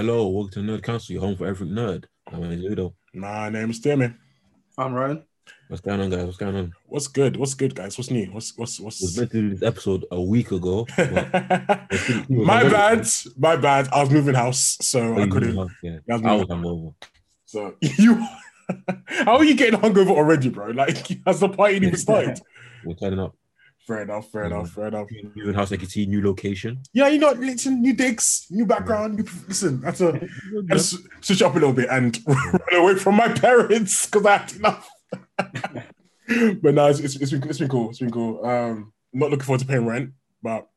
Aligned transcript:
Hello, 0.00 0.28
welcome 0.28 0.50
to 0.66 0.72
Nerd 0.72 0.82
Council, 0.82 1.12
your 1.12 1.20
home 1.20 1.36
for 1.36 1.46
every 1.46 1.66
nerd. 1.66 2.06
My 2.32 2.38
name 2.40 2.52
is 2.52 2.60
Ludo. 2.62 2.94
My 3.12 3.50
name 3.50 3.68
is 3.68 3.80
Timmy. 3.80 4.14
I'm 4.78 4.94
Ryan. 4.94 5.22
What's 5.68 5.82
going 5.82 6.00
on, 6.00 6.08
guys? 6.08 6.24
What's 6.24 6.38
going 6.38 6.56
on? 6.56 6.72
What's 6.86 7.06
good? 7.06 7.36
What's 7.36 7.52
good, 7.52 7.74
guys? 7.74 7.98
What's 7.98 8.10
new? 8.10 8.24
What's 8.32 8.56
what's 8.56 8.80
I 8.80 8.84
was 8.84 8.98
what's? 9.02 9.18
meant 9.18 9.30
to 9.32 9.42
do 9.42 9.50
this 9.50 9.62
episode 9.62 10.06
a 10.10 10.18
week 10.18 10.52
ago. 10.52 10.86
but- 10.96 12.30
my 12.30 12.62
bad. 12.66 13.06
My 13.36 13.56
bad. 13.56 13.88
I 13.92 14.00
was 14.00 14.10
moving 14.10 14.34
house, 14.34 14.78
so 14.80 15.00
Oh, 15.02 15.20
I 15.22 15.28
couldn't. 15.28 15.54
know, 15.54 15.68
Yeah, 15.82 15.98
That's 16.06 16.22
I 16.24 16.32
me. 16.32 16.38
was 16.38 16.48
hungover. 16.48 16.94
So 17.44 17.74
you, 17.82 18.26
how 19.06 19.36
are 19.36 19.44
you 19.44 19.54
getting 19.54 19.78
hungover 19.80 20.12
already, 20.12 20.48
bro? 20.48 20.68
Like, 20.70 21.08
has 21.26 21.40
the 21.40 21.50
party 21.50 21.76
even 21.76 21.94
started? 21.98 22.40
We're 22.86 22.94
turning 22.94 23.18
up. 23.20 23.36
Fair 23.90 24.02
enough. 24.02 24.30
Fair 24.30 24.44
enough. 24.44 24.70
Fair 24.70 24.86
enough. 24.86 25.08
Moving 25.34 25.54
house, 25.54 25.72
I 25.72 25.76
can 25.76 25.88
see 25.88 26.06
new 26.06 26.24
location. 26.24 26.80
Yeah, 26.92 27.08
you 27.08 27.18
know, 27.18 27.32
listen, 27.32 27.82
new 27.82 27.92
digs, 27.92 28.46
new 28.50 28.64
background. 28.64 29.16
New, 29.16 29.24
listen, 29.48 29.80
that's 29.80 30.00
a 30.00 30.12
gotta 30.12 30.74
s- 30.80 30.96
switch 31.20 31.42
up 31.42 31.52
a 31.52 31.58
little 31.58 31.72
bit 31.72 31.88
and 31.90 32.16
run 32.26 32.60
away 32.74 32.94
from 32.94 33.16
my 33.16 33.26
parents 33.32 34.06
because 34.06 34.24
I 34.26 34.36
had 34.36 34.52
enough. 34.54 34.88
but 36.62 36.74
no, 36.74 36.86
it's, 36.86 37.00
it's, 37.00 37.16
it's 37.16 37.32
been 37.32 37.42
it's 37.48 37.58
been 37.58 37.68
cool. 37.68 37.90
It's 37.90 37.98
been 37.98 38.10
cool. 38.12 38.44
Um, 38.46 38.92
not 39.12 39.30
looking 39.30 39.44
forward 39.44 39.60
to 39.60 39.66
paying 39.66 39.86
rent, 39.86 40.10
but 40.40 40.68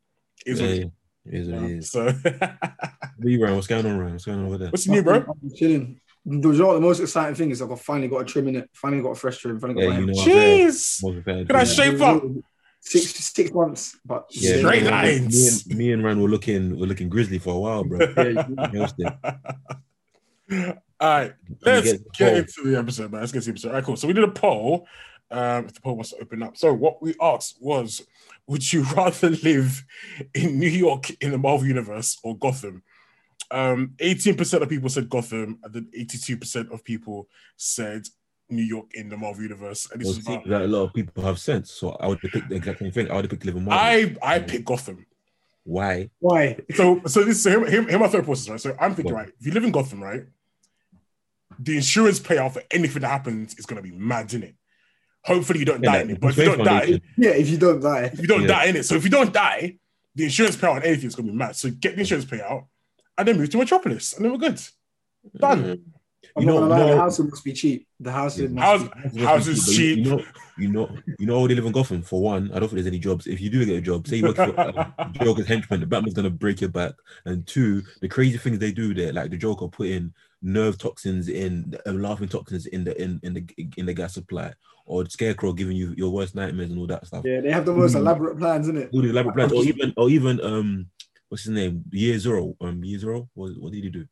it's 0.45 0.59
Yeah, 0.59 0.67
yeah. 0.67 0.85
It 1.25 1.33
is 1.39 1.49
what 1.49 1.61
it 1.61 1.65
it 1.71 1.77
is. 1.77 1.85
is. 1.85 1.91
So, 1.91 2.05
you, 3.21 3.43
Ryan? 3.43 3.55
What's 3.55 3.67
going 3.67 3.85
on, 3.85 3.97
Ryan? 3.99 4.11
What's 4.13 4.25
going 4.25 4.39
on 4.39 4.45
over 4.47 4.57
there? 4.57 4.69
what's 4.71 4.87
new, 4.87 5.03
bro? 5.03 5.17
I'm 5.17 5.51
chilling. 5.55 5.99
The, 6.25 6.49
you 6.49 6.57
know 6.57 6.67
what 6.67 6.73
the 6.75 6.79
most 6.81 6.99
exciting 6.99 7.35
thing 7.35 7.51
is 7.51 7.61
I've 7.61 7.69
got- 7.69 7.79
finally 7.79 8.07
got 8.07 8.21
a 8.21 8.25
trim 8.25 8.47
in 8.47 8.55
it. 8.55 8.69
Finally 8.73 9.03
got 9.03 9.11
a 9.11 9.15
fresh 9.15 9.37
trim. 9.37 9.59
Finally 9.59 9.81
got 9.81 9.93
Yeah, 9.93 9.99
my 9.99 9.99
you 9.99 10.05
know, 10.07 10.13
Jeez, 10.13 11.03
Most. 11.03 11.47
Can 11.47 11.55
I 11.55 11.63
shape 11.65 12.01
up? 12.01 12.23
Six 12.85 13.13
six 13.13 13.51
months, 13.53 13.97
but 14.05 14.25
Yeah, 14.29 14.57
Straight 14.57 14.83
me 14.83 14.89
lines. 14.89 15.65
Me 15.65 15.71
and, 15.71 15.77
me 15.79 15.91
and 15.93 16.03
Ryan 16.03 16.21
were 16.21 16.27
looking, 16.27 16.77
were 16.77 16.85
looking 16.85 17.07
grizzly 17.07 17.39
for 17.39 17.53
a 17.55 17.57
while, 17.57 17.85
bro. 17.85 17.99
Yeah, 17.99 18.45
You 18.47 18.55
know, 18.73 18.85
still. 18.87 19.15
All 20.99 21.09
right, 21.09 21.33
let's 21.61 21.93
get 21.93 22.11
get, 22.13 22.37
into 22.37 22.63
the 22.65 22.77
episode, 22.77 23.11
man. 23.11 23.21
Let's 23.21 23.31
get 23.31 23.37
into 23.37 23.45
the 23.45 23.51
episode. 23.51 23.67
All 23.69 23.75
right, 23.75 23.83
cool. 23.85 23.95
So 23.95 24.05
we 24.05 24.13
did 24.13 24.25
a 24.25 24.31
poll. 24.31 24.85
Um, 25.31 25.65
if 25.65 25.73
the 25.73 25.81
poll 25.81 25.95
wants 25.95 26.11
to 26.11 26.17
open 26.21 26.43
up. 26.43 26.57
So 26.57 26.73
what 26.73 27.01
we 27.01 27.15
asked 27.21 27.57
was, 27.61 28.05
would 28.47 28.71
you 28.71 28.83
rather 28.95 29.29
live 29.29 29.83
in 30.33 30.59
New 30.59 30.69
York 30.69 31.09
in 31.21 31.31
the 31.31 31.37
Marvel 31.37 31.65
universe 31.65 32.19
or 32.21 32.37
Gotham? 32.37 32.83
Um, 33.49 33.93
18% 33.97 34.61
of 34.61 34.69
people 34.69 34.89
said 34.89 35.09
Gotham, 35.09 35.59
and 35.63 35.73
then 35.73 35.87
82% 35.97 36.71
of 36.71 36.83
people 36.83 37.29
said 37.55 38.03
New 38.49 38.63
York 38.63 38.87
in 38.93 39.09
the 39.09 39.17
Marvel 39.17 39.41
universe. 39.43 39.89
And 39.91 40.01
this 40.01 40.07
Well, 40.07 40.17
is 40.17 40.27
about, 40.27 40.47
that 40.47 40.61
a 40.63 40.67
lot 40.67 40.83
of 40.83 40.93
people 40.93 41.23
have 41.23 41.39
sense, 41.39 41.71
so 41.71 41.91
I 41.99 42.07
would 42.07 42.19
pick 42.19 42.47
the 42.47 42.55
exact 42.55 42.79
same 42.79 42.91
thing. 42.91 43.09
I 43.09 43.15
would 43.15 43.25
have 43.25 43.31
picked 43.31 43.45
Living 43.45 43.63
Marvel. 43.65 43.79
I 44.21 44.35
I 44.35 44.39
pick 44.39 44.65
Gotham. 44.65 45.05
Why? 45.63 46.09
Why? 46.19 46.57
So 46.75 47.01
so 47.07 47.23
this 47.23 47.41
so 47.43 47.49
here, 47.49 47.65
here, 47.69 47.89
here 47.89 47.99
my 47.99 48.07
third 48.07 48.25
process, 48.25 48.49
right? 48.49 48.59
So 48.59 48.75
I'm 48.79 48.93
thinking, 48.95 49.11
Go 49.13 49.17
on. 49.19 49.25
right, 49.25 49.33
if 49.39 49.45
you 49.45 49.51
live 49.53 49.63
in 49.63 49.71
Gotham, 49.71 50.03
right, 50.03 50.25
the 51.59 51.75
insurance 51.77 52.19
payout 52.19 52.51
for 52.53 52.63
anything 52.71 53.01
that 53.01 53.09
happens 53.09 53.55
is 53.57 53.65
gonna 53.65 53.81
be 53.81 53.91
mad 53.91 54.33
in 54.33 54.43
it. 54.43 54.55
Hopefully 55.23 55.59
you 55.59 55.65
don't 55.65 55.81
Yeah, 55.81 55.91
die 55.91 55.97
like 55.99 56.05
in 56.05 56.11
it, 56.11 56.19
but 56.19 56.29
if 56.31 56.37
you 56.37 56.45
don't 56.45 56.65
die, 56.65 57.01
Yeah, 57.17 57.29
if 57.31 57.49
you 57.49 57.57
don't 57.57 57.79
die. 57.79 58.03
if 58.13 58.19
you 58.19 58.27
don't 58.27 58.41
Yeah. 58.41 58.47
die 58.47 58.65
in 58.65 58.75
it, 58.75 58.83
so 58.83 58.95
if 58.95 59.03
you 59.05 59.09
don't 59.09 59.33
die, 59.33 59.77
the 60.15 60.25
insurance 60.25 60.57
payout 60.57 60.75
on 60.75 60.83
anything 60.83 61.07
is 61.07 61.15
gonna 61.15 61.31
be 61.31 61.37
mad. 61.37 61.55
So 61.55 61.69
get 61.71 61.95
the 61.95 62.01
insurance 62.01 62.25
payout 62.25 62.67
and 63.17 63.27
then 63.27 63.37
move 63.37 63.49
to 63.51 63.57
Metropolis, 63.57 64.13
and 64.13 64.25
then 64.25 64.31
we're 64.33 64.37
good. 64.49 64.59
Done. 65.37 65.63
Mm. 65.63 65.81
I'm 66.35 66.41
You 66.43 66.47
know, 66.47 66.57
lie, 66.59 66.77
no- 66.79 66.87
the 66.89 66.97
housing 66.97 67.29
must 67.29 67.43
be 67.43 67.53
cheap. 67.53 67.87
The 67.99 68.11
housing 68.11 68.53
must 68.55 68.65
House- 68.93 69.13
be 69.13 69.21
House 69.21 69.47
is 69.47 69.65
But 69.65 69.67
you- 69.73 69.77
cheap. 69.77 69.97
You 70.05 70.09
know, 70.11 70.23
you 70.57 70.67
know, 70.69 70.97
you 71.19 71.25
know, 71.25 71.47
they 71.47 71.55
live 71.55 71.65
in 71.65 71.71
Gotham. 71.71 72.01
For 72.01 72.21
one, 72.21 72.45
I 72.51 72.59
don't 72.59 72.69
think 72.69 72.73
there's 72.73 72.87
any 72.87 72.99
jobs. 72.99 73.27
If 73.27 73.41
you 73.41 73.49
do 73.49 73.65
get 73.65 73.77
a 73.77 73.81
job, 73.81 74.07
say 74.07 74.17
you 74.17 74.23
work 74.27 74.35
for 74.35 74.59
uh, 74.59 75.09
Joker's 75.23 75.47
henchman, 75.47 75.79
the 75.79 75.85
Batman's 75.85 76.13
gonna 76.13 76.29
break 76.29 76.61
your 76.61 76.69
back. 76.69 76.93
And 77.25 77.45
two, 77.47 77.83
the 78.01 78.07
crazy 78.07 78.37
things 78.37 78.59
they 78.59 78.71
do 78.71 78.93
there, 78.93 79.11
like 79.13 79.31
the 79.31 79.37
Joker 79.37 79.67
putting 79.67 80.13
nerve 80.41 80.77
toxins 80.77 81.29
in, 81.29 81.75
uh, 81.85 81.91
laughing 81.93 82.27
toxins 82.27 82.65
in 82.67 82.83
the 82.83 82.99
in, 83.01 83.19
in 83.23 83.33
the 83.33 83.45
in 83.77 83.85
the 83.85 83.93
gas 83.93 84.13
supply, 84.13 84.53
or 84.85 85.05
Scarecrow 85.07 85.53
giving 85.53 85.75
you 85.77 85.93
your 85.97 86.11
worst 86.11 86.35
nightmares 86.35 86.69
and 86.69 86.79
all 86.79 86.87
that 86.87 87.05
stuff. 87.07 87.23
Yeah, 87.25 87.41
they 87.41 87.51
have 87.51 87.65
the 87.65 87.73
most 87.73 87.93
Mm. 87.95 87.99
elaborate 87.99 88.37
plans, 88.37 88.67
isn't 88.67 88.77
it? 88.81 88.89
All 88.93 89.01
the 89.01 89.09
elaborate 89.09 89.35
plans, 89.35 89.53
or 89.53 89.63
even 89.63 89.93
or 89.97 90.09
even 90.09 90.41
um, 90.41 90.87
what's 91.29 91.43
his 91.43 91.51
name? 91.53 91.83
Year 91.91 92.17
Zero. 92.19 92.55
Um, 92.61 92.83
Year 92.83 92.99
Zero. 92.99 93.29
What, 93.33 93.51
what 93.59 93.71
did 93.71 93.83
he 93.83 93.89
do? 93.89 94.05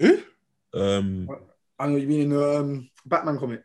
Eh? 0.00 0.16
Um, 0.74 1.28
I 1.78 1.86
know 1.86 1.92
what 1.94 2.02
you 2.02 2.08
mean 2.08 2.20
in 2.22 2.28
the 2.30 2.58
um, 2.60 2.90
Batman 3.06 3.38
comic. 3.38 3.62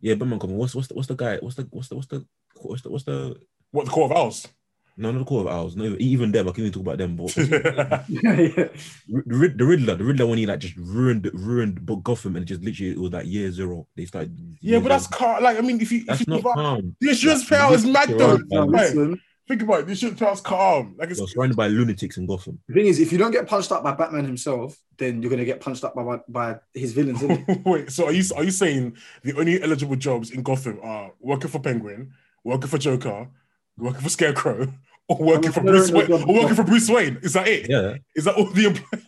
yeah, 0.00 0.14
Batman 0.14 0.38
coming. 0.38 0.56
What's 0.56 0.74
what's 0.74 0.88
the 0.88 0.94
what's 0.94 1.08
the 1.08 1.14
guy? 1.14 1.38
What's 1.38 1.56
the 1.56 1.66
what's 1.70 1.88
the 1.88 1.94
what's 1.96 2.08
the 2.08 2.24
what's 2.54 2.82
the 2.82 2.90
what's 2.90 3.04
the 3.04 3.36
What 3.70 3.84
the 3.86 3.90
Court 3.92 4.10
of 4.10 4.16
Owls? 4.16 4.48
No, 4.96 5.10
not 5.12 5.20
the 5.20 5.24
Court 5.24 5.46
of 5.46 5.52
Owls. 5.54 5.76
No, 5.76 5.96
even 5.98 6.30
them. 6.32 6.46
I 6.48 6.50
can't 6.50 6.58
even 6.66 6.72
talk 6.72 6.82
about 6.82 6.98
them. 6.98 7.16
But 7.16 7.34
yeah, 7.36 8.02
yeah, 8.08 8.32
yeah. 8.56 8.68
the, 9.08 9.54
the 9.56 9.64
Riddler, 9.64 9.94
the 9.94 10.04
Riddler, 10.04 10.26
when 10.26 10.36
he 10.38 10.44
like 10.46 10.58
just 10.58 10.76
ruined 10.76 11.30
ruined 11.32 11.86
Bo- 11.86 11.96
Gotham 11.96 12.36
and 12.36 12.44
just 12.46 12.62
literally 12.62 12.92
it 12.92 12.98
was 12.98 13.12
like 13.12 13.26
year 13.26 13.50
zero. 13.50 13.86
They 13.96 14.04
started. 14.04 14.36
year 14.60 14.80
but 14.80 14.88
that's 14.90 15.08
zero. 15.08 15.18
calm. 15.18 15.42
Like, 15.42 15.56
I 15.56 15.60
mean, 15.62 15.80
if 15.80 15.90
you, 15.92 16.00
if 16.00 16.06
that's 16.06 16.20
you 16.20 16.26
not 16.28 16.36
give 16.38 16.46
up- 16.46 16.54
calm. 16.56 16.96
the 17.00 17.08
insurance 17.10 17.48
payout 17.48 17.72
is 17.72 17.86
mad 17.86 18.08
though. 18.10 18.30
around, 18.32 18.44
Now, 18.50 18.66
man. 18.66 18.78
Hey, 18.78 18.84
listen, 18.88 19.20
think 19.50 19.62
about 19.62 19.80
it. 19.80 19.86
The 19.86 19.92
insurance 19.92 20.20
payout's 20.20 20.40
calm. 20.40 20.94
Like, 20.96 21.10
it's 21.10 21.18
You're 21.18 21.28
surrounded 21.28 21.56
by 21.56 21.66
lunatics 21.66 22.16
in 22.16 22.26
Gotham. 22.26 22.58
the 22.68 22.74
thing 22.74 22.86
is, 22.86 23.00
if 23.00 23.10
you 23.10 23.18
don't 23.18 23.32
get 23.32 23.46
punched 23.46 23.72
up 23.72 23.82
by 23.82 23.92
Batman 23.92 24.24
himself, 24.24 24.76
then 24.96 25.20
you're 25.20 25.30
gonna 25.30 25.44
get 25.44 25.60
punched 25.60 25.82
up 25.84 25.94
by 25.94 26.20
by 26.28 26.58
his 26.72 26.92
villains, 26.92 27.22
isn't? 27.22 27.64
Wait, 27.66 27.90
so 27.90 28.06
are 28.06 28.12
you 28.12 28.22
are 28.36 28.44
you 28.44 28.50
saying 28.50 28.96
the 29.22 29.36
only 29.36 29.60
eligible 29.62 29.96
jobs 29.96 30.30
in 30.30 30.42
Gotham 30.42 30.78
are 30.82 31.12
working 31.18 31.50
for 31.50 31.58
Penguin, 31.58 32.12
working 32.44 32.68
for 32.68 32.78
Joker, 32.78 33.28
working 33.76 34.00
for 34.00 34.08
Scarecrow, 34.08 34.72
or 35.08 35.16
working 35.18 35.52
for 35.52 35.62
no, 35.62 35.72
no, 35.72 35.78
Bruce 35.78 35.90
Wayne, 35.90 36.12
or 36.12 36.34
working 36.34 36.54
for 36.54 36.64
Bruce 36.64 36.88
Wayne? 36.88 37.18
Is 37.22 37.32
that 37.32 37.48
it? 37.48 37.68
Yeah, 37.68 37.96
Is 38.14 38.24
that 38.24 38.36
all 38.36 38.46
the 38.46 38.66
employees? 38.66 39.06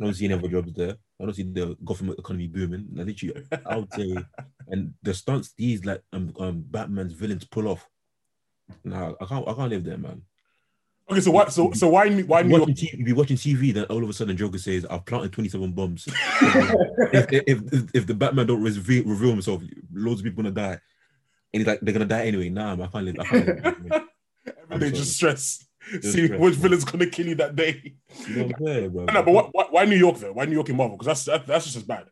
I 0.00 0.04
don't 0.04 0.14
see 0.14 0.26
any 0.26 0.34
other 0.34 0.48
jobs 0.48 0.72
there. 0.74 0.96
I 1.20 1.24
don't 1.24 1.34
see 1.34 1.42
the 1.42 1.76
Gotham 1.84 2.10
economy 2.10 2.46
booming. 2.46 2.86
Like, 2.92 3.06
literally, 3.06 3.42
I 3.66 3.76
would 3.76 3.92
say, 3.92 4.16
and 4.68 4.94
the 5.02 5.12
stunts 5.14 5.52
these 5.56 5.84
like 5.84 6.02
um, 6.12 6.32
um 6.38 6.64
Batman's 6.68 7.14
villains 7.14 7.44
pull 7.44 7.68
off. 7.68 7.88
Nah, 8.84 9.12
I 9.20 9.24
can't. 9.24 9.48
I 9.48 9.54
can't 9.54 9.70
live 9.70 9.84
there, 9.84 9.98
man. 9.98 10.22
Okay, 11.10 11.20
so 11.20 11.30
why 11.30 11.48
so 11.48 11.72
so 11.72 11.88
why 11.88 12.10
why 12.22 12.42
New 12.42 12.56
York? 12.58 12.68
TV, 12.70 12.98
you 12.98 13.04
be 13.04 13.12
watching 13.14 13.36
TV, 13.36 13.72
then 13.72 13.84
all 13.84 14.02
of 14.02 14.10
a 14.10 14.12
sudden 14.12 14.36
Joker 14.36 14.58
says, 14.58 14.84
"I've 14.90 15.06
planted 15.06 15.32
27 15.32 15.72
bombs." 15.72 16.06
if, 16.42 17.32
if, 17.32 17.72
if 17.72 17.90
if 17.94 18.06
the 18.06 18.14
Batman 18.14 18.46
don't 18.46 18.62
reveal, 18.62 19.04
reveal 19.04 19.30
himself, 19.30 19.62
loads 19.92 20.20
of 20.20 20.24
people 20.24 20.42
gonna 20.42 20.54
die, 20.54 20.78
and 21.52 21.60
he's 21.60 21.66
like, 21.66 21.80
"They're 21.80 21.94
gonna 21.94 22.04
die 22.04 22.26
anyway." 22.26 22.50
Nah, 22.50 22.76
man, 22.76 22.88
I 22.88 22.90
can't 22.90 23.04
live. 23.06 23.16
I 23.20 23.24
can't 23.24 23.46
live. 23.46 24.02
Every 24.70 24.90
day 24.90 24.96
just 24.96 25.16
stress. 25.16 25.66
Just 25.90 26.12
See 26.12 26.26
stress. 26.26 26.40
which 26.40 26.54
villain's 26.56 26.84
gonna 26.84 27.06
kill 27.06 27.26
you 27.26 27.34
that 27.36 27.56
day. 27.56 27.94
you 28.28 28.36
know 28.36 28.46
what 28.48 28.56
I'm 28.56 28.66
saying, 28.66 28.90
bro? 28.90 29.04
No, 29.12 29.22
but 29.22 29.32
why, 29.32 29.48
why, 29.52 29.64
why 29.70 29.84
New 29.86 29.96
York 29.96 30.18
though? 30.18 30.32
Why 30.32 30.44
New 30.44 30.52
York 30.52 30.68
in 30.68 30.76
Marvel? 30.76 30.98
Because 30.98 31.06
that's 31.06 31.24
that, 31.24 31.46
that's 31.46 31.64
just 31.64 31.76
as 31.78 31.82
bad. 31.84 32.04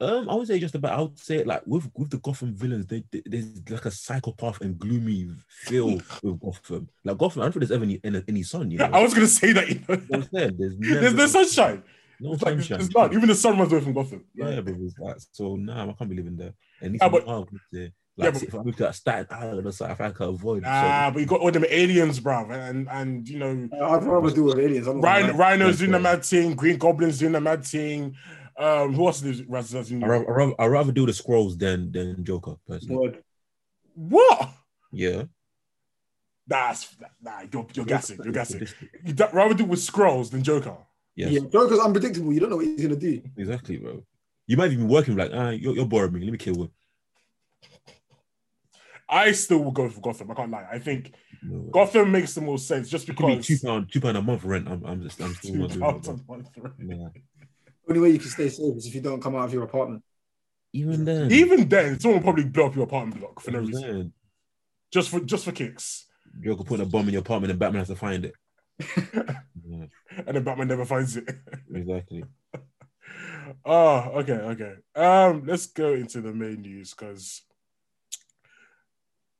Um, 0.00 0.30
I 0.30 0.34
would 0.34 0.46
say 0.46 0.58
just 0.58 0.74
about. 0.74 0.98
I 0.98 1.02
would 1.02 1.18
say 1.18 1.44
like 1.44 1.62
with 1.66 1.90
with 1.94 2.10
the 2.10 2.18
Gotham 2.18 2.54
villains, 2.54 2.86
they, 2.86 3.04
they- 3.10 3.22
there's 3.26 3.60
like 3.68 3.84
a 3.84 3.90
psychopath 3.90 4.60
and 4.62 4.78
gloomy 4.78 5.28
feel 5.48 6.00
with 6.22 6.40
Gotham. 6.40 6.88
Like 7.04 7.18
Gotham, 7.18 7.42
I 7.42 7.44
don't 7.44 7.52
think 7.52 7.60
there's 7.68 7.72
ever 7.72 7.84
any 7.84 8.00
any, 8.02 8.22
any 8.26 8.42
sun. 8.42 8.70
You 8.70 8.78
know, 8.78 8.86
I 8.92 9.02
was 9.02 9.12
gonna 9.12 9.26
say 9.26 9.52
that. 9.52 9.68
You 9.68 9.74
know? 9.88 9.94
You 9.94 9.96
know 9.96 10.04
what 10.08 10.16
I'm 10.18 10.28
saying? 10.32 10.56
There's, 10.58 10.74
never, 10.78 11.00
There's 11.00 11.14
no 11.14 11.26
sunshine. 11.44 11.82
no 12.20 12.32
It's 12.32 12.42
like 12.42 12.54
sunshine. 12.54 12.80
it's 12.80 12.94
not. 12.94 13.12
Even 13.12 13.28
the 13.28 13.34
sun 13.34 13.58
runs 13.58 13.72
away 13.72 13.82
from 13.82 13.92
Gotham. 13.92 14.24
Like, 14.38 14.54
Yeah, 14.54 14.60
but 14.62 14.74
it's 14.80 14.98
like 14.98 15.16
so. 15.32 15.56
Nah, 15.56 15.90
I 15.90 15.92
can't 15.92 16.08
be 16.10 16.16
living 16.16 16.36
there. 16.36 16.54
And 16.80 16.96
Ah, 17.02 17.08
but- 17.10 17.26
like, 17.26 17.46
Yeah, 17.72 17.88
but- 18.16 18.42
if 18.42 18.54
I 18.54 18.62
move 18.62 18.76
to 18.76 18.82
that 18.84 18.94
Staten 18.94 19.26
Island 19.30 19.66
or 19.66 19.72
something, 19.72 20.06
I 20.06 20.10
can 20.10 20.28
avoid. 20.28 20.62
Ah, 20.66 21.10
but 21.12 21.20
you 21.20 21.26
got 21.26 21.40
all 21.40 21.50
them 21.50 21.64
aliens, 21.68 22.20
bruv, 22.20 22.50
and 22.52 22.88
and 22.88 23.28
you 23.28 23.38
know 23.38 23.68
I'd 23.82 24.02
rather 24.04 24.30
do 24.30 24.44
with 24.44 24.58
aliens. 24.58 24.86
I'm 24.86 25.00
not 25.00 25.20
gonna 25.20 25.32
Rhino. 25.32 25.38
Rhino's 25.38 25.78
doing 25.78 25.90
the 25.92 25.98
Okay. 25.98 26.02
mad 26.04 26.24
thing, 26.24 26.54
Green 26.54 26.78
Goblin's 26.78 27.18
doing 27.18 27.32
the 27.32 27.40
mad 27.40 27.64
thing. 27.66 28.16
Um, 28.60 28.92
who 28.92 29.06
else 29.06 29.22
is 29.22 29.42
Raz- 29.44 29.72
Raz- 29.74 29.90
I 29.90 29.96
rather, 29.96 30.26
I 30.28 30.32
rather, 30.34 30.70
rather 30.70 30.92
do 30.92 31.06
the 31.06 31.12
Skrulls 31.12 31.58
than 31.58 31.90
than 31.92 32.22
Joker 32.24 32.56
personally. 32.68 32.96
Word. 32.96 33.24
What? 33.94 34.50
Yeah, 34.92 35.22
That's 36.46 36.94
nah, 37.22 37.40
you're, 37.52 37.66
you're 37.74 37.86
guessing. 37.86 38.18
You're 38.22 38.32
guessing. 38.34 38.66
You'd 39.04 39.18
rather 39.32 39.54
do 39.54 39.64
with 39.64 39.80
Skrulls 39.80 40.30
than 40.30 40.42
Joker. 40.42 40.76
Yes, 41.16 41.32
Yeah, 41.32 41.40
Joker's 41.50 41.78
unpredictable. 41.78 42.32
You 42.32 42.40
don't 42.40 42.50
know 42.50 42.56
what 42.56 42.66
he's 42.66 42.82
gonna 42.82 42.96
do. 42.96 43.22
exactly, 43.36 43.78
bro. 43.78 44.02
You 44.46 44.56
might 44.56 44.72
even 44.72 44.86
be 44.86 44.92
working 44.92 45.16
like, 45.16 45.30
ah, 45.32 45.50
you're, 45.50 45.74
you're 45.76 45.86
boring 45.86 46.12
me. 46.12 46.20
Let 46.20 46.32
me 46.32 46.38
kill 46.38 46.62
him. 46.64 46.70
I 49.08 49.32
still 49.32 49.58
will 49.64 49.72
go 49.72 49.88
for 49.88 50.00
Gotham. 50.00 50.30
I 50.30 50.34
can't 50.34 50.50
lie. 50.50 50.66
I 50.70 50.78
think 50.78 51.12
No, 51.42 51.62
Gotham 51.72 52.12
makes 52.12 52.34
the 52.34 52.40
most 52.42 52.68
sense 52.68 52.88
just 52.88 53.08
it 53.08 53.16
be 53.16 53.24
because 53.26 53.46
two 53.46 53.58
pound, 53.58 53.90
two 53.92 54.00
pound 54.00 54.16
a 54.16 54.22
month 54.22 54.44
rent. 54.44 54.68
I'm, 54.68 54.84
I'm 54.84 55.02
just, 55.02 55.20
I'm 55.20 55.34
still 55.42 55.52
two 55.52 55.58
not 55.58 55.68
doing 55.70 55.80
pounds 55.80 56.08
it. 56.08 56.12
a 56.12 56.32
month, 56.32 56.48
right? 56.58 56.72
Nah. 56.78 57.08
Only 57.88 58.00
way 58.00 58.10
you 58.10 58.18
can 58.18 58.28
stay 58.28 58.48
safe 58.48 58.76
is 58.76 58.86
if 58.86 58.94
you 58.94 59.00
don't 59.00 59.22
come 59.22 59.34
out 59.34 59.44
of 59.44 59.52
your 59.52 59.64
apartment. 59.64 60.02
Even 60.72 61.04
then, 61.04 61.32
Even 61.32 61.68
then, 61.68 61.98
someone 61.98 62.20
will 62.20 62.24
probably 62.24 62.44
blow 62.44 62.66
up 62.66 62.74
your 62.76 62.84
apartment 62.84 63.20
block 63.20 63.40
for 63.40 63.50
no 63.50 63.58
reason, 63.58 63.82
then, 63.82 64.12
just 64.92 65.08
for 65.08 65.18
just 65.20 65.44
for 65.44 65.50
kicks, 65.50 66.06
Joker 66.40 66.62
putting 66.62 66.86
a 66.86 66.88
bomb 66.88 67.08
in 67.08 67.14
your 67.14 67.22
apartment 67.22 67.50
and 67.50 67.58
Batman 67.58 67.80
has 67.80 67.88
to 67.88 67.96
find 67.96 68.24
it. 68.24 68.34
Yeah, 69.70 69.86
and 70.26 70.36
then 70.36 70.42
Batman 70.42 70.66
never 70.66 70.84
finds 70.84 71.16
it. 71.16 71.28
exactly. 71.72 72.24
oh, 73.64 73.98
okay, 74.16 74.32
okay. 74.32 74.74
Um, 74.96 75.44
let's 75.46 75.66
go 75.66 75.94
into 75.94 76.20
the 76.20 76.32
main 76.32 76.62
news 76.62 76.92
because 76.92 77.42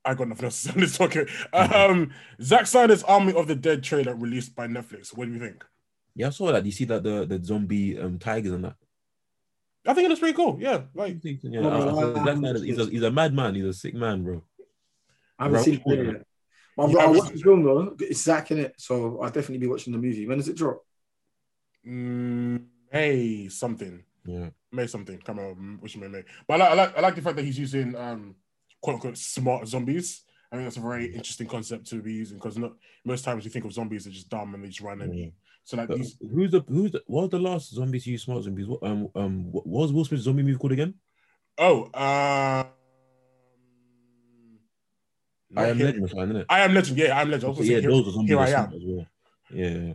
I 0.05 0.15
got 0.15 0.29
nothing 0.29 0.45
else 0.45 0.63
to 0.63 0.69
say 0.69 0.75
on 0.75 0.81
this 0.81 0.99
topic. 0.99 1.29
Um, 1.53 2.13
Zack 2.41 2.67
Snyder's 2.67 3.03
Army 3.03 3.33
of 3.33 3.49
the 3.49 3.57
Dead 3.57 3.83
trailer 3.83 4.15
released 4.15 4.55
by 4.55 4.69
Netflix. 4.69 5.17
What 5.17 5.27
do 5.27 5.33
you 5.33 5.41
think? 5.41 5.65
Yeah, 6.15 6.29
I 6.29 6.31
saw 6.31 6.53
that. 6.53 6.67
You 6.67 6.73
see 6.73 6.85
that 6.87 7.03
the 7.03 7.27
the 7.27 7.43
zombie 7.43 7.99
um 7.99 8.19
tigers 8.19 8.53
and 8.53 8.65
that. 8.65 8.77
I 9.87 9.95
think 9.95 10.07
it 10.07 10.09
looks 10.09 10.21
pretty 10.21 10.37
cool. 10.37 10.59
Yeah, 10.61 10.83
like 10.95 11.17
Yeah, 11.23 11.61
I- 11.61 11.89
I 11.89 11.93
wow. 11.93 12.15
said, 12.15 12.53
Zack 12.55 12.63
he's 12.63 12.79
a 12.79 12.85
he's 12.87 13.03
a 13.03 13.11
madman. 13.11 13.55
He's 13.55 13.65
a 13.65 13.73
sick 13.73 13.95
man, 13.95 14.23
bro. 14.23 14.43
I 15.39 15.45
haven't 15.45 15.57
Right. 15.57 15.65
seen 15.65 15.75
it 15.87 16.07
yet. 16.15 16.27
But 16.77 16.83
I've, 16.85 16.91
Yeah, 16.93 16.99
I 16.99 17.07
watched 17.07 17.33
the 17.33 17.39
film 17.41 17.63
though. 17.65 17.97
It's 18.01 18.23
Zach 18.23 18.51
in 18.51 18.59
it, 18.59 18.75
so 18.79 19.21
I'll 19.21 19.31
definitely 19.31 19.59
be 19.59 19.67
watching 19.69 19.93
the 19.93 19.99
movie. 19.99 20.27
When 20.27 20.39
does 20.39 20.49
it 20.49 20.57
drop? 20.57 20.85
mm, 21.87 22.65
May 22.93 23.49
something, 23.49 24.05
Yeah. 24.25 24.51
May 24.73 24.87
something. 24.87 25.19
Come 25.19 25.39
on, 25.39 25.79
which 25.81 25.97
May 25.97 26.09
May. 26.09 26.25
But 26.47 26.61
I 26.61 26.65
like, 26.65 26.71
I 26.71 26.75
like 26.75 26.99
I 26.99 27.01
like 27.01 27.15
the 27.15 27.23
fact 27.23 27.37
that 27.37 27.45
he's 27.45 27.59
using 27.59 27.95
um 27.97 28.35
quote 28.83 28.95
unquote 28.97 29.17
smart 29.17 29.67
zombies. 29.69 30.25
I 30.53 30.57
think 30.57 30.67
that's 30.67 30.77
a 30.79 30.81
very 30.81 31.07
interesting 31.07 31.47
concept 31.47 31.87
to 31.91 32.03
be 32.03 32.13
using 32.13 32.37
because 32.39 32.59
not 32.59 32.73
most 33.05 33.25
times 33.25 33.45
you 33.45 33.51
think 33.51 33.65
of 33.65 33.73
zombies 33.73 34.05
they're 34.05 34.13
just 34.13 34.29
dumb 34.29 34.53
and 34.55 34.65
they 34.65 34.69
just 34.69 34.81
run 34.81 35.01
and 35.01 35.17
Yeah. 35.17 35.27
eat. 35.27 35.35
So 35.65 35.77
like 35.77 35.89
these 35.89 36.17
who's 36.21 36.51
the 36.51 36.61
who's 36.69 36.91
the 36.93 37.03
what 37.07 37.23
was 37.23 37.31
the 37.31 37.39
last 37.39 37.73
zombies 37.75 38.07
you 38.07 38.13
use 38.13 38.23
smart 38.25 38.43
zombies? 38.43 38.67
What 38.67 38.83
um 38.83 39.09
um 39.15 39.53
what 39.53 39.67
was 39.67 39.93
Will 39.93 40.05
Smith's 40.05 40.25
zombie 40.25 40.43
movie 40.43 40.59
called 40.59 40.73
again? 40.73 40.95
oh 41.59 41.85
um 41.95 42.67
I 45.57 45.67
am 45.69 45.77
Here- 45.77 45.87
Legend 45.87 46.09
something, 46.11 46.25
isn't 46.31 46.37
it? 46.37 46.47
I 46.49 46.61
am 46.61 46.75
legend. 46.75 46.99
Yeah, 46.99 47.19
I 47.19 47.23
am 47.23 47.31
legend. 47.31 47.45
I 47.45 47.49
was 47.49 47.57
gonna 47.59 47.67
say, 47.67 47.75
yeah, 47.75 47.81
here- 47.81 47.91
those 47.91 48.09
are 48.09 48.13
zombies 48.13 48.29
here 48.29 48.39
I 48.39 48.51
am. 48.51 48.73
as 48.73 48.83
well. 48.85 49.07
Yeah, 49.53 49.93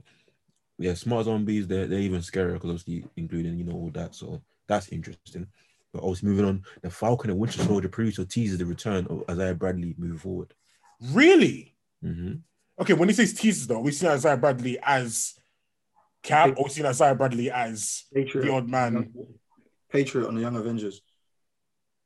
yeah, 0.77 0.93
smart 0.95 1.25
zombies. 1.25 1.67
They're 1.67 1.87
they're 1.87 1.99
even 1.99 2.19
scarier 2.21 2.53
because 2.53 2.69
obviously 2.71 3.05
including 3.15 3.57
you 3.57 3.63
know 3.63 3.73
all 3.73 3.89
that. 3.93 4.15
So 4.15 4.41
that's 4.67 4.89
interesting. 4.89 5.47
But 5.93 5.99
obviously 6.03 6.29
moving 6.29 6.45
on, 6.45 6.63
the 6.81 6.89
Falcon 6.89 7.29
and 7.29 7.39
Winter 7.39 7.63
Soldier 7.63 7.87
producer 7.87 8.25
teases 8.25 8.57
the 8.57 8.65
return 8.65 9.07
of 9.09 9.23
Isaiah 9.29 9.55
Bradley 9.55 9.95
moving 9.97 10.17
forward. 10.17 10.53
Really? 11.11 11.73
hmm 12.01 12.33
Okay, 12.77 12.91
when 12.91 13.07
he 13.07 13.15
says 13.15 13.33
teasers 13.33 13.67
though, 13.67 13.79
we've 13.79 13.93
seen 13.95 14.09
Isaiah 14.09 14.35
Bradley 14.35 14.77
as 14.83 15.35
Cap, 16.25 16.57
or 16.57 16.63
we've 16.65 16.71
seen 16.71 16.85
Isaiah 16.85 17.15
Bradley 17.15 17.51
as 17.51 18.03
Patriot. 18.13 18.45
the 18.45 18.51
odd 18.53 18.67
man. 18.69 19.13
Patriot 19.91 20.27
on 20.27 20.35
the 20.35 20.41
Young 20.41 20.55
Avengers. 20.55 21.01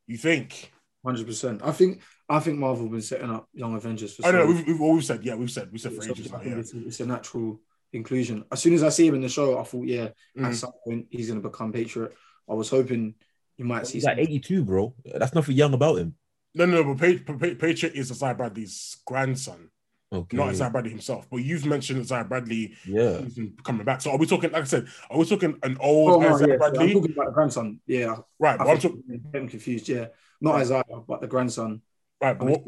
You 0.07 0.17
think? 0.17 0.71
Hundred 1.05 1.25
percent. 1.27 1.61
I 1.63 1.71
think 1.71 2.01
I 2.27 2.39
think 2.39 2.59
Marvel 2.59 2.83
have 2.85 2.91
been 2.91 3.01
setting 3.01 3.29
up 3.29 3.47
Young 3.53 3.75
Avengers 3.75 4.15
for. 4.15 4.25
I 4.25 4.31
know 4.31 4.41
so- 4.41 4.47
we've, 4.47 4.67
we've 4.67 4.81
always 4.81 5.07
said, 5.07 5.23
yeah, 5.23 5.35
we've 5.35 5.49
said, 5.51 5.71
we 5.71 5.77
said 5.77 5.93
for 5.93 6.01
so 6.01 6.11
ages 6.11 6.27
I 6.27 6.37
now, 6.37 6.43
think 6.43 6.53
yeah. 6.55 6.59
it's, 6.59 6.73
it's 6.73 6.99
a 6.99 7.05
natural 7.05 7.61
inclusion. 7.93 8.43
As 8.51 8.61
soon 8.61 8.73
as 8.73 8.83
I 8.83 8.89
see 8.89 9.07
him 9.07 9.15
in 9.15 9.21
the 9.21 9.29
show, 9.29 9.57
I 9.57 9.63
thought, 9.63 9.87
yeah, 9.87 10.09
Mm. 10.37 10.45
at 10.47 10.55
some 10.55 10.71
point 10.83 11.07
he's 11.09 11.27
going 11.27 11.41
to 11.41 11.47
become 11.49 11.71
Patriot. 11.71 12.13
I 12.49 12.53
was 12.53 12.69
hoping 12.69 13.15
you 13.57 13.65
might 13.65 13.87
see 13.87 13.93
He's 13.93 14.03
like 14.05 14.17
82, 14.17 14.63
bro. 14.65 14.93
That's 15.05 15.33
nothing 15.33 15.55
young 15.55 15.73
about 15.73 15.97
him. 15.99 16.15
No, 16.53 16.65
no, 16.65 16.81
no, 16.83 16.93
but 16.95 17.25
Pa- 17.25 17.33
Pa- 17.33 17.55
Patriot 17.59 17.95
is 17.95 18.11
Isaiah 18.11 18.35
Bradley's 18.35 18.97
grandson, 19.05 19.69
Okay. 20.11 20.37
not 20.37 20.47
Isaiah 20.49 20.71
Bradley 20.71 20.89
himself. 20.89 21.27
But 21.29 21.37
you've 21.37 21.65
mentioned 21.67 21.99
Isaiah 21.99 22.23
Bradley 22.23 22.73
Yeah. 22.85 23.21
coming 23.63 23.85
back. 23.85 24.01
So 24.01 24.11
are 24.11 24.17
we 24.17 24.25
talking, 24.25 24.51
like 24.51 24.63
I 24.63 24.65
said, 24.65 24.87
are 25.09 25.17
we 25.19 25.25
talking 25.25 25.57
an 25.61 25.77
Oh, 25.79 25.85
old 25.85 26.23
no, 26.23 26.33
Isaiah 26.33 26.47
yeah, 26.47 26.53
I'm 26.53 26.59
Bradley? 26.59 26.93
talking 26.93 27.11
about 27.11 27.25
the 27.27 27.31
grandson. 27.31 27.79
Yeah, 27.85 28.15
right, 28.39 28.55
I 28.59 28.63
but 28.63 28.67
I'm 28.69 28.79
think 28.79 29.05
talking, 29.05 29.25
I'm 29.35 29.47
confused. 29.47 29.87
Yeah, 29.87 30.07
not 30.41 30.55
Isaiah, 30.55 30.83
but 31.07 31.21
the 31.21 31.27
grandson. 31.27 31.81
right, 32.21 32.37
but 32.37 32.47
what, 32.47 32.63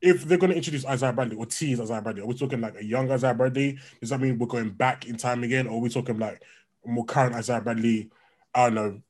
if 0.00 0.24
they're 0.24 0.38
going 0.38 0.50
to 0.50 0.56
introduce 0.56 0.86
Isaiah 0.86 1.12
Bradley 1.12 1.36
or 1.36 1.44
tease 1.44 1.80
Isaiah 1.80 2.00
Bradley, 2.00 2.22
are 2.22 2.26
we 2.26 2.34
talking 2.34 2.62
like 2.62 2.76
a 2.80 2.84
young 2.84 3.10
Isaiah 3.10 3.34
Bradley? 3.34 3.78
Does 4.00 4.10
that 4.10 4.20
mean 4.20 4.38
we're 4.38 4.46
going 4.46 4.70
back 4.70 5.06
in 5.06 5.18
time 5.18 5.44
again, 5.44 5.66
or 5.66 5.76
are 5.76 5.80
we 5.80 5.90
talking 5.90 6.18
like 6.18 6.42
more 6.84 7.04
current 7.04 7.34
Isaiah 7.34 7.60
Bradley? 7.60 8.10
I 8.54 8.64
don't 8.70 8.74
know, 8.74 9.00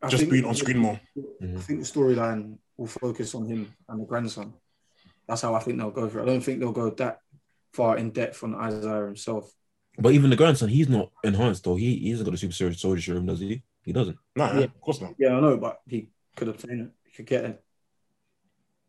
I 0.00 0.08
just 0.08 0.20
think- 0.20 0.32
being 0.32 0.44
on 0.44 0.54
screen 0.54 0.78
more. 0.78 1.00
I 1.16 1.44
mm-hmm. 1.44 1.58
think 1.58 1.80
the 1.80 1.86
storyline 1.86 2.58
will 2.76 2.86
focus 2.86 3.34
on 3.34 3.46
him 3.46 3.74
and 3.88 4.00
the 4.00 4.06
grandson. 4.06 4.54
That's 5.26 5.40
how 5.40 5.54
I 5.54 5.60
think 5.60 5.78
they'll 5.78 5.90
go 5.90 6.08
for 6.08 6.20
it. 6.20 6.22
I 6.22 6.26
don't 6.26 6.42
think 6.42 6.60
they'll 6.60 6.70
go 6.70 6.90
that 6.90 7.20
far 7.74 7.98
in 7.98 8.10
depth 8.10 8.42
on 8.44 8.54
Isaiah 8.54 9.04
himself. 9.06 9.52
But 9.98 10.12
even 10.12 10.30
the 10.30 10.36
grandson, 10.36 10.68
he's 10.68 10.88
not 10.88 11.10
enhanced 11.22 11.64
though. 11.64 11.76
He, 11.76 11.96
he 11.96 12.10
hasn't 12.10 12.26
got 12.26 12.34
a 12.34 12.38
super 12.38 12.54
soldier 12.54 12.76
soldier 12.78 13.02
serum, 13.02 13.26
does 13.26 13.40
he? 13.40 13.62
He 13.84 13.92
doesn't. 13.92 14.16
No, 14.36 14.46
Yeah. 14.52 14.64
of 14.64 14.80
course 14.80 15.00
not. 15.00 15.14
Yeah, 15.18 15.36
I 15.36 15.40
know, 15.40 15.56
but 15.56 15.80
he 15.86 16.08
could 16.36 16.48
obtain 16.48 16.80
it. 16.80 16.90
He 17.04 17.12
could 17.16 17.26
get 17.26 17.44
it. 17.44 17.62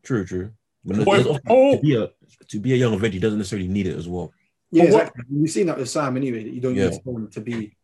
True, 0.03 0.25
true. 0.25 0.51
But 0.83 1.03
Boy, 1.03 1.23
oh. 1.49 1.75
to 1.75 1.81
be 1.81 1.95
a 1.95 2.09
to 2.49 2.59
be 2.59 2.73
a 2.73 2.75
young 2.75 2.93
Avenger, 2.93 3.15
he 3.15 3.19
doesn't 3.19 3.39
necessarily 3.39 3.67
need 3.67 3.87
it 3.87 3.97
as 3.97 4.07
well. 4.07 4.31
Yeah, 4.71 4.83
But 4.85 4.91
what- 4.93 5.01
exactly. 5.01 5.23
You've 5.31 5.49
seen 5.51 5.67
that 5.67 5.77
with 5.77 5.89
Sam 5.89 6.15
anyway. 6.17 6.43
That 6.43 6.53
you 6.53 6.61
don't 6.61 6.75
Yeah. 6.75 6.89
need 6.89 7.01
someone 7.03 7.29
to 7.31 7.41
be. 7.41 7.75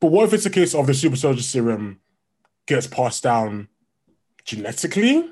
But 0.00 0.08
what 0.12 0.24
if 0.26 0.34
it's 0.34 0.46
a 0.46 0.50
case 0.50 0.74
of 0.74 0.86
the 0.86 0.94
super 0.94 1.16
soldier 1.16 1.42
serum 1.42 2.00
gets 2.66 2.86
passed 2.86 3.22
down 3.22 3.68
genetically? 4.44 5.30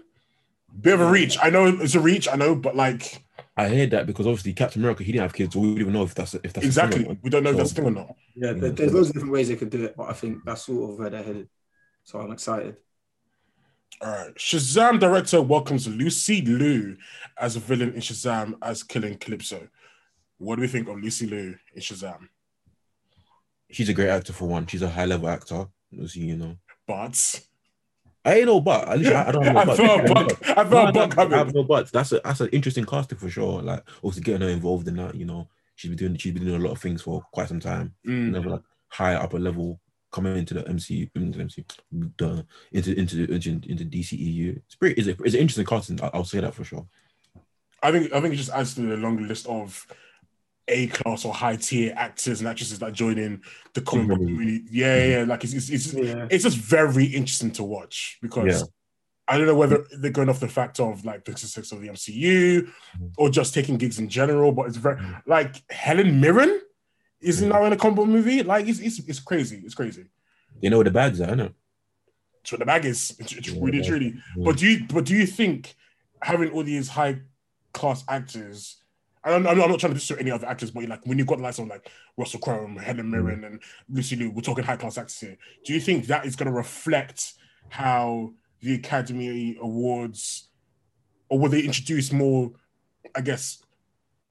Bit 0.81 0.95
of 0.95 1.01
a 1.01 1.11
reach. 1.11 1.39
I 1.43 1.49
know 1.51 1.67
it's 1.67 1.95
a 1.95 2.01
reach. 2.01 2.29
I 2.29 2.37
know, 2.37 2.55
but 2.55 2.77
like 2.77 3.23
I 3.59 3.69
heard 3.69 3.91
that 3.91 4.07
because 4.07 4.27
obviously 4.27 4.53
Captain 4.53 4.81
America, 4.83 5.03
he 5.03 5.11
didn't 5.13 5.23
have 5.23 5.35
kids, 5.35 5.53
so 5.55 5.61
we 5.61 5.69
don't 5.71 5.81
even 5.81 5.93
know 5.93 6.05
if 6.05 6.15
that's 6.15 6.35
if 6.35 6.43
that's 6.43 6.57
a 6.57 6.61
thing 6.61 6.65
or 6.65 6.67
exactly. 6.69 7.05
not. 7.05 7.17
We 7.23 7.31
don't 7.31 7.43
know 7.43 7.51
if 7.51 7.57
that's 7.57 7.71
So- 7.71 7.75
the 7.83 7.89
thing 7.89 7.97
or 7.97 8.07
not. 8.07 8.17
Yeah, 8.37 8.47
Yeah. 8.49 8.53
there- 8.61 8.71
there's 8.71 8.93
loads 8.95 9.09
of 9.09 9.15
different 9.15 9.33
ways 9.33 9.49
they 9.49 9.57
could 9.57 9.71
do 9.71 9.85
it, 9.85 9.97
but 9.97 10.09
I 10.09 10.13
think 10.13 10.45
that's 10.45 10.63
sort 10.63 10.91
of 10.93 10.99
where 10.99 11.11
they're 11.11 11.23
headed. 11.25 11.49
So 12.05 12.21
I'm 12.21 12.31
excited. 12.31 12.77
All 14.01 14.09
right. 14.13 14.35
Shazam 14.37 15.01
director 15.01 15.43
welcomes 15.43 15.89
Lucy 15.89 16.41
Liu 16.43 16.97
as 17.37 17.57
a 17.57 17.61
villain 17.61 17.95
in 17.95 18.01
Shazam 18.01 18.55
as 18.63 18.85
killing 18.85 19.19
Kalypso. 19.19 19.69
What 20.39 20.55
do 20.57 20.63
we 20.63 20.69
think 20.69 20.89
of 20.89 21.01
Lucy 21.01 21.27
Liu 21.27 21.59
in 21.75 21.83
Shazam? 21.83 22.29
She's 23.71 23.89
a 23.89 23.93
great 23.95 24.09
actor 24.09 24.33
for 24.33 24.47
one. 24.47 24.67
She's 24.69 24.83
a 24.83 24.89
high 24.89 25.05
level 25.05 25.29
actor. 25.29 25.67
So, 26.07 26.21
you 26.21 26.37
know, 26.37 26.57
But 26.87 27.41
I 28.29 28.35
ain't 28.37 28.47
no 28.47 28.61
but. 28.61 28.89
At 28.89 28.99
least 28.99 29.13
I, 29.13 29.29
I 29.29 29.33
don't 29.33 29.45
have 29.45 29.55
no 29.55 29.61
I 29.63 29.65
but. 29.65 29.77
felt 29.77 30.01
a 30.01 30.05
buck. 30.05 30.39
I 30.57 30.65
No, 30.69 30.71
felt 30.71 30.89
a 30.91 30.93
no, 30.93 31.09
buck 31.09 31.19
I 31.19 31.39
have 31.39 31.55
no 31.55 31.65
buts. 31.65 31.91
That's 31.91 32.13
a 32.13 32.21
that's 32.25 32.41
an 32.41 32.49
interesting 32.51 32.85
casting 32.85 33.19
for 33.19 33.31
sure. 33.31 33.63
Like 33.63 33.83
also 34.03 34.21
getting 34.21 34.43
her 34.43 34.49
involved 34.49 34.89
in 34.89 34.97
that. 34.97 35.15
You 35.15 35.25
know, 35.25 35.49
she's 35.77 35.89
been 35.91 35.99
doing 35.99 36.17
she's 36.17 36.35
been 36.35 36.45
doing 36.45 36.61
a 36.61 36.65
lot 36.65 36.73
of 36.73 36.81
things 36.81 37.03
for 37.03 37.23
quite 37.33 37.49
some 37.49 37.61
time. 37.61 37.95
Mm. 38.07 38.33
Never 38.33 38.51
like 38.51 38.63
higher 38.89 39.17
upper 39.17 39.39
level 39.39 39.81
coming 40.11 40.37
into 40.37 40.55
the 40.55 40.67
MC 40.69 41.11
into 41.15 41.39
the 41.39 41.43
MC 41.45 41.65
the, 41.93 42.47
into 42.73 42.99
into 42.99 43.33
into 43.33 43.51
into 43.71 43.85
DCEU. 43.85 44.57
It's 44.57 44.75
pretty. 44.75 45.01
It's, 45.01 45.09
a, 45.09 45.23
it's 45.25 45.35
an 45.35 45.41
interesting 45.41 45.67
casting. 45.67 46.01
I, 46.03 46.11
I'll 46.15 46.25
say 46.25 46.41
that 46.41 46.55
for 46.55 46.65
sure. 46.65 46.87
I 47.83 47.93
think 47.93 48.13
I 48.13 48.21
think 48.21 48.35
it 48.35 48.39
just 48.39 48.51
adds 48.51 48.75
to 48.75 48.83
the 48.83 48.97
long 48.97 49.27
list 49.29 49.47
of 49.47 49.87
A 50.69 50.87
class 50.89 51.25
or 51.25 51.33
high 51.33 51.57
tier 51.57 51.95
actors 51.97 52.41
and 52.41 52.49
actresses 52.49 52.79
that 52.81 52.93
join 52.93 53.19
in 53.19 53.43
the 53.75 53.81
comic 53.81 54.09
book 54.09 54.19
Mhm. 54.21 54.27
community. 54.27 54.65
Yeah, 54.71 54.97
yeah, 54.97 55.19
yeah. 55.19 55.25
Like 55.25 55.45
it's 55.45 55.55
it's, 55.55 55.71
it's 55.71 55.93
Yeah. 55.95 56.29
it's 56.31 56.45
just 56.45 56.59
very 56.59 57.07
interesting 57.07 57.51
to 57.53 57.65
watch 57.65 58.19
because 58.21 58.61
Yeah. 58.61 58.67
I 59.31 59.37
don't 59.37 59.47
know 59.47 59.55
whether 59.57 59.85
they're 59.99 60.11
going 60.11 60.29
off 60.29 60.41
the 60.41 60.49
fact 60.49 60.79
of 60.81 61.05
like 61.05 61.25
the 61.25 61.37
success 61.37 61.73
of 61.73 61.81
the 61.81 61.89
MCU 61.89 62.63
Mhm. 62.99 63.13
or 63.17 63.31
just 63.31 63.55
taking 63.55 63.77
gigs 63.79 63.99
in 63.99 64.09
general. 64.09 64.53
But 64.53 64.67
it's 64.69 64.77
very 64.77 64.99
like 65.27 65.63
Helen 65.71 66.21
Mirren 66.21 66.61
is 67.21 67.41
now 67.43 67.65
in 67.65 67.73
a 67.73 67.77
combo 67.77 68.05
movie. 68.05 68.43
Like 68.43 68.69
it's, 68.69 68.79
it's 68.81 68.99
it's 69.01 69.21
crazy. 69.21 69.63
It's 69.65 69.75
crazy. 69.75 70.05
They 70.63 70.69
know 70.69 70.79
where 70.79 70.85
the 70.85 70.91
bags 70.91 71.21
are, 71.21 71.29
innit? 71.29 71.55
It's 72.43 72.53
what 72.53 72.59
the 72.61 72.67
bag 72.67 72.85
is. 72.85 73.15
It's, 73.19 73.33
it's 73.33 73.49
Yeah, 73.49 73.59
really 73.61 73.83
truly. 73.83 74.15
Yeah. 74.37 74.45
But 74.45 74.57
do 74.59 74.67
you 74.69 74.87
but 74.87 75.05
do 75.05 75.15
you 75.15 75.27
think 75.27 75.75
having 76.21 76.51
all 76.51 76.63
these 76.65 76.89
high 76.89 77.21
class 77.73 78.05
actors? 78.09 78.77
I 79.29 79.35
I'm 79.35 79.43
not 79.43 79.79
trying 79.79 79.93
to 79.93 79.95
disrespect 79.95 80.21
any 80.21 80.31
other 80.31 80.47
actors, 80.47 80.71
but 80.71 80.89
like 80.89 81.07
when 81.07 81.19
you've 81.19 81.27
got 81.27 81.37
the 81.37 81.45
likes 81.45 81.59
of 81.59 81.69
like 81.69 81.91
Russell 82.17 82.41
Crowe, 82.41 82.67
Helen 82.79 83.11
Mirren, 83.11 83.45
and 83.45 83.61
Lucy 83.89 84.17
Liu, 84.17 84.31
we're 84.31 84.43
talking 84.43 84.65
high 84.65 84.77
class 84.77 84.99
actors 84.99 85.19
here. 85.21 85.37
Do 85.65 85.73
you 85.73 85.81
think 85.81 86.07
that 86.07 86.25
is 86.27 86.37
going 86.37 86.51
to 86.51 86.57
reflect 86.57 87.35
how 87.69 88.33
the 88.61 88.75
Academy 88.75 89.57
Awards, 89.61 90.49
or 91.29 91.39
will 91.39 91.51
they 91.51 91.61
introduce 91.61 92.13
more, 92.13 92.53
I 93.15 93.21
guess, 93.21 93.63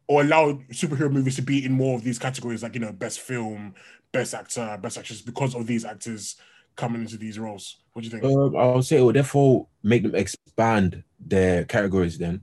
or 0.07 0.21
allow 0.21 0.53
superhero 0.71 1.11
movies 1.11 1.35
to 1.35 1.41
be 1.41 1.63
in 1.63 1.71
more 1.71 1.95
of 1.95 2.03
these 2.03 2.19
categories, 2.19 2.63
like 2.63 2.73
you 2.73 2.79
know, 2.79 2.91
best 2.91 3.19
film, 3.19 3.75
best 4.11 4.33
actor, 4.33 4.77
best 4.81 4.97
actress, 4.97 5.21
because 5.21 5.55
of 5.55 5.67
these 5.67 5.85
actors 5.85 6.35
coming 6.75 7.01
into 7.01 7.17
these 7.17 7.37
roles? 7.37 7.77
What 7.93 8.03
do 8.03 8.07
you 8.07 8.11
think? 8.11 8.23
Um, 8.23 8.55
I 8.55 8.65
would 8.73 8.85
say 8.85 8.97
it 8.97 9.03
would 9.03 9.15
therefore 9.15 9.67
make 9.83 10.03
them 10.03 10.15
expand 10.15 11.03
their 11.19 11.65
categories. 11.65 12.17
Then 12.17 12.41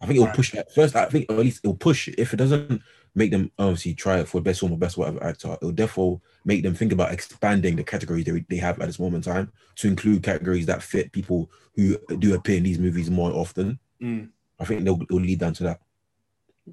I 0.00 0.06
think 0.06 0.18
it 0.18 0.20
will 0.20 0.28
push 0.28 0.52
that 0.52 0.72
first. 0.72 0.94
I 0.94 1.06
think 1.06 1.30
at 1.30 1.38
least 1.38 1.60
it 1.64 1.66
will 1.66 1.76
push. 1.76 2.08
If 2.08 2.32
it 2.32 2.36
doesn't 2.36 2.82
make 3.14 3.30
them 3.32 3.50
obviously 3.58 3.94
try 3.94 4.18
it 4.20 4.28
for 4.28 4.40
best 4.40 4.60
film 4.60 4.72
or 4.72 4.78
best 4.78 4.96
whatever 4.96 5.22
actor, 5.24 5.54
it 5.54 5.62
will 5.62 5.72
therefore 5.72 6.20
make 6.44 6.62
them 6.62 6.74
think 6.74 6.92
about 6.92 7.12
expanding 7.12 7.74
the 7.74 7.82
categories 7.82 8.24
they, 8.24 8.44
they 8.48 8.56
have 8.56 8.80
at 8.80 8.86
this 8.86 9.00
moment 9.00 9.26
in 9.26 9.32
time 9.32 9.52
to 9.76 9.88
include 9.88 10.22
categories 10.22 10.66
that 10.66 10.82
fit 10.82 11.10
people 11.12 11.50
who 11.74 11.98
do 12.18 12.34
appear 12.34 12.58
in 12.58 12.62
these 12.62 12.78
movies 12.78 13.10
more 13.10 13.32
often. 13.32 13.78
Mm. 14.00 14.28
I 14.60 14.64
think 14.64 14.84
they'll, 14.84 15.02
it'll 15.02 15.20
lead 15.20 15.40
down 15.40 15.54
to 15.54 15.64
that. 15.64 15.80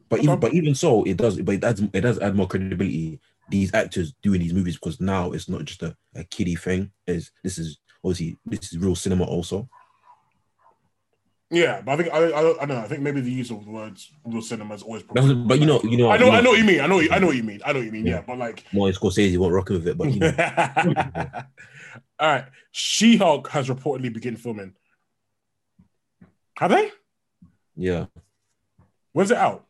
But 0.10 0.20
Okay. 0.20 0.28
even 0.28 0.40
but 0.40 0.54
even 0.54 0.76
so, 0.76 1.04
it 1.04 1.18
does. 1.18 1.40
But 1.42 1.56
it 1.56 1.64
adds 1.64 1.82
it 1.82 2.02
does 2.02 2.20
add 2.20 2.36
more 2.36 2.48
credibility. 2.48 3.20
These 3.50 3.74
actors 3.74 4.14
doing 4.22 4.42
these 4.42 4.54
movies 4.54 4.76
because 4.76 5.00
now 5.00 5.32
it's 5.32 5.48
not 5.48 5.66
just 5.66 5.84
a, 5.84 5.96
a 6.16 6.24
kiddie 6.26 6.56
thing. 6.56 6.92
Is 7.08 7.32
this 7.44 7.58
is 7.58 7.80
obviously 8.04 8.38
this 8.46 8.74
is 8.74 8.78
real 8.78 8.96
cinema 8.96 9.24
also. 9.24 9.70
Yeah, 11.56 11.82
but 11.82 11.92
I 11.94 11.98
think 11.98 12.14
I, 12.14 12.18
I, 12.18 12.42
don't- 12.42 12.58
I 12.62 12.66
don't 12.66 12.78
know. 12.78 12.84
I 12.84 12.88
think 12.88 13.02
maybe 13.02 13.22
the 13.22 13.32
use 13.32 13.50
of 13.50 13.64
the 13.64 13.72
words 13.72 14.12
real 14.26 14.42
cinema 14.42 14.74
is 14.76 14.84
always. 14.84 15.04
That's, 15.14 15.32
but 15.32 15.60
you 15.60 15.66
know, 15.66 15.80
you 15.84 15.98
know, 15.98 16.10
I 16.12 16.18
know, 16.18 16.26
you 16.26 16.32
I 16.34 16.42
know 16.42 16.50
what 16.50 16.60
you 16.60 16.66
mean. 16.66 16.82
I 16.82 16.88
know, 16.88 17.00
I 17.12 17.20
know 17.20 17.28
what 17.28 17.36
you 17.38 17.44
mean. 17.44 17.62
I 17.66 17.72
know 17.72 17.80
what 17.80 17.86
you 17.86 17.92
mean. 17.92 18.06
Yeah, 18.06 18.16
Yeah. 18.16 18.24
but 18.28 18.38
like, 18.38 18.66
Martin 18.74 18.94
Scorsese 19.00 19.38
won't 19.38 19.54
rock 19.54 19.70
with 19.70 19.88
it, 19.88 19.98
but 19.98 20.12
you 20.12 20.20
know, 20.20 20.34
all 22.20 22.28
right. 22.28 22.46
She-Hulk 22.72 23.48
has 23.50 23.70
reportedly 23.70 24.12
begun 24.14 24.36
filming. 24.36 24.74
Have 26.58 26.72
they? 26.72 26.92
yeah, 27.76 28.06
When's 29.14 29.32
it 29.32 29.38
out? 29.38 29.66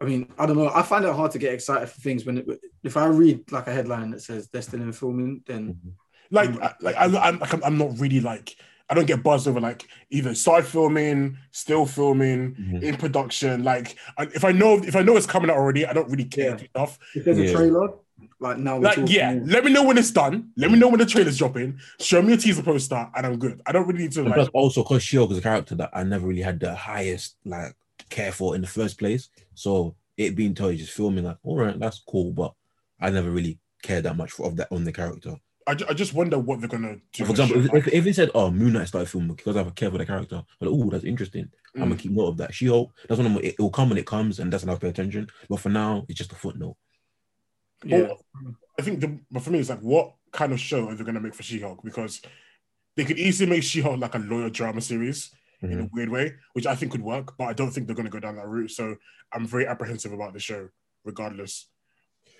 I 0.00 0.04
mean, 0.04 0.32
I 0.38 0.46
don't 0.46 0.56
know. 0.56 0.70
I 0.72 0.82
find 0.82 1.04
it 1.04 1.12
hard 1.12 1.32
to 1.32 1.38
get 1.38 1.52
excited 1.52 1.88
for 1.88 2.00
things 2.00 2.24
when 2.24 2.38
it, 2.38 2.46
if 2.84 2.96
I 2.96 3.06
read 3.06 3.50
like 3.50 3.66
a 3.66 3.72
headline 3.72 4.10
that 4.12 4.22
says 4.22 4.48
they're 4.48 4.62
still 4.62 4.82
in 4.82 4.92
filming, 4.92 5.42
then 5.46 5.74
Mhm. 5.74 5.92
Like. 6.30 6.80
Like 6.80 6.94
I'm, 6.96 7.16
I'm, 7.16 7.38
like, 7.40 7.54
I'm, 7.54 7.64
I'm 7.64 7.78
not 7.78 7.98
really 7.98 8.20
like 8.20 8.54
I 8.90 8.94
don't 8.94 9.06
get 9.06 9.22
buzzed 9.22 9.46
over 9.46 9.60
like 9.60 9.86
either 10.10 10.34
side 10.34 10.64
filming, 10.66 11.36
still 11.50 11.84
filming, 11.86 12.54
Mhm. 12.54 12.82
in 12.82 12.96
production. 12.96 13.62
Like, 13.62 13.96
I- 14.16 14.28
if 14.34 14.44
I 14.44 14.52
know 14.52 14.78
if 14.78 14.96
I 14.96 15.02
know 15.02 15.16
it's 15.16 15.26
coming 15.26 15.50
out 15.50 15.56
already, 15.56 15.84
I 15.86 15.92
don't 15.92 16.08
really 16.10 16.24
care 16.24 16.56
Yeah. 16.58 16.66
enough. 16.74 16.98
if 17.14 17.24
there's 17.24 17.38
Yeah. 17.38 17.50
a 17.50 17.52
trailer, 17.54 17.88
like 18.40 18.58
now 18.58 18.76
we're 18.76 18.84
Like, 18.84 18.94
talking 18.96 19.14
yeah, 19.14 19.34
more. 19.34 19.44
let 19.46 19.64
me 19.64 19.72
know 19.72 19.84
when 19.84 19.98
it's 19.98 20.10
done. 20.10 20.50
Let 20.56 20.70
me 20.70 20.78
know 20.78 20.88
when 20.88 20.98
the 21.00 21.06
trailer's 21.06 21.36
dropping. 21.38 21.78
Show 22.00 22.22
me 22.22 22.32
a 22.32 22.36
teaser 22.36 22.62
poster, 22.62 23.08
and 23.14 23.26
I'm 23.26 23.38
good. 23.38 23.60
I 23.66 23.72
don't 23.72 23.86
really 23.86 24.02
need 24.04 24.12
to 24.12 24.20
And 24.20 24.28
like. 24.30 24.36
plus, 24.36 24.48
also 24.54 24.82
because 24.82 25.02
She-Hulk 25.02 25.32
is 25.32 25.38
a 25.38 25.42
character 25.42 25.74
that 25.74 25.90
I 25.92 26.02
never 26.04 26.26
really 26.26 26.42
had 26.42 26.58
the 26.58 26.74
highest 26.74 27.36
like 27.44 27.74
care 28.08 28.32
for 28.32 28.54
in 28.54 28.60
the 28.62 28.66
first 28.66 28.98
place. 28.98 29.28
So 29.54 29.96
it 30.16 30.34
being 30.34 30.54
told 30.54 30.72
you 30.72 30.78
just 30.78 30.92
filming 30.92 31.24
like, 31.24 31.36
all 31.42 31.56
right, 31.58 31.78
that's 31.78 32.00
cool, 32.08 32.32
but 32.32 32.54
I 33.00 33.10
never 33.10 33.30
really 33.30 33.58
cared 33.82 34.04
that 34.04 34.16
much 34.16 34.30
for 34.32 34.46
of 34.46 34.56
that 34.56 34.68
on 34.72 34.84
the 34.84 34.92
character. 34.92 35.36
I, 35.68 35.74
ju- 35.74 35.84
I 35.88 35.92
just 35.94 36.14
wonder 36.14 36.38
what 36.38 36.60
they're 36.60 36.68
gonna 36.68 36.96
do. 37.12 37.24
For 37.24 37.30
example, 37.30 37.64
if, 37.64 37.72
like- 37.72 37.86
if, 37.88 37.92
if 37.94 38.06
it 38.06 38.14
said, 38.14 38.30
"Oh, 38.34 38.50
Moon 38.50 38.72
Knight 38.72 38.88
started 38.88 39.08
filming 39.08 39.34
because 39.36 39.54
I 39.54 39.60
have 39.60 39.68
a 39.68 39.72
care 39.72 39.90
for 39.90 39.98
the 39.98 40.06
character," 40.06 40.36
I'm 40.36 40.68
like, 40.68 40.70
"Oh, 40.74 40.90
that's 40.90 41.04
interesting." 41.04 41.48
I'm 41.74 41.82
gonna 41.82 41.94
Mm. 41.94 41.98
keep 41.98 42.12
note 42.12 42.28
of 42.28 42.36
that. 42.38 42.54
She-Hulk, 42.54 42.92
that's 43.08 43.18
when 43.18 43.26
I'm, 43.30 43.38
it 43.44 43.58
will 43.58 43.70
come 43.70 43.90
when 43.90 43.98
it 43.98 44.06
comes, 44.06 44.38
and 44.40 44.50
that's 44.52 44.64
when 44.64 44.70
I'll 44.70 44.78
pay 44.78 44.88
attention. 44.88 45.28
But 45.48 45.60
for 45.60 45.68
now, 45.68 46.04
it's 46.08 46.18
just 46.18 46.32
a 46.32 46.34
footnote. 46.34 46.76
yeah. 47.84 48.08
I 48.78 48.82
think 48.82 49.00
the 49.00 49.18
but 49.30 49.42
for 49.42 49.50
me 49.50 49.58
it's 49.58 49.68
like 49.70 49.80
what 49.80 50.14
kind 50.32 50.52
of 50.52 50.60
show 50.60 50.88
are 50.88 50.94
they 50.94 51.04
gonna 51.04 51.20
make 51.20 51.34
for 51.34 51.42
She-Hulk? 51.42 51.82
Because 51.84 52.22
they 52.96 53.04
could 53.04 53.18
easily 53.18 53.48
make 53.50 53.62
She-Hulk 53.62 54.00
like 54.00 54.14
a 54.14 54.18
lawyer 54.18 54.50
drama 54.50 54.80
series 54.80 55.30
in 55.62 55.70
Mhm. 55.70 55.84
a 55.84 55.88
weird 55.92 56.08
way, 56.08 56.34
which 56.54 56.66
I 56.66 56.74
think 56.74 56.92
could 56.92 57.02
work, 57.02 57.36
but 57.36 57.44
I 57.44 57.52
don't 57.52 57.70
think 57.70 57.86
they're 57.86 57.96
gonna 57.96 58.08
go 58.10 58.20
down 58.20 58.36
that 58.36 58.46
route. 58.46 58.70
So 58.70 58.96
I'm 59.32 59.46
very 59.46 59.66
apprehensive 59.66 60.12
about 60.12 60.32
the 60.32 60.40
show, 60.40 60.68
regardless. 61.04 61.68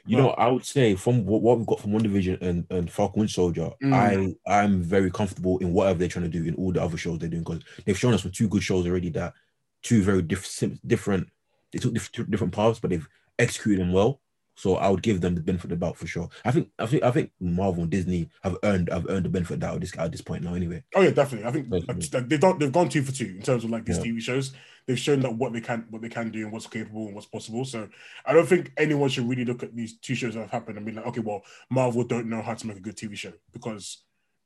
You 0.09 0.17
know, 0.17 0.31
I 0.31 0.49
would 0.49 0.65
say 0.65 0.95
from 0.95 1.25
what, 1.27 1.43
what 1.43 1.59
we've 1.59 1.67
got 1.67 1.81
from 1.81 1.93
WandaVision 1.93 2.41
and, 2.41 2.67
and 2.71 2.91
Falcon 2.91 3.21
Winter 3.21 3.33
Soldier, 3.33 3.71
Mm. 3.83 4.37
I 4.47 4.61
I'm 4.63 4.83
very 4.83 5.11
comfortable 5.11 5.59
in 5.59 5.73
whatever 5.73 5.99
they're 5.99 6.09
trying 6.09 6.31
to 6.31 6.39
do 6.39 6.45
in 6.45 6.55
all 6.55 6.73
the 6.73 6.83
other 6.83 6.97
shows 6.97 7.19
they're 7.19 7.29
doing 7.29 7.43
because 7.45 7.63
they've 7.85 7.99
shown 7.99 8.15
us 8.15 8.23
from 8.23 8.31
two 8.31 8.49
good 8.49 8.63
shows 8.63 8.87
already 8.87 9.11
that 9.11 9.35
two 9.83 10.03
very 10.03 10.23
different 10.23 10.87
different 10.87 11.29
they 11.73 11.79
took 11.79 11.93
different 11.93 12.31
different 12.31 12.53
paths, 12.53 12.81
but 12.81 12.91
they've 12.91 13.09
executed 13.39 13.81
them 13.81 13.93
well. 13.93 14.21
So 14.59 14.75
I 14.75 14.89
would 14.89 15.03
give 15.05 15.21
them 15.21 15.37
the 15.37 15.41
benefit 15.41 15.71
of 15.71 15.79
the 15.79 15.87
doubt 15.87 15.97
for 15.97 16.09
sure. 16.09 16.29
I 16.45 16.51
think 16.51 16.69
I 16.81 16.87
think 16.87 17.05
I 17.05 17.13
think 17.13 17.31
Marvel 17.39 17.85
and 17.85 17.91
Disney 17.93 18.29
have 18.43 18.57
earned 18.65 18.89
have 18.91 19.07
earned 19.09 19.25
the 19.25 19.29
benefit 19.29 19.55
of 19.55 19.61
the 19.61 19.67
doubt 19.67 19.75
at 19.77 19.81
this 19.83 19.97
at 19.97 20.11
this 20.11 20.21
point 20.21 20.43
now 20.43 20.55
anyway. 20.55 20.83
Oh 20.97 21.01
yeah, 21.01 21.11
definitely. 21.11 21.47
I 21.47 21.53
think 21.53 21.71
Definitely. 21.71 22.19
Uh, 22.19 22.23
they've 22.27 22.41
done, 22.41 22.59
they've 22.59 22.73
gone 22.73 22.89
two 22.89 23.03
for 23.05 23.13
two 23.13 23.37
in 23.37 23.43
terms 23.43 23.63
of 23.63 23.71
like 23.71 23.85
these 23.85 23.99
Yeah. 23.99 24.05
TV 24.07 24.21
shows. 24.21 24.55
They've 24.87 24.99
shown 24.99 25.21
that 25.21 25.33
what 25.33 25.53
they 25.53 25.61
can 25.61 25.87
what 25.91 26.03
they 26.03 26.09
can 26.09 26.33
do 26.33 26.43
and 26.43 26.51
what's 26.53 26.67
capable 26.67 27.07
and 27.07 27.15
what's 27.15 27.29
possible. 27.29 27.65
So 27.65 27.89
I 28.27 28.33
don't 28.33 28.49
think 28.49 28.73
anyone 28.77 29.11
should 29.11 29.29
really 29.29 29.45
look 29.45 29.63
at 29.63 29.77
these 29.77 29.97
two 29.99 30.17
shows 30.17 30.35
that 30.35 30.41
have 30.41 30.51
happened 30.51 30.77
and 30.77 30.85
be 30.85 30.91
like, 30.91 31.07
okay, 31.07 31.21
well, 31.21 31.43
Marvel 31.71 32.03
don't 32.03 32.29
know 32.29 32.43
how 32.43 32.55
to 32.55 32.67
make 32.67 32.79
a 32.79 32.81
good 32.81 32.97
TV 32.97 33.17
show 33.17 33.33
because 33.53 33.99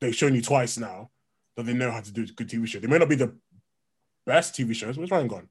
they've 0.02 0.14
shown 0.14 0.34
you 0.34 0.42
twice 0.42 0.76
now 0.76 1.08
that 1.56 1.64
they 1.64 1.72
know 1.72 1.90
how 1.90 2.02
to 2.02 2.12
do 2.12 2.24
a 2.24 2.26
good 2.26 2.50
TV 2.50 2.66
show. 2.66 2.80
They 2.80 2.86
may 2.86 2.98
not 2.98 3.08
be 3.08 3.14
the 3.14 3.34
best 4.26 4.54
TV 4.54 4.74
shows. 4.74 4.98
Where's 4.98 5.10
Ryan 5.10 5.28
gone? 5.28 5.48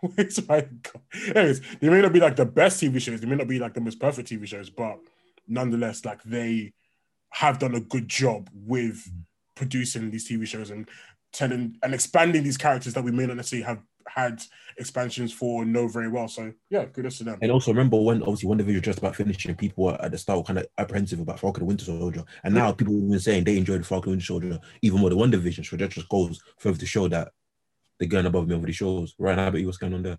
Where's 0.00 0.40
Ryan 0.48 0.80
gone? 0.82 1.02
Anyways, 1.34 1.60
they 1.80 1.88
may 1.88 2.00
not 2.00 2.12
be 2.12 2.20
like 2.20 2.36
the 2.36 2.46
best 2.46 2.82
TV 2.82 3.00
shows. 3.00 3.20
They 3.20 3.26
may 3.26 3.36
not 3.36 3.48
be 3.48 3.58
like 3.58 3.74
the 3.74 3.80
most 3.80 3.98
perfect 3.98 4.28
TV 4.28 4.46
shows, 4.46 4.70
but 4.70 4.98
nonetheless, 5.48 6.04
like 6.04 6.22
they 6.22 6.72
have 7.30 7.58
done 7.58 7.74
a 7.74 7.80
good 7.80 8.08
job 8.08 8.48
with 8.52 9.10
producing 9.54 10.10
these 10.10 10.28
TV 10.28 10.46
shows 10.46 10.70
and 10.70 10.88
telling 11.32 11.76
and 11.82 11.94
expanding 11.94 12.42
these 12.42 12.56
characters 12.56 12.94
that 12.94 13.04
we 13.04 13.10
may 13.10 13.26
not 13.26 13.36
necessarily 13.36 13.64
have 13.64 13.82
had 14.08 14.40
expansions 14.78 15.32
for 15.32 15.62
or 15.62 15.64
know 15.64 15.88
very 15.88 16.08
well. 16.08 16.28
So 16.28 16.52
yeah, 16.70 16.84
kudos 16.84 17.18
to 17.18 17.24
them. 17.24 17.38
And 17.42 17.50
also 17.50 17.72
remember 17.72 18.00
when 18.00 18.22
obviously 18.22 18.48
WandaVision 18.48 18.82
just 18.82 18.98
about 18.98 19.16
finishing, 19.16 19.54
people 19.54 19.84
were 19.84 20.00
at 20.00 20.10
the 20.10 20.18
start 20.18 20.38
were 20.38 20.44
kind 20.44 20.58
of 20.58 20.66
apprehensive 20.78 21.20
about 21.20 21.40
Falcon 21.40 21.62
and 21.62 21.68
Winter 21.68 21.84
Soldier, 21.86 22.24
and 22.44 22.54
now 22.54 22.72
people 22.72 22.94
have 22.94 23.10
been 23.10 23.20
saying 23.20 23.44
they 23.44 23.56
enjoyed 23.56 23.86
Falcon 23.86 24.12
and 24.12 24.18
Winter 24.18 24.26
Soldier 24.26 24.60
even 24.82 25.00
more 25.00 25.10
than 25.10 25.18
WandaVision. 25.18 25.66
So 25.66 25.76
that 25.76 25.90
just 25.90 26.08
goes 26.08 26.40
further 26.58 26.78
to 26.78 26.86
show 26.86 27.08
that 27.08 27.32
they're 27.98 28.08
going 28.08 28.26
above 28.26 28.48
me 28.48 28.54
over 28.54 28.66
these 28.66 28.76
shows. 28.76 29.14
Right, 29.18 29.36
how 29.38 29.48
about 29.48 29.60
you? 29.60 29.66
What's 29.66 29.78
going 29.78 29.94
on 29.94 30.02
there? 30.02 30.18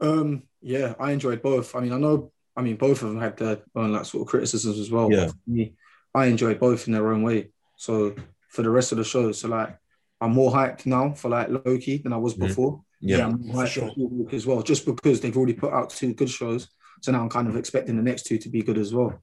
Um, 0.00 0.42
yeah, 0.60 0.94
I 0.98 1.12
enjoyed 1.12 1.42
both. 1.42 1.74
I 1.76 1.80
mean, 1.80 1.92
I 1.92 1.98
know, 1.98 2.32
I 2.56 2.62
mean, 2.62 2.76
both 2.76 3.02
of 3.02 3.08
them 3.08 3.20
had 3.20 3.36
their 3.36 3.58
own 3.74 3.92
like 3.92 4.04
sort 4.04 4.22
of 4.22 4.28
criticisms 4.28 4.78
as 4.78 4.90
well. 4.90 5.10
Yeah. 5.12 5.28
For 5.28 5.34
me, 5.46 5.74
I 6.14 6.26
enjoyed 6.26 6.58
both 6.58 6.86
in 6.86 6.92
their 6.92 7.12
own 7.12 7.22
way. 7.22 7.50
So 7.76 8.14
for 8.48 8.62
the 8.62 8.70
rest 8.70 8.92
of 8.92 8.98
the 8.98 9.04
show, 9.04 9.32
so 9.32 9.48
like 9.48 9.76
I'm 10.20 10.32
more 10.32 10.52
hyped 10.52 10.86
now 10.86 11.14
for 11.14 11.28
like 11.28 11.48
Loki 11.48 11.98
than 11.98 12.12
I 12.12 12.16
was 12.16 12.34
Mhm. 12.34 12.48
before. 12.48 12.82
Yeah, 13.00 13.26
I'm 13.26 13.42
hyped 13.44 13.66
sure. 13.68 13.88
for 13.88 13.94
She-Hulk 13.94 14.34
as 14.34 14.46
well, 14.46 14.62
just 14.62 14.86
because 14.86 15.20
they've 15.20 15.36
already 15.36 15.54
put 15.54 15.72
out 15.72 15.90
two 15.90 16.14
good 16.14 16.30
shows. 16.30 16.68
So 17.00 17.10
now 17.10 17.22
I'm 17.22 17.28
kind 17.28 17.48
of 17.48 17.56
expecting 17.56 17.96
the 17.96 18.02
next 18.02 18.26
two 18.26 18.38
to 18.38 18.48
be 18.48 18.62
good 18.62 18.78
as 18.78 18.94
well. 18.94 19.20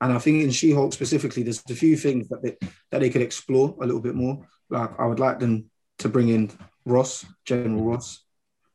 And 0.00 0.12
I 0.12 0.18
think 0.18 0.42
in 0.42 0.50
She-Hulk 0.50 0.92
specifically, 0.92 1.42
there's 1.42 1.62
a 1.68 1.74
few 1.74 1.96
things 1.96 2.28
that 2.28 2.42
they 2.42 2.56
that 2.90 3.00
they 3.00 3.10
could 3.10 3.22
explore 3.22 3.76
a 3.80 3.86
little 3.86 4.00
bit 4.00 4.14
more. 4.14 4.46
Like 4.70 4.98
I 4.98 5.06
would 5.06 5.20
like 5.20 5.38
them 5.40 5.70
to 5.98 6.08
bring 6.08 6.28
in 6.28 6.50
Ross, 6.84 7.24
General 7.44 7.82
Ross, 7.84 8.22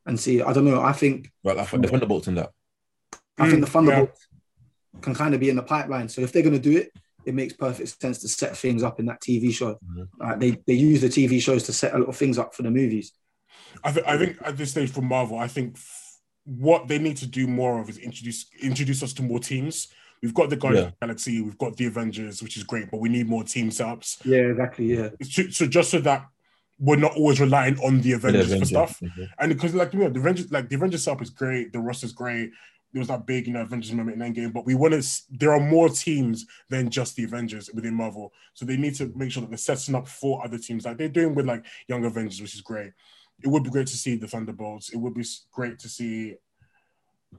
and 0.06 0.20
see. 0.20 0.42
I 0.42 0.54
don't 0.54 0.66
know. 0.66 0.82
I 0.82 0.94
think 0.94 1.32
right. 1.44 1.56
Like 1.58 1.70
the 1.70 1.88
Thunderbolts 1.88 2.28
and 2.28 2.38
that. 2.38 2.52
I 3.38 3.50
think 3.50 3.62
the 3.62 3.68
Mm, 3.68 3.72
Thunderbolts 3.72 4.28
can 5.02 5.14
kind 5.16 5.34
of 5.34 5.40
be 5.40 5.50
in 5.50 5.56
the 5.56 5.64
pipeline. 5.64 6.10
So 6.10 6.22
if 6.22 6.32
they're 6.32 6.44
going 6.44 6.60
to 6.62 6.70
do 6.72 6.78
it, 6.78 6.92
it 7.26 7.34
makes 7.36 7.54
perfect 7.54 8.02
sense 8.02 8.20
to 8.20 8.28
set 8.28 8.58
things 8.58 8.82
up 8.84 9.00
in 9.00 9.06
that 9.06 9.22
TV 9.22 9.54
show. 9.54 9.78
Mhm. 9.88 10.08
Like 10.20 10.40
they 10.40 10.52
they 10.68 10.74
use 10.74 11.02
the 11.02 11.10
TV 11.10 11.40
shows 11.42 11.64
to 11.64 11.74
set 11.74 11.94
a 11.94 11.98
lot 12.00 12.10
of 12.10 12.18
things 12.18 12.38
up 12.38 12.56
for 12.56 12.64
the 12.64 12.72
movies. 12.72 13.14
I 13.84 13.92
think 13.92 14.08
I 14.08 14.18
think 14.18 14.38
at 14.44 14.58
this 14.58 14.72
stage 14.72 14.90
for 14.92 15.02
Marvel, 15.02 15.38
I 15.38 15.48
think 15.48 15.76
f- 15.76 16.18
what 16.46 16.88
they 16.88 16.98
need 16.98 17.18
to 17.18 17.28
do 17.28 17.46
more 17.46 17.80
of 17.80 17.90
is 17.90 17.98
introduce 18.00 18.48
introduce 18.62 19.04
us 19.04 19.14
to 19.14 19.22
more 19.22 19.40
teams. 19.40 19.90
We've 20.22 20.34
got 20.34 20.50
the 20.50 20.56
Guardians 20.58 20.88
of 20.88 20.92
the 21.00 21.06
Galaxy, 21.06 21.42
we've 21.42 21.58
got 21.58 21.78
the 21.78 21.86
Avengers, 21.86 22.42
which 22.44 22.58
is 22.58 22.64
great, 22.64 22.92
but 22.92 23.00
we 23.00 23.08
need 23.08 23.28
more 23.30 23.44
team 23.46 23.70
setups. 23.70 24.18
Yeah, 24.26 24.40
exactly. 24.52 24.86
Yeah, 24.88 25.10
So, 25.22 25.44
so 25.50 25.66
just 25.66 25.92
so 25.92 26.00
that 26.00 26.26
we're 26.80 26.96
not 26.96 27.16
always 27.16 27.40
relying 27.42 27.78
on 27.80 27.98
the 27.98 28.02
The 28.10 28.12
Avengers 28.14 28.48
for 28.48 28.56
Avengers. 28.56 28.70
stuff. 28.70 29.00
Mhm. 29.02 29.28
And 29.40 29.54
because 29.54 29.74
like 29.76 29.94
you 29.94 30.00
know, 30.00 30.10
the 30.10 30.20
Avengers, 30.20 30.52
like 30.52 30.70
the 30.70 30.76
Avengers 30.76 31.04
setup 31.04 31.22
is 31.22 31.30
great, 31.30 31.74
the 31.74 31.80
roster 31.80 32.06
is 32.06 32.14
great. 32.14 32.52
There 32.92 33.00
was 33.02 33.10
that 33.10 33.28
big, 33.28 33.46
you 33.46 33.54
know, 33.54 33.62
Avengers 33.62 33.92
moment 33.94 34.20
in 34.20 34.34
Endgame, 34.34 34.52
but 34.52 34.66
we 34.66 34.74
want 34.74 34.94
to. 34.96 35.22
There 35.30 35.54
are 35.54 35.60
more 35.60 35.90
teams 35.90 36.46
than 36.70 36.90
just 36.90 37.16
the 37.16 37.24
Avengers 37.26 37.70
within 37.74 37.94
Marvel, 37.94 38.34
so 38.54 38.66
they 38.66 38.78
need 38.78 38.96
to 38.96 39.12
make 39.16 39.32
sure 39.32 39.42
that 39.42 39.50
they're 39.50 39.58
setting 39.58 39.94
up 39.94 40.08
for 40.08 40.44
other 40.44 40.58
teams, 40.58 40.86
like 40.86 40.98
they're 40.98 41.08
doing 41.10 41.36
with 41.36 41.46
like 41.46 41.66
Young 41.88 42.04
Avengers, 42.06 42.42
which 42.42 42.56
is 42.56 42.62
great. 42.62 42.92
It 43.44 43.48
would 43.48 43.64
be 43.64 43.70
great 43.70 43.88
to 43.88 43.98
see 43.98 44.16
the 44.16 44.28
Thunderbolts. 44.28 44.90
It 44.90 44.98
would 44.98 45.14
be 45.14 45.24
great 45.52 45.78
to 45.80 45.90
see. 45.90 46.36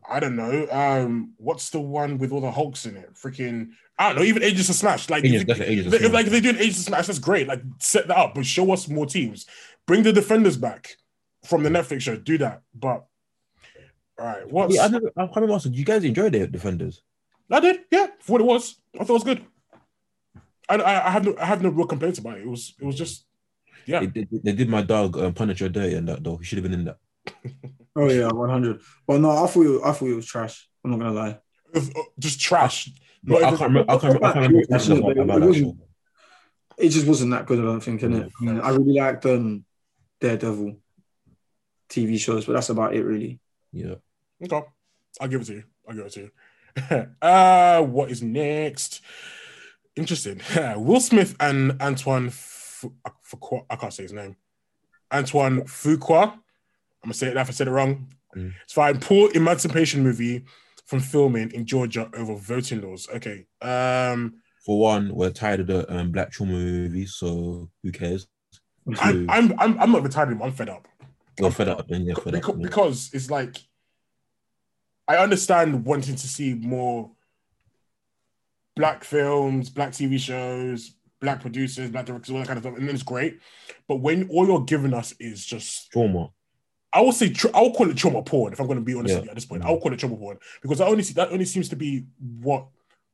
I 0.08 0.20
don't 0.20 0.36
know. 0.36 0.66
Um, 0.70 1.34
what's 1.36 1.70
the 1.70 1.80
one 1.80 2.18
with 2.18 2.32
all 2.32 2.40
the 2.40 2.50
Hulks 2.50 2.86
in 2.86 2.96
it? 2.96 3.14
Freaking, 3.14 3.70
I 3.98 4.08
don't 4.08 4.18
know. 4.18 4.24
Even 4.24 4.42
Agents 4.42 4.68
of 4.68 4.76
Smash, 4.76 5.10
like 5.10 5.24
Agents, 5.24 5.44
definitely 5.44 5.74
Agents 5.74 6.04
of 6.04 6.12
like 6.12 6.26
if 6.26 6.32
they 6.32 6.40
do 6.40 6.50
an 6.50 6.56
Agents 6.56 6.78
of 6.78 6.84
Smash, 6.86 7.06
that's 7.06 7.18
great. 7.18 7.48
Like 7.48 7.62
set 7.78 8.08
that 8.08 8.16
up, 8.16 8.34
but 8.34 8.46
show 8.46 8.72
us 8.72 8.88
more 8.88 9.06
teams. 9.06 9.46
Bring 9.86 10.02
the 10.02 10.12
Defenders 10.12 10.56
back 10.56 10.96
from 11.44 11.62
the 11.62 11.70
Netflix 11.70 12.02
show. 12.02 12.16
Do 12.16 12.38
that. 12.38 12.62
But 12.74 13.04
all 14.18 14.26
right, 14.26 14.50
What? 14.50 14.70
Yeah, 14.72 14.84
I 14.84 14.88
never. 14.88 15.10
I 15.16 15.22
can't 15.22 15.36
remember. 15.36 15.54
Also, 15.54 15.70
do 15.70 15.76
you 15.76 15.84
guys 15.84 16.04
enjoy 16.04 16.30
the 16.30 16.46
Defenders? 16.46 17.02
I 17.50 17.60
did, 17.60 17.80
yeah, 17.90 18.06
for 18.20 18.32
what 18.32 18.40
it 18.40 18.44
was. 18.44 18.76
I 18.94 18.98
thought 19.04 19.10
it 19.10 19.24
was 19.24 19.24
good. 19.24 19.44
I, 20.68 20.76
I, 20.76 21.08
I 21.08 21.10
have 21.10 21.24
no 21.24 21.34
I 21.40 21.46
have 21.46 21.62
no 21.62 21.68
real 21.70 21.86
complaints 21.86 22.18
about 22.18 22.38
it. 22.38 22.42
It 22.42 22.48
was 22.48 22.74
it 22.80 22.84
was 22.84 22.96
just 22.96 23.26
yeah. 23.86 24.00
They, 24.00 24.06
they, 24.06 24.26
they 24.44 24.52
did 24.52 24.68
my 24.68 24.82
dog 24.82 25.18
um, 25.18 25.34
Punisher 25.34 25.68
dirty 25.68 25.96
and 25.96 26.08
that 26.08 26.22
though. 26.22 26.36
He 26.36 26.44
should 26.44 26.58
have 26.58 26.70
been 26.70 26.80
in 26.80 26.84
that. 26.84 26.98
Oh 27.96 28.08
yeah, 28.08 28.28
one 28.28 28.48
hundred. 28.48 28.80
Well, 29.06 29.18
no, 29.18 29.30
I 29.30 29.46
thought 29.46 29.66
it, 29.66 29.80
I 29.84 29.92
thought 29.92 30.08
it 30.08 30.14
was 30.14 30.26
trash. 30.26 30.68
I'm 30.84 30.90
not 30.92 31.00
gonna 31.00 31.12
lie. 31.12 31.38
It 31.74 31.74
was, 31.74 31.90
uh, 31.90 32.02
just 32.18 32.40
trash. 32.40 32.90
But 33.22 33.42
Not 33.42 33.54
I 33.54 33.56
can't 33.56 33.60
remember. 33.62 33.92
I 33.92 33.98
can't 33.98 34.14
remember. 34.14 34.26
I 34.26 34.32
can't 34.32 34.46
remember 34.46 34.74
Actually, 34.74 35.20
about, 35.20 35.42
it 35.42 35.46
wasn't- 35.46 35.80
It 36.78 36.88
just 36.88 37.06
wasn't 37.06 37.30
that 37.32 37.46
good. 37.46 37.58
I 37.58 37.62
don't 37.62 37.80
think. 37.80 38.00
Innit? 38.00 38.30
I, 38.40 38.44
mean, 38.44 38.60
I 38.60 38.70
really 38.70 38.94
liked 38.98 39.26
um, 39.26 39.64
Daredevil 40.20 40.76
TV 41.90 42.18
shows, 42.18 42.46
but 42.46 42.54
that's 42.54 42.70
about 42.70 42.94
it, 42.94 43.02
really. 43.02 43.40
Yeah. 43.72 43.96
Okay, 44.42 44.62
I'll 45.20 45.28
give 45.28 45.42
it 45.42 45.44
to 45.46 45.52
you. 45.54 45.64
I'll 45.88 45.94
give 45.94 46.06
it 46.06 46.12
to 46.12 46.20
you. 46.20 47.06
uh, 47.22 47.82
what 47.82 48.10
is 48.10 48.22
next? 48.22 49.02
Interesting. 49.96 50.40
Will 50.76 51.00
Smith 51.00 51.36
and 51.40 51.80
Antoine 51.82 52.30
Fu- 52.30 52.94
Fuqua. 53.28 53.64
I 53.68 53.76
can't 53.76 53.92
say 53.92 54.04
his 54.04 54.12
name. 54.12 54.36
Antoine 55.12 55.62
Fuqua. 55.62 56.38
I'm 57.02 57.08
gonna 57.08 57.14
say 57.14 57.28
it. 57.28 57.34
now 57.34 57.42
If 57.42 57.48
I 57.48 57.52
said 57.52 57.68
it 57.68 57.72
wrong, 57.72 58.08
Mm. 58.36 58.52
it's 58.62 58.72
fine. 58.74 59.00
Poor 59.00 59.28
emancipation 59.34 60.04
movie 60.04 60.44
from 60.86 61.00
filming 61.00 61.50
in 61.50 61.66
Georgia 61.66 62.08
over 62.14 62.36
voting 62.36 62.80
laws. 62.80 63.08
Okay. 63.12 63.46
Um, 63.60 64.34
For 64.64 64.78
one, 64.78 65.12
we're 65.14 65.30
tired 65.30 65.60
of 65.60 65.66
the 65.66 65.92
um, 65.92 66.12
black 66.12 66.30
trauma 66.30 66.52
movies, 66.52 67.14
so 67.14 67.68
who 67.82 67.90
cares? 67.90 68.28
I'm, 69.00 69.28
I'm, 69.28 69.52
I'm, 69.58 69.80
I'm 69.80 69.92
not 69.92 70.02
retired. 70.04 70.40
I'm 70.40 70.52
fed 70.52 70.68
up. 70.68 70.86
You're 71.40 71.50
fed 71.50 71.68
up, 71.68 71.88
then 71.88 72.04
you're 72.04 72.16
fed 72.16 72.34
up. 72.36 72.42
because, 72.42 72.58
because 72.60 73.10
it's 73.14 73.30
like 73.30 73.56
I 75.08 75.16
understand 75.16 75.84
wanting 75.84 76.14
to 76.14 76.28
see 76.28 76.54
more 76.54 77.10
black 78.76 79.02
films, 79.04 79.70
black 79.70 79.90
TV 79.90 80.18
shows, 80.18 80.94
black 81.20 81.40
producers, 81.40 81.90
black 81.90 82.06
directors, 82.06 82.30
all 82.30 82.38
that 82.38 82.46
kind 82.46 82.58
of 82.58 82.62
stuff, 82.64 82.76
and 82.78 82.86
then 82.88 82.94
it's 82.94 83.02
great. 83.02 83.40
But 83.88 83.96
when 83.96 84.28
all 84.28 84.46
you're 84.46 84.64
giving 84.64 84.94
us 84.94 85.14
is 85.18 85.44
just 85.44 85.90
Trauma. 85.90 86.28
I 86.92 87.00
will 87.00 87.12
say 87.12 87.30
tr- 87.30 87.48
I'll 87.54 87.72
call 87.72 87.88
it 87.90 87.96
trauma 87.96 88.22
porn 88.22 88.52
if 88.52 88.60
I'm 88.60 88.66
going 88.66 88.78
to 88.78 88.84
be 88.84 88.94
honest 88.94 89.12
Yeah. 89.12 89.16
with 89.18 89.24
you 89.26 89.30
at 89.30 89.36
this 89.36 89.46
point. 89.46 89.64
I'll 89.64 89.78
call 89.78 89.92
it 89.92 89.98
trauma 89.98 90.16
porn 90.16 90.38
because 90.62 90.78
that 90.78 90.88
only 90.88 91.02
that 91.04 91.30
only 91.30 91.44
seems 91.44 91.68
to 91.70 91.76
be 91.76 92.06
what 92.40 92.66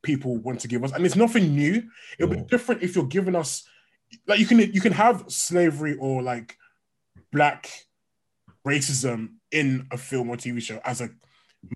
people 0.02 0.36
want 0.38 0.60
to 0.60 0.68
give 0.68 0.84
us, 0.84 0.92
and 0.92 1.04
it's 1.04 1.16
nothing 1.16 1.54
new. 1.54 1.82
It'll 2.18 2.34
be 2.34 2.42
different 2.42 2.82
if 2.82 2.94
you're 2.94 3.06
giving 3.06 3.34
us 3.34 3.68
like 4.26 4.38
you 4.38 4.46
can 4.46 4.58
you 4.58 4.80
can 4.80 4.92
have 4.92 5.24
slavery 5.28 5.96
or 5.98 6.22
like 6.22 6.56
black 7.32 7.70
racism 8.66 9.34
in 9.52 9.86
a 9.90 9.96
film 9.96 10.28
or 10.30 10.36
TV 10.36 10.60
show 10.60 10.80
as 10.84 11.00
a 11.00 11.10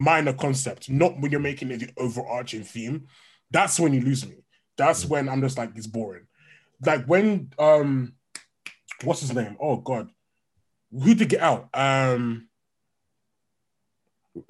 minor 0.00 0.32
concept, 0.32 0.88
not 0.90 1.20
when 1.20 1.30
you're 1.30 1.40
making 1.40 1.70
it 1.70 1.78
the 1.80 1.90
overarching 1.96 2.62
theme. 2.62 3.06
That's 3.50 3.78
when 3.80 3.92
you 3.92 4.00
lose 4.00 4.26
me. 4.26 4.36
That's 4.76 5.04
when 5.04 5.28
I'm 5.28 5.40
just 5.40 5.58
like 5.58 5.72
it's 5.76 5.86
boring. 5.86 6.26
Like 6.84 7.04
when 7.06 7.50
um, 7.58 8.14
what's 9.02 9.20
his 9.20 9.34
name? 9.34 9.56
Oh 9.60 9.76
God, 9.76 10.08
who 10.92 11.14
did 11.14 11.28
get 11.28 11.40
out? 11.40 11.68
Um, 11.74 12.48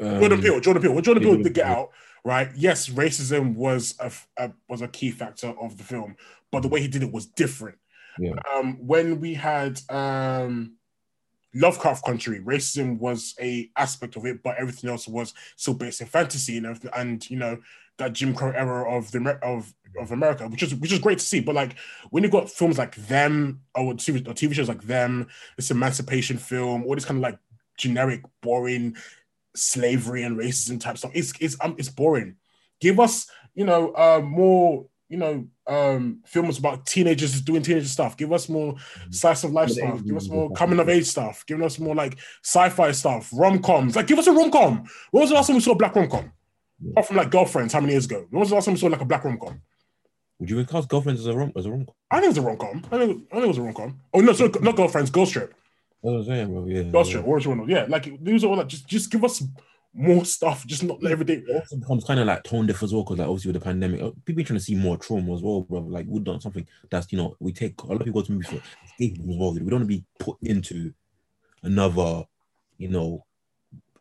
Jordan 0.01 0.33
Um, 0.33 0.43
Peele. 0.43 0.61
Jordan 0.61 0.83
Peele. 0.83 0.93
When 0.95 1.05
Jordan 1.05 1.23
Peele 1.23 1.43
did 1.43 1.55
get 1.55 1.67
out, 1.67 1.91
right? 2.25 2.51
Yes, 2.57 2.89
racism 2.89 3.55
was 3.55 3.95
a, 3.99 4.13
a 4.37 4.53
was 4.69 4.83
a 4.83 4.89
key 4.89 5.11
factor 5.11 5.49
of 5.61 5.77
the 5.79 5.85
film, 5.85 6.17
but 6.51 6.61
the 6.61 6.69
way 6.69 6.81
he 6.81 6.89
did 6.89 7.03
it 7.03 7.13
was 7.13 7.27
different. 7.27 7.79
Yeah. 8.19 8.35
Um, 8.55 8.87
when 8.87 9.21
we 9.21 9.35
had 9.35 9.81
um, 9.89 10.77
Lovecraft 11.55 12.05
Country, 12.05 12.41
racism 12.41 12.99
was 12.99 13.35
a 13.41 13.71
aspect 13.77 14.17
of 14.17 14.27
it, 14.27 14.43
but 14.43 14.57
everything 14.59 14.91
else 14.91 15.09
was 15.09 15.33
still 15.57 15.75
based 15.75 16.01
in 16.01 16.07
fantasy 16.07 16.57
and 16.57 16.67
everything, 16.67 16.91
and 16.95 17.31
you 17.31 17.39
know 17.39 17.59
that 18.01 18.13
Jim 18.13 18.35
Crow 18.35 18.51
era 18.51 18.91
of 18.91 19.11
the 19.13 19.39
of 19.43 19.73
of 19.99 20.13
America, 20.13 20.47
which 20.49 20.63
is 20.63 20.75
which 20.75 20.93
is 20.93 20.99
great 20.99 21.19
to 21.19 21.25
see. 21.25 21.41
But 21.41 21.55
like 21.55 21.77
when 22.11 22.23
you've 22.23 22.33
got 22.33 22.51
films 22.51 22.79
like 22.79 22.97
them 22.97 23.61
or 23.75 23.95
TV, 23.95 24.27
or 24.27 24.35
TV 24.35 24.55
shows 24.55 24.69
like 24.69 24.83
them, 24.83 25.29
this 25.57 25.71
emancipation 25.71 26.37
film, 26.37 26.85
all 26.85 26.95
this 26.95 27.05
kind 27.05 27.19
of 27.19 27.23
like 27.23 27.39
generic, 27.79 28.23
boring 28.43 28.97
slavery 29.55 30.23
and 30.23 30.39
racism 30.39 30.81
type 30.81 30.99
stuff. 30.99 31.13
It's 31.15 31.33
it's 31.41 31.57
um 31.61 31.77
it's 31.79 31.89
boring. 31.89 32.37
Give 32.81 32.99
us 33.01 33.31
you 33.55 33.65
know 33.65 33.93
uh 33.93 34.21
more 34.23 34.87
you 35.09 35.17
know 35.17 35.47
um 35.67 36.23
films 36.25 36.59
about 36.59 36.87
teenagers 36.87 37.41
doing 37.41 37.63
teenager 37.63 37.89
stuff. 37.89 38.17
Give 38.17 38.33
us 38.33 38.49
more 38.49 38.77
slice 39.11 39.45
of 39.45 39.53
life 39.53 39.71
stuff. 39.71 40.05
Give 40.05 40.17
us 40.17 40.29
more 40.29 40.51
coming 40.53 40.79
of 40.79 40.89
age 40.89 41.07
stuff. 41.07 41.45
Give 41.47 41.61
us 41.63 41.79
more 41.79 41.95
like 41.95 42.19
sci-fi 42.43 42.93
stuff, 42.93 43.31
rom 43.33 43.61
coms. 43.61 43.97
Like 43.97 44.07
give 44.07 44.19
us 44.19 44.27
a 44.27 44.33
rom 44.33 44.51
com. 44.51 44.85
What 45.11 45.21
was 45.23 45.31
the 45.31 45.37
last 45.37 45.49
time 45.49 45.57
we 45.57 45.61
saw 45.61 45.73
a 45.73 45.77
black 45.77 45.95
rom 45.95 46.09
com? 46.09 46.33
Yeah. 46.83 46.91
Apart 46.93 47.07
from 47.07 47.17
like 47.17 47.31
girlfriends, 47.31 47.73
how 47.73 47.81
many 47.81 47.93
years 47.93 48.07
ago? 48.07 48.27
When 48.31 48.41
was 48.41 48.49
the 48.49 48.55
last 48.55 48.65
time 48.65 48.75
we 48.75 48.81
saw 48.81 48.87
like 48.87 49.01
a 49.01 49.05
black 49.05 49.25
rom 49.25 49.39
com? 49.39 49.61
Would 50.39 50.49
you 50.49 50.65
cast 50.65 50.89
girlfriends 50.89 51.21
as 51.21 51.27
a 51.27 51.35
rom 51.35 51.53
as 51.57 51.67
a 51.67 51.71
rom 51.71 51.85
com? 51.85 51.95
I 52.11 52.21
think 52.21 52.31
it's 52.31 52.39
a 52.39 52.43
rom 52.43 52.57
com. 52.57 52.83
I 52.91 52.99
think 52.99 53.27
I 53.31 53.35
think 53.35 53.45
it 53.45 53.49
was 53.49 53.59
a 53.59 53.63
rom 53.63 53.75
com. 53.75 54.01
Oh 54.15 54.21
no, 54.21 54.33
so 54.33 54.47
not 54.63 54.77
girlfriends, 54.77 55.11
Girls 55.11 55.31
Trip. 55.31 55.51
That's 55.51 56.13
what 56.13 56.15
I'm 56.15 56.25
saying, 56.25 56.49
bro. 56.49 56.67
Yeah. 56.67 56.83
Girls 56.85 57.09
yeah. 57.09 57.15
Trip. 57.15 57.27
Orange 57.27 57.47
one. 57.47 57.69
Yeah, 57.69 57.85
like 57.89 58.25
these 58.25 58.45
are 58.45 58.47
all 58.47 58.57
like 58.57 58.69
just 58.69 58.89
just 58.89 59.11
give 59.11 59.23
us 59.23 59.43
more 59.93 60.25
stuff. 60.25 60.67
Just 60.67 60.83
not 60.83 61.05
every 61.05 61.27
day. 61.27 61.43
It 61.47 61.55
also 61.55 61.77
becomes 61.77 62.05
kind 62.05 62.21
of 62.21 62.27
like 62.27 62.43
tone 62.45 62.67
deaf 62.67 62.83
as 62.83 62.95
well, 62.95 63.03
because 63.03 63.19
like 63.19 63.29
obviously 63.29 63.53
with 63.53 63.61
the 63.61 63.65
pandemic, 63.67 64.01
uh, 64.01 64.13
people 64.25 64.43
trying 64.45 64.59
to 64.59 64.65
see 64.65 64.75
more 64.75 64.97
trauma 64.97 65.35
as 65.35 65.43
well, 65.43 65.61
bro. 65.61 65.81
Like 65.81 66.07
we've 66.09 66.25
done 66.25 66.41
something 66.41 66.67
that's 66.89 67.13
you 67.13 67.19
know 67.19 67.37
we 67.39 67.53
take 67.53 67.81
a 67.83 67.87
lot 67.87 68.01
of 68.01 68.05
people 68.07 68.23
go 68.23 68.27
to 68.27 68.33
movies 68.33 68.49
for 68.49 68.57
escapism 68.57 69.29
as 69.29 69.37
well. 69.37 69.53
We 69.53 69.59
don't 69.61 69.73
want 69.73 69.83
to 69.83 69.87
be 69.87 70.05
put 70.19 70.39
into 70.41 70.95
another, 71.63 72.25
you 72.79 72.89
know, 72.89 73.27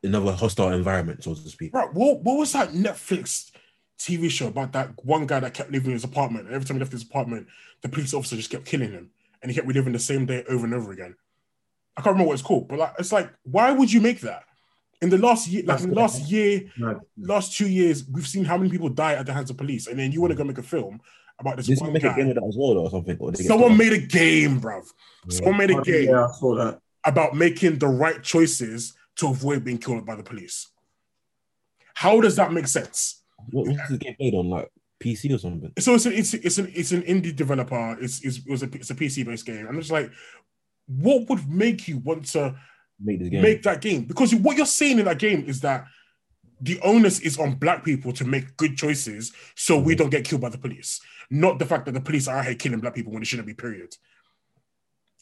another 0.04 0.32
hostile 0.34 0.72
environment, 0.72 1.24
so 1.24 1.34
to 1.34 1.42
speak. 1.50 1.72
Bro, 1.72 1.90
what, 1.94 2.22
what 2.22 2.38
was 2.38 2.54
that 2.54 2.70
Netflix 2.70 3.52
TV 4.00 4.30
show 4.30 4.48
about 4.48 4.72
that 4.74 4.92
one 5.04 5.26
guy 5.26 5.40
that 5.40 5.54
kept 5.54 5.72
living 5.72 5.88
in 5.88 5.94
his 5.94 6.04
apartment? 6.04 6.46
And 6.46 6.56
every 6.56 6.66
time 6.66 6.78
he 6.78 6.80
left 6.80 6.92
his 6.92 7.04
apartment, 7.04 7.48
the 7.82 7.90
police 7.90 8.14
officer 8.14 8.36
just 8.36 8.50
kept 8.50 8.66
killing 8.66 8.92
him, 8.92 9.10
and 9.42 9.52
he 9.52 9.56
kept 9.56 9.68
reliving 9.68 9.94
the 9.94 10.00
same 10.00 10.26
day 10.26 10.44
over 10.50 10.66
and 10.66 10.74
over 10.74 10.92
again. 10.92 11.16
I 11.98 12.02
can't 12.02 12.14
remember 12.14 12.30
what 12.30 12.34
it's 12.34 12.42
called, 12.44 12.68
but 12.70 12.80
like, 12.80 12.94
it's 13.00 13.12
like, 13.12 13.30
why 13.44 13.72
would 13.72 13.92
you 13.92 14.00
make 14.02 14.22
that? 14.22 14.44
In 15.02 15.10
the 15.10 15.18
last 15.18 15.48
year, 15.48 15.64
like 15.66 15.82
in 15.82 15.90
the 15.90 15.96
last 15.96 16.30
year, 16.30 16.64
No. 16.78 17.00
last 17.18 17.56
two 17.58 17.68
years, 17.70 18.06
we've 18.10 18.28
seen 18.28 18.44
how 18.44 18.58
many 18.58 18.70
people 18.70 18.90
die 18.90 19.14
at 19.14 19.26
the 19.26 19.34
hands 19.34 19.50
of 19.50 19.58
police, 19.58 19.88
and 19.88 19.98
then 20.00 20.12
you 20.12 20.22
want 20.22 20.32
to 20.32 20.36
go 20.36 20.44
make 20.44 20.58
a 20.58 20.64
film 20.64 21.00
about 21.40 21.56
this 21.56 21.68
Did 21.68 21.74
one 21.80 21.88
someone 21.88 21.94
make 21.94 22.04
a 22.04 22.08
game 22.08 22.16
guy. 22.18 22.28
with 22.28 22.36
that 22.36 22.44
as 22.46 22.56
well, 22.58 22.78
or 22.80 22.90
something? 22.90 23.18
Or 23.20 23.34
Someone 23.36 23.78
made 23.78 23.94
a 23.94 23.98
game, 23.98 24.60
bruv. 24.60 24.86
Someone 25.30 25.58
made 25.58 25.72
a 25.72 25.82
game 25.82 26.10
Yeah, 26.10 26.26
I 26.28 26.32
saw 26.34 26.56
that. 26.56 26.80
about 27.06 27.34
making 27.34 27.80
the 27.80 27.88
right 27.88 28.22
choices 28.22 28.94
to 29.20 29.28
avoid 29.28 29.64
being 29.64 29.78
killed 29.78 30.06
by 30.06 30.16
the 30.16 30.24
police. 30.24 30.70
How 31.94 32.22
does 32.22 32.36
that 32.38 32.54
make 32.54 32.68
sense? 32.68 33.24
What 33.52 33.68
was 33.68 33.78
this 33.90 33.98
game 33.98 34.16
played 34.16 34.34
on, 34.34 34.50
like 34.50 34.70
PC 35.04 35.34
or 35.34 35.38
something? 35.38 35.72
So 35.80 35.96
it's 35.96 36.06
an 36.06 36.14
it's 36.14 36.34
it's 36.34 36.58
an 36.58 36.72
it's 36.74 36.92
an 36.92 37.02
indie 37.04 37.36
developer. 37.36 37.98
It's, 38.02 38.24
it's 38.24 38.38
it 38.38 38.50
was 38.50 38.64
a 38.64 38.68
it's 38.74 38.90
a 38.90 38.96
PC 38.96 39.26
based 39.26 39.46
game. 39.46 39.68
I'm 39.68 39.80
just 39.80 39.92
like, 39.92 40.12
what 40.88 41.30
would 41.30 41.50
make 41.50 41.88
you 41.88 41.98
want 41.98 42.26
to 42.32 42.56
Make 43.02 43.20
this 43.20 43.30
game. 43.30 43.42
make 43.42 43.64
that 43.64 43.82
game? 43.82 44.06
Because 44.06 44.34
what 44.36 44.58
you're 44.58 44.66
saying 44.66 45.00
in 45.00 45.06
that 45.06 45.20
game 45.20 45.44
is 45.48 45.62
that 45.62 45.86
the 46.62 46.80
onus 46.82 47.20
is 47.20 47.40
on 47.40 47.56
black 47.56 47.86
people 47.86 48.12
to 48.14 48.26
make 48.26 48.58
good 48.58 48.78
choices 48.78 49.32
so 49.56 49.78
we 49.78 49.94
mm-hmm. 49.94 50.00
don't 50.00 50.10
get 50.10 50.26
killed 50.26 50.42
by 50.42 50.50
the 50.50 50.58
police, 50.58 51.00
not 51.30 51.60
the 51.60 51.66
fact 51.66 51.86
that 51.86 51.94
the 51.94 52.02
police 52.02 52.28
are 52.28 52.40
out 52.40 52.46
here 52.46 52.56
killing 52.56 52.80
black 52.80 52.96
people 52.96 53.14
when 53.14 53.22
it 53.22 53.26
shouldn't 53.26 53.48
be. 53.48 53.54
Period. 53.54 53.96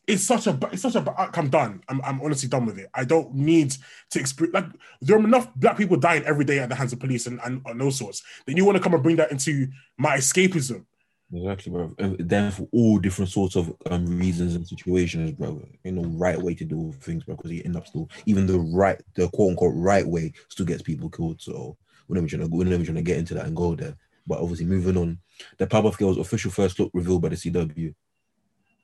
It's 0.07 0.23
such 0.23 0.47
a 0.47 0.57
it's 0.71 0.81
such 0.81 0.95
a 0.95 1.31
I'm 1.37 1.49
done. 1.49 1.81
I'm, 1.89 2.01
I'm 2.01 2.21
honestly 2.21 2.47
done 2.47 2.65
with 2.65 2.79
it. 2.79 2.89
I 2.93 3.03
don't 3.03 3.33
need 3.33 3.75
to 4.11 4.19
experience 4.19 4.53
like 4.53 4.65
there 5.01 5.17
are 5.17 5.23
enough 5.23 5.53
black 5.55 5.77
people 5.77 5.97
dying 5.97 6.23
every 6.23 6.45
day 6.45 6.59
at 6.59 6.69
the 6.69 6.75
hands 6.75 6.93
of 6.93 6.99
police 6.99 7.27
and, 7.27 7.41
and, 7.43 7.61
those 7.81 7.97
sorts. 7.97 8.23
Then 8.45 8.55
you 8.55 8.63
want 8.63 8.77
to 8.77 8.83
come 8.83 8.93
and 8.93 9.03
bring 9.03 9.17
that 9.17 9.31
into 9.31 9.67
my 9.97 10.15
escapism. 10.15 10.85
Exactly, 11.33 11.73
bro. 11.73 11.93
Then 12.19 12.51
for 12.51 12.69
all 12.71 12.99
different 12.99 13.29
sorts 13.31 13.57
of 13.57 13.75
um, 13.91 14.05
reasons 14.17 14.55
and 14.55 14.65
situations, 14.65 15.31
bro. 15.33 15.61
You 15.83 15.91
know, 15.91 16.03
right 16.03 16.41
way 16.41 16.55
to 16.55 16.63
do 16.63 16.93
things, 17.01 17.25
bro. 17.25 17.35
Because 17.35 17.51
you 17.51 17.61
end 17.65 17.75
up 17.75 17.85
still, 17.85 18.09
even 18.25 18.47
the 18.47 18.59
right, 18.59 19.01
the 19.15 19.27
quote 19.29 19.49
unquote 19.49 19.75
right 19.75 20.07
way, 20.07 20.31
still 20.47 20.65
gets 20.65 20.83
people 20.83 21.09
killed. 21.09 21.41
So 21.41 21.75
we're 22.07 22.15
never 22.15 22.27
trying 22.27 22.43
to, 22.43 22.47
we're 22.47 22.63
never 22.63 22.85
trying 22.85 22.95
to 22.95 23.01
get 23.01 23.17
into 23.17 23.33
that 23.33 23.45
and 23.45 23.55
go 23.55 23.75
there. 23.75 23.95
But 24.25 24.39
obviously, 24.39 24.65
moving 24.67 24.95
on, 24.95 25.19
the 25.57 25.67
Powerpuff 25.67 25.97
Girls 25.97 26.17
official 26.17 26.51
first 26.51 26.79
look 26.79 26.91
revealed 26.93 27.21
by 27.21 27.29
the 27.29 27.35
CW. 27.35 27.93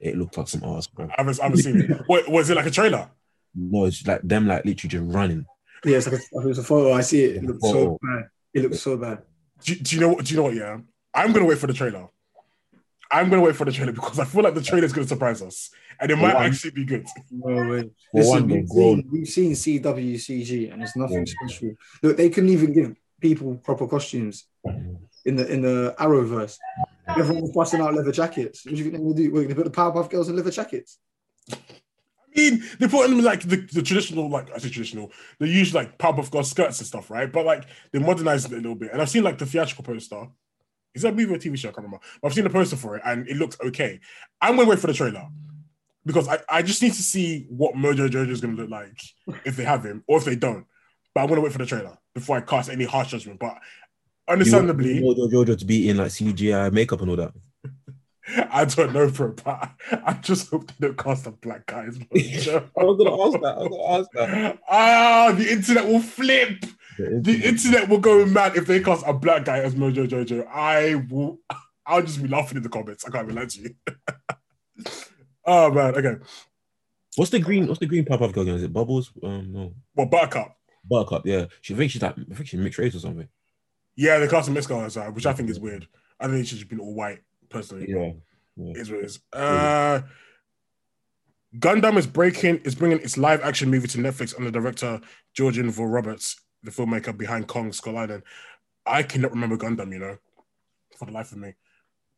It 0.04 0.18
looked 0.18 0.38
like 0.38 0.50
some 0.50 0.64
ass, 0.66 0.88
bro. 0.88 1.06
I 1.06 1.14
haven't, 1.18 1.40
I 1.40 1.44
haven't 1.44 1.60
seen 1.60 1.80
it. 1.82 2.02
What, 2.08 2.28
was 2.28 2.50
it 2.50 2.56
like 2.56 2.66
a 2.66 2.72
trailer? 2.72 3.10
No, 3.56 3.86
it's 3.86 4.06
like 4.06 4.22
them, 4.22 4.48
like 4.48 4.66
literally 4.66 4.90
just 4.90 5.16
running. 5.16 5.46
Yeah, 5.86 5.98
it's 5.98 6.08
like 6.08 6.20
a, 6.20 6.42
it 6.42 6.48
was 6.48 6.58
a 6.60 6.64
photo. 6.64 6.92
I 6.92 7.02
see 7.02 7.24
it. 7.24 7.38
It 7.38 7.44
looks 7.44 7.62
so 7.62 7.98
bad. 8.02 8.30
It 8.54 8.64
looks 8.64 8.82
so 8.82 8.98
bad. 8.98 9.20
Do, 9.64 9.76
do 9.76 9.96
you 9.96 10.02
know? 10.02 10.10
what? 10.10 10.26
Do 10.26 10.34
you 10.34 10.38
know 10.38 10.44
what? 10.44 10.56
Yeah, 10.56 10.80
I'm 11.14 11.32
gonna 11.32 11.46
wait 11.46 11.58
for 11.58 11.68
the 11.68 11.74
trailer. 11.74 12.08
I'm 13.10 13.30
gonna 13.30 13.42
wait 13.42 13.56
for 13.56 13.64
the 13.64 13.72
trailer 13.72 13.94
because 13.94 14.20
I 14.20 14.26
feel 14.26 14.44
like 14.44 14.56
the 14.56 14.62
trailer 14.62 14.86
is 14.86 14.92
gonna 14.92 15.08
surprise 15.08 15.42
us, 15.42 15.70
and 16.02 16.12
it 16.12 16.18
might 16.18 16.36
one. 16.36 16.46
actually 16.46 16.72
be 16.72 16.84
good. 16.84 17.06
No 17.32 17.70
way. 17.70 17.82
For 18.12 18.18
Listen, 18.18 18.32
one, 18.34 18.48
we've, 18.50 18.70
seen, 18.70 19.10
we've 19.12 19.28
seen 19.28 19.52
CWCG 19.54 20.74
and 20.74 20.84
it's 20.84 20.96
nothing 20.98 21.26
Yeah. 21.26 21.34
special. 21.48 21.74
Look, 22.02 22.18
they 22.18 22.30
couldn't 22.30 22.50
even 22.50 22.74
give 22.74 22.96
people 23.22 23.56
proper 23.56 23.88
costumes 23.88 24.46
mm-hmm. 24.68 24.96
in 25.26 25.36
the 25.36 25.48
in 25.48 25.62
the 25.62 25.96
Arrowverse. 26.00 26.58
Everyone 27.08 27.42
was 27.42 27.52
busting 27.52 27.82
out 27.82 27.94
leather 27.94 28.12
jackets. 28.12 28.66
What 28.66 28.76
you 28.76 28.90
they 28.90 28.98
would 28.98 29.18
do? 29.18 29.32
We're 29.32 29.44
gonna 29.44 29.56
put 29.56 29.66
the 29.66 29.72
Powerpuff 29.72 30.10
Girls 30.10 30.30
in 30.30 30.36
leather 30.36 30.52
jackets. 30.52 31.00
I 31.52 31.56
mean, 32.36 32.64
they 32.80 32.88
put 32.88 33.10
in 33.10 33.22
like 33.24 33.42
the, 33.42 33.58
the 33.58 33.84
traditional, 33.84 34.30
like 34.30 34.52
I 34.52 34.58
say 34.58 34.70
traditional, 34.70 35.12
they 35.40 35.48
use 35.48 35.74
like 35.74 35.98
Powerpuff 35.98 36.32
Girls 36.32 36.50
skirts 36.50 36.80
and 36.80 36.88
stuff, 36.88 37.12
right? 37.12 37.32
But 37.32 37.46
like 37.46 37.66
they 37.92 38.00
modernized 38.00 38.52
it 38.52 38.54
a 38.54 38.56
little 38.56 38.76
bit, 38.76 38.92
and 38.92 39.02
I've 39.02 39.10
seen 39.10 39.24
like 39.24 39.38
the 39.38 39.46
theatrical 39.46 39.84
poster. 39.84 40.28
Is 40.96 41.02
that 41.02 41.14
a 41.14 41.16
movie 41.16 41.34
or 41.34 41.36
a 41.36 41.40
TV 41.40 41.58
show? 41.58 41.70
I 41.70 41.72
can't 41.72 41.86
remember. 41.86 42.06
But 42.22 42.28
I've 42.28 42.34
seen 42.36 42.44
the 42.44 42.50
poster 42.50 42.76
for 42.76 42.96
it, 42.96 43.02
and 43.06 43.28
it 43.28 43.38
looks 43.38 43.58
okay. 43.64 44.00
I'm 44.42 44.56
gonna 44.56 44.70
wait 44.70 44.80
for 44.80 44.88
the 44.88 44.94
trailer 44.94 45.28
because 46.06 46.28
I, 46.28 46.40
I 46.50 46.62
just 46.62 46.82
need 46.82 46.94
to 46.94 47.04
see 47.04 47.48
what 47.50 47.76
Mojo 47.76 48.10
Jojo 48.10 48.30
is 48.30 48.42
gonna 48.42 48.56
look 48.56 48.70
like 48.70 48.98
if 49.46 49.56
they 49.56 49.64
have 49.64 49.84
him 49.84 50.04
or 50.08 50.18
if 50.18 50.26
they 50.26 50.36
don't. 50.36 50.66
But 51.14 51.22
I'm 51.22 51.30
gonna 51.30 51.42
wait 51.42 51.52
for 51.52 51.60
the 51.60 51.66
trailer 51.66 51.98
before 52.14 52.38
I 52.38 52.42
cast 52.42 52.70
any 52.70 52.86
harsh 52.86 53.12
judgment. 53.12 53.40
But 53.40 53.58
understandably, 54.28 54.98
You 54.98 55.04
want 55.06 55.18
Mojo 55.20 55.46
Jojo 55.46 55.58
to 55.58 55.66
be 55.66 55.90
in 55.90 55.98
like 55.98 56.08
CGI 56.08 56.72
makeup 56.72 57.02
and 57.02 57.10
all 57.10 57.16
that. 57.18 57.34
I 58.52 58.64
don't 58.66 58.94
know 58.94 59.10
for 59.10 59.32
a 59.32 59.34
fact. 59.36 59.82
I 59.92 60.14
just 60.14 60.50
hope 60.50 60.68
they 60.80 60.88
don't 60.88 60.98
cast 60.98 61.28
a 61.28 61.32
black 61.32 61.66
guy 61.66 61.86
as 61.86 61.98
Mojo. 61.98 62.70
I 62.80 62.84
was 62.84 62.98
gonna 62.98 63.22
ask 63.22 63.42
that. 63.42 63.56
I 63.58 63.60
was 63.60 63.70
gonna 63.70 64.00
ask 64.00 64.10
that. 64.14 64.60
Ah, 64.70 65.34
the 65.38 65.52
internet 65.52 65.86
will 65.86 66.00
flip. 66.00 66.64
The 66.98 67.42
internet 67.44 67.90
will 67.90 68.00
go 68.00 68.26
mad 68.26 68.56
if 68.56 68.66
they 68.68 68.80
cast 68.80 69.04
a 69.06 69.14
black 69.14 69.46
guy 69.46 69.60
as 69.60 69.76
Mojo 69.76 70.08
Jojo. 70.08 70.48
I 70.48 70.96
will. 71.10 71.40
I'll 71.86 72.02
just 72.02 72.22
be 72.22 72.30
laughing 72.30 72.58
in 72.58 72.64
the 72.64 72.70
comments. 72.70 73.04
I 73.06 73.10
can't 73.12 73.26
even 73.26 73.36
lie 73.36 73.46
to 73.46 73.60
you. 73.62 73.76
oh 75.46 75.72
man. 75.72 75.96
Okay. 75.96 76.16
What's 77.16 77.32
the 77.32 77.40
green? 77.40 77.68
What's 77.68 77.80
the 77.80 77.86
green 77.86 78.06
Powerpuff 78.06 78.32
Girl? 78.34 78.44
again? 78.44 78.56
Is 78.56 78.64
it 78.64 78.74
Bubbles? 78.74 79.12
Um, 79.22 79.52
no, 79.54 79.74
Well, 79.96 80.08
Buttercup. 80.08 80.56
Buttercup. 80.90 81.26
Yeah, 81.26 81.46
she 81.62 81.74
thinks 81.76 81.94
she's 81.94 82.02
like, 82.02 82.16
I 82.18 82.34
think 82.36 82.48
she's 82.48 82.60
mixed 82.60 82.80
race 82.80 82.96
or 82.96 83.00
something. 83.00 83.28
Yeah, 83.96 84.18
they 84.20 84.28
cast 84.28 84.50
a 84.50 84.52
mixed 84.52 84.70
guy 84.70 84.84
as 84.84 84.96
that, 84.96 85.14
which 85.14 85.26
I 85.26 85.34
think 85.34 85.50
is 85.50 85.60
weird. 85.60 85.88
I 86.20 86.28
think 86.28 86.40
it 86.40 86.48
should 86.48 86.60
have 86.60 86.70
been 86.70 86.80
all 86.80 86.94
white. 86.94 87.22
Personally, 87.50 87.86
Yeah, 87.88 88.14
It 88.72 88.78
is 88.78 88.90
what 88.90 89.00
it 89.02 89.06
is. 89.06 89.20
Uh, 89.32 90.02
Gundam 91.60 91.98
is 91.98 92.08
breaking 92.08 92.58
is 92.64 92.74
bringing 92.74 93.00
its 93.00 93.18
live 93.18 93.42
action 93.44 93.70
movie 93.70 93.88
to 93.90 94.00
Netflix 94.00 94.36
under 94.36 94.50
director 94.50 95.00
Jordan 95.34 95.70
Vogt-Roberts, 95.70 96.42
the 96.64 96.72
filmmaker 96.72 97.16
behind 97.16 97.48
Kong 97.48 97.72
Skull 97.72 97.98
Island. 97.98 98.24
I 98.86 99.04
cannot 99.04 99.32
remember 99.32 99.58
Gundam, 99.58 99.92
you 99.92 100.00
know, 100.00 100.18
for 100.98 101.06
the 101.06 101.12
life 101.12 101.32
of 101.32 101.38
me. 101.38 101.54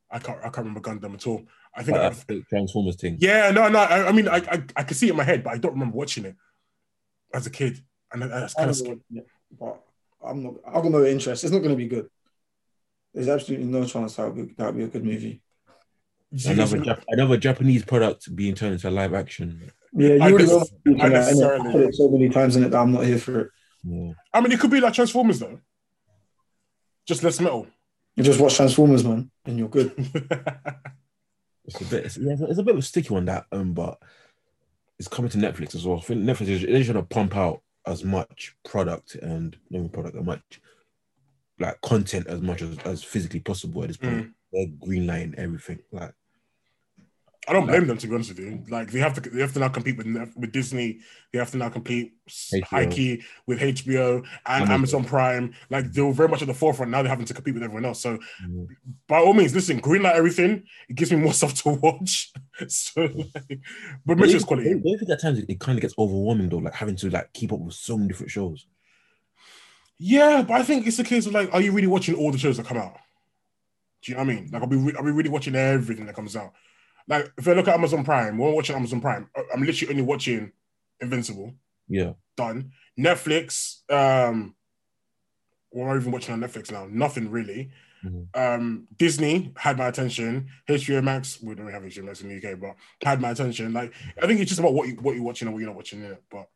I 0.10 0.20
can't. 0.20 0.38
I 0.40 0.44
can't 0.44 0.66
remember 0.66 0.80
Gundam 0.80 1.14
at 1.16 1.28
all. 1.28 1.44
I 1.76 1.84
think. 1.84 1.98
Like 1.98 2.14
I, 2.14 2.16
that 2.16 2.46
Transformers 2.48 2.96
thing. 2.96 3.18
yeah, 3.20 3.52
no, 3.52 3.68
no. 3.68 3.80
I, 3.80 4.08
I 4.08 4.12
mean, 4.14 4.30
I, 4.30 4.38
I, 4.38 4.64
I 4.78 4.84
can 4.84 4.96
see 4.96 5.08
it 5.08 5.12
in 5.12 5.18
my 5.18 5.24
head, 5.24 5.44
but 5.44 5.54
I 5.54 5.58
don't 5.58 5.74
remember 5.74 5.98
watching 5.98 6.24
it. 6.24 6.36
as 7.34 7.46
a 7.46 7.50
kid, 7.50 7.84
and 8.14 8.22
that's 8.22 8.54
kind 8.54 8.70
of 8.70 8.78
remember 8.78 9.02
watching 9.10 9.18
it, 9.18 9.28
but 9.60 9.82
I'm 10.26 10.44
not. 10.44 10.54
I've 10.68 10.84
got 10.84 10.92
no 10.92 11.06
interest. 11.06 11.44
It's 11.44 11.54
not 11.54 11.60
going 11.60 11.72
to 11.72 11.76
be 11.78 11.88
good. 11.88 12.10
There's 13.14 13.28
absolutely 13.30 13.68
no 13.68 13.86
chance 13.86 14.16
that 14.16 14.34
would 14.34 14.48
be, 14.48 14.54
that 14.58 14.66
would 14.68 14.78
be 14.78 14.84
a 14.84 14.88
good 14.88 15.06
movie. 15.06 15.42
Another, 16.46 16.80
Jap- 16.80 17.04
another 17.08 17.38
Japanese 17.38 17.86
product 17.86 18.36
being 18.36 18.56
turned 18.56 18.74
into 18.74 18.90
live 18.90 19.14
action. 19.14 19.72
Yeah, 19.94 20.10
you 20.16 20.22
I 20.22 20.30
already 20.32 20.46
guess- 20.48 20.72
know. 20.86 20.98
I 21.00 21.06
I 21.06 21.10
necessarily- 21.10 21.86
it 21.86 21.96
so 21.96 22.10
many 22.10 22.30
times 22.30 22.56
in 22.58 22.64
it 22.66 22.70
that 22.72 22.80
I'm 22.82 22.92
not 22.92 23.06
here 23.06 23.18
for 23.20 23.40
it. 23.42 23.50
Yeah. 23.84 24.12
I 24.34 24.42
mean, 24.42 24.52
it 24.52 24.60
could 24.60 24.72
be 24.72 24.82
like 24.82 24.94
Transformers 24.94 25.40
though, 25.40 25.60
just 27.08 27.24
less 27.24 27.40
metal. 27.40 27.68
You 28.16 28.24
just 28.24 28.40
watch 28.40 28.56
Transformers, 28.56 29.04
man, 29.06 29.30
and 29.46 29.58
you're 29.60 29.70
good. 29.70 29.94
It's 31.68 31.82
a 31.82 31.86
bit, 31.86 32.06
it's, 32.06 32.18
yeah, 32.18 32.36
it's 32.42 32.60
a 32.60 32.64
bit 32.64 32.76
of 32.76 32.80
a 32.80 32.84
sticky 32.84 33.12
one 33.12 33.26
that, 33.26 33.46
um, 33.52 33.74
but 33.74 33.98
it's 35.00 35.08
coming 35.08 35.32
to 35.32 35.38
Netflix 35.40 35.74
as 35.74 35.84
well. 35.84 36.00
Netflix 36.00 36.48
is 36.48 36.62
they're 36.62 36.84
trying 36.84 36.94
to 36.94 37.02
pump 37.02 37.36
out 37.36 37.64
as 37.88 38.04
much 38.04 38.56
product 38.64 39.16
and 39.16 39.58
not 39.70 39.80
even 39.80 39.90
product, 39.90 40.18
as 40.18 40.24
much 40.24 40.62
like 41.60 41.80
content 41.82 42.28
as 42.28 42.42
much 42.42 42.62
as, 42.62 42.78
as 42.80 43.04
physically 43.04 43.40
possible 43.40 43.82
at 43.82 43.88
this 43.88 43.98
point. 43.98 44.28
Mm. 44.28 44.32
They're 44.52 44.68
greenlighting 44.88 45.36
everything. 45.36 45.80
Like, 45.92 46.14
I 47.48 47.54
don't 47.54 47.68
blame 47.68 47.88
them 47.88 47.98
to 47.98 48.08
be 48.08 48.14
honest 48.14 48.30
with 48.30 48.40
you. 48.40 48.64
Like 48.70 48.92
they 48.92 49.00
have 49.00 49.14
to, 49.16 49.30
they 49.30 49.42
have 49.42 49.54
to 49.54 49.60
now 49.60 49.70
compete 49.70 49.98
with 49.98 50.08
with 50.36 50.52
Disney. 50.52 51.00
They 51.32 51.40
have 51.40 51.52
to 51.52 51.58
now 51.58 51.70
compete 51.70 52.14
HBO. 52.28 52.64
high 52.64 52.86
key 52.88 53.24
with 53.46 53.60
HBO 53.60 54.18
and 54.18 54.26
Amazon. 54.46 54.72
Amazon 54.72 55.04
Prime. 55.06 55.54
Like 55.70 55.92
they 55.92 56.02
were 56.02 56.14
very 56.14 56.30
much 56.30 56.42
at 56.42 56.48
the 56.48 56.54
forefront. 56.54 56.92
Now 56.92 57.02
they're 57.02 57.10
having 57.10 57.26
to 57.26 57.34
compete 57.34 57.54
with 57.54 57.64
everyone 57.64 57.86
else. 57.86 58.02
So 58.02 58.18
mm, 58.44 58.68
by 59.08 59.20
all 59.20 59.34
means, 59.34 59.54
listen, 59.54 59.80
greenlight 59.80 60.16
everything. 60.16 60.64
It 60.90 60.96
gives 60.96 61.12
me 61.12 61.18
more 61.18 61.34
stuff 61.40 61.54
to 61.64 61.70
watch. 61.70 62.32
so, 62.68 63.02
like, 63.02 63.60
but 64.06 64.18
make 64.18 64.28
sure 64.28 64.38
it's 64.38 64.46
quality. 64.46 64.70
Don't 64.70 64.86
you 64.86 64.98
think 64.98 65.12
at 65.12 65.22
times 65.22 65.40
it, 65.40 65.46
it 65.50 65.60
kind 65.60 65.78
of 65.78 65.82
gets 65.82 65.96
overwhelming 65.98 66.50
though, 66.50 66.58
like 66.58 66.74
having 66.74 66.96
to 66.98 67.10
like 67.10 67.32
keep 67.34 67.54
up 67.54 67.60
with 67.60 67.76
so 67.76 67.98
many 67.98 68.08
different 68.08 68.32
shows. 68.32 68.66
Yeah, 69.98 70.44
but 70.46 70.56
I 70.56 70.64
think 70.64 70.88
it's 70.88 71.00
a 71.00 71.04
case 71.04 71.26
of 71.26 71.34
like, 71.34 71.54
are 71.54 71.62
you 71.62 71.72
really 71.72 71.88
watching 71.88 72.16
all 72.16 72.32
the 72.32 72.38
shows 72.38 72.58
that 72.58 72.66
come 72.66 72.78
out? 72.78 72.98
Do 74.02 74.12
you 74.12 74.18
know 74.18 74.24
what 74.24 74.32
I 74.32 74.36
mean? 74.36 74.50
Like, 74.52 74.62
I'll 74.62 74.68
be, 74.68 74.76
re- 74.76 74.94
I'll 74.98 75.06
be 75.06 75.12
really 75.12 75.30
watching 75.30 75.56
everything 75.56 76.06
that 76.06 76.16
comes 76.16 76.36
out. 76.36 76.54
Like, 77.08 77.32
if 77.38 77.48
I 77.48 77.54
look 77.54 77.68
at 77.68 77.76
Amazon 77.76 78.04
Prime, 78.04 78.38
when 78.38 78.50
I'm 78.50 78.56
watching 78.56 78.76
Amazon 78.76 79.02
Prime, 79.02 79.30
I'm 79.54 79.64
literally 79.64 79.92
only 79.94 80.04
watching 80.04 80.52
Invincible, 81.02 81.54
Yeah, 81.88 82.14
done. 82.38 82.72
Netflix, 83.00 83.82
um, 83.92 84.56
what 85.70 85.84
am 85.86 85.90
I 85.92 85.96
even 85.98 86.12
watching 86.12 86.34
on 86.34 86.40
Netflix 86.40 86.72
now? 86.72 86.88
Nothing 86.90 87.30
really. 87.30 87.72
Mhm. 88.04 88.28
Um, 88.36 88.88
Disney 88.98 89.52
had 89.58 89.78
my 89.78 89.88
attention. 89.88 90.48
HBO 90.70 91.02
Max, 91.04 91.42
we 91.42 91.54
don't 91.56 91.70
have 91.72 91.84
HBO 91.84 92.06
Max 92.06 92.22
in 92.22 92.30
the 92.30 92.36
UK, 92.36 92.60
but 92.60 92.76
had 93.04 93.20
my 93.20 93.32
attention. 93.32 93.74
Like, 93.74 93.94
I 94.22 94.26
think 94.28 94.40
it's 94.40 94.50
just 94.50 94.60
about 94.60 94.74
what 94.74 94.88
you 94.88 94.96
what 94.96 95.16
you're 95.16 95.24
watching 95.24 95.48
and 95.48 95.54
what 95.54 95.60
you're 95.60 95.70
not 95.70 95.76
watching 95.76 96.04
in 96.04 96.12
it. 96.12 96.24
But 96.30 96.48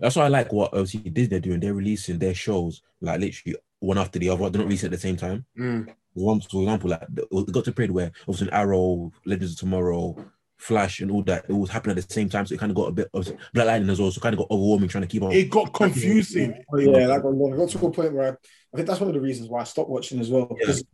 that's 0.00 0.16
why 0.16 0.24
I 0.24 0.28
like 0.28 0.52
what 0.52 0.72
obviously 0.72 1.08
Disney 1.10 1.36
are 1.36 1.40
doing. 1.40 1.60
They're 1.60 1.74
releasing 1.74 2.18
their 2.18 2.34
shows 2.34 2.82
like 3.00 3.20
literally 3.20 3.56
one 3.80 3.98
after 3.98 4.18
the 4.18 4.28
other. 4.30 4.48
They're 4.50 4.60
not 4.60 4.66
releasing 4.66 4.86
at 4.88 4.92
the 4.92 4.98
same 4.98 5.16
time. 5.16 5.44
mm, 5.56 5.94
One, 6.14 6.40
for 6.40 6.62
example, 6.62 6.90
like 6.90 7.06
the- 7.08 7.26
it 7.30 7.52
got 7.52 7.64
to 7.64 7.70
a 7.70 7.72
period 7.72 7.92
where 7.92 8.12
obviously 8.28 8.50
Arrow, 8.52 9.12
Legends 9.24 9.52
of 9.52 9.58
Tomorrow, 9.58 10.16
Flash, 10.58 11.00
and 11.00 11.10
all 11.10 11.22
that 11.24 11.46
it 11.48 11.52
was 11.52 11.70
happening 11.70 11.96
at 11.98 12.06
the 12.06 12.12
same 12.12 12.28
time. 12.28 12.46
So 12.46 12.54
it 12.54 12.60
kind 12.60 12.70
of 12.70 12.76
got 12.76 12.88
a 12.88 12.92
bit 12.92 13.08
of 13.14 13.24
Black 13.52 13.66
Lightning 13.66 13.90
as 13.90 13.98
well. 14.00 14.10
So 14.10 14.20
kind 14.20 14.34
of 14.34 14.38
got 14.40 14.50
overwhelming 14.50 14.88
trying 14.88 15.02
to 15.02 15.08
keep 15.08 15.22
up. 15.22 15.32
it 15.32 15.50
got 15.50 15.72
confusing. 15.72 16.62
Oh, 16.72 16.78
yeah, 16.78 17.06
like 17.08 17.18
I 17.20 17.56
got 17.56 17.68
to 17.70 17.86
a 17.86 17.90
point 17.90 18.12
where 18.14 18.24
I, 18.26 18.28
I 18.30 18.76
think 18.76 18.86
that's 18.88 19.00
one 19.00 19.08
of 19.08 19.14
the 19.14 19.20
reasons 19.20 19.48
why 19.48 19.60
I 19.60 19.64
stopped 19.64 19.90
watching 19.90 20.20
as 20.20 20.30
well 20.30 20.46
because 20.46 20.80
it's 20.80 20.88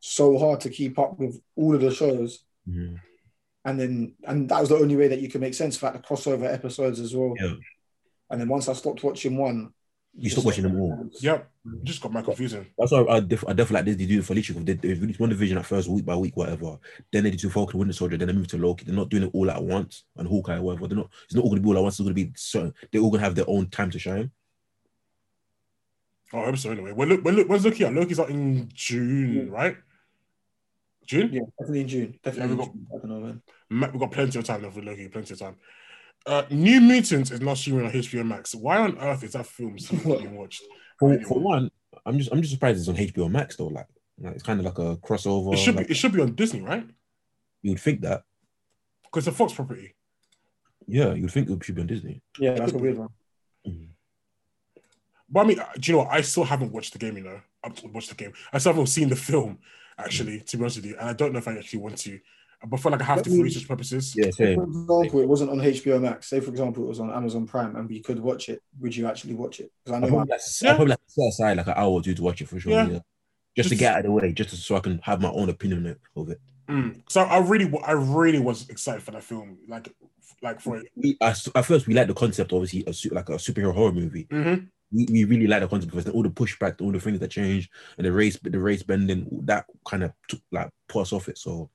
so 0.00 0.38
hard 0.38 0.60
to 0.60 0.70
keep 0.70 0.98
up 0.98 1.18
with 1.18 1.40
all 1.56 1.74
of 1.74 1.80
the 1.80 1.90
shows, 1.90 2.44
Mhm. 2.68 3.00
and 3.64 3.80
then 3.80 4.14
and 4.24 4.48
that 4.48 4.60
was 4.60 4.68
the 4.68 4.76
only 4.78 4.96
way 4.96 5.08
that 5.08 5.20
you 5.20 5.28
could 5.28 5.40
make 5.40 5.54
sense 5.54 5.76
of 5.76 5.82
like 5.82 5.92
the 5.94 5.98
crossover 6.00 6.50
episodes 6.52 7.00
as 7.00 7.14
well. 7.14 7.34
Yeah. 7.40 7.54
And 8.30 8.40
then 8.40 8.48
once 8.48 8.68
I 8.68 8.74
stopped 8.74 9.02
watching 9.02 9.36
one, 9.36 9.72
You 10.22 10.30
stop 10.30 10.44
watching 10.44 10.64
them 10.64 10.78
all. 10.78 11.08
Yep, 11.20 11.50
just 11.82 12.02
got 12.02 12.12
my 12.12 12.20
confusing. 12.20 12.66
That's 12.76 12.92
why 12.92 13.04
I, 13.08 13.20
def- 13.20 13.44
I 13.48 13.52
definitely 13.54 13.74
like 13.74 13.84
this. 13.86 13.96
They 13.96 14.06
do 14.06 14.18
it 14.18 14.24
for 14.24 14.34
literally. 14.34 14.62
They, 14.64 14.72
they 14.74 14.88
release 14.94 15.16
WandaVision 15.16 15.56
at 15.58 15.64
first, 15.66 15.88
week 15.88 16.04
by 16.04 16.14
week, 16.16 16.36
whatever. 16.36 16.76
Then 17.10 17.24
they 17.24 17.30
do 17.30 17.48
Falcon, 17.48 17.78
Winter 17.78 17.94
Soldier. 17.94 18.18
Then 18.18 18.28
they 18.28 18.34
move 18.34 18.48
to 18.48 18.58
Loki. 18.58 18.84
They're 18.84 18.94
not 18.94 19.08
doing 19.08 19.22
it 19.22 19.30
all 19.32 19.50
at 19.50 19.62
once. 19.62 20.04
And 20.16 20.28
Hawkeye, 20.28 20.58
whatever. 20.58 20.86
They're 20.88 20.98
not. 20.98 21.08
It's 21.24 21.34
not 21.34 21.42
all 21.42 21.50
going 21.50 21.62
to 21.62 21.66
be 21.66 21.68
all 21.70 21.78
at 21.78 21.82
once. 21.82 21.94
It's 21.98 22.00
going 22.06 22.14
to 22.14 22.24
be 22.24 22.32
certain. 22.36 22.74
They're 22.92 23.00
all 23.00 23.10
going 23.10 23.20
to 23.20 23.24
have 23.24 23.34
their 23.34 23.48
own 23.48 23.68
time 23.70 23.90
to 23.92 23.98
shine. 23.98 24.30
Oh, 26.32 26.40
I 26.40 26.44
hope 26.46 26.58
so. 26.58 26.70
Anyway, 26.70 26.92
when 26.92 27.08
look, 27.08 27.24
when 27.24 27.36
look, 27.36 27.48
when's 27.48 27.64
Loki 27.64 27.84
out? 27.84 27.94
Loki's 27.94 28.20
out 28.20 28.30
in 28.30 28.68
June, 28.72 29.50
right? 29.50 29.76
June. 31.06 31.30
yeah, 31.32 31.40
definitely 31.58 31.80
in 31.80 31.88
June. 31.88 32.18
Definitely 32.22 32.56
Yeah, 32.56 32.62
in 32.62 32.68
we 32.68 32.72
June. 32.72 32.86
I 32.94 32.98
don't 32.98 33.08
know, 33.10 33.20
man. 33.26 33.42
Ma- 33.70 33.88
We've 33.90 34.00
got 34.00 34.12
plenty 34.12 34.38
of 34.38 34.44
time 34.44 34.62
left 34.62 34.76
with 34.76 34.84
Loki. 34.84 35.08
Plenty 35.08 35.32
of 35.34 35.40
time. 35.40 35.56
Uh, 36.26 36.42
New 36.50 36.80
Mutants 36.80 37.30
is 37.30 37.40
not 37.40 37.56
streaming 37.56 37.86
on 37.86 37.92
HBO 37.92 38.26
Max. 38.26 38.54
Why 38.54 38.78
on 38.78 38.98
earth 38.98 39.24
is 39.24 39.32
that 39.32 39.46
film 39.46 39.78
still 39.78 39.98
not 40.06 40.18
being 40.18 40.36
watched? 40.36 40.62
For, 40.98 41.08
Anyone. 41.08 41.24
for 41.26 41.40
one, 41.40 41.70
I'm 42.04 42.18
just 42.18 42.30
I'm 42.30 42.40
just 42.40 42.52
surprised 42.52 42.78
it's 42.78 42.88
on 42.88 42.96
HBO 42.96 43.30
Max 43.30 43.56
though. 43.56 43.68
Like, 43.68 43.86
like 44.18 44.34
it's 44.34 44.42
kind 44.42 44.60
of 44.60 44.66
like 44.66 44.78
a 44.78 44.96
crossover. 44.98 45.54
It 45.54 45.58
should 45.58 45.76
like, 45.76 45.88
be. 45.88 45.92
It 45.92 45.96
should 45.96 46.12
be 46.12 46.20
on 46.20 46.34
Disney, 46.34 46.60
right? 46.60 46.86
you 47.62 47.72
would 47.72 47.80
think 47.80 48.02
that. 48.02 48.22
Because 49.04 49.26
it's 49.26 49.34
a 49.34 49.38
Fox 49.38 49.52
property. 49.52 49.94
Yeah, 50.86 51.12
you'd 51.14 51.30
think 51.30 51.50
it 51.50 51.64
should 51.64 51.74
be 51.74 51.82
on 51.82 51.86
Disney. 51.86 52.22
Yeah, 52.38 52.54
that's 52.54 52.72
a 52.72 52.78
weird 52.78 52.98
one. 52.98 53.08
But 55.28 55.40
I 55.40 55.44
mean, 55.44 55.60
uh, 55.60 55.66
do 55.78 55.90
you 55.90 55.96
know 55.96 56.04
what? 56.04 56.12
I 56.12 56.20
still 56.22 56.44
haven't 56.44 56.72
watched 56.72 56.92
the 56.92 56.98
game. 56.98 57.16
You 57.16 57.24
know, 57.24 57.40
I've 57.62 57.82
watched 57.84 58.08
the 58.08 58.16
game. 58.16 58.32
I 58.52 58.58
still 58.58 58.72
haven't 58.72 58.86
seen 58.86 59.08
the 59.08 59.16
film. 59.16 59.58
Actually, 59.98 60.40
to 60.40 60.56
be 60.56 60.62
honest 60.62 60.76
with 60.76 60.86
you, 60.86 60.96
and 60.98 61.10
I 61.10 61.12
don't 61.12 61.32
know 61.32 61.38
if 61.38 61.46
I 61.46 61.56
actually 61.56 61.80
want 61.80 61.98
to. 61.98 62.18
But 62.66 62.78
I 62.78 62.82
feel 62.82 62.92
like 62.92 63.00
I 63.00 63.04
have 63.04 63.22
to 63.22 63.30
for 63.30 63.42
research 63.42 63.66
purposes. 63.66 64.14
Yeah, 64.16 64.26
For 64.26 64.32
same. 64.32 64.60
example, 64.60 65.20
it 65.20 65.28
wasn't 65.28 65.50
on 65.50 65.58
HBO 65.60 66.00
Max. 66.00 66.28
Say, 66.28 66.40
for 66.40 66.50
example, 66.50 66.84
it 66.84 66.88
was 66.88 67.00
on 67.00 67.10
Amazon 67.10 67.46
Prime, 67.46 67.74
and 67.76 67.88
we 67.88 68.00
could 68.00 68.20
watch 68.20 68.48
it. 68.50 68.62
Would 68.80 68.94
you 68.94 69.06
actually 69.06 69.34
watch 69.34 69.60
it? 69.60 69.72
Because 69.84 69.92
I 69.92 69.96
I'll 69.96 70.00
know 70.02 70.16
probably, 70.16 70.32
I, 70.32 70.34
like, 70.36 70.42
Yeah. 70.60 70.68
I'll 70.70 70.76
probably 70.76 70.90
like 70.90 70.98
set 71.06 71.28
aside 71.28 71.56
like 71.56 71.66
an 71.68 71.74
hour 71.76 71.88
or 71.90 72.02
two 72.02 72.14
to 72.14 72.22
watch 72.22 72.42
it 72.42 72.48
for 72.48 72.60
sure. 72.60 72.72
Yeah. 72.72 72.88
Yeah. 72.88 72.98
Just, 73.56 73.70
to 73.70 73.76
get 73.76 73.92
out 73.94 73.98
of 74.00 74.04
the 74.04 74.10
way, 74.12 74.32
just 74.32 74.50
so 74.62 74.76
I 74.76 74.80
can 74.80 74.98
have 75.04 75.20
my 75.20 75.30
own 75.30 75.48
opinion 75.48 75.96
of 76.16 76.30
it- 76.30 76.40
Mm. 76.68 77.02
So 77.08 77.22
I 77.22 77.38
really, 77.38 77.68
I 77.84 77.92
really 77.92 78.38
was 78.38 78.68
excited 78.68 79.02
for 79.02 79.10
that 79.10 79.24
film. 79.24 79.58
Like, 79.66 79.92
like 80.40 80.60
for 80.60 80.76
it. 80.76 80.86
We, 80.94 81.16
at 81.20 81.44
at 81.56 81.64
first, 81.66 81.88
we 81.88 81.94
like 81.94 82.06
the 82.06 82.14
concept, 82.14 82.52
obviously, 82.52 82.84
a, 82.86 82.92
su- 82.92 83.08
like 83.10 83.28
a 83.28 83.32
superhero 83.32 83.74
horror 83.74 83.90
movie. 83.92 84.26
Mhm. 84.30 84.68
We, 84.92 85.06
we 85.10 85.24
really 85.24 85.48
like 85.48 85.62
the 85.62 85.68
concept 85.68 85.90
because 85.92 86.08
all 86.12 86.22
the 86.22 86.30
pushback, 86.30 86.80
all 86.80 86.92
the 86.92 87.00
things 87.00 87.18
that 87.18 87.30
changed, 87.32 87.70
and 87.98 88.06
the 88.06 88.12
race, 88.12 88.38
the 88.40 88.58
race 88.60 88.84
bending, 88.84 89.26
that 89.46 89.64
kind 89.84 90.04
of 90.04 90.12
took 90.28 90.40
like 90.52 90.70
put 90.88 91.00
us 91.02 91.12
off 91.12 91.28
it. 91.28 91.38
So, 91.38 91.70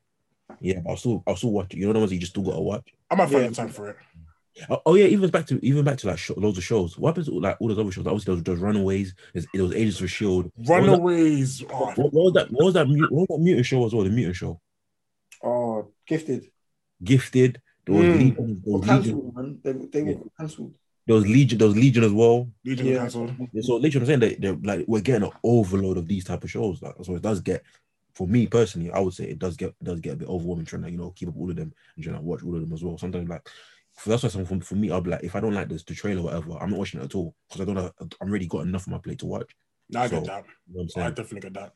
yeah, 0.62 0.80
but 0.84 0.91
I'll 0.91 0.98
still, 0.98 1.24
I'll 1.28 1.36
still 1.36 1.52
watch 1.52 1.74
it. 1.74 1.78
You 1.78 1.88
know, 1.88 1.94
the 1.94 2.00
ones 2.00 2.12
you 2.12 2.20
just 2.20 2.32
still 2.34 2.44
gotta 2.44 2.62
watch. 2.62 2.88
I 3.12 3.15
might 3.15 3.30
find 3.30 3.44
Yeah. 3.44 3.50
the 3.50 3.56
time 3.56 3.70
for 3.70 3.89
it. 3.89 3.98
Oh, 4.70 4.82
oh, 4.86 4.96
yeah, 4.96 5.08
even 5.08 5.30
back 5.30 5.46
to 5.48 5.60
even 5.65 5.84
back 5.84 5.98
to 5.98 6.08
like 6.08 6.18
show, 6.18 6.34
loads 6.38 6.58
of 6.58 6.63
shows. 6.63 6.98
What 6.98 7.10
happens 7.10 7.28
to 7.28 7.38
like 7.38 7.58
all 7.60 7.68
those 7.68 7.78
other 7.78 7.91
shows? 7.91 8.08
Obviously, 8.08 8.36
those, 8.36 8.44
those 8.44 8.60
Runaways. 8.60 9.13
There's, 9.34 9.46
there 9.54 9.63
was 9.63 9.74
Agents 9.74 10.00
of 10.00 10.10
Shield. 10.10 10.50
Runaways. 10.65 11.62
Oh, 11.70 11.88
What, 11.96 11.98
what 11.98 12.13
was 12.13 12.34
that? 12.36 12.52
What 12.52 12.65
was 12.65 12.74
that? 12.76 12.88
What 12.88 13.12
was 13.12 13.28
that 13.30 13.39
mutant 13.39 13.65
show 13.65 13.86
as 13.86 13.94
well? 13.94 14.04
The 14.06 14.10
mutant 14.12 14.38
show. 14.38 14.60
oh, 15.44 15.91
gifted. 16.08 16.50
Gifted. 17.04 17.62
There 17.86 17.96
was 17.96 18.06
Mm. 18.06 18.18
Legion. 18.20 18.62
There 18.63 18.74
Were 18.74 18.80
was 18.80 18.88
Legion. 18.89 19.04
cancelled, 19.04 19.36
man. 19.36 19.60
They, 19.63 19.74
they 19.74 20.13
were 20.13 20.22
cancelled. 20.39 20.74
There 21.06 21.15
was 21.15 21.28
Legion. 21.28 21.58
There 21.60 21.68
was 21.68 21.76
Legion 21.78 22.04
as 22.06 22.12
well. 22.13 22.50
Legion 22.63 22.88
Yeah. 22.88 22.98
cancelled. 23.00 23.32
So 23.62 23.76
literally, 23.76 24.04
I'm 24.04 24.06
saying 24.08 24.20
that 24.22 24.41
they're 24.41 24.56
like 24.63 24.86
we're 24.88 25.02
getting 25.02 25.28
an 25.28 25.34
overload 25.44 25.98
of 25.98 26.08
these 26.08 26.24
type 26.24 26.44
of 26.44 26.50
shows. 26.50 26.82
Like, 26.82 26.96
so 27.04 27.13
it 27.15 27.22
does 27.22 27.41
get, 27.41 27.62
for 28.15 28.28
me 28.28 28.47
personally, 28.47 28.91
I 28.91 28.99
would 28.99 29.13
say 29.13 29.25
it 29.25 29.39
does 29.39 29.58
get 29.58 29.69
it 29.69 29.84
does 29.84 29.99
get 29.99 30.13
a 30.13 30.17
bit 30.17 30.30
overwhelming 30.30 30.65
trying 30.65 30.84
to 30.84 30.91
you 30.91 30.97
know 30.97 31.12
keep 31.12 31.30
up 31.30 31.38
all 31.38 31.49
of 31.49 31.56
them 31.56 31.73
and 31.95 32.04
trying 32.04 32.15
to 32.17 32.21
watch 32.21 32.43
all 32.43 32.56
of 32.56 32.62
them 32.62 32.73
as 32.73 32.84
well. 32.84 32.97
Sometimes 32.97 33.30
like. 33.30 33.47
For 33.97 34.10
that's 34.10 34.23
why 34.23 34.28
some 34.30 34.43
for, 34.43 34.60
for 34.60 34.75
me, 34.75 34.91
I'll 34.91 34.99
be 34.99 35.12
like, 35.12 35.23
if 35.23 35.38
I 35.38 35.39
don't 35.39 35.54
like 35.54 35.69
this, 35.69 35.84
the 35.84 35.95
trailer, 35.95 36.19
or 36.19 36.25
whatever, 36.25 36.58
I'm 36.60 36.69
not 36.69 36.80
watching 36.80 36.99
it 36.99 37.06
at 37.06 37.15
all 37.15 37.34
because 37.47 37.62
I 37.62 37.63
don't 37.63 37.75
know. 37.75 37.89
I'm 38.01 38.30
already 38.30 38.45
got 38.45 38.63
enough 38.63 38.89
on 38.89 38.91
my 38.91 38.97
plate 38.97 39.19
to 39.19 39.25
watch. 39.25 39.56
No, 39.89 40.01
I 40.01 40.08
get 40.10 40.25
that. 40.25 40.43
You 40.69 40.86
know 40.97 41.04
I 41.04 41.10
definitely 41.12 41.49
get 41.49 41.54
that. 41.54 41.73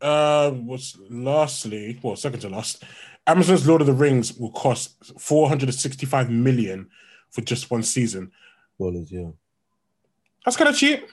Uh, 0.00 0.50
what's 0.52 0.96
lastly, 1.10 1.98
well, 2.02 2.14
second 2.14 2.40
to 2.40 2.48
last, 2.48 2.84
Amazon's 3.26 3.66
Lord 3.66 3.80
of 3.80 3.86
the 3.86 3.92
Rings 3.92 4.34
will 4.34 4.52
cost 4.52 5.20
465 5.20 6.30
million 6.30 6.88
for 7.30 7.40
just 7.40 7.70
one 7.70 7.82
season. 7.82 8.30
Dollars, 8.78 9.10
yeah. 9.10 9.30
That's 10.44 10.56
kind 10.56 10.70
of 10.70 10.76
cheap. 10.76 11.08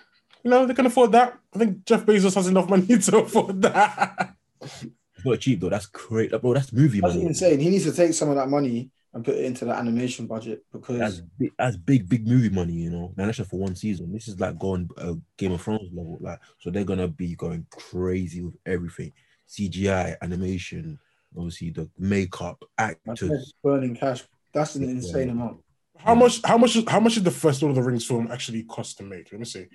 You 0.45 0.51
know, 0.51 0.67
they 0.67 0.75
can 0.75 0.86
afford 0.86 1.12
that. 1.13 1.39
I 1.55 1.58
think 1.58 1.86
Jeff 1.86 2.05
Bezos 2.05 2.36
has 2.36 2.45
enough 2.47 2.69
money 2.69 2.86
to 2.99 3.17
afford 3.17 3.63
that. 3.63 4.36
It's 4.62 4.86
not 5.25 5.39
cheap 5.39 5.60
though. 5.60 5.69
That's 5.69 5.88
great, 5.88 6.29
bro. 6.39 6.53
That's 6.53 6.71
movie 6.71 7.01
That's 7.01 7.15
money. 7.15 7.25
insane. 7.25 7.60
He 7.60 7.69
needs 7.71 7.86
to 7.86 7.91
take 7.91 8.13
some 8.13 8.29
of 8.29 8.36
that 8.36 8.47
money 8.47 8.91
and 9.15 9.25
put 9.25 9.34
it 9.34 9.45
into 9.45 9.65
the 9.65 9.71
animation 9.73 10.27
budget 10.27 10.63
because 10.71 10.99
That's 10.99 11.21
big, 11.39 11.51
that's 11.58 11.77
big, 11.77 12.08
big 12.08 12.27
movie 12.27 12.49
money, 12.49 12.73
you 12.73 12.91
know. 12.91 13.12
Now 13.17 13.25
that's 13.25 13.38
just 13.38 13.49
for 13.49 13.60
one 13.60 13.75
season. 13.75 14.13
This 14.13 14.27
is 14.27 14.39
like 14.39 14.60
going 14.60 14.88
uh, 14.99 15.13
Game 15.36 15.51
of 15.53 15.63
Thrones 15.63 15.89
level, 15.91 16.19
like 16.21 16.39
so 16.60 16.69
they're 16.69 16.84
gonna 16.84 17.08
be 17.08 17.34
going 17.34 17.65
crazy 17.71 18.43
with 18.43 18.55
everything, 18.67 19.13
CGI, 19.49 20.15
animation, 20.21 20.99
obviously 21.36 21.71
the 21.71 21.89
makeup, 21.97 22.63
that's 22.77 22.97
actors. 23.08 23.51
burning 23.63 23.95
cash. 23.95 24.23
That's 24.53 24.75
an 24.75 24.84
insane 24.84 25.25
Yeah. 25.29 25.31
amount. 25.34 25.63
How 25.97 26.13
much? 26.13 26.41
How 26.43 26.58
much? 26.60 26.77
How 26.88 26.99
much 26.99 27.15
did 27.15 27.23
the 27.23 27.31
first 27.31 27.63
Lord 27.63 27.71
of 27.75 27.84
the 27.84 27.89
Rings 27.89 28.05
film 28.05 28.27
actually 28.31 28.62
cost 28.63 28.97
to 28.97 29.03
make? 29.03 29.31
Let 29.31 29.39
me 29.39 29.45
see. 29.45 29.65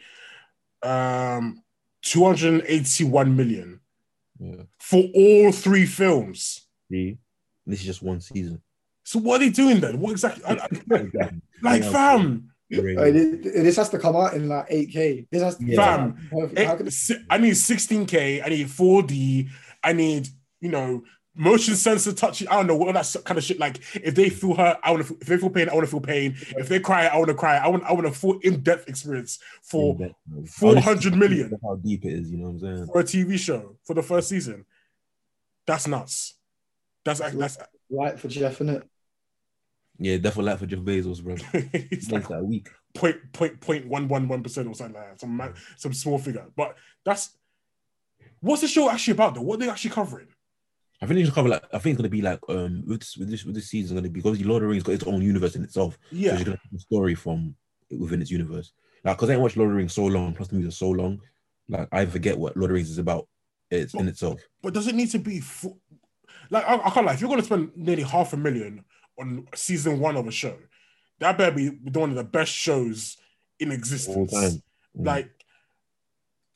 Um, 0.82 1.62
281 2.02 3.36
million 3.36 3.80
Yeah, 4.38 4.62
for 4.78 5.04
all 5.14 5.52
three 5.52 5.86
films. 5.86 6.66
see, 6.90 7.18
this 7.66 7.80
is 7.80 7.86
just 7.86 8.02
one 8.02 8.20
season. 8.20 8.62
So 9.04 9.18
what 9.18 9.36
are 9.40 9.44
they 9.44 9.50
doing 9.50 9.80
then? 9.80 10.00
What 10.00 10.12
exactly? 10.12 10.44
I- 10.44 10.54
I- 10.54 10.68
like, 11.62 11.82
Yeah. 11.82 11.90
fam, 11.92 12.46
Really. 12.70 13.36
This 13.42 13.76
has 13.76 13.88
to 13.90 13.98
come 13.98 14.14
out 14.14 14.34
in 14.34 14.48
like 14.48 14.68
8K. 14.70 15.26
This 15.32 15.42
has 15.42 15.56
to 15.56 15.64
Yeah. 15.64 15.76
Fam, 15.76 16.28
perfect. 16.30 16.58
Eh, 16.58 16.64
How 16.66 16.76
can 16.76 16.86
it- 16.86 16.94
I 17.28 17.38
need 17.38 17.54
16k. 17.56 18.42
I 18.44 18.48
need 18.48 18.68
4D. 18.68 19.48
I 19.82 19.92
need 19.92 20.28
you 20.60 20.68
know 20.70 21.02
motion 21.34 21.76
sensor 21.76 22.12
touching. 22.12 22.48
I 22.48 22.56
don't 22.56 22.66
know 22.66 22.78
all 22.78 22.92
that 22.92 23.16
kind 23.24 23.38
of 23.38 23.44
shit. 23.44 23.58
Like 23.58 23.80
if 23.96 24.14
they 24.14 24.28
feel 24.28 24.54
hurt, 24.54 24.78
I 24.82 24.90
want 24.90 25.06
to. 25.06 25.16
If 25.20 25.26
they 25.26 25.36
feel 25.36 25.50
pain, 25.50 25.68
I 25.68 25.74
want 25.74 25.86
to 25.86 25.90
feel 25.90 26.00
pain. 26.00 26.36
If 26.56 26.68
they 26.68 26.80
cry, 26.80 27.06
I 27.06 27.16
want 27.16 27.28
to 27.28 27.34
cry. 27.34 27.56
I 27.56 27.68
want. 27.68 27.84
I 27.84 27.92
want 27.92 28.06
a 28.06 28.12
full 28.12 28.38
in 28.40 28.60
depth 28.62 28.88
experience 28.88 29.38
for 29.62 29.96
400 30.46 31.16
million. 31.16 31.52
How 31.62 31.76
deep 31.76 32.04
it 32.04 32.12
is, 32.12 32.30
you 32.30 32.38
know 32.38 32.50
what 32.50 32.68
I'm 32.68 32.76
saying? 32.76 32.86
for 32.86 33.00
a 33.00 33.04
TV 33.04 33.38
show 33.38 33.76
for 33.84 33.94
the 33.94 34.02
first 34.02 34.28
season. 34.28 34.64
That's 35.66 35.86
nuts. 35.86 36.34
That's 37.04 37.20
that's. 37.20 37.58
Right 37.92 38.18
for 38.18 38.28
Jeff, 38.28 38.58
innit? 38.58 38.82
Yeah, 39.98 40.16
definitely 40.16 40.52
like 40.52 40.58
for 40.60 40.66
Jeff 40.66 40.78
Bezos, 40.80 41.22
bro. 41.22 41.34
it's 41.52 42.10
like 42.10 42.22
Makes 42.22 42.28
that 42.28 42.44
week. 42.44 42.68
point 42.94 43.16
point 43.32 43.60
point 43.60 43.86
one 43.86 44.08
one 44.08 44.28
one 44.28 44.42
percent 44.42 44.68
or 44.68 44.74
something 44.74 44.94
like 44.94 45.10
that. 45.10 45.20
Some 45.20 45.54
some 45.76 45.92
small 45.92 46.18
figure. 46.18 46.46
But 46.56 46.76
that's 47.04 47.36
what's 48.40 48.62
the 48.62 48.68
show 48.68 48.88
actually 48.88 49.12
about 49.12 49.34
though? 49.34 49.42
What 49.42 49.56
are 49.56 49.66
they 49.66 49.70
actually 49.70 49.90
covering? 49.90 50.28
I 51.02 51.06
think 51.06 51.20
it's 51.20 51.30
cover 51.30 51.48
like 51.48 51.64
I 51.72 51.78
think 51.78 51.94
it's 51.94 51.98
gonna 51.98 52.10
be 52.10 52.20
like 52.22 52.40
um 52.48 52.82
with 52.86 53.00
this 53.00 53.16
with 53.16 53.30
this 53.30 53.44
with 53.44 53.54
this 53.54 53.68
season 53.68 53.96
gonna 53.96 54.08
be 54.08 54.20
because 54.20 54.44
Lord 54.44 54.62
of 54.62 54.68
the 54.68 54.72
Rings 54.72 54.82
got 54.82 54.92
its 54.92 55.04
own 55.04 55.22
universe 55.22 55.56
in 55.56 55.64
itself. 55.64 55.98
Yeah. 56.10 56.34
you're 56.34 56.44
gonna 56.44 56.60
have 56.62 56.76
a 56.76 56.78
story 56.78 57.14
from 57.14 57.54
within 57.98 58.20
its 58.20 58.30
universe. 58.30 58.72
Like 59.02 59.16
because 59.16 59.30
I 59.30 59.32
ain't 59.32 59.42
watched 59.42 59.56
Lord 59.56 59.68
of 59.68 59.72
the 59.72 59.78
Rings 59.78 59.94
so 59.94 60.04
long, 60.04 60.34
plus 60.34 60.48
the 60.48 60.56
movies 60.56 60.68
are 60.68 60.76
so 60.76 60.90
long, 60.90 61.20
like 61.68 61.88
I 61.90 62.04
forget 62.04 62.38
what 62.38 62.56
Lord 62.56 62.70
of 62.70 62.74
the 62.74 62.74
Rings 62.74 62.90
is 62.90 62.98
about. 62.98 63.28
It's 63.70 63.94
in 63.94 64.08
itself. 64.08 64.40
But 64.62 64.74
does 64.74 64.88
it 64.88 64.94
need 64.94 65.10
to 65.12 65.18
be 65.18 65.40
full? 65.40 65.78
Like 66.50 66.64
I, 66.66 66.74
I 66.74 66.90
can't 66.90 67.06
lie. 67.06 67.14
If 67.14 67.20
you're 67.20 67.28
going 67.28 67.40
to 67.40 67.46
spend 67.46 67.70
nearly 67.76 68.02
half 68.02 68.32
a 68.32 68.36
million 68.36 68.84
on 69.18 69.46
season 69.54 70.00
one 70.00 70.16
of 70.16 70.26
a 70.26 70.32
show, 70.32 70.56
that 71.20 71.38
better 71.38 71.54
be 71.54 71.68
one 71.68 72.10
of 72.10 72.16
the 72.16 72.24
best 72.24 72.50
shows 72.52 73.16
in 73.60 73.70
existence. 73.70 74.32
time. 74.32 74.50
Mm. 74.98 75.06
Like 75.06 75.30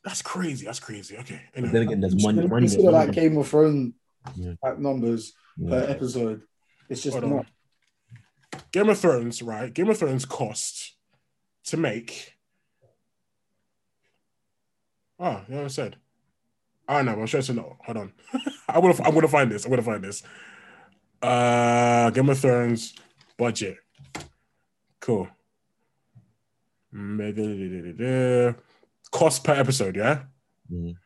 that's 0.04 0.22
crazy. 0.22 0.66
That's 0.66 0.80
crazy. 0.80 1.16
Okay. 1.18 1.40
But 1.54 1.59
Anyway. 1.59 1.72
then 1.72 1.83
again, 1.83 2.00
there's 2.00 2.22
money. 2.22 2.38
When 2.38 2.44
you 2.44 2.50
money 2.50 2.66
consider 2.66 2.90
like 2.90 3.12
Game 3.12 3.38
of 3.38 3.48
Thrones 3.48 3.94
Yeah. 4.37 4.54
type 4.64 4.78
numbers 4.78 5.32
per 5.68 5.84
episode, 5.88 6.42
it's 6.88 7.02
just 7.02 7.14
Hold 7.18 7.24
on. 7.24 7.37
not. 7.37 7.46
Game 8.72 8.88
of 8.88 8.98
Thrones, 8.98 9.42
right? 9.42 9.72
Game 9.72 9.88
of 9.90 9.98
Thrones 9.98 10.24
cost 10.24 10.94
to 11.64 11.76
make. 11.76 12.34
Oh, 15.18 15.42
you 15.48 15.54
know 15.54 15.62
what 15.62 15.64
I 15.64 15.68
said. 15.68 15.96
I 16.88 17.02
know, 17.02 17.12
I'm 17.12 17.26
sure 17.26 17.40
it's 17.40 17.48
a 17.48 17.52
lot. 17.54 17.76
Hold 17.84 17.96
on. 17.98 18.12
I'm 18.68 18.80
gonna 18.80 18.94
I'm 19.04 19.14
gonna 19.14 19.28
find 19.28 19.50
this. 19.50 19.64
I'm 19.64 19.70
gonna 19.70 19.82
find 19.82 20.02
this. 20.04 20.22
Uh 21.22 22.10
Game 22.10 22.28
of 22.28 22.38
Thrones 22.38 22.94
budget. 23.38 23.78
Cool. 25.00 25.28
Cost 29.10 29.44
per 29.44 29.54
episode, 29.54 29.96
yeah? 29.96 30.24
Mhm. 30.72 30.96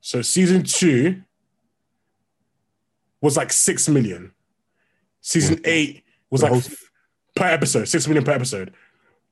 So 0.00 0.22
season 0.22 0.62
two 0.62 1.22
was 3.20 3.36
like 3.36 3.52
six 3.52 3.88
million. 3.88 4.32
Season 5.20 5.60
eight 5.64 6.04
was 6.30 6.40
The 6.40 6.46
like 6.46 6.52
whole 6.52 6.60
f- 6.60 6.90
per 7.36 7.44
episode, 7.46 7.84
six 7.88 8.06
million 8.06 8.24
per 8.24 8.32
episode. 8.32 8.72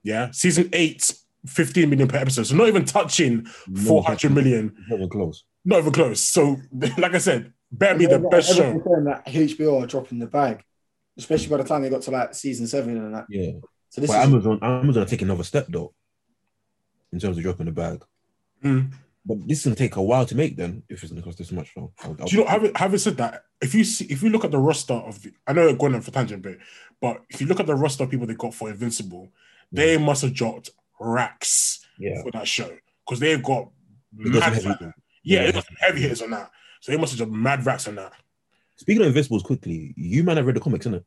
Yeah. 0.02 0.30
Season 0.30 0.68
eight, 0.72 1.10
15 1.46 1.88
million 1.88 2.08
per 2.08 2.18
episode. 2.18 2.44
So 2.46 2.54
not 2.56 2.68
even 2.68 2.84
touching 2.84 3.46
No, 3.66 3.80
400 3.82 4.32
million. 4.32 4.74
Not 4.88 4.96
even 4.96 5.08
close. 5.08 5.44
Not 5.64 5.78
even 5.80 5.92
close. 5.92 6.20
So, 6.20 6.56
like 6.98 7.14
I 7.14 7.18
said, 7.18 7.52
better 7.72 7.98
be 7.98 8.06
the 8.06 8.12
Everyone- 8.14 8.30
best 8.30 8.56
show. 8.56 8.62
everyone's 8.64 8.84
saying 8.84 9.04
that 9.04 9.26
HBO 9.26 9.82
are 9.82 9.86
dropping 9.86 10.18
the 10.18 10.26
bag, 10.26 10.62
especially 11.16 11.48
by 11.48 11.56
the 11.58 11.64
time 11.64 11.82
they 11.82 11.90
got 11.90 12.02
to 12.02 12.10
like 12.10 12.34
season 12.34 12.66
seven 12.66 12.96
and 12.96 13.14
that. 13.14 13.26
Yeah. 13.28 13.52
So 13.90 14.00
this 14.02 14.10
But 14.10 14.20
is 14.20 14.26
Amazon, 14.28 14.58
Amazon 14.62 15.02
are 15.02 15.06
taking 15.06 15.28
another 15.28 15.44
step 15.44 15.66
though, 15.68 15.94
in 17.12 17.18
terms 17.18 17.36
of 17.38 17.42
dropping 17.42 17.66
the 17.66 17.72
bag. 17.72 18.02
Mm. 18.62 18.92
But 19.28 19.46
this 19.46 19.58
is 19.58 19.64
gonna 19.64 19.76
take 19.76 19.96
a 19.96 20.02
while 20.02 20.24
to 20.24 20.34
make. 20.34 20.56
Then, 20.56 20.82
if 20.88 21.02
it's 21.02 21.12
gonna 21.12 21.22
cost 21.22 21.36
this 21.36 21.52
much, 21.52 21.70
though. 21.76 21.92
I'll- 22.00 22.16
I'll- 22.18 22.26
Do 22.26 22.36
you 22.36 22.42
know, 22.42 22.48
having, 22.48 22.72
having 22.74 22.98
said 22.98 23.18
that, 23.18 23.44
if 23.60 23.74
you 23.74 23.84
see, 23.84 24.06
if 24.06 24.22
you 24.22 24.30
look 24.30 24.44
at 24.44 24.50
the 24.50 24.58
roster 24.58 24.94
of 24.94 25.22
the, 25.22 25.32
I 25.46 25.52
know 25.52 25.66
they're 25.66 25.76
going 25.76 25.94
on 25.94 26.00
for 26.00 26.10
tangent 26.12 26.42
bit, 26.42 26.58
but 27.00 27.22
if 27.28 27.40
you 27.40 27.46
look 27.46 27.60
at 27.60 27.66
the 27.66 27.74
roster 27.74 28.04
of 28.04 28.10
people 28.10 28.26
they 28.26 28.34
got 28.34 28.54
for 28.54 28.70
Invincible, 28.70 29.28
they 29.70 29.98
mm. 29.98 30.04
must 30.04 30.22
have 30.22 30.32
dropped 30.32 30.70
racks 30.98 31.84
yeah. 31.98 32.22
for 32.22 32.30
that 32.32 32.48
show 32.48 32.74
because 33.06 33.20
they've 33.20 33.42
got 33.42 33.70
They 34.16 34.30
mad, 34.30 34.54
heavy- 34.54 34.66
yeah, 34.68 34.90
yeah. 35.22 35.46
they 35.46 35.52
got 35.52 35.66
some 35.66 35.76
heavy 35.78 36.00
hitters 36.00 36.22
on 36.22 36.30
that. 36.30 36.50
So 36.80 36.92
they 36.92 36.98
must 36.98 37.12
have 37.12 37.18
dropped 37.18 37.32
mad 37.32 37.66
racks 37.66 37.86
on 37.86 37.96
that. 37.96 38.12
Speaking 38.76 39.02
of 39.02 39.08
Invincibles, 39.08 39.42
quickly, 39.42 39.92
you 39.96 40.24
man 40.24 40.38
have 40.38 40.46
read 40.46 40.56
the 40.56 40.60
comics, 40.60 40.86
innit? 40.86 41.04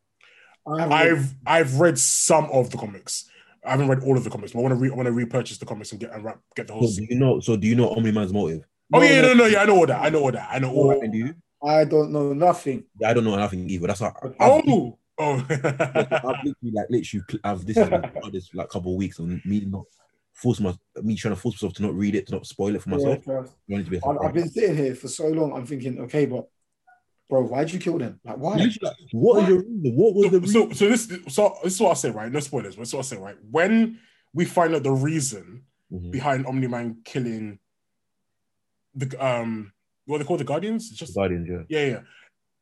I 0.68 0.82
haven't- 0.82 0.94
I've 0.94 1.36
I've 1.48 1.80
read 1.80 1.98
some 1.98 2.46
of 2.52 2.70
the 2.70 2.78
comics. 2.78 3.30
I 3.66 3.72
haven't 3.72 3.88
read 3.88 4.04
all 4.04 4.18
of 4.18 4.24
the 4.24 4.30
comics, 4.30 4.54
but 4.54 4.60
I 4.60 4.62
want 4.64 4.72
to 4.74 4.76
re- 4.76 4.92
I 4.92 4.96
want 4.96 5.06
to 5.06 5.12
repurchase 5.12 5.58
the 5.58 5.66
comics 5.66 5.92
and 5.92 6.00
get 6.00 6.12
and 6.14 6.24
wrap, 6.24 6.40
get 6.56 6.68
the 6.68 6.74
whole. 6.74 6.88
So 6.88 7.02
do 7.02 7.08
you 7.10 7.20
know? 7.20 7.40
So 7.40 7.56
do 7.56 7.68
you 7.68 7.76
know 7.76 7.90
Omni 7.90 8.12
Man's 8.12 8.34
motive? 8.34 8.66
oh 8.94 9.02
yeah, 9.02 9.22
no, 9.22 9.34
no, 9.34 9.46
yeah, 9.46 9.62
I 9.62 9.66
know 9.66 9.78
all 9.78 9.86
that. 9.88 10.02
I 10.02 10.10
know 10.10 10.22
all 10.22 10.32
that. 10.32 10.50
I 10.52 10.60
know 10.60 10.72
all. 10.72 10.92
And 10.92 11.12
do 11.12 11.18
you? 11.18 11.36
I 11.64 11.84
don't 11.86 12.12
know 12.12 12.34
nothing. 12.34 12.86
Yeah, 13.00 13.12
I 13.12 13.14
don't 13.14 13.24
know 13.24 13.36
nothing 13.36 13.70
either. 13.70 13.88
That's 13.88 14.00
how. 14.00 14.14
I've, 14.40 14.64
Oh, 14.68 14.98
oh. 15.20 15.46
I've 15.50 16.44
literally 16.44 16.72
like 16.74 16.88
literally 16.90 17.26
I've 17.44 17.66
this 17.66 17.78
like, 17.78 18.32
this 18.32 18.54
like 18.54 18.70
couple 18.70 18.94
of 18.94 18.98
weeks 18.98 19.20
and 19.20 19.40
me 19.46 19.60
not 19.66 19.86
force 20.34 20.60
my 20.60 20.74
me 21.04 21.16
trying 21.16 21.36
to 21.36 21.40
force 21.40 21.56
myself 21.56 21.74
to 21.74 21.84
not 21.84 21.94
read 21.94 22.16
it 22.16 22.28
to 22.28 22.34
not 22.34 22.48
spoil 22.48 22.76
it 22.76 22.82
for 22.82 22.90
myself. 22.90 23.20
Yeah, 23.28 23.34
trust. 23.34 23.54
I 23.54 23.74
want 23.74 23.82
it 23.82 23.86
to 23.86 23.92
be 23.92 23.98
a 23.98 24.08
I've, 24.08 24.18
I've 24.26 24.34
been 24.34 24.50
sitting 24.50 24.76
here 24.76 24.96
for 24.96 25.08
so 25.08 25.28
long. 25.28 25.54
I'm 25.54 25.66
thinking, 25.68 26.00
okay, 26.02 26.26
but 26.26 26.48
bro, 27.32 27.44
why'd 27.44 27.72
you 27.72 27.80
kill 27.80 27.98
them? 27.98 28.20
Like, 28.26 28.38
why? 28.38 28.56
Literally, 28.58 28.78
like, 28.84 28.96
what 29.14 29.44
is 29.44 29.50
your 29.50 29.58
reason? 29.60 29.94
What 29.96 30.14
was 30.16 30.32
the 30.32 30.40
reason? 30.42 30.74
so, 30.74 30.74
so 30.74 30.90
this 30.90 31.34
so 31.34 31.58
this 31.64 31.74
is 31.76 31.80
what 31.82 31.92
I 31.92 31.94
say, 31.96 32.12
right? 32.12 32.32
No 32.32 32.40
spoilers, 32.42 32.76
but 32.76 32.82
this 32.82 32.90
is 32.90 32.94
what 32.94 33.00
I 33.00 33.04
say, 33.04 33.18
right? 33.18 33.38
When 33.50 34.00
we 34.34 34.46
find 34.46 34.76
out 34.76 34.84
the 34.84 34.92
reason 34.92 35.64
Mhm. 35.92 36.12
behind 36.12 36.46
Omni 36.46 36.68
Man 36.68 36.98
killing 37.04 37.60
the 38.96 39.26
um 39.26 39.72
what 40.06 40.16
are 40.16 40.20
they 40.20 40.26
call 40.26 40.38
the 40.38 40.44
Guardians? 40.44 40.90
It's 40.90 41.00
just 41.00 41.16
Guardians, 41.16 41.48
yeah. 41.50 41.64
yeah, 41.80 41.86
yeah. 41.88 42.00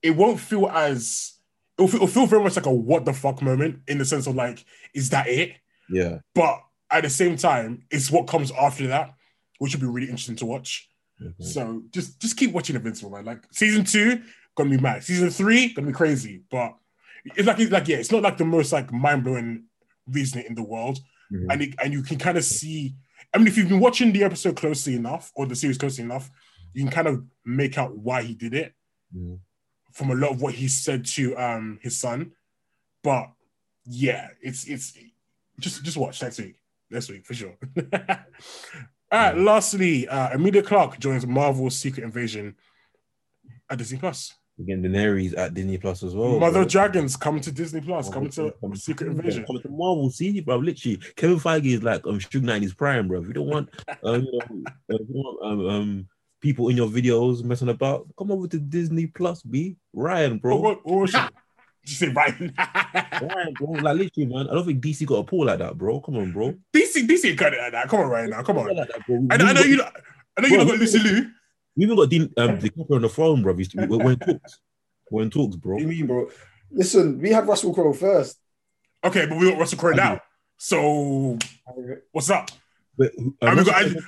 It 0.01 0.11
won't 0.11 0.39
feel 0.39 0.67
as 0.67 1.33
it'll 1.77 1.87
feel, 1.87 1.97
it'll 1.97 2.07
feel 2.07 2.25
very 2.27 2.43
much 2.43 2.55
like 2.55 2.65
a 2.65 2.71
what 2.73 3.05
the 3.05 3.13
fuck 3.13 3.41
moment 3.41 3.79
in 3.87 3.97
the 3.97 4.05
sense 4.05 4.27
of 4.27 4.35
like, 4.35 4.63
is 4.93 5.09
that 5.09 5.27
it? 5.27 5.53
Yeah. 5.89 6.19
But 6.35 6.59
at 6.91 7.03
the 7.03 7.09
same 7.09 7.35
time, 7.37 7.83
it's 7.91 8.09
what 8.11 8.27
comes 8.27 8.51
after 8.51 8.87
that, 8.87 9.13
which 9.59 9.73
would 9.73 9.81
be 9.81 9.87
really 9.87 10.07
interesting 10.09 10.35
to 10.37 10.45
watch. 10.45 10.89
Mhm. 11.21 11.43
So 11.43 11.83
just 11.91 12.19
just 12.19 12.35
keep 12.37 12.51
watching 12.51 12.75
Invincible, 12.75 13.11
man. 13.11 13.25
Like 13.25 13.43
season 13.51 13.83
two, 13.83 14.21
gonna 14.55 14.69
be 14.69 14.77
mad. 14.77 15.03
Season 15.03 15.29
three, 15.29 15.73
gonna 15.73 15.87
be 15.87 15.93
crazy. 15.93 16.43
But 16.49 16.75
it's 17.25 17.47
like 17.47 17.59
it's 17.59 17.71
like 17.71 17.87
yeah, 17.87 17.97
it's 17.97 18.11
not 18.11 18.21
like 18.23 18.37
the 18.37 18.45
most 18.45 18.71
like 18.71 18.91
mind 18.91 19.23
blowing 19.23 19.65
reasoning 20.07 20.45
in 20.47 20.55
the 20.55 20.63
world, 20.63 20.99
Mhm. 21.31 21.45
and 21.51 21.61
it, 21.61 21.75
and 21.83 21.93
you 21.93 22.01
can 22.03 22.17
kind 22.17 22.37
of 22.37 22.43
see. 22.43 22.95
I 23.33 23.37
mean, 23.37 23.47
if 23.47 23.57
you've 23.57 23.69
been 23.69 23.79
watching 23.79 24.11
the 24.11 24.23
episode 24.23 24.55
closely 24.55 24.95
enough 24.95 25.31
or 25.35 25.45
the 25.45 25.55
series 25.55 25.77
closely 25.77 26.03
enough, 26.03 26.31
you 26.73 26.83
can 26.83 26.91
kind 26.91 27.07
of 27.07 27.23
make 27.45 27.77
out 27.77 27.95
why 27.97 28.23
he 28.23 28.33
did 28.33 28.53
it 28.53 28.73
Mhm. 29.15 29.39
from 29.93 30.09
a 30.11 30.15
lot 30.15 30.31
of 30.31 30.41
what 30.41 30.53
he 30.55 30.67
said 30.67 31.05
to 31.05 31.37
um 31.37 31.79
his 31.81 31.97
son. 31.99 32.31
But 33.03 33.31
yeah, 33.85 34.29
it's 34.41 34.65
it's 34.67 34.93
just 35.59 35.83
just 35.83 35.97
watch 35.97 36.21
next 36.21 36.39
week. 36.39 36.55
Next 36.89 37.09
week 37.09 37.25
for 37.25 37.33
sure. 37.35 37.55
All 39.11 39.19
right. 39.19 39.37
Lastly, 39.37 40.07
uh, 40.07 40.29
Emilia 40.33 40.63
Clarke 40.63 40.99
joins 40.99 41.25
Marvel's 41.25 41.75
Secret 41.79 42.03
Invasion 42.03 42.55
at 43.69 43.77
Disney 43.77 43.97
Plus. 43.99 44.33
Again, 44.59 44.83
Daenerys 44.83 45.37
at 45.37 45.53
Disney 45.53 45.77
Plus 45.77 46.03
as 46.03 46.13
well. 46.13 46.37
Mother 46.39 46.59
bro. 46.61 46.65
Dragons 46.65 47.15
come 47.15 47.39
to 47.39 47.51
Disney 47.51 47.79
Plus. 47.81 48.09
Oh, 48.09 48.11
Come 48.11 48.29
to 48.31 48.53
come- 48.59 48.75
Secret 48.75 49.07
come- 49.07 49.15
Invasion. 49.17 49.45
Come 49.45 49.61
to 49.61 49.69
Marvel, 49.69 50.09
see, 50.11 50.41
bro. 50.41 50.57
Literally, 50.57 50.99
Kevin 51.15 51.37
Feige 51.39 51.65
is 51.77 51.83
like 51.83 52.05
um 52.05 52.19
Suge 52.19 52.41
Knight 52.41 52.61
his 52.61 52.73
prime, 52.73 53.07
bro. 53.07 53.21
If 53.21 53.27
you 53.27 53.33
don't 53.33 53.47
want, 53.47 53.69
um, 54.03 54.21
you 54.25 54.31
know, 54.33 54.39
uh, 54.65 54.95
if 54.95 55.07
you 55.07 55.15
want 55.15 55.37
um, 55.45 55.69
um, 55.69 56.07
people 56.41 56.67
in 56.69 56.75
your 56.77 56.89
videos 56.89 57.43
messing 57.43 57.69
about, 57.69 58.07
come 58.17 58.31
over 58.31 58.47
to 58.47 58.59
Disney 58.59 59.07
Plus, 59.07 59.41
B. 59.43 59.77
Ryan, 59.93 60.39
bro. 60.39 60.57
What, 60.57 60.63
what, 60.63 60.85
what 60.85 60.99
was 61.01 61.11
she? 61.11 61.17
Did 61.85 61.91
you 61.91 61.95
say 61.95 62.07
Ryan? 62.09 62.53
Ryan, 62.57 63.53
bro. 63.57 63.67
Like 63.71 63.97
literally, 63.97 64.25
man. 64.25 64.49
I 64.49 64.53
don't 64.55 64.65
think 64.65 64.83
DC 64.83 65.05
got 65.05 65.15
a 65.19 65.23
pull 65.23 65.45
like 65.45 65.59
that, 65.59 65.77
bro. 65.77 66.01
Come 66.01 66.17
on, 66.17 66.33
bro. 66.33 66.53
DC 66.75 67.07
DC 67.07 67.37
cut 67.37 67.53
it 67.53 67.59
like 67.61 67.71
that. 67.71 67.87
Come 67.87 68.01
on, 68.01 68.09
right 68.09 68.29
now. 68.29 68.43
Come 68.43 68.57
on. 68.57 68.75
Like 68.75 68.89
that. 68.89 69.01
I, 69.31 69.37
know- 69.37 69.45
I 69.45 69.53
know 69.53 69.61
you. 69.61 69.81
I 70.37 70.41
know 70.41 70.47
you 70.47 70.55
Bro, 70.55 70.65
don't 70.65 70.67
got 70.67 70.79
Lucy 70.79 70.99
Liu. 70.99 71.31
We 71.79 71.85
even 71.85 71.95
got 71.95 72.09
Dean, 72.09 72.23
um, 72.35 72.59
DiCaprio 72.59 72.95
on 72.97 73.01
the 73.03 73.07
phone, 73.09 73.41
bro. 73.41 73.53
We're, 73.53 73.87
we're 73.87 74.11
in 74.11 74.19
talks. 74.19 74.59
We're 75.09 75.21
in 75.23 75.29
talks, 75.29 75.55
bro. 75.55 75.75
What 75.75 75.79
do 75.79 75.83
you 75.89 75.89
mean, 75.89 76.07
bro? 76.07 76.29
Listen, 76.69 77.17
we 77.21 77.29
had 77.31 77.47
Russell 77.47 77.73
Crowe 77.73 77.93
first. 77.93 78.37
Okay, 79.01 79.25
but 79.27 79.37
we 79.37 79.49
got 79.49 79.57
Russell 79.59 79.79
Crowe 79.79 79.93
now. 79.93 80.19
So 80.57 81.37
what's 82.11 82.29
up? 82.29 82.51
But, 82.97 83.13
uh, 83.17 83.47
And 83.47 83.59
we 83.59 83.63
got- 83.63 83.81
Russell- 83.81 84.01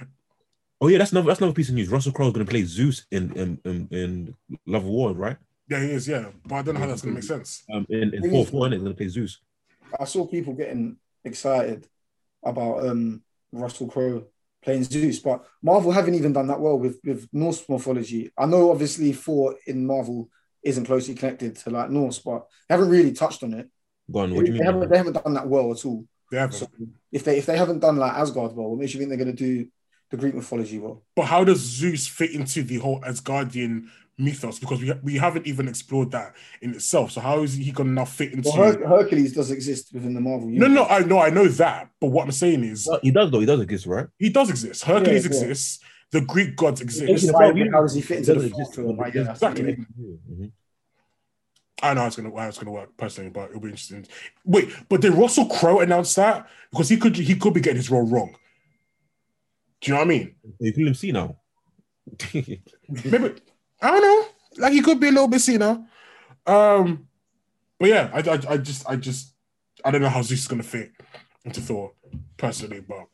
oh 0.81 0.87
yeah, 0.89 0.97
that's 0.97 1.13
another 1.13 1.27
that's 1.27 1.39
another 1.39 1.53
piece 1.55 1.69
of 1.69 1.75
news. 1.75 1.87
Russell 1.87 2.11
Crowe 2.11 2.27
is 2.27 2.33
going 2.33 2.45
to 2.45 2.49
play 2.49 2.63
Zeus 2.63 3.05
in 3.09 3.31
in, 3.37 3.57
in 3.63 3.87
in 3.91 4.35
Love 4.67 4.83
of 4.83 4.89
War, 4.89 5.13
right? 5.13 5.37
Yeah, 5.69 5.79
he 5.79 5.91
is. 5.91 6.09
Yeah, 6.09 6.25
but 6.45 6.55
I 6.55 6.61
don't 6.63 6.73
know 6.73 6.81
how 6.81 6.87
that's 6.87 7.01
gonna 7.03 7.15
make 7.15 7.23
sense. 7.23 7.63
Um, 7.73 7.85
in 7.89 8.13
in 8.13 8.21
Thing 8.21 8.31
fourth 8.31 8.47
is- 8.49 8.53
one, 8.53 8.73
it's 8.73 8.83
going 8.83 8.91
to 8.93 8.97
play 8.97 9.07
Zeus. 9.07 9.39
I 9.97 10.03
saw 10.03 10.27
people 10.27 10.53
getting 10.55 10.97
excited 11.23 11.87
about 12.43 12.85
um 12.85 13.21
Russell 13.53 13.87
Crowe 13.87 14.25
playing 14.63 14.83
Zeus, 14.83 15.19
but 15.19 15.43
Marvel 15.61 15.91
haven't 15.91 16.15
even 16.15 16.33
done 16.33 16.47
that 16.47 16.59
well 16.59 16.77
with 16.77 16.99
with 17.03 17.27
Norse 17.33 17.67
mythology. 17.67 18.31
I 18.37 18.45
know 18.45 18.71
obviously 18.71 19.11
Thor 19.13 19.55
in 19.65 19.85
Marvel 19.85 20.29
isn't 20.63 20.85
closely 20.85 21.15
connected 21.15 21.55
to 21.57 21.69
like 21.69 21.89
Norse, 21.89 22.19
but 22.19 22.45
they 22.67 22.75
haven't 22.75 22.89
really 22.89 23.13
touched 23.13 23.43
on 23.43 23.53
it. 23.53 23.69
Go 24.11 24.19
on. 24.19 24.35
What 24.35 24.45
do 24.45 24.51
you 24.51 24.57
they 24.57 24.63
mean? 24.63 24.73
haven't 24.73 24.89
they 24.89 24.97
haven't 24.97 25.23
done 25.23 25.33
that 25.33 25.47
well 25.47 25.71
at 25.71 25.85
all. 25.85 26.05
They 26.31 26.37
haven't. 26.37 26.57
So 26.57 26.67
if 27.11 27.23
they 27.23 27.37
if 27.37 27.45
they 27.45 27.57
haven't 27.57 27.79
done 27.79 27.97
like 27.97 28.13
Asgard 28.13 28.53
well, 28.55 28.69
what 28.69 28.79
makes 28.79 28.93
you 28.93 28.99
think 28.99 29.09
they're 29.09 29.17
going 29.17 29.35
to 29.35 29.43
do 29.43 29.67
the 30.09 30.17
Greek 30.17 30.35
mythology 30.35 30.79
well? 30.79 31.03
But 31.15 31.25
how 31.25 31.43
does 31.43 31.59
Zeus 31.59 32.07
fit 32.07 32.31
into 32.31 32.63
the 32.63 32.77
whole 32.77 33.01
Asgardian 33.01 33.87
mythos? 34.23 34.59
Because 34.59 34.79
we 34.81 34.91
we 35.03 35.15
haven't 35.17 35.47
even 35.47 35.67
explored 35.67 36.11
that 36.11 36.35
in 36.61 36.73
itself. 36.75 37.11
So 37.11 37.21
how 37.21 37.43
is 37.43 37.55
he 37.55 37.71
going 37.71 37.87
to 37.89 37.93
now 37.93 38.05
fit 38.05 38.33
into? 38.33 38.49
Well, 38.49 38.73
Her- 38.73 38.87
Hercules 38.87 39.33
does 39.33 39.51
exist 39.51 39.93
within 39.93 40.13
the 40.13 40.21
Marvel 40.21 40.47
no, 40.47 40.65
universe. 40.67 40.75
no, 40.89 40.95
I 40.95 40.99
know, 40.99 41.19
I 41.19 41.29
know 41.29 41.47
that. 41.47 41.89
But 41.99 42.07
what 42.07 42.23
I'm 42.25 42.31
saying 42.31 42.63
is, 42.63 42.87
Well, 42.89 42.99
He 43.03 43.11
does 43.11 43.31
though. 43.31 43.39
He 43.39 43.45
does 43.45 43.59
exist, 43.61 43.85
right? 43.85 44.07
he 44.19 44.29
does 44.29 44.49
exist. 44.49 44.83
Hercules 44.83 45.25
Yeah, 45.25 45.31
yeah. 45.31 45.37
exists. 45.47 45.79
The 46.11 46.21
Greek 46.21 46.55
gods 46.57 46.81
exist. 46.81 47.05
Thinking 47.07 47.31
Why- 47.33 47.69
how 47.71 47.81
does 47.81 47.93
he 47.95 48.01
fit 48.01 48.17
into 48.19 48.33
the 48.35 48.47
exist, 48.47 48.75
film? 48.75 48.95
but 48.97 49.13
Yeah, 49.15 49.31
exactly. 49.31 49.77
I 51.83 51.93
know 51.95 52.01
how 52.01 52.07
it's 52.07 52.15
gonna 52.15 52.29
how 52.39 52.47
it's 52.47 52.59
gonna 52.59 52.71
work 52.71 52.95
personally, 52.95 53.31
but 53.31 53.49
it'll 53.49 53.59
be 53.61 53.69
interesting. 53.69 54.05
Wait, 54.45 54.69
but 54.87 55.01
did 55.01 55.13
Russell 55.13 55.47
Crowe 55.47 55.79
announce 55.79 56.13
that? 56.15 56.47
Because 56.69 56.89
he 56.89 56.97
could 56.97 57.15
he 57.15 57.35
could 57.35 57.53
be 57.55 57.59
getting 57.61 57.77
his 57.77 57.89
role 57.89 58.05
wrong. 58.07 58.35
Do 59.81 59.89
you 59.89 59.93
know 59.95 60.01
what 60.01 60.05
I 60.05 60.09
mean? 60.09 60.35
You 60.59 60.73
can 60.73 60.93
see 60.93 61.11
now. 61.11 61.37
Maybe 62.33 63.33
I 63.81 63.91
don't 63.91 64.01
know. 64.01 64.27
Like 64.57 64.73
he 64.73 64.81
could 64.81 64.99
be 64.99 65.07
a 65.07 65.11
little 65.11 65.27
bit 65.27 65.39
seen 65.41 65.61
Um, 65.61 67.07
but 67.79 67.89
yeah, 67.89 68.09
I, 68.13 68.19
I, 68.19 68.53
I 68.53 68.57
just 68.57 68.87
I 68.87 68.95
just 68.95 69.33
I 69.83 69.91
don't 69.91 70.01
know 70.01 70.09
how 70.09 70.21
Zeus 70.21 70.41
is 70.41 70.47
gonna 70.47 70.63
fit 70.63 70.91
into 71.45 71.61
Thor 71.61 71.93
personally, 72.37 72.81
but 72.81 73.07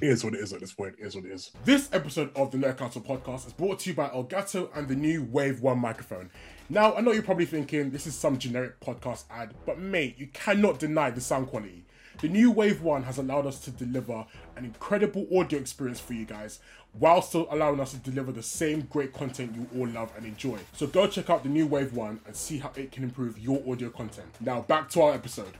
it 0.00 0.08
is 0.10 0.22
what 0.22 0.34
it 0.34 0.40
is 0.40 0.52
at 0.52 0.60
this 0.60 0.72
point. 0.72 0.94
It 1.00 1.06
is 1.06 1.16
what 1.16 1.24
it 1.24 1.32
is. 1.32 1.50
This 1.64 1.88
episode 1.92 2.30
of 2.36 2.52
the 2.52 2.58
Nerd 2.58 2.76
Council 2.76 3.02
podcast 3.02 3.48
is 3.48 3.52
brought 3.52 3.80
to 3.80 3.90
you 3.90 3.96
by 3.96 4.08
Elgato 4.10 4.70
and 4.76 4.86
the 4.86 4.94
new 4.94 5.24
Wave 5.24 5.60
One 5.60 5.80
microphone. 5.80 6.30
Now, 6.68 6.94
I 6.94 7.00
know 7.00 7.10
you're 7.10 7.22
probably 7.22 7.46
thinking 7.46 7.90
this 7.90 8.06
is 8.06 8.14
some 8.14 8.38
generic 8.38 8.78
podcast 8.78 9.24
ad, 9.28 9.54
but 9.66 9.80
mate, 9.80 10.16
you 10.16 10.28
cannot 10.28 10.78
deny 10.78 11.10
the 11.10 11.20
sound 11.20 11.48
quality. 11.48 11.84
The 12.20 12.28
new 12.28 12.50
Wave 12.50 12.82
One 12.82 13.04
has 13.04 13.18
allowed 13.18 13.46
us 13.46 13.60
to 13.60 13.70
deliver 13.70 14.26
an 14.56 14.64
incredible 14.64 15.28
audio 15.32 15.60
experience 15.60 16.00
for 16.00 16.14
you 16.14 16.24
guys, 16.24 16.58
while 16.98 17.22
still 17.22 17.46
allowing 17.52 17.78
us 17.78 17.92
to 17.92 17.98
deliver 17.98 18.32
the 18.32 18.42
same 18.42 18.80
great 18.90 19.12
content 19.12 19.54
you 19.54 19.68
all 19.78 19.86
love 19.86 20.12
and 20.16 20.26
enjoy. 20.26 20.58
So 20.72 20.88
go 20.88 21.06
check 21.06 21.30
out 21.30 21.44
the 21.44 21.48
new 21.48 21.68
Wave 21.68 21.92
One 21.92 22.18
and 22.26 22.34
see 22.34 22.58
how 22.58 22.72
it 22.74 22.90
can 22.90 23.04
improve 23.04 23.38
your 23.38 23.62
audio 23.70 23.88
content. 23.90 24.26
Now, 24.40 24.62
back 24.62 24.88
to 24.90 25.02
our 25.02 25.14
episode. 25.14 25.52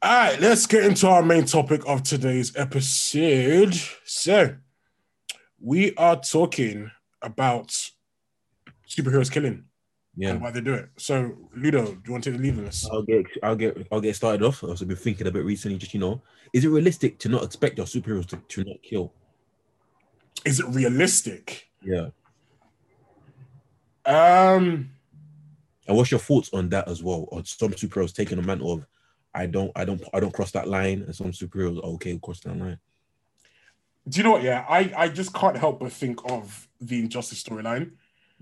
All 0.00 0.12
right, 0.12 0.40
let's 0.40 0.64
get 0.66 0.84
into 0.84 1.08
our 1.08 1.24
main 1.24 1.46
topic 1.46 1.82
of 1.88 2.04
today's 2.04 2.54
episode. 2.56 3.74
So, 4.04 4.54
we 5.60 5.92
are 5.96 6.20
talking 6.20 6.92
about 7.20 7.90
superheroes 8.88 9.32
killing 9.32 9.64
Yeah. 10.16 10.30
and 10.30 10.40
why 10.40 10.50
they 10.52 10.60
do 10.60 10.74
it. 10.74 10.90
So, 10.96 11.32
Ludo, 11.56 11.86
do 11.86 12.00
you 12.06 12.12
want 12.12 12.22
to 12.24 12.30
take 12.30 12.38
the 12.40 12.44
lead 12.46 12.58
on 12.58 12.64
this? 12.66 12.88
I'll 12.90 13.02
get 13.02 13.26
I'll 13.42 13.56
get 13.56 13.86
I'll 13.90 14.00
get 14.00 14.14
started 14.14 14.42
off. 14.44 14.62
I've 14.62 14.70
also 14.70 14.84
been 14.84 14.96
thinking 14.96 15.26
a 15.26 15.30
bit 15.32 15.44
recently, 15.44 15.76
just 15.78 15.92
you 15.92 16.00
know, 16.00 16.22
is 16.52 16.64
it 16.64 16.68
realistic 16.68 17.18
to 17.20 17.28
not 17.28 17.42
expect 17.42 17.78
your 17.78 17.86
superheroes 17.86 18.26
to, 18.26 18.36
to 18.36 18.64
not 18.64 18.82
kill? 18.82 19.12
Is 20.44 20.60
it 20.60 20.66
realistic? 20.66 21.68
Yeah. 21.82 22.08
Um, 24.06 24.90
And 25.88 25.96
what's 25.96 26.10
your 26.10 26.20
thoughts 26.20 26.50
on 26.52 26.68
that 26.70 26.88
as 26.88 27.02
well? 27.02 27.26
Or 27.28 27.44
some 27.44 27.70
superheroes 27.72 28.14
taking 28.14 28.38
a 28.38 28.42
mantle 28.42 28.72
of 28.72 28.86
I 29.34 29.46
don't 29.46 29.72
I 29.74 29.84
don't 29.84 30.02
I 30.14 30.20
don't 30.20 30.32
cross 30.32 30.52
that 30.52 30.68
line, 30.68 31.02
and 31.02 31.14
some 31.14 31.32
superheroes 31.32 31.78
are 31.78 31.88
okay 31.94 32.16
cross 32.22 32.40
that 32.40 32.56
line. 32.56 32.78
do 34.08 34.18
you 34.18 34.22
know 34.22 34.30
what? 34.32 34.42
Yeah, 34.42 34.64
I 34.68 34.92
I 34.96 35.08
just 35.08 35.34
can't 35.34 35.56
help 35.56 35.80
but 35.80 35.92
think 35.92 36.20
of 36.30 36.68
the 36.80 37.00
injustice 37.00 37.42
storyline. 37.42 37.92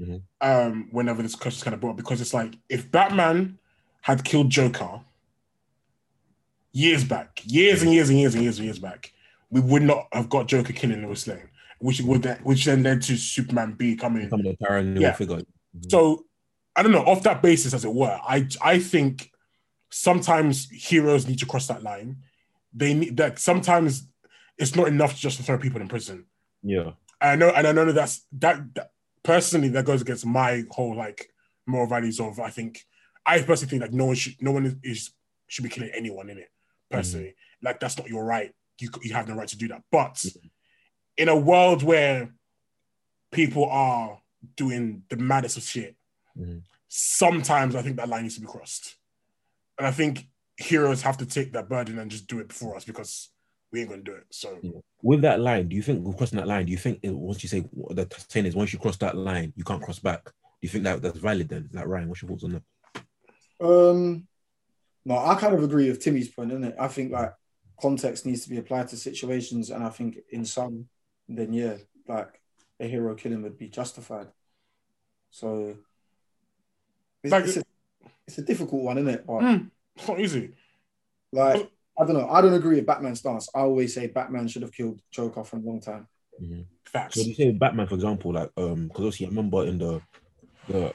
Mhm. 0.02 0.22
Um, 0.40 0.88
whenever 0.90 1.22
this 1.22 1.34
question's 1.34 1.62
kind 1.62 1.74
of 1.74 1.80
brought 1.80 1.90
up, 1.92 1.96
because 1.96 2.20
it's 2.20 2.34
like 2.34 2.58
if 2.68 2.90
Batman 2.90 3.58
had 4.00 4.24
killed 4.24 4.50
Joker 4.50 5.00
years 6.72 7.04
back, 7.04 7.40
years 7.44 7.82
and 7.82 7.92
years 7.92 8.08
and 8.08 8.18
years 8.18 8.34
and 8.34 8.42
years 8.42 8.58
and 8.58 8.64
years 8.64 8.78
back, 8.78 9.12
we 9.50 9.60
would 9.60 9.82
not 9.82 10.08
have 10.12 10.28
got 10.28 10.48
Joker 10.48 10.72
killing 10.72 11.02
Lois 11.02 11.26
Lane, 11.26 11.48
which 11.78 12.00
would 12.00 12.22
that 12.22 12.44
which 12.44 12.64
then 12.64 12.82
led 12.82 13.02
to 13.02 13.16
Superman 13.16 13.72
becoming 13.74 14.24
Becoming 14.24 14.56
a 14.60 14.64
paranoid 14.64 15.00
Yeah. 15.00 15.12
figure. 15.12 15.42
So 15.88 16.26
I 16.74 16.82
don't 16.82 16.92
know, 16.92 17.04
off 17.04 17.22
that 17.24 17.42
basis, 17.42 17.74
as 17.74 17.84
it 17.84 17.92
were, 17.92 18.18
I 18.26 18.48
I 18.62 18.78
think 18.78 19.30
sometimes 19.90 20.68
heroes 20.70 21.28
need 21.28 21.38
to 21.40 21.46
cross 21.46 21.66
that 21.66 21.82
line. 21.82 22.16
They 22.72 22.94
need 22.94 23.16
that 23.18 23.38
sometimes 23.38 24.08
it's 24.56 24.74
not 24.74 24.88
enough 24.88 25.14
just 25.16 25.36
to 25.36 25.42
throw 25.42 25.58
people 25.58 25.80
in 25.82 25.88
prison. 25.88 26.24
Yeah. 26.62 26.92
I 27.20 27.36
know, 27.36 27.50
and 27.50 27.66
I 27.66 27.72
know 27.72 27.92
that's 27.92 28.26
that, 28.38 28.74
that 28.74 28.91
personally 29.22 29.68
that 29.68 29.84
goes 29.84 30.02
against 30.02 30.26
my 30.26 30.64
whole 30.70 30.94
like 30.96 31.28
moral 31.66 31.86
values 31.86 32.20
of 32.20 32.40
I 32.40 32.50
think 32.50 32.84
I 33.24 33.40
personally 33.42 33.70
think 33.70 33.82
like 33.82 33.92
no 33.92 34.06
one 34.06 34.16
should 34.16 34.34
no 34.40 34.52
one 34.52 34.80
is, 34.82 35.10
should 35.46 35.62
be 35.62 35.68
killing 35.70 35.90
anyone 35.94 36.28
in 36.30 36.38
it 36.38 36.50
personally. 36.90 37.34
Like 37.62 37.78
that's 37.80 37.96
not 37.96 38.08
your 38.08 38.24
right. 38.24 38.52
You 38.80 38.90
you 39.02 39.12
have 39.14 39.28
no 39.28 39.34
right 39.34 39.48
to 39.48 39.56
do 39.56 39.68
that. 39.68 39.82
But 39.90 40.24
in 41.16 41.28
a 41.28 41.36
world 41.36 41.82
where 41.82 42.32
people 43.30 43.66
are 43.70 44.20
doing 44.56 45.04
the 45.08 45.16
maddest 45.16 45.56
of 45.56 45.62
shit, 45.62 45.96
Mhm. 46.38 46.62
sometimes 46.88 47.74
I 47.74 47.82
think 47.82 47.96
that 47.96 48.08
line 48.08 48.22
needs 48.22 48.34
to 48.36 48.40
be 48.40 48.46
crossed. 48.46 48.96
And 49.78 49.86
I 49.86 49.92
think 49.92 50.26
heroes 50.56 51.02
have 51.02 51.16
to 51.18 51.26
take 51.26 51.52
that 51.52 51.68
burden 51.68 51.98
and 51.98 52.10
just 52.10 52.26
do 52.26 52.40
it 52.40 52.48
before 52.48 52.76
us 52.76 52.84
because 52.84 53.30
we 53.72 53.80
ain't 53.80 53.90
gonna 53.90 54.02
do 54.02 54.14
it. 54.14 54.26
So 54.30 54.58
With 55.02 55.22
that 55.22 55.40
line, 55.40 55.68
do 55.68 55.76
you 55.76 55.82
think 55.82 56.06
with 56.06 56.16
crossing 56.16 56.38
that 56.38 56.46
line, 56.46 56.66
do 56.66 56.72
you 56.72 56.78
think 56.78 57.00
it, 57.02 57.10
once 57.10 57.42
you 57.42 57.48
say 57.48 57.60
what 57.72 57.96
the 57.96 58.24
saying 58.28 58.46
is 58.46 58.54
once 58.54 58.72
you 58.72 58.78
cross 58.78 58.96
that 58.98 59.16
line, 59.16 59.52
you 59.56 59.64
can't 59.64 59.82
cross 59.82 59.98
back? 59.98 60.24
Do 60.24 60.30
you 60.60 60.68
think 60.68 60.84
that 60.84 61.02
that's 61.02 61.18
valid 61.18 61.48
then? 61.48 61.68
Like 61.72 61.86
Ryan, 61.86 62.08
what's 62.08 62.22
your 62.22 62.28
thoughts 62.30 62.44
on 62.44 62.52
that? 62.52 62.62
Um, 63.66 64.26
no, 65.04 65.16
I 65.18 65.34
kind 65.36 65.54
of 65.54 65.62
agree 65.62 65.88
with 65.88 66.00
Timmy's 66.02 66.28
point, 66.28 66.50
isn't 66.52 66.64
it? 66.64 66.76
I 66.78 66.88
think 66.88 67.12
like 67.12 67.32
context 67.80 68.26
needs 68.26 68.44
to 68.44 68.50
be 68.50 68.58
applied 68.58 68.88
to 68.88 68.96
situations, 68.96 69.70
and 69.70 69.82
I 69.82 69.88
think 69.88 70.18
in 70.30 70.44
some, 70.44 70.88
then 71.28 71.52
yeah, 71.52 71.76
like 72.06 72.40
a 72.78 72.86
hero 72.86 73.14
killing 73.14 73.42
would 73.42 73.58
be 73.58 73.68
justified. 73.68 74.28
So 75.30 75.76
it's, 77.22 77.32
Like- 77.32 77.44
it's, 77.46 77.56
a, 77.56 77.62
it's 78.26 78.38
a 78.38 78.42
difficult 78.42 78.82
one, 78.82 78.98
isn't 78.98 79.08
it? 79.14 79.26
But 79.26 79.40
Mm. 79.40 79.70
it's 79.96 80.08
not 80.08 80.20
easy. 80.20 80.50
like, 81.32 81.70
I 81.98 82.04
don't 82.04 82.14
know. 82.14 82.28
I 82.28 82.40
don't 82.40 82.54
agree 82.54 82.76
with 82.76 82.86
Batman's 82.86 83.20
stance. 83.20 83.48
I 83.54 83.60
always 83.60 83.94
say 83.94 84.06
Batman 84.06 84.48
should 84.48 84.62
have 84.62 84.72
killed 84.72 85.00
Joker 85.10 85.44
from 85.44 85.60
a 85.60 85.66
long 85.66 85.80
time. 85.80 86.08
Facts. 86.86 87.16
So 87.16 87.22
you 87.22 87.34
say 87.34 87.50
Batman, 87.52 87.86
for 87.86 87.94
example, 87.94 88.32
like 88.32 88.50
um, 88.56 88.88
because 88.88 89.06
obviously 89.06 89.26
I 89.26 89.28
remember 89.28 89.64
in 89.66 89.78
the 89.78 90.00
the 90.68 90.92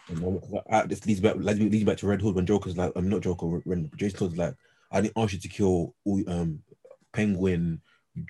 this 0.88 1.06
leads 1.06 1.20
back 1.20 1.36
leads 1.36 1.84
back 1.84 1.98
to 1.98 2.08
Red 2.08 2.22
Hood 2.22 2.36
when 2.36 2.46
Joker's 2.46 2.78
like 2.78 2.92
I'm 2.96 3.10
not 3.10 3.22
Joker 3.22 3.46
when 3.46 3.92
Jason 3.96 4.20
Todd's 4.20 4.38
like 4.38 4.56
I 4.92 5.02
didn't 5.02 5.18
ask 5.18 5.34
you 5.34 5.40
to 5.40 5.48
kill 5.48 5.96
all 6.06 6.24
um 6.28 6.60
Penguin, 7.14 7.82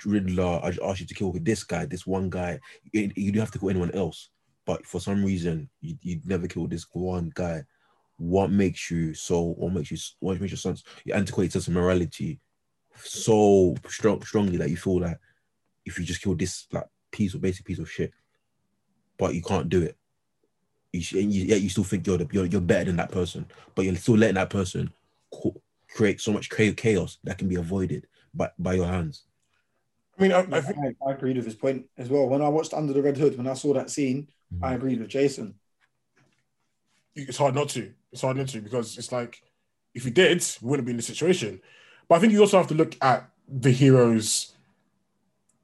Riddler. 0.06 0.60
I 0.64 0.70
just 0.70 0.82
asked 0.82 1.00
you 1.00 1.08
to 1.08 1.14
kill 1.14 1.34
this 1.42 1.64
guy, 1.64 1.86
this 1.86 2.08
one 2.08 2.30
guy. 2.30 2.60
You, 2.92 3.12
you 3.16 3.32
don't 3.32 3.42
have 3.42 3.52
to 3.52 3.60
kill 3.60 3.70
anyone 3.70 3.92
else, 3.92 4.30
but 4.66 4.86
for 4.86 5.00
some 5.00 5.24
reason 5.24 5.70
you 5.82 5.98
you 6.02 6.22
never 6.26 6.48
kill 6.48 6.68
this 6.68 6.86
one 6.92 7.32
guy. 7.34 7.64
What 8.18 8.52
makes 8.52 8.90
you 8.90 9.14
so? 9.14 9.54
What 9.58 9.74
makes 9.74 9.92
you? 9.92 9.98
What 10.20 10.40
makes 10.42 10.52
your 10.52 10.58
sense? 10.58 10.84
Your 11.06 11.18
antiquated 11.18 11.54
sense 11.54 11.68
of 11.68 11.74
morality 11.74 12.40
so 13.04 13.76
strong 13.88 14.22
strongly 14.24 14.58
that 14.58 14.70
you 14.70 14.78
feel 14.78 15.02
like 15.02 15.20
if 15.86 15.98
you 16.00 16.06
just 16.06 16.22
kill 16.22 16.36
this 16.36 16.68
like 16.72 16.86
piece 17.12 17.34
of 17.34 17.42
basic 17.42 17.66
piece 17.66 17.80
of 17.80 17.90
shit, 17.90 18.12
but 19.18 19.34
you 19.34 19.42
can't 19.42 19.70
do 19.70 19.82
it. 19.82 19.98
You, 20.94 21.02
sh- 21.02 21.14
and 21.14 21.32
you, 21.32 21.46
yet 21.46 21.62
you 21.62 21.70
still 21.70 21.84
think 21.84 22.06
you're, 22.06 22.18
the, 22.18 22.28
you're 22.32 22.46
you're 22.46 22.62
better 22.62 22.86
than 22.86 22.98
that 22.98 23.12
person, 23.12 23.46
but 23.76 23.86
you're 23.86 23.96
still 23.96 24.18
letting 24.18 24.36
that 24.36 24.50
person 24.50 24.92
co- 25.34 25.62
create 25.90 26.22
so 26.22 26.32
much 26.32 26.50
chaos 26.50 27.18
that 27.24 27.38
can 27.38 27.48
be 27.48 27.56
avoided 27.56 28.08
by, 28.34 28.50
by 28.60 28.74
your 28.74 28.88
hands. 28.88 29.24
I 30.18 30.22
mean, 30.22 30.32
I, 30.32 30.40
I, 30.40 30.58
I 30.58 30.62
think 30.62 30.78
I, 31.08 31.12
agreed 31.12 31.38
with 31.38 31.46
his 31.46 31.56
point 31.56 31.86
as 31.98 32.10
well. 32.10 32.28
When 32.28 32.42
I 32.42 32.50
watched 32.50 32.74
Under 32.74 32.94
the 32.94 33.02
Red 33.02 33.17
Hood, 33.17 33.38
when 33.38 33.48
I 33.48 33.54
saw 33.54 33.74
that 33.74 33.92
scene, 33.92 34.30
mm-hmm. 34.54 34.63
I 34.63 34.74
agreed 34.74 35.00
with 35.00 35.10
Jason. 35.10 35.56
it's 37.15 37.38
hard 37.38 37.56
not 37.56 37.69
to. 37.69 37.94
It's 38.12 38.21
hard 38.21 38.38
not 38.38 38.48
to 38.50 38.62
because 38.62 38.98
it's 38.98 39.12
like 39.12 39.42
if 39.94 40.06
you 40.06 40.12
did, 40.12 40.44
we 40.62 40.69
wouldn't 40.69 40.86
be 40.86 40.92
in 40.92 40.98
this 40.98 41.08
situation. 41.08 41.62
But 42.08 42.16
I 42.16 42.20
think 42.20 42.34
you 42.34 42.42
also 42.42 42.58
have 42.58 42.68
to 42.68 42.74
look 42.74 42.96
at 43.02 43.30
the 43.48 43.72
hero's 43.72 44.54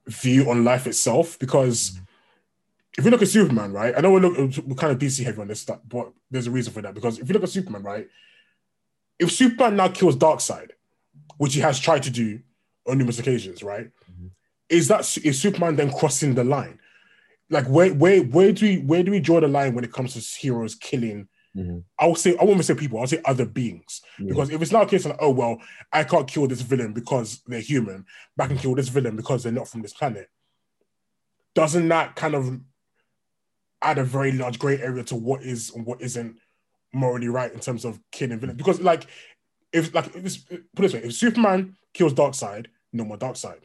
view 0.08 0.50
on 0.50 0.64
life 0.64 0.88
itself 0.88 1.39
because 1.39 1.91
mm-hmm. 1.91 2.04
if 2.98 3.06
you 3.06 3.12
look 3.12 3.22
at 3.22 3.28
Superman, 3.28 3.72
right? 3.72 3.94
I 3.96 4.02
know 4.02 4.12
we're, 4.12 4.20
look, 4.20 4.38
we're 4.38 4.76
kind 4.76 4.91
of 4.91 5.00
DC 5.00 5.24
heavy 5.24 5.41
on 5.41 5.48
this 5.48 5.62
stuff, 5.62 5.80
but 5.88 6.12
there's 6.30 6.48
a 6.48 6.52
reason 6.52 6.74
for 6.74 6.82
that 6.82 6.94
because 6.94 7.20
if 7.20 7.28
you 7.28 7.34
look 7.34 7.44
at 7.44 7.50
Superman, 7.50 7.84
right? 7.84 8.08
If 9.20 9.32
Superman 9.32 9.78
now 9.78 9.88
kills 9.89 10.18
Darkseid, 10.18 10.72
which 11.38 11.54
he 11.54 11.62
has 11.62 11.80
tried 11.80 12.04
to 12.04 12.10
do 12.10 12.39
on 12.88 12.98
numerous 12.98 13.20
occasions, 13.20 13.64
right? 13.64 13.86
Mm-hmm. 13.86 14.28
Is 14.70 14.88
that 14.88 15.18
is 15.24 15.41
Superman 15.41 15.76
then 15.76 15.91
crossing 15.91 16.36
the 16.36 16.44
line? 16.44 16.80
Like 17.50 17.66
where 17.68 17.94
where 17.94 18.22
where 18.24 18.52
do 18.52 18.66
we 18.66 18.78
where 18.80 19.04
do 19.04 19.12
we 19.12 19.20
draw 19.20 19.39
the 19.39 19.48
line 19.48 19.76
when 19.76 19.84
it 19.84 19.94
comes 19.94 20.14
to 20.14 20.39
heroes 20.39 20.76
killing 20.76 21.28
Mhm. 21.56 21.84
I 21.99 22.08
will 22.08 22.16
say 22.16 22.36
I 22.39 22.43
won't 22.43 22.66
say 22.66 22.74
people. 22.74 22.99
I'll 22.99 23.08
say 23.08 23.22
other 23.26 23.45
beings 23.45 24.01
Yeah. 24.20 24.28
because 24.30 24.49
if 24.49 24.62
it's 24.62 24.72
not 24.72 24.84
a 24.84 24.89
case 24.89 25.06
of 25.06 25.16
oh 25.20 25.30
well, 25.30 25.62
I 25.91 26.04
can't 26.04 26.28
kill 26.28 26.47
this 26.47 26.62
villain 26.62 26.93
because 26.93 27.43
they're 27.45 27.60
human, 27.60 28.06
but 28.36 28.45
I 28.45 28.47
can 28.47 28.58
kill 28.58 28.74
this 28.76 28.89
villain 28.89 29.16
because 29.16 29.43
they're 29.43 29.51
not 29.51 29.68
from 29.68 29.82
this 29.84 29.93
planet. 29.93 30.30
Doesn't 31.54 31.88
that 31.89 32.16
kind 32.16 32.34
of 32.34 32.60
add 33.82 33.97
a 33.99 34.04
very 34.04 34.32
large 34.32 34.58
gray 34.58 34.80
area 34.82 35.04
to 35.04 35.16
what 35.16 35.43
is 35.43 35.70
and 35.76 35.86
what 35.86 36.01
isn't 36.01 36.39
morally 36.93 37.28
right 37.28 37.54
in 37.54 37.60
terms 37.60 37.86
of 37.86 37.99
killing 38.12 38.39
villains? 38.39 38.58
Because 38.58 38.82
like 38.82 39.06
if 39.72 39.93
like 39.93 40.08
if 40.16 40.47
put 40.49 40.56
it 40.60 40.66
this 40.76 40.93
way, 40.93 41.04
if 41.04 41.14
Superman 41.14 41.76
kills 41.93 42.14
Darkseid, 42.14 42.68
no 42.91 43.04
more 43.06 43.18
Darkseid, 43.18 43.62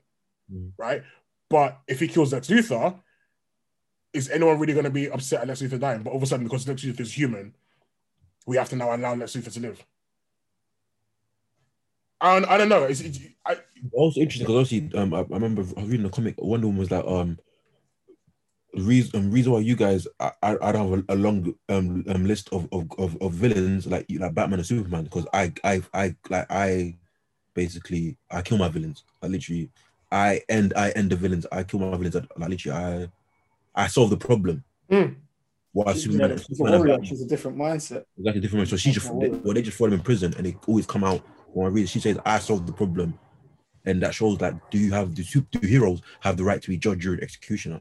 Mm. 0.52 0.72
right? 0.76 1.02
But 1.50 1.78
if 1.88 2.00
he 2.00 2.08
kills 2.08 2.32
Lex 2.34 2.48
Luthor, 2.48 3.00
is 4.12 4.28
anyone 4.28 4.58
really 4.58 4.72
going 4.74 4.84
to 4.84 4.90
be 4.90 5.08
upset 5.10 5.42
at 5.42 5.48
Lex 5.48 5.62
Luthor 5.62 5.80
dying? 5.80 6.02
But 6.02 6.10
all 6.10 6.16
of 6.18 6.22
a 6.22 6.26
sudden, 6.26 6.44
because 6.44 6.66
Lex 6.68 6.82
Luthor 6.82 7.00
is 7.00 7.12
human, 7.16 7.54
we 8.48 8.56
have 8.56 8.70
to 8.70 8.76
now 8.76 8.96
allow 8.96 9.14
Lex 9.14 9.36
Luthor 9.36 9.52
to 9.52 9.60
live. 9.60 9.84
And 12.22 12.46
I 12.46 12.56
don't 12.56 12.70
know. 12.70 12.84
It's, 12.84 13.02
it's, 13.02 13.18
I, 13.44 13.58
Also 13.92 14.20
interesting 14.20 14.46
because 14.46 14.72
obviously, 14.72 14.98
um, 14.98 15.12
I, 15.12 15.18
I 15.18 15.24
remember 15.28 15.62
reading 15.76 16.06
a 16.06 16.10
comic. 16.10 16.34
One 16.38 16.60
of 16.60 16.62
them 16.62 16.78
was 16.78 16.90
like, 16.90 17.04
um, 17.06 17.38
reason 18.74 19.20
um, 19.20 19.30
reason 19.30 19.52
why 19.52 19.58
you 19.58 19.76
guys 19.76 20.06
I 20.18 20.32
I, 20.42 20.56
I 20.62 20.72
don't 20.72 20.90
have 20.90 21.04
a, 21.08 21.14
a 21.14 21.16
long 21.16 21.54
um, 21.68 22.04
um 22.08 22.26
list 22.26 22.48
of, 22.52 22.68
of, 22.72 22.90
of, 22.98 23.20
of 23.20 23.32
villains 23.32 23.86
like 23.86 24.06
you 24.08 24.18
like 24.18 24.34
Batman 24.34 24.60
and 24.60 24.66
Superman 24.66 25.04
because 25.04 25.26
I 25.34 25.52
I 25.62 25.82
I 25.92 26.16
like 26.30 26.46
I 26.50 26.96
basically 27.54 28.16
I 28.30 28.40
kill 28.40 28.56
my 28.56 28.68
villains. 28.68 29.04
I 29.22 29.26
literally 29.26 29.70
I 30.10 30.40
end 30.48 30.72
I 30.74 30.90
end 30.90 31.10
the 31.10 31.16
villains. 31.16 31.46
I 31.52 31.64
kill 31.64 31.80
my 31.80 31.96
villains. 31.96 32.16
I, 32.16 32.20
Like 32.36 32.48
literally 32.48 32.78
I 32.78 33.84
I 33.84 33.86
solve 33.88 34.08
the 34.08 34.16
problem. 34.16 34.64
Mm. 34.90 35.16
While 35.72 35.92
She's, 35.94 36.04
Superman, 36.04 36.30
yeah, 36.30 36.36
she's 36.36 36.44
a 36.50 36.54
Superman 36.54 36.74
and 36.74 36.88
warrior. 36.88 37.04
She's 37.04 37.22
a 37.22 37.26
different 37.28 37.56
mindset. 37.58 38.04
exactly 38.18 38.40
different. 38.40 38.68
So 38.68 38.76
she 38.76 38.90
just 38.92 39.06
they, 39.20 39.28
well, 39.28 39.54
they 39.54 39.62
just 39.62 39.76
throw 39.76 39.86
them 39.88 39.98
in 39.98 40.04
prison 40.04 40.34
and 40.36 40.46
they 40.46 40.56
always 40.66 40.86
come 40.86 41.04
out. 41.04 41.20
When 41.52 41.66
I 41.66 41.70
read, 41.70 41.84
it, 41.84 41.88
she 41.88 42.00
says, 42.00 42.18
"I 42.24 42.38
solved 42.38 42.66
the 42.66 42.72
problem," 42.72 43.18
and 43.84 44.02
that 44.02 44.14
shows 44.14 44.38
that 44.38 44.70
do 44.70 44.78
you 44.78 44.92
have 44.92 45.14
the 45.14 45.22
super 45.22 45.58
do 45.58 45.66
heroes 45.66 46.00
have 46.20 46.36
the 46.36 46.44
right 46.44 46.60
to 46.60 46.68
be 46.68 46.76
judge, 46.76 47.00
jury, 47.00 47.20
executioner? 47.22 47.80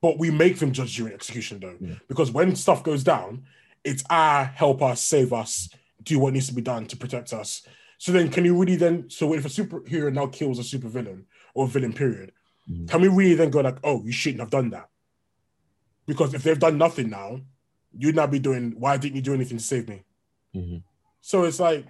but 0.00 0.16
we 0.16 0.30
make 0.30 0.58
them 0.60 0.70
judge 0.70 0.96
during 0.96 1.12
execution 1.12 1.58
though, 1.58 1.74
Yeah. 1.80 1.94
because 2.06 2.30
when 2.30 2.54
stuff 2.54 2.84
goes 2.84 3.02
down, 3.02 3.42
it's 3.82 4.04
I 4.08 4.44
help 4.44 4.80
us, 4.80 5.00
save 5.00 5.32
us, 5.32 5.68
do 6.04 6.20
what 6.20 6.32
needs 6.34 6.46
to 6.46 6.54
be 6.54 6.62
done 6.62 6.86
to 6.86 6.96
protect 6.96 7.32
us. 7.32 7.66
So 7.98 8.12
then, 8.12 8.28
can 8.30 8.44
you 8.44 8.56
really 8.56 8.76
then? 8.76 9.10
So 9.10 9.34
if 9.34 9.44
a 9.44 9.48
superhero 9.48 10.12
now 10.14 10.26
kills 10.28 10.60
a 10.60 10.62
supervillain 10.62 11.24
or 11.54 11.64
a 11.64 11.68
villain, 11.68 11.92
period, 11.92 12.30
Mhm. 12.70 12.88
can 12.88 13.00
we 13.00 13.08
really 13.08 13.34
then 13.34 13.50
go 13.50 13.60
like, 13.60 13.78
oh, 13.82 14.04
you 14.04 14.12
shouldn't 14.12 14.38
have 14.40 14.50
done 14.50 14.70
that? 14.70 14.88
Because 16.08 16.32
if 16.34 16.42
they've 16.42 16.58
done 16.58 16.78
nothing 16.78 17.10
now, 17.10 17.40
you'd 17.96 18.16
not 18.16 18.30
be 18.30 18.40
doing. 18.40 18.72
Why 18.78 18.96
didn't 18.96 19.16
you 19.16 19.22
do 19.22 19.34
anything 19.34 19.58
to 19.58 19.62
save 19.62 19.88
me? 19.88 20.02
Mhm. 20.56 20.82
So 21.20 21.44
it's 21.44 21.60
like, 21.60 21.86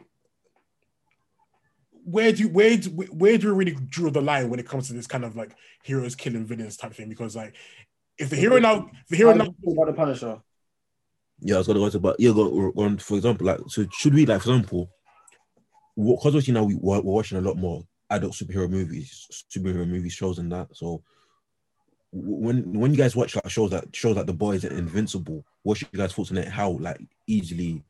where 2.04 2.32
do 2.32 2.42
you, 2.42 2.48
where 2.48 2.76
do, 2.76 2.90
where 2.90 3.38
do 3.38 3.54
we 3.54 3.64
really 3.64 3.78
draw 3.88 4.10
the 4.10 4.20
line 4.20 4.50
when 4.50 4.58
it 4.58 4.66
comes 4.66 4.88
to 4.88 4.94
this 4.94 5.06
kind 5.06 5.24
of 5.24 5.36
like 5.36 5.54
heroes 5.84 6.16
killing 6.16 6.44
villains 6.44 6.76
type 6.76 6.94
thing? 6.94 7.08
Because 7.08 7.36
like, 7.36 7.54
if 8.18 8.28
the 8.30 8.36
hero 8.36 8.58
now, 8.58 8.90
if 9.02 9.08
the 9.08 9.16
hero 9.16 9.30
How 9.30 9.36
now, 9.36 9.44
do 9.44 9.50
you 9.50 9.72
feel 9.74 9.82
about 9.82 9.92
the 9.92 9.96
Punisher? 9.96 10.42
Yeah, 11.40 11.54
I 11.54 11.58
was 11.58 11.66
gonna 11.68 11.78
go 11.78 11.88
to, 11.88 12.00
but 12.00 12.16
yeah, 12.18 12.32
go 12.32 12.72
go 12.72 12.82
on. 12.82 12.98
For 12.98 13.16
example, 13.16 13.46
like, 13.46 13.60
so 13.68 13.86
should 13.92 14.14
we, 14.14 14.26
like, 14.26 14.42
for 14.42 14.50
example, 14.50 14.90
because 15.96 16.26
obviously 16.26 16.54
now 16.54 16.64
we, 16.64 16.74
we're, 16.74 17.00
we're 17.00 17.12
watching 17.12 17.38
a 17.38 17.40
lot 17.40 17.56
more 17.56 17.86
adult 18.10 18.32
superhero 18.32 18.68
movies, 18.68 19.44
superhero 19.54 19.86
movie 19.86 20.08
shows, 20.08 20.38
and 20.38 20.50
that. 20.50 20.68
So 20.74 20.86
w- 20.86 21.04
when 22.12 22.72
when 22.72 22.90
you 22.92 22.96
guys 22.96 23.14
watch 23.14 23.34
like 23.34 23.50
shows 23.50 23.70
that 23.70 23.94
shows 23.94 24.16
like 24.16 24.26
The 24.26 24.32
Boys 24.32 24.64
and 24.64 24.78
Invincible, 24.78 25.44
what's 25.62 25.82
your 25.82 25.90
guys' 25.94 26.12
thoughts 26.12 26.30
on 26.30 26.38
it? 26.38 26.48
How 26.48 26.70
like 26.70 27.00
easily 27.26 27.84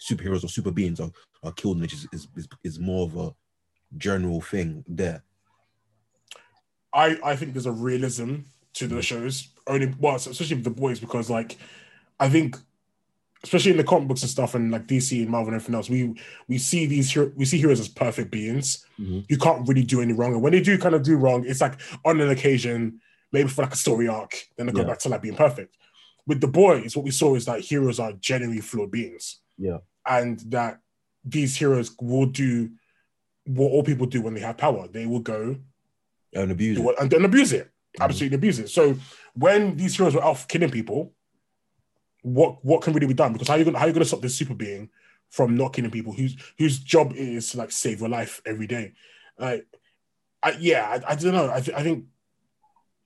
superheroes 0.00 0.44
or 0.44 0.48
super 0.48 0.70
beings 0.70 1.00
are, 1.00 1.10
are 1.42 1.52
killed, 1.52 1.80
which 1.80 1.92
is, 1.92 2.06
is 2.12 2.28
is 2.64 2.78
more 2.78 3.04
of 3.04 3.16
a 3.16 3.34
general 3.98 4.40
thing 4.40 4.84
there. 4.88 5.22
I 6.94 7.18
I 7.24 7.36
think 7.36 7.52
there's 7.52 7.66
a 7.66 7.72
realism 7.72 8.36
to 8.74 8.86
the 8.86 9.02
shows. 9.02 9.48
Only 9.66 9.94
well, 9.98 10.16
especially 10.16 10.56
with 10.56 10.64
the 10.64 10.70
boys, 10.70 11.00
because 11.00 11.30
like 11.30 11.56
I 12.18 12.28
think, 12.28 12.56
especially 13.44 13.72
in 13.72 13.76
the 13.76 13.84
comic 13.84 14.08
books 14.08 14.22
and 14.22 14.30
stuff, 14.30 14.54
and 14.54 14.70
like 14.70 14.86
DC 14.86 15.20
and 15.20 15.30
Marvel 15.30 15.48
and 15.48 15.56
everything 15.56 15.74
else, 15.74 15.90
we 15.90 16.14
we 16.48 16.58
see 16.58 16.86
these 16.86 17.14
we 17.36 17.44
see 17.44 17.58
heroes 17.58 17.80
as 17.80 17.88
perfect 17.88 18.30
beings. 18.30 18.86
Mhm. 18.98 19.24
You 19.28 19.38
can't 19.38 19.66
really 19.68 19.84
do 19.84 20.00
any 20.00 20.12
wrong, 20.14 20.32
and 20.32 20.42
when 20.42 20.52
they 20.52 20.60
do 20.62 20.78
kind 20.78 20.94
of 20.94 21.02
do 21.02 21.16
wrong, 21.16 21.44
it's 21.46 21.60
like 21.60 21.80
on 22.04 22.20
an 22.20 22.30
occasion, 22.30 23.00
maybe 23.32 23.48
for 23.48 23.62
like 23.62 23.72
a 23.72 23.76
story 23.76 24.08
arc, 24.08 24.34
then 24.56 24.66
they 24.66 24.72
go 24.72 24.80
Yeah. 24.82 24.86
back 24.88 24.98
to 25.00 25.08
like 25.08 25.22
being 25.22 25.34
perfect. 25.36 25.76
With 26.26 26.40
the 26.40 26.48
boys, 26.48 26.94
what 26.96 27.04
we 27.04 27.10
saw 27.10 27.34
is 27.34 27.44
that 27.46 27.60
heroes 27.60 27.98
are 27.98 28.12
genuinely 28.12 28.60
flawed 28.62 28.90
beings. 28.90 29.40
Yeah. 29.58 29.78
and 30.06 30.40
that 30.50 30.80
these 31.24 31.54
heroes 31.54 31.94
will 32.00 32.26
do 32.26 32.70
what 33.44 33.70
all 33.70 33.84
people 33.84 34.06
do 34.06 34.20
when 34.22 34.34
they 34.34 34.40
have 34.40 34.56
power. 34.56 34.88
They 34.88 35.06
will 35.06 35.20
go 35.20 35.56
And 36.34 36.50
abuse. 36.50 36.78
it. 36.78 36.94
and 37.00 37.08
then 37.10 37.24
abuse 37.24 37.52
it. 37.52 37.66
Mhm. 37.98 38.04
Absolutely 38.04 38.34
abuse 38.36 38.58
it. 38.58 38.68
So 38.68 38.96
when 39.34 39.76
these 39.76 39.96
heroes 39.96 40.14
were 40.16 40.24
off 40.24 40.48
killing 40.48 40.70
people, 40.70 41.12
what 42.22 42.64
what 42.64 42.82
can 42.82 42.92
really 42.92 43.06
be 43.06 43.14
done? 43.14 43.32
Because 43.32 43.48
how 43.48 43.54
you 43.56 43.64
gonna 43.64 43.78
how 43.78 43.86
you 43.86 43.92
gonna 43.92 44.04
stop 44.04 44.22
this 44.22 44.34
super 44.34 44.54
being 44.54 44.90
from 45.30 45.56
not 45.56 45.72
killing 45.72 45.90
people 45.90 46.12
whose 46.12 46.36
whose 46.58 46.78
job 46.78 47.12
is 47.14 47.50
to 47.52 47.58
like 47.58 47.70
save 47.72 48.00
your 48.00 48.08
life 48.08 48.40
every 48.46 48.66
day? 48.66 48.92
Like, 49.38 49.66
I, 50.42 50.56
yeah, 50.58 51.00
I, 51.06 51.12
I 51.12 51.14
don't 51.14 51.32
know. 51.32 51.50
I, 51.52 51.60
th- 51.60 51.76
I 51.76 51.82
think 51.82 52.06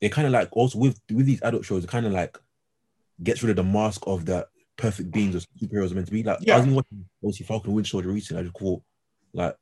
it 0.01 0.13
kind 0.13 0.27
of 0.27 0.33
like 0.33 0.49
also 0.53 0.79
with 0.79 1.01
with 1.11 1.27
these 1.27 1.43
adult 1.43 1.65
shows, 1.65 1.85
it 1.85 1.91
kind 1.91 2.07
of 2.07 2.13
like 2.13 2.39
gets 3.23 3.43
rid 3.43 3.51
of 3.51 3.57
the 3.57 3.65
mask 3.65 4.03
of 4.07 4.27
that 4.27 4.49
perfect 4.77 5.11
beings 5.11 5.35
or 5.35 5.41
superheroes 5.59 5.93
are 5.93 5.95
meant 5.95 6.07
to 6.07 6.13
be. 6.13 6.23
Like 6.23 6.39
Yeah. 6.41 6.57
I 6.57 6.61
was 6.61 6.69
watching 6.69 7.05
obviously 7.23 7.47
Falcon 7.47 7.73
Winter 7.73 7.89
Soldier 7.89 8.09
recently. 8.11 8.41
I 8.41 8.45
just 8.45 8.59
thought 8.59 8.83
like 9.33 9.57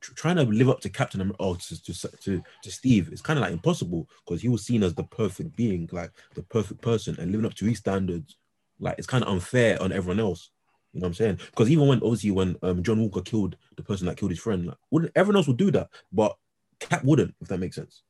tr- 0.00 0.14
trying 0.14 0.36
to 0.36 0.42
live 0.42 0.68
up 0.68 0.80
to 0.80 0.88
Captain 0.88 1.20
America, 1.20 1.42
oh, 1.42 1.54
to, 1.54 1.82
to 1.82 2.08
to 2.18 2.42
to 2.62 2.70
Steve. 2.70 3.08
It's 3.10 3.22
kind 3.22 3.38
of 3.38 3.42
like 3.42 3.52
impossible 3.52 4.08
because 4.24 4.42
he 4.42 4.48
was 4.48 4.64
seen 4.64 4.82
as 4.82 4.94
the 4.94 5.04
perfect 5.04 5.56
being, 5.56 5.88
like 5.92 6.12
the 6.34 6.42
perfect 6.42 6.80
person, 6.82 7.16
and 7.18 7.32
living 7.32 7.46
up 7.46 7.54
to 7.54 7.64
his 7.64 7.78
standards. 7.78 8.36
Like 8.78 8.96
it's 8.98 9.06
kind 9.06 9.24
of 9.24 9.30
unfair 9.30 9.80
on 9.82 9.92
everyone 9.92 10.20
else. 10.20 10.50
You 10.92 11.00
know 11.00 11.04
what 11.04 11.08
I'm 11.08 11.14
saying? 11.14 11.38
Because 11.50 11.70
even 11.70 11.86
when 11.86 12.02
obviously 12.02 12.32
when 12.32 12.56
um, 12.62 12.82
John 12.82 13.00
Walker 13.00 13.22
killed 13.22 13.56
the 13.76 13.82
person 13.82 14.06
that 14.06 14.16
killed 14.18 14.30
his 14.30 14.40
friend, 14.40 14.66
like, 14.66 14.76
wouldn't 14.90 15.12
everyone 15.16 15.36
else 15.36 15.46
would 15.46 15.56
do 15.56 15.70
that, 15.70 15.88
but 16.12 16.36
Cap 16.80 17.02
wouldn't, 17.04 17.34
if 17.40 17.48
that 17.48 17.58
makes 17.58 17.76
sense. 17.76 18.02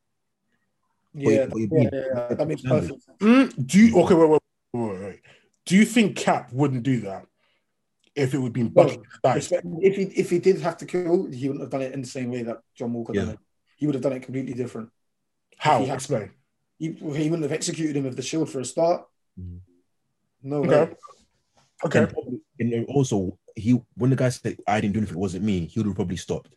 Yeah, 1.14 1.46
what 1.46 1.56
you 1.60 1.68
yeah, 1.70 1.78
mean. 1.78 1.90
yeah, 1.92 2.00
yeah, 2.30 2.34
that 2.34 2.48
makes 2.48 2.62
perfect 2.62 3.00
mm, 3.20 3.66
do 3.66 3.78
you 3.78 4.00
okay? 4.02 4.14
Wait, 4.14 4.28
wait, 4.30 4.40
wait, 4.72 4.90
wait, 4.90 5.00
wait. 5.00 5.20
Do 5.66 5.76
you 5.76 5.84
think 5.84 6.16
Cap 6.16 6.52
wouldn't 6.52 6.82
do 6.82 7.00
that 7.02 7.26
if 8.16 8.32
it 8.34 8.38
would 8.38 8.52
be 8.52 8.62
Bucky? 8.64 8.96
No. 8.96 9.02
that 9.02 9.22
died? 9.22 9.34
Respect- 9.36 9.66
If 9.82 9.96
he 9.96 10.02
if 10.04 10.30
he 10.30 10.38
did 10.38 10.60
have 10.60 10.76
to 10.78 10.86
kill, 10.86 11.30
he 11.30 11.48
wouldn't 11.48 11.60
have 11.62 11.70
done 11.70 11.82
it 11.82 11.92
in 11.92 12.00
the 12.00 12.06
same 12.08 12.30
way 12.30 12.42
that 12.44 12.58
John 12.74 12.92
Walker 12.94 13.12
done 13.12 13.26
Yeah. 13.26 13.32
it. 13.34 13.38
He 13.76 13.86
would 13.86 13.94
have 13.94 14.02
done 14.02 14.12
it 14.14 14.20
completely 14.22 14.54
different. 14.54 14.90
How? 15.58 15.80
he 15.80 15.86
had- 15.86 15.94
Explain. 15.96 16.30
He, 16.78 16.92
he 16.92 17.30
wouldn't 17.30 17.42
have 17.42 17.52
executed 17.52 17.94
him 17.96 18.04
with 18.04 18.16
the 18.16 18.22
shield 18.22 18.50
for 18.50 18.58
a 18.60 18.64
start. 18.64 19.04
Mhm. 19.38 19.60
No 20.42 20.56
Okay. 20.64 20.68
way. 20.68 20.96
Okay. 21.84 21.98
And, 22.00 22.08
probably- 22.12 22.40
and 22.58 22.86
also, 22.86 23.38
he 23.54 23.78
when 23.96 24.10
the 24.10 24.16
guy 24.16 24.30
said 24.30 24.56
I 24.66 24.80
didn't 24.80 24.94
do 24.94 25.00
anything, 25.00 25.16
it 25.16 25.20
wasn't 25.20 25.44
me. 25.44 25.66
He 25.66 25.78
would 25.78 25.86
have 25.86 25.94
probably 25.94 26.16
stopped. 26.16 26.54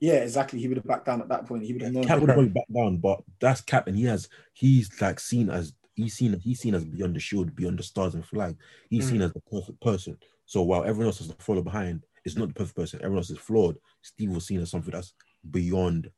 Yeah, 0.00 0.14
exactly. 0.14 0.60
He 0.60 0.68
would 0.68 0.76
have 0.76 0.86
backed 0.86 1.06
down 1.06 1.20
at 1.20 1.28
that 1.28 1.46
point. 1.46 1.64
He 1.64 1.72
would 1.72 1.82
have 1.82 1.92
known. 1.92 2.04
Cap 2.04 2.20
would 2.20 2.28
have 2.28 2.38
Okay. 2.38 2.46
probably 2.46 2.60
backed 2.60 2.72
down, 2.72 2.96
but 2.98 3.22
that's 3.40 3.60
Cap, 3.60 3.88
and 3.88 3.96
he 3.96 4.04
has 4.04 4.28
he's 4.54 4.88
like 5.00 5.18
seen 5.18 5.50
as 5.50 5.72
he's 5.94 6.14
seen 6.14 6.38
he's 6.38 6.60
seen 6.60 6.74
as 6.74 6.84
beyond 6.84 7.16
the 7.16 7.20
shield, 7.20 7.54
beyond 7.56 7.78
the 7.78 7.82
stars 7.82 8.14
and 8.14 8.24
flag. 8.24 8.56
He's 8.90 9.06
Mm. 9.06 9.10
seen 9.10 9.22
as 9.22 9.32
the 9.32 9.40
perfect 9.40 9.80
person. 9.80 10.16
So 10.46 10.62
while 10.62 10.84
everyone 10.84 11.06
else 11.06 11.18
has 11.18 11.28
to 11.28 11.34
follow 11.42 11.62
behind, 11.62 12.04
it's 12.24 12.36
not 12.36 12.48
the 12.48 12.54
perfect 12.54 12.76
person. 12.76 13.00
Everyone 13.00 13.18
else 13.18 13.30
is 13.30 13.38
flawed. 13.38 13.76
Steve 14.02 14.30
was 14.30 14.46
seen 14.46 14.60
as 14.60 14.70
something 14.70 14.92
that's 14.92 15.12
beyond, 15.50 16.10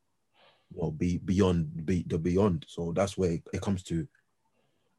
well, 0.71 0.91
be 0.91 1.17
beyond 1.17 1.85
be 1.85 2.03
the 2.07 2.19
beyond. 2.19 2.65
So 2.69 2.93
that's 2.95 3.17
where 3.17 3.31
it, 3.31 3.43
it 3.51 3.61
comes 3.61 3.81
to 3.83 4.07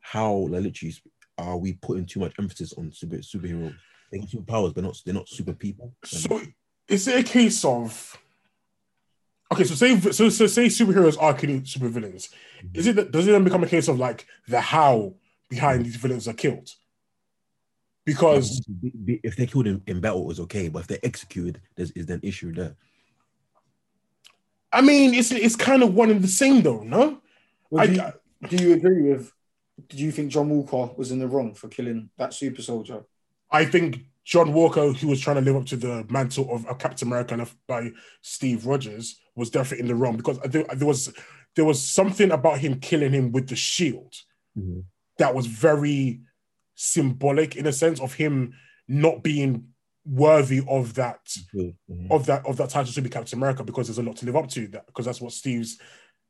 how 0.01 0.33
like, 0.35 0.63
literally 0.63 0.95
are 1.39 1.57
we 1.57 1.75
putting 1.75 2.05
too 2.07 2.21
much 2.21 2.35
emphasis 2.39 2.73
on 2.75 2.91
super 2.93 3.19
superheroes? 3.19 3.77
They 4.11 4.19
got 4.19 4.29
superpowers, 4.29 4.75
but 4.75 4.85
not 4.85 5.01
they're 5.05 5.15
not 5.15 5.29
super 5.29 5.53
people. 5.55 5.95
So 6.05 6.41
is 6.89 7.07
it 7.07 7.21
a 7.21 7.23
case 7.23 7.65
of 7.65 8.19
okay? 9.53 9.65
So 9.65 9.75
say 9.75 9.99
so, 10.13 10.29
so 10.29 10.47
say 10.47 10.67
superheroes 10.67 11.21
are 11.21 11.35
killing 11.35 11.63
supervillains. 11.63 12.29
Mm-hmm. 12.29 12.79
Is 12.79 12.87
it 12.87 13.13
does 13.13 13.27
it 13.27 13.33
then 13.33 13.45
become 13.45 13.65
a 13.65 13.69
case 13.69 13.89
of 13.89 13.99
like 13.99 14.27
the 14.49 14.61
how 14.61 15.15
behind 15.49 15.81
mm-hmm. 15.81 15.85
these 15.85 15.97
villains 15.97 16.29
are 16.29 16.35
killed? 16.35 16.71
Because 18.05 18.61
Be- 18.61 18.93
be- 19.05 19.21
if 19.23 19.37
they're 19.37 19.47
killed 19.47 19.69
in, 19.69 19.83
in 19.87 20.01
battle, 20.01 20.29
it's 20.31 20.41
okay, 20.41 20.69
but 20.69 20.81
if 20.81 20.87
they're 20.89 20.99
executed, 21.05 21.61
there's 21.77 21.93
is 21.93 22.11
an 22.11 22.21
issue 22.23 22.53
there. 22.53 22.77
I 24.73 24.81
mean, 24.81 25.15
it's 25.15 25.31
it's 25.31 25.57
kind 25.57 25.83
of 25.83 25.95
one 25.95 26.11
and 26.11 26.23
the 26.23 26.29
same 26.29 26.63
though, 26.63 26.83
no? 26.83 27.21
Well, 27.71 27.87
do, 27.87 28.01
I, 28.01 28.13
you, 28.41 28.49
do 28.49 28.65
you 28.65 28.75
agree 28.75 29.03
with? 29.03 29.33
Do 29.89 29.97
you 29.97 30.13
think 30.13 30.31
John 30.31 30.49
Walker 30.49 30.95
was 30.97 31.13
in 31.13 31.19
the 31.19 31.29
wrong 31.29 31.55
for 31.55 31.69
killing 31.69 32.11
that 32.17 32.35
super 32.35 32.63
soldier? 32.63 33.05
I 33.51 33.65
think 33.65 34.01
John 34.25 34.53
Walker, 34.53 34.93
who 34.93 35.09
was 35.09 35.21
trying 35.21 35.37
to 35.37 35.43
live 35.43 35.57
up 35.57 35.67
to 35.67 35.77
the 35.77 36.07
mantle 36.09 36.53
of, 36.55 36.65
a 36.69 36.75
Captain 36.75 37.09
America 37.09 37.47
by 37.67 37.91
Steve 38.21 38.67
Rogers, 38.67 39.21
was 39.35 39.51
definitely 39.51 39.81
in 39.81 39.89
the 39.89 39.95
wrong 39.95 40.17
because 40.17 40.39
think 40.39 40.69
there 40.79 40.87
was 40.87 41.13
there 41.57 41.65
was 41.65 41.83
something 41.83 42.31
about 42.31 42.59
him 42.59 42.81
killing 42.81 43.13
him 43.13 43.33
with 43.33 43.49
the 43.49 43.57
shield 43.57 44.15
that 45.19 45.35
was 45.35 45.47
very 45.47 46.21
symbolic 46.75 47.57
in 47.57 47.67
a 47.67 47.73
sense 47.73 48.01
of 48.01 48.15
him 48.15 48.55
not 48.89 49.23
being 49.23 49.69
worthy 50.05 50.61
of 50.69 50.95
that 50.95 51.21
Mhm. 51.55 52.11
of 52.11 52.27
that 52.27 52.45
of 52.47 52.57
that 52.57 52.71
title 52.71 52.93
to 52.93 53.03
be 53.03 53.09
Captain 53.09 53.39
America 53.39 53.65
because 53.65 53.89
there's 53.89 53.99
a 53.99 54.03
lot 54.03 54.17
to 54.17 54.27
live 54.27 54.37
up 54.37 54.49
to 54.51 54.67
that 54.69 54.87
because 54.87 55.07
that's 55.07 55.21
what 55.21 55.33
Steve's 55.33 55.79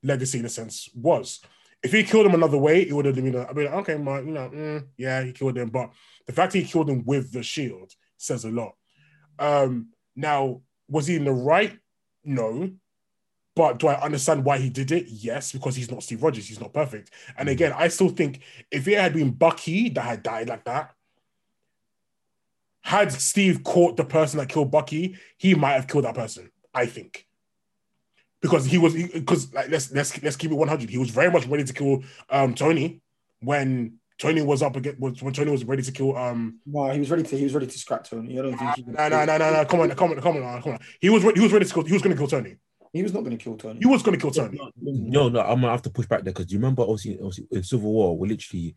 legacy 0.03 0.39
in 0.39 0.45
a 0.45 0.49
sense 0.49 0.89
was. 0.95 1.41
If 1.83 1.93
he 1.93 2.05
killed 2.05 2.27
him 2.27 2.35
another 2.35 2.59
way, 2.59 2.83
it 2.83 2.93
would 2.93 3.07
have 3.07 3.17
been. 3.17 3.35
I 3.35 3.53
mean, 3.53 3.67
okay, 3.67 3.97
Mark, 3.97 4.25
you 4.25 4.31
know, 4.31 4.49
mm, 4.49 4.87
yeah, 4.97 5.23
he 5.23 5.33
killed 5.33 5.59
him, 5.59 5.71
but 5.71 5.91
the 6.27 6.33
fact 6.33 6.53
he 6.53 6.63
killed 6.65 6.89
him 6.89 7.05
with 7.05 7.33
the 7.33 7.43
shield 7.43 7.93
says 8.17 8.45
a 8.45 8.51
lot. 8.51 8.75
Um, 9.39 9.89
now, 10.15 10.63
Was 10.89 11.07
he 11.07 11.17
in 11.17 11.25
the 11.25 11.33
right? 11.33 11.79
No. 12.23 12.71
But 13.55 13.79
do 13.79 13.89
I 13.89 14.01
understand 14.01 14.45
why 14.45 14.59
he 14.59 14.71
did 14.71 14.93
it? 14.93 15.07
Yes, 15.09 15.53
because 15.53 15.75
he's 15.77 15.91
not 15.91 16.03
Steve 16.03 16.23
Rogers. 16.23 16.47
He's 16.47 16.61
not 16.61 16.73
perfect. 16.73 17.11
And 17.37 17.49
again, 17.49 17.73
I 17.75 17.89
still 17.89 18.09
think 18.09 18.41
if 18.71 18.87
it 18.89 18.99
had 18.99 19.15
been 19.15 19.31
Bucky 19.31 19.89
that 19.91 20.05
had 20.05 20.23
died 20.23 20.49
like 20.49 20.65
that, 20.65 20.95
had 22.83 23.13
Steve 23.13 23.63
caught 23.63 23.97
the 23.97 24.05
person 24.05 24.39
that 24.39 24.49
killed 24.49 24.71
Bucky, 24.71 25.17
he 25.39 25.55
might 25.55 25.73
have 25.73 25.87
killed 25.87 26.05
that 26.05 26.15
person. 26.15 26.51
I 26.75 26.87
think 26.87 27.27
because 28.43 28.67
he 28.67 28.77
was 28.77 28.93
because 28.95 29.53
like 29.55 29.71
let's 29.71 29.91
let's 29.93 30.23
let's 30.23 30.37
keep 30.37 30.51
it 30.51 30.55
100. 30.55 30.91
He 30.91 30.99
was 30.99 31.11
very 31.11 31.31
much 31.31 31.47
ready 31.47 31.65
to 31.65 31.73
kill 31.73 32.03
um 32.29 32.55
Tony 32.55 33.01
when 33.41 33.95
Tony 34.19 34.43
was 34.43 34.63
up 34.63 34.77
against 34.77 35.01
when 35.01 35.33
Tony 35.33 35.51
was 35.51 35.65
ready 35.65 35.83
to 35.83 35.93
kill 35.93 36.17
um 36.17 36.59
No, 36.67 36.91
he 36.91 36.99
was 36.99 37.11
ready 37.11 37.23
to 37.23 37.37
he 37.39 37.45
was 37.45 37.55
ready 37.55 37.67
to 37.69 37.79
scrap 37.79 38.05
Tony. 38.05 38.39
I 38.39 38.43
don't 38.43 38.59
think 38.59 38.75
he 38.77 38.83
no 38.83 39.09
no 39.09 39.25
no 39.25 39.39
no 39.39 39.53
no 39.53 39.65
come 39.65 39.81
on 39.81 39.91
come 39.93 40.11
on 40.11 40.21
come 40.21 40.37
on 40.43 40.63
come 40.63 40.73
on 40.73 40.79
he 41.01 41.09
was 41.09 41.25
re- 41.25 41.33
he 41.35 41.41
was 41.41 41.53
ready 41.53 41.65
to 41.65 41.73
kill 41.73 41.85
he 41.85 41.93
was 41.93 42.03
going 42.03 42.15
to 42.15 42.19
kill 42.21 42.29
Tony 42.29 42.57
He 42.93 43.03
was 43.03 43.15
not 43.15 43.21
going 43.21 43.37
to 43.37 43.43
kill 43.43 43.57
Tony. 43.57 43.79
he 43.81 43.87
was 43.87 44.03
going 44.03 44.19
to 44.19 44.21
kill 44.21 44.31
Tony 44.33 44.61
No, 44.77 45.29
no, 45.29 45.41
I'm 45.41 45.61
gonna 45.61 45.71
have 45.71 45.83
to 45.83 45.91
push 45.91 46.07
back 46.07 46.25
there 46.25 46.33
because 46.33 46.47
do 46.47 46.55
you 46.55 46.59
remember, 46.59 46.83
obviously, 46.83 47.15
obviously, 47.19 47.47
in 47.53 47.63
Civil 47.63 47.93
War, 47.93 48.19
where 48.19 48.29
literally 48.29 48.75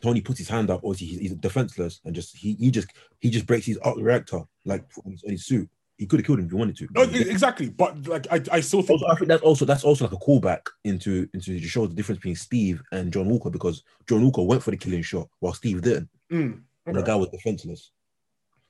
Tony 0.00 0.20
puts 0.20 0.38
his 0.38 0.48
hand 0.48 0.70
up, 0.70 0.80
obviously 0.84 1.06
he's, 1.08 1.20
he's 1.20 1.34
defenseless, 1.34 2.00
and 2.04 2.14
just 2.14 2.36
he 2.36 2.54
he 2.54 2.70
just 2.70 2.88
he 3.20 3.30
just 3.30 3.46
breaks 3.46 3.66
his 3.66 3.78
arc 3.78 3.96
reactor 3.98 4.40
like 4.64 4.84
on 5.04 5.12
his, 5.12 5.22
on 5.24 5.30
his 5.30 5.44
suit. 5.46 5.68
He 5.98 6.06
could 6.06 6.20
have 6.20 6.26
killed 6.26 6.40
him 6.40 6.46
if 6.46 6.50
he 6.50 6.56
wanted 6.56 6.76
to. 6.78 6.88
no 6.92 7.02
exactly 7.02 7.68
but 7.68 8.06
like 8.08 8.26
I, 8.30 8.42
I 8.50 8.60
still 8.60 8.82
think 8.82 9.00
Also, 9.02 9.12
I 9.12 9.16
think 9.16 9.28
that's 9.28 9.42
also 9.42 9.64
that's 9.64 9.84
also 9.84 10.04
like 10.06 10.14
a 10.14 10.16
callback 10.16 10.66
into 10.84 11.28
into 11.34 11.60
to 11.60 11.68
show 11.68 11.86
the 11.86 11.94
difference 11.94 12.18
between 12.18 12.36
Steve 12.36 12.82
and 12.92 13.12
John 13.12 13.28
Walker 13.28 13.50
because 13.50 13.84
John 14.08 14.22
Walker 14.24 14.42
went 14.42 14.62
for 14.62 14.70
the 14.72 14.76
killing 14.76 15.02
shot 15.02 15.28
while 15.40 15.52
Steve 15.52 15.82
didn't, 15.82 16.08
Mm, 16.30 16.62
and 16.86 16.96
the 16.96 17.02
guy 17.02 17.14
was 17.14 17.28
defenseless, 17.28 17.92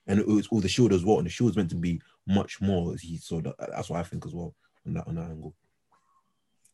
and 0.07 0.18
it 0.18 0.27
was 0.27 0.49
all 0.49 0.61
the 0.61 0.68
shield 0.68 0.93
as 0.93 1.05
well, 1.05 1.18
and 1.18 1.27
the 1.27 1.31
shield's 1.31 1.57
meant 1.57 1.70
to 1.70 1.77
be 1.77 2.01
much 2.27 2.61
more. 2.61 2.95
He 3.01 3.16
so 3.18 3.41
that, 3.41 3.55
that's 3.59 3.89
what 3.89 4.01
I 4.01 4.03
think 4.03 4.27
as 4.27 4.35
well 4.35 4.55
on 4.87 4.95
that 4.95 5.07
on 5.07 5.14
that 5.14 5.31
angle. 5.31 5.55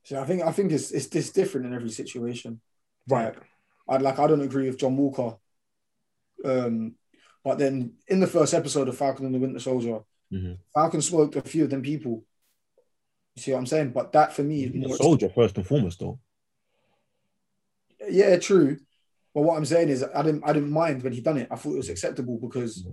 So 0.03 0.21
I 0.21 0.25
think 0.25 0.43
I 0.43 0.51
think 0.53 0.73
it's 0.73 0.91
it's 0.91 1.07
this 1.09 1.31
different 1.31 1.67
in 1.67 1.75
every 1.75 1.91
situation. 1.91 2.61
right 3.09 3.35
I 3.89 3.97
like 3.99 4.19
I 4.19 4.27
don't 4.27 4.41
agree 4.43 4.67
with 4.69 4.79
John 4.79 4.97
Walker. 4.97 5.37
Um, 6.45 6.95
but 7.45 7.59
then 7.59 7.95
in 8.07 8.21
the 8.21 8.27
first 8.27 8.55
episode 8.55 8.89
of 8.89 8.97
Falcon 8.97 9.27
and 9.27 9.35
the 9.35 9.39
Winter 9.39 9.59
Soldier, 9.59 10.01
Mhm. 10.33 10.59
Falcon 10.75 11.03
smoked 11.03 11.37
a 11.37 11.43
few 11.43 11.65
of 11.65 11.71
them 11.71 11.83
people. 11.83 12.25
You 13.35 13.43
see 13.43 13.53
what 13.53 13.59
I'm 13.59 13.67
saying? 13.67 13.91
But 13.91 14.13
that 14.13 14.33
for 14.33 14.43
me 14.43 14.65
is 14.65 14.73
He's 14.73 14.85
a 14.85 14.89
more 14.89 14.97
soldier 14.97 15.29
first 15.29 15.57
and 15.57 15.67
foremost, 15.67 16.01
though. 16.01 16.19
yeah, 18.09 18.39
true. 18.39 18.79
But 19.35 19.43
what 19.43 19.57
I'm 19.57 19.65
saying 19.65 19.89
is 19.89 20.03
I 20.03 20.23
didn't 20.23 20.45
I 20.45 20.53
didn't 20.53 20.71
mind 20.71 21.03
when 21.03 21.13
he 21.13 21.21
done 21.21 21.39
it. 21.39 21.49
I 21.51 21.57
thought 21.57 21.75
it 21.75 21.79
was 21.79 21.89
acceptable 21.91 22.39
because 22.39 22.85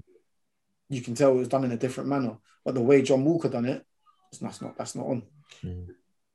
you 0.89 1.01
can 1.01 1.15
tell 1.15 1.31
it 1.31 1.37
was 1.37 1.47
done 1.47 1.63
in 1.63 1.71
a 1.71 1.77
different 1.77 2.09
manner. 2.09 2.37
But 2.63 2.75
the 2.75 2.81
way 2.81 3.01
John 3.01 3.25
Walker 3.25 3.49
done 3.49 3.65
it, 3.65 3.83
that's 4.41 4.61
not 4.61 4.77
that's 4.77 4.95
not 4.95 5.07
on. 5.07 5.23
Mm. 5.63 5.87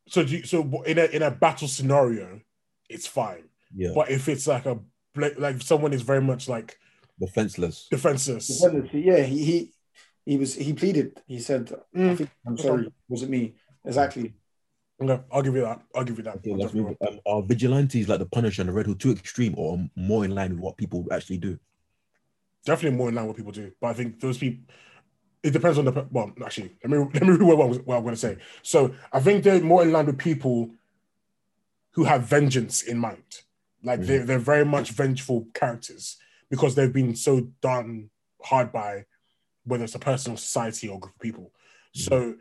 so 0.09 0.25
do 0.25 0.37
you, 0.37 0.45
so 0.45 0.83
in 0.85 0.99
a 0.99 1.05
in 1.05 1.23
a 1.23 1.31
battle 1.31 1.69
scenario 1.69 2.41
it's 2.89 3.07
fine 3.07 3.45
Yeah, 3.75 3.91
but 3.95 4.11
if 4.11 4.29
it's 4.29 4.47
like 4.47 4.65
a 4.67 4.79
like 5.15 5.61
someone 5.63 5.93
is 5.93 6.03
very 6.03 6.23
much 6.23 6.49
like 6.49 6.79
defenseless. 7.19 7.87
defenseless 7.91 8.49
Dependency, 8.61 9.01
Yeah, 9.01 9.23
he 9.23 9.45
he 9.45 9.73
he 10.31 10.37
was 10.37 10.55
he 10.55 10.72
pleaded. 10.72 11.20
He 11.26 11.41
said, 11.41 11.72
I 11.93 11.99
Mm. 11.99 12.16
think, 12.16 12.31
I'm 12.47 12.57
sorry, 12.57 12.93
was 13.09 13.22
it 13.24 13.31
me? 13.31 13.55
Exactly. 13.85 14.33
okay 15.03 15.20
I'll 15.33 15.43
give 15.43 15.57
you 15.57 15.62
that 15.62 15.81
I'll 15.93 16.05
give 16.05 16.18
you 16.18 16.22
that 16.24 16.37
Okay, 16.37 16.53
let's. 16.55 16.72
Um, 16.74 17.18
are 17.26 17.43
vigilantes 17.43 18.09
like 18.09 18.20
the 18.20 18.26
Punisher 18.26 18.62
and 18.62 18.68
the 18.68 18.72
Red 18.72 18.87
Hood 18.87 19.01
too 19.01 19.11
extreme, 19.11 19.55
or 19.57 19.85
more 19.97 20.24
in 20.24 20.33
line 20.33 20.53
with 20.53 20.61
what 20.61 20.76
people 20.76 21.05
actually 21.11 21.39
do? 21.39 21.59
definitely 22.64 22.97
more 22.97 23.09
in 23.09 23.14
line 23.16 23.24
with 23.26 23.31
what 23.31 23.37
people 23.39 23.53
do. 23.53 23.72
But 23.81 23.89
I 23.89 23.95
think 23.95 24.20
those 24.20 24.39
people, 24.39 24.62
it 25.43 25.51
depends 25.53 25.78
on 25.78 25.87
the 25.87 26.07
well. 26.12 26.31
Actually, 26.45 26.76
let 26.85 26.91
me 26.93 26.99
let 26.99 27.22
me 27.24 27.31
reword 27.37 27.57
what, 27.61 27.64
I 27.64 27.68
was- 27.68 27.81
what 27.81 27.97
I'm 27.97 28.03
going 28.05 28.14
to 28.14 28.20
say. 28.28 28.37
So 28.62 28.95
I 29.12 29.18
think 29.18 29.43
they're 29.43 29.61
more 29.61 29.83
in 29.83 29.91
line 29.91 30.07
with 30.07 30.18
people 30.18 30.70
who 31.93 32.05
have 32.05 32.22
vengeance 32.22 32.83
in 32.83 32.99
mind. 32.99 33.24
Like 33.83 34.03
they're 34.03 34.24
they're 34.26 34.39
very 34.39 34.64
much 34.76 34.91
vengeful 34.91 35.49
characters 35.55 36.18
because 36.51 36.74
they've 36.76 36.93
been 36.93 37.16
so 37.16 37.49
done 37.62 38.11
hard 38.45 38.70
by 38.70 39.07
whether 39.71 39.85
it's 39.85 39.95
a 39.95 40.01
person 40.01 40.33
or 40.33 40.37
society 40.37 40.89
or 40.89 40.99
group 41.01 41.14
of 41.14 41.21
people. 41.21 41.53
So 41.95 42.35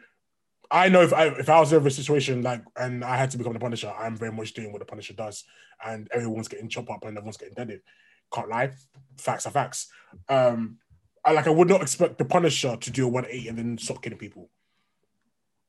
I 0.71 0.89
know 0.89 1.01
if 1.01 1.13
I 1.13 1.27
if 1.27 1.49
I 1.49 1.59
was 1.59 1.71
ever 1.73 1.82
in 1.82 1.88
a 1.88 1.91
situation 1.91 2.41
like 2.43 2.63
and 2.75 3.03
I 3.03 3.17
had 3.17 3.32
to 3.32 3.38
become 3.38 3.53
the 3.53 3.59
Punisher, 3.59 3.91
I'm 3.97 4.17
very 4.17 4.32
much 4.32 4.53
doing 4.53 4.71
what 4.71 4.80
the 4.80 4.86
Punisher 4.86 5.13
does, 5.13 5.43
and 5.84 6.07
everyone's 6.11 6.47
getting 6.47 6.69
chopped 6.69 6.89
up 6.89 7.05
and 7.05 7.17
everyone's 7.17 7.38
getting 7.38 7.55
deaded. 7.55 7.82
Can't 8.34 8.49
lie, 8.49 8.71
facts 9.17 9.45
are 9.47 9.51
facts. 9.51 9.89
Um, 10.27 10.77
I 11.25 11.32
like 11.32 11.47
I 11.47 11.51
would 11.51 11.69
not 11.69 11.82
expect 11.82 12.17
the 12.17 12.25
Punisher 12.25 12.77
to 12.77 12.91
do 12.91 13.05
a 13.05 13.09
180 13.09 13.49
and 13.49 13.57
then 13.57 13.77
stop 13.77 14.01
killing 14.01 14.19
people. 14.19 14.49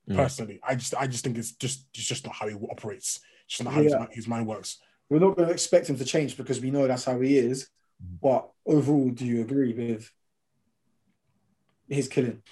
Mm. 0.08 0.16
Personally, 0.16 0.60
I 0.62 0.74
just 0.74 0.94
I 0.94 1.06
just 1.06 1.24
think 1.24 1.38
it's 1.38 1.52
just 1.52 1.86
it's 1.94 2.06
just 2.06 2.24
not 2.26 2.34
how 2.34 2.48
he 2.48 2.54
operates. 2.54 3.20
It's 3.46 3.56
just 3.56 3.64
not 3.64 3.74
how 3.74 3.82
his, 3.82 3.92
Yeah. 3.92 4.00
mi- 4.00 4.14
his 4.14 4.28
mind 4.28 4.46
works. 4.46 4.78
We're 5.08 5.18
not 5.18 5.36
going 5.36 5.48
to 5.48 5.54
expect 5.54 5.88
him 5.88 5.96
to 5.96 6.04
change 6.04 6.36
because 6.36 6.60
we 6.60 6.70
know 6.70 6.86
that's 6.86 7.04
how 7.04 7.18
he 7.20 7.36
is. 7.38 7.68
Mm. 8.02 8.20
But 8.22 8.50
overall, 8.66 9.10
do 9.10 9.24
you 9.24 9.40
agree 9.40 9.72
with 9.72 10.10
his 11.90 12.08
killing? 12.08 12.42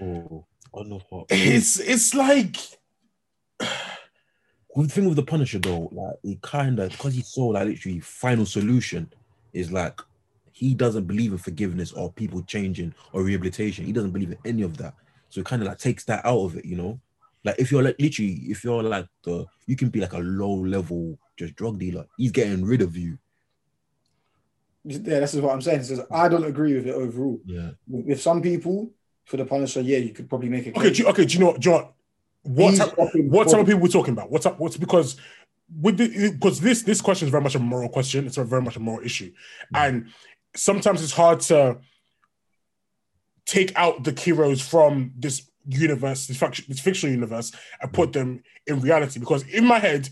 Oh, 0.00 0.44
I 0.74 0.78
don't 0.78 0.90
know 0.90 1.02
what. 1.08 1.26
It's 1.30 1.78
it's 1.78 2.14
like 2.14 2.56
Good 4.76 4.92
thing 4.92 5.06
with 5.06 5.16
the 5.16 5.22
Punisher 5.22 5.58
though, 5.58 5.88
like 5.92 6.16
he 6.22 6.38
kind 6.42 6.78
of 6.78 6.90
because 6.90 7.14
he 7.14 7.22
saw 7.22 7.46
like 7.48 7.66
literally 7.66 8.00
final 8.00 8.46
solution 8.46 9.12
is 9.52 9.72
like 9.72 10.00
he 10.52 10.74
doesn't 10.74 11.06
believe 11.06 11.32
in 11.32 11.38
forgiveness 11.38 11.92
or 11.92 12.12
people 12.12 12.42
changing 12.42 12.94
or 13.12 13.22
rehabilitation. 13.22 13.86
He 13.86 13.92
doesn't 13.92 14.10
believe 14.10 14.30
in 14.30 14.38
any 14.44 14.62
of 14.62 14.76
that. 14.76 14.94
So 15.30 15.40
it 15.40 15.46
kind 15.46 15.62
of 15.62 15.68
like 15.68 15.78
takes 15.78 16.04
that 16.04 16.24
out 16.24 16.40
of 16.40 16.56
it, 16.56 16.64
you 16.64 16.76
know. 16.76 17.00
Like 17.44 17.56
if 17.58 17.72
you're 17.72 17.82
like 17.82 17.96
literally, 17.98 18.42
if 18.46 18.62
you're 18.62 18.82
like 18.82 19.06
the, 19.24 19.46
you 19.66 19.76
can 19.76 19.88
be 19.88 20.00
like 20.00 20.12
a 20.12 20.18
low 20.18 20.54
level 20.54 21.18
just 21.36 21.56
drug 21.56 21.78
dealer. 21.78 22.06
He's 22.16 22.32
getting 22.32 22.64
rid 22.64 22.82
of 22.82 22.96
you. 22.96 23.18
Yeah, 24.88 25.20
this 25.20 25.34
is 25.34 25.40
what 25.40 25.52
I'm 25.52 25.60
saying. 25.60 25.82
Says 25.82 26.00
I 26.10 26.28
don't 26.28 26.44
agree 26.44 26.74
with 26.74 26.86
it 26.86 26.94
overall. 26.94 27.40
Yeah. 27.44 27.70
With 27.86 28.20
some 28.20 28.40
people, 28.40 28.90
for 29.24 29.36
the 29.36 29.44
Punisher, 29.44 29.82
yeah, 29.82 29.98
you 29.98 30.12
could 30.12 30.28
probably 30.28 30.48
make 30.48 30.66
it. 30.66 30.76
okay, 30.76 30.90
do 30.90 31.02
you, 31.02 31.08
okay. 31.08 31.26
Do 31.26 31.34
you 31.34 31.40
know 31.40 31.46
what? 31.50 31.64
Know 31.64 31.94
what? 32.42 32.76
Type, 32.76 32.94
what 32.96 33.48
type 33.48 33.60
of 33.60 33.66
people 33.66 33.82
we're 33.82 33.88
talking 33.88 34.14
about? 34.14 34.30
What's 34.30 34.46
up? 34.46 34.58
What's 34.58 34.78
because 34.78 35.16
with 35.80 35.98
the 35.98 36.32
because 36.32 36.60
this 36.60 36.82
this 36.82 37.02
question 37.02 37.26
is 37.26 37.30
very 37.30 37.42
much 37.42 37.54
a 37.54 37.58
moral 37.58 37.90
question. 37.90 38.26
It's 38.26 38.38
a 38.38 38.44
very 38.44 38.62
much 38.62 38.76
a 38.76 38.80
moral 38.80 39.04
issue, 39.04 39.30
mm. 39.30 39.86
and 39.86 40.08
sometimes 40.56 41.02
it's 41.02 41.12
hard 41.12 41.40
to 41.40 41.78
take 43.44 43.76
out 43.76 44.04
the 44.04 44.18
heroes 44.18 44.60
from 44.60 45.12
this 45.18 45.50
universe, 45.66 46.26
this, 46.26 46.38
fiction, 46.38 46.64
this 46.68 46.80
fictional 46.80 47.14
universe, 47.14 47.52
and 47.82 47.92
put 47.92 48.10
mm. 48.10 48.14
them 48.14 48.42
in 48.66 48.80
reality. 48.80 49.20
Because 49.20 49.46
in 49.48 49.66
my 49.66 49.78
head, 49.78 50.08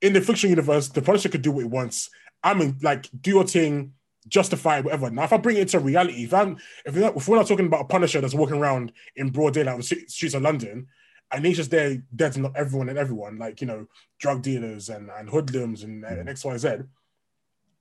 in 0.00 0.14
the 0.14 0.20
fictional 0.22 0.50
universe, 0.50 0.88
the 0.88 1.02
Punisher 1.02 1.28
could 1.28 1.42
do 1.42 1.52
what 1.52 1.60
he 1.60 1.68
wants. 1.68 2.08
I 2.42 2.54
mean, 2.54 2.78
like 2.82 3.08
do 3.20 3.30
your 3.30 3.46
thing, 3.46 3.92
justify 4.28 4.80
whatever. 4.80 5.10
Now, 5.10 5.24
if 5.24 5.32
I 5.32 5.36
bring 5.36 5.56
it 5.56 5.68
to 5.68 5.78
reality, 5.78 6.24
if 6.24 6.34
I'm 6.34 6.56
if 6.84 6.94
we're, 6.94 7.02
not, 7.02 7.16
if 7.16 7.28
we're 7.28 7.36
not 7.36 7.46
talking 7.46 7.66
about 7.66 7.82
a 7.82 7.84
Punisher 7.84 8.20
that's 8.20 8.34
walking 8.34 8.56
around 8.56 8.92
in 9.16 9.30
broad 9.30 9.54
daylight 9.54 9.74
on 9.74 9.80
the 9.80 10.04
streets 10.08 10.34
of 10.34 10.42
London, 10.42 10.86
and 11.32 11.46
he's 11.46 11.56
just 11.56 11.70
there 11.70 12.02
deading 12.14 12.44
up 12.44 12.52
everyone 12.56 12.88
and 12.88 12.98
everyone, 12.98 13.38
like 13.38 13.60
you 13.60 13.66
know, 13.66 13.86
drug 14.18 14.42
dealers 14.42 14.88
and, 14.88 15.10
and 15.10 15.28
hoodlums 15.28 15.82
and, 15.82 16.04
and 16.04 16.26
mm. 16.26 16.30
X, 16.30 16.44
Y, 16.44 16.56
Z. 16.56 16.68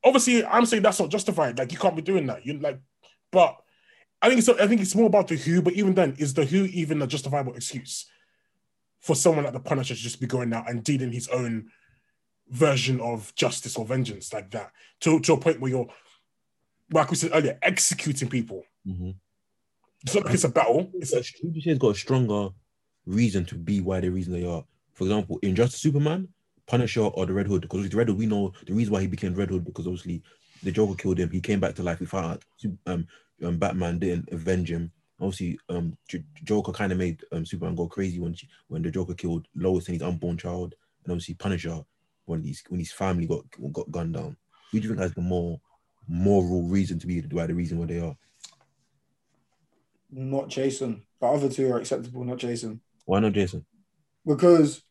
Obviously, 0.03 0.45
I'm 0.45 0.66
saying 0.66 0.84
that's 0.84 0.99
not 0.99 1.10
justified. 1.10 1.57
Like 1.57 1.72
you 1.72 1.78
can't 1.78 1.95
be 1.95 2.01
doing 2.01 2.28
that. 2.28 2.45
You 2.45 2.60
like, 2.60 2.80
but 3.32 3.57
I 4.22 4.28
think 4.28 4.39
it's 4.39 4.49
I 4.49 4.68
think 4.68 4.82
it's 4.82 4.95
more 4.95 5.07
about 5.07 5.28
the 5.28 5.36
who. 5.36 5.62
But 5.62 5.74
even 5.74 5.93
then, 5.93 6.16
is 6.18 6.34
the 6.34 6.45
who 6.45 6.66
even 6.66 7.01
a 7.01 7.07
justifiable 7.07 7.55
excuse 7.55 8.05
for 8.99 9.16
someone 9.16 9.45
like 9.45 9.53
the 9.53 9.60
Punisher 9.60 9.95
to 9.95 9.99
just 9.99 10.20
be 10.20 10.28
going 10.28 10.53
out 10.53 10.70
and 10.70 10.84
dealing 10.84 11.12
his 11.12 11.28
own 11.30 11.70
version 12.50 13.00
of 13.02 13.34
justice 13.36 13.78
or 13.78 13.86
vengeance 13.86 14.34
like 14.34 14.50
that 14.52 14.72
to, 15.02 15.20
to 15.20 15.34
a 15.34 15.38
point 15.39 15.60
where 15.60 15.72
you're, 15.72 15.88
like 16.91 17.10
we 17.10 17.16
said 17.16 17.32
earlier, 17.34 17.58
executing 17.62 18.30
people. 18.30 18.64
Mhm. 18.88 19.16
It's 20.04 20.16
not 20.16 20.26
like 20.26 20.34
it's 20.34 20.45
a 20.45 20.50
battle. 20.50 20.89
It's 20.95 21.14
a, 21.14 21.22
Who 21.41 21.50
do 21.50 21.56
you 21.56 21.62
say 21.62 21.72
has 21.72 21.80
got 21.80 21.95
a 21.95 21.95
stronger 21.95 22.50
reason 23.06 23.45
to 23.45 23.56
be 23.56 23.82
why 23.82 24.00
the 24.00 24.10
reason 24.10 24.34
they 24.34 24.45
are? 24.45 24.64
For 24.93 25.04
example, 25.04 25.39
Injustice 25.41 25.82
Superman, 25.82 26.28
Punisher 26.68 27.02
or 27.02 27.26
the 27.26 27.34
Red 27.34 27.47
Hood? 27.47 27.62
Because 27.62 27.82
with 27.82 27.91
the 27.91 27.97
Red 27.97 28.08
Hood, 28.08 28.18
we 28.18 28.26
know 28.26 28.54
the 28.66 28.74
reason 28.74 28.93
why 28.93 29.02
he 29.02 29.08
became 29.08 29.34
Red 29.34 29.50
Hood 29.50 29.66
because 29.66 29.88
obviously 29.88 30.24
the 30.64 30.72
Joker 30.72 30.95
killed 30.95 31.20
him. 31.20 31.30
He 31.30 31.41
came 31.41 31.60
back 31.60 31.76
to 31.76 31.84
life. 31.84 32.00
We 32.00 32.06
found 32.06 32.26
out 32.26 32.43
um, 32.86 33.08
um 33.43 33.58
Batman 33.58 34.00
didn't 34.00 34.30
avenge 34.32 34.72
him. 34.72 34.91
Obviously, 35.22 35.60
um, 35.68 35.97
J- 36.08 36.24
Joker 36.45 36.72
kind 36.72 36.93
of 36.93 36.97
made 36.97 37.22
um, 37.34 37.45
Superman 37.45 37.76
go 37.76 37.88
crazy 37.88 38.20
when 38.20 38.34
she, 38.34 38.47
when 38.70 38.82
the 38.82 38.91
Joker 38.91 39.14
killed 39.14 39.47
Lois 39.54 39.88
and 39.88 39.95
his 39.95 40.02
unborn 40.02 40.38
child, 40.38 40.76
and 41.04 41.12
obviously 41.12 41.34
Punisher 41.36 41.82
when 42.30 42.44
his 42.44 42.62
when 42.70 42.80
his 42.80 42.92
family 42.92 43.26
got 43.26 43.44
got 43.74 43.92
gunned 43.92 44.14
down. 44.14 44.38
Who 44.72 44.80
do 44.80 44.84
you 44.88 44.90
think 44.94 45.02
has 45.02 45.14
the 45.14 45.22
more 45.22 45.60
moral 46.08 46.64
reason 46.64 47.00
to 47.00 47.08
be 47.08 47.22
why 47.22 47.48
the 47.48 47.56
reason 47.56 47.80
why 47.80 47.88
they 47.88 48.00
are? 48.00 48.16
not 50.12 50.48
Jason. 50.50 51.04
The 51.22 51.28
other 51.28 51.50
two 51.50 51.72
are 51.72 51.78
acceptable, 51.80 52.24
not 52.24 52.38
Jason, 52.38 52.82
Why 53.06 53.20
not 53.20 53.34
Jason? 53.34 53.66
because 54.26 54.82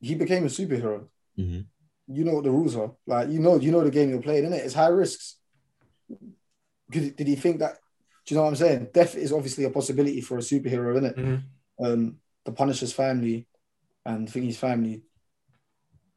he 0.00 0.14
became 0.14 0.44
a 0.44 0.48
superhero. 0.48 1.06
hmm 1.36 1.60
You 2.06 2.24
know 2.24 2.34
what 2.34 2.44
the 2.44 2.50
rules 2.50 2.76
are. 2.76 2.92
Like 3.06 3.30
you 3.30 3.40
know, 3.40 3.56
you 3.56 3.70
know 3.72 3.82
the 3.84 3.90
game 3.90 4.10
you're 4.10 4.22
playing, 4.22 4.44
innit? 4.44 4.64
It's 4.64 4.74
high 4.74 4.88
risks. 4.88 5.36
Did, 6.90 7.16
did 7.16 7.26
he 7.26 7.36
think 7.36 7.58
that 7.60 7.78
Do 8.26 8.34
you 8.34 8.36
know 8.36 8.42
what 8.44 8.50
I'm 8.50 8.56
saying? 8.56 8.88
Death 8.92 9.14
is 9.16 9.32
obviously 9.32 9.64
a 9.64 9.70
possibility 9.70 10.20
for 10.20 10.36
a 10.38 10.40
superhero, 10.40 10.90
isn't 10.96 11.04
it? 11.10 11.16
Mhm. 11.16 11.42
Um, 11.84 12.16
the 12.44 12.52
Punisher's 12.52 12.92
family 12.92 13.46
and 14.04 14.28
Thingy's 14.28 14.58
family, 14.58 15.02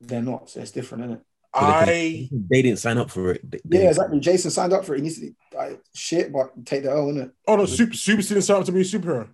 they're 0.01 0.21
not. 0.21 0.49
So 0.49 0.59
it's 0.61 0.71
different, 0.71 1.03
isn't 1.05 1.15
it? 1.17 1.21
I 1.53 2.29
They 2.49 2.61
didn't 2.61 2.79
sign 2.79 2.97
up 2.97 3.09
for 3.09 3.31
it. 3.31 3.49
They- 3.49 3.59
they- 3.65 3.83
Yeah, 3.83 3.89
exactly. 3.89 4.19
Jason 4.19 4.51
signed 4.51 4.73
up 4.73 4.85
for 4.85 4.93
it. 4.93 4.97
He 4.97 5.03
needs 5.03 5.19
to 5.19 5.31
like, 5.55 5.81
shit, 5.93 6.31
but 6.31 6.65
take 6.65 6.83
the 6.83 6.91
L, 6.91 7.07
innit? 7.07 7.31
oh 7.47 7.55
no, 7.55 7.65
super 7.65 7.95
super 7.95 8.21
didn't 8.21 8.43
set 8.43 8.57
up 8.57 8.65
to 8.65 8.71
be 8.71 8.81
a 8.81 8.83
superhero. 8.83 9.29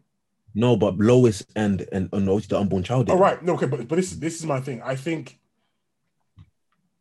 No, 0.55 0.78
but 0.78 0.97
Lois 0.97 1.43
and 1.55 1.82
and, 1.91 2.09
and 2.14 2.30
obviously 2.30 2.55
the 2.55 2.59
unborn 2.59 2.84
child. 2.84 3.09
Oh 3.09 3.18
right, 3.18 3.43
no, 3.43 3.53
okay, 3.55 3.66
but 3.66 3.88
but 3.88 3.95
this 3.95 4.11
this 4.11 4.39
is 4.39 4.45
my 4.45 4.61
thing. 4.61 4.82
I 4.84 4.95
think 4.95 5.39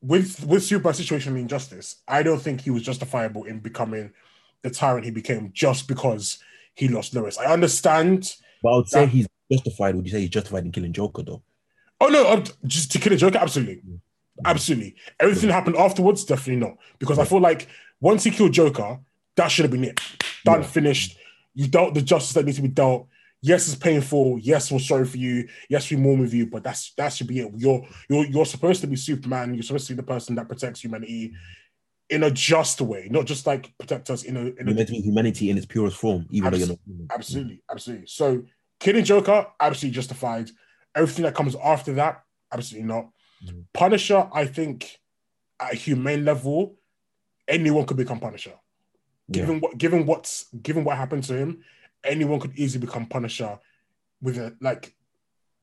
with 0.01 0.45
with 0.47 0.63
Superman's 0.65 0.97
situation 0.99 1.35
in 1.37 1.43
Injustice, 1.43 1.97
I 2.09 2.23
don't 2.23 2.41
think 2.41 2.63
he 2.63 2.71
was 2.71 2.83
justifiable 2.83 3.45
in 3.45 3.61
becoming 3.61 4.13
the 4.63 4.71
tyrant 4.71 5.05
he 5.05 5.11
became 5.11 5.51
just 5.53 5.87
because 5.87 6.39
he 6.75 6.89
lost 6.89 7.15
Lois. 7.15 7.39
I 7.39 7.47
understand. 7.53 8.35
But 8.63 8.71
I 8.73 8.77
would 8.77 8.89
say 8.89 9.01
Yeah. 9.03 9.07
he's 9.09 9.29
justified. 9.53 9.95
Would 9.95 10.07
you 10.07 10.13
say 10.13 10.21
he's 10.21 10.31
justified 10.31 10.65
in 10.65 10.73
killing 10.73 10.93
Joker 10.93 11.23
though? 11.23 11.43
Oh 12.03 12.09
no, 12.09 12.27
uh, 12.27 12.45
just 12.67 12.91
to 12.93 12.99
kill 12.99 13.13
a 13.13 13.17
Joker, 13.17 13.39
absolutely, 13.39 13.81
absolutely. 14.45 14.97
Everything 15.21 15.49
that 15.49 15.55
happened 15.55 15.77
afterwards, 15.77 16.25
definitely 16.25 16.57
not. 16.57 16.77
Because 16.99 17.19
I 17.21 17.25
feel 17.25 17.41
like 17.41 17.69
once 18.01 18.25
he 18.25 18.33
killed 18.33 18.53
Joker, 18.53 18.99
that 19.37 19.49
should 19.53 19.63
have 19.65 19.71
been 19.71 19.85
it. 19.85 20.01
Done, 20.45 20.63
Yeah. 20.63 20.67
finished. 20.67 21.17
You 21.55 21.69
dealt 21.69 21.95
the 21.95 22.03
justice 22.03 22.33
that 22.35 22.45
needs 22.45 22.57
to 22.57 22.63
be 22.63 22.69
dealt. 22.69 23.07
Yes, 23.41 23.69
it's 23.69 23.77
painful. 23.77 24.39
Yes, 24.41 24.73
we're 24.73 24.81
sorry 24.81 25.05
for 25.07 25.17
you. 25.17 25.49
Yes, 25.69 25.89
we 25.91 25.97
mourn 25.97 26.19
with 26.21 26.35
you. 26.35 26.47
But 26.47 26.65
that's 26.65 26.93
that 26.97 27.13
should 27.13 27.29
be 27.29 27.39
it. 27.41 27.53
You're 27.57 27.87
you're 28.09 28.27
you're 28.27 28.47
supposed 28.47 28.81
to 28.81 28.89
be 28.89 28.97
Superman. 28.97 29.55
You're 29.55 29.63
supposed 29.63 29.87
to 29.87 29.93
be 29.95 29.97
the 29.99 30.03
person 30.15 30.35
that 30.37 30.49
protects 30.49 30.81
humanity 30.83 31.35
in 32.11 32.25
a 32.25 32.31
just 32.33 32.81
way, 32.81 33.07
not 33.11 33.27
just 33.27 33.47
like 33.47 33.73
protect 33.79 34.11
us 34.11 34.25
in 34.25 34.37
a 34.37 34.41
in 34.41 34.69
a 34.69 34.75
meant 34.75 34.89
to 34.89 34.93
be 34.95 35.01
humanity 35.01 35.51
in 35.51 35.57
its 35.57 35.67
purest 35.67 35.97
form, 35.97 36.27
even 36.33 36.51
though 36.51 36.59
you're 36.59 36.69
not. 36.69 36.79
human. 36.85 37.07
Absolutely, 37.13 37.63
absolutely. 37.71 38.07
So 38.09 38.43
killing 38.81 39.05
Joker, 39.05 39.47
absolutely 39.61 39.95
justified. 39.95 40.51
Everything 40.95 41.25
that 41.25 41.35
comes 41.35 41.57
after 41.57 41.95
that, 41.95 42.23
absolutely 42.53 42.89
not. 42.89 43.11
Mhm. 43.45 43.65
Punisher, 43.73 44.29
I 44.33 44.47
think 44.47 44.99
at 45.59 45.73
a 45.73 45.77
humane 45.77 46.25
level, 46.25 46.77
anyone 47.49 47.87
could 47.87 47.97
become 47.97 48.21
Punisher. 48.21 48.55
Yeah. 49.29 49.43
Given 49.43 49.61
what 49.61 49.79
given 49.79 50.07
what's 50.07 50.47
given 50.63 50.85
what 50.85 50.97
happened 50.97 51.25
to 51.25 51.35
him, 51.37 51.65
anyone 52.05 52.41
could 52.41 52.59
easily 52.59 52.85
become 52.85 53.07
Punisher 53.07 53.59
with 54.21 54.39
a 54.39 54.57
like 54.61 54.95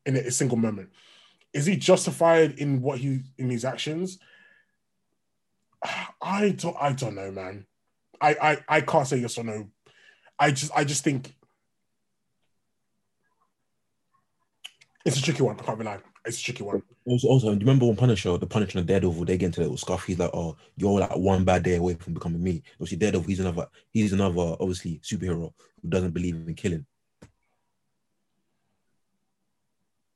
in 0.06 0.16
a, 0.16 0.20
a 0.20 0.32
single 0.32 0.58
moment. 0.58 0.90
Is 1.54 1.66
he 1.66 1.76
justified 1.78 2.60
in 2.60 2.82
what 2.82 3.00
he 3.00 3.22
in 3.38 3.50
his 3.50 3.66
actions? 3.66 4.20
I 6.22 6.52
don't 6.52 6.76
I 6.80 6.94
don't 6.94 7.16
know, 7.16 7.32
man. 7.32 7.66
I 8.22 8.36
I, 8.42 8.78
I 8.78 8.82
can't 8.82 9.08
say 9.08 9.18
yes 9.18 9.38
or 9.38 9.44
no. 9.44 9.70
I 10.38 10.52
just 10.52 10.72
I 10.76 10.84
just 10.84 11.04
think 11.04 11.36
it's 15.06 15.18
a 15.18 15.22
tricky 15.22 15.44
one. 15.44 15.60
I 15.60 15.64
can't 15.64 15.80
be 15.80 15.86
lying. 15.86 16.02
It's 16.26 16.40
a 16.40 16.44
tricky 16.44 16.64
one. 16.64 16.82
Also, 17.06 17.28
also, 17.28 17.48
do 17.48 17.54
you 17.54 17.60
remember 17.60 17.86
when 17.86 17.96
Punisher, 17.96 18.38
the 18.38 18.46
Punisher 18.46 18.80
and 18.80 18.88
Daredevil, 18.88 19.26
they 19.26 19.38
get 19.38 19.48
into 19.48 19.62
little 19.62 19.78
scuff. 19.78 20.04
He's 20.04 20.20
like, 20.20 20.32
"Oh, 20.34 20.58
you're 20.76 21.00
like 21.00 21.16
one 21.16 21.44
bad 21.46 21.64
day 21.64 21.76
away 21.76 21.96
from 21.96 22.14
becoming 22.14 22.44
me." 22.44 22.62
Obviously, 22.74 22.98
Daredevil, 22.98 23.28
he's 23.28 23.40
another, 23.40 23.68
he's 23.92 24.14
another, 24.14 24.56
obviously, 24.60 25.00
superhero 25.04 25.54
who 25.82 25.90
doesn't 25.90 26.12
believe 26.12 26.36
in 26.36 26.54
killing. 26.54 26.86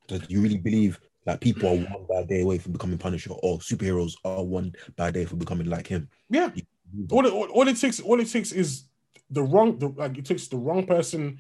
Do 0.08 0.20
you 0.28 0.42
really 0.42 0.58
believe 0.58 1.00
that 1.26 1.40
people 1.40 1.70
are 1.70 1.76
one 1.76 2.06
bad 2.10 2.28
day 2.28 2.42
away 2.42 2.58
from 2.58 2.74
becoming 2.74 2.98
Punisher, 2.98 3.32
or 3.32 3.60
superheroes 3.60 4.14
are 4.26 4.44
one 4.44 4.74
bad 4.98 5.14
day 5.14 5.26
from 5.26 5.40
becoming 5.40 5.70
like 5.70 5.88
him? 5.88 6.10
Yeah. 6.30 6.50
All 7.10 7.26
it, 7.26 7.34
all, 7.34 7.48
all 7.48 7.68
it 7.68 7.78
takes 7.78 8.00
all 8.02 8.20
it 8.20 8.30
takes 8.30 8.52
is 8.52 8.84
the 9.30 9.42
wrong 9.42 9.80
the, 9.80 9.88
like 9.88 10.18
it 10.18 10.26
takes 10.26 10.48
the 10.48 10.58
wrong 10.58 10.86
person 10.86 11.40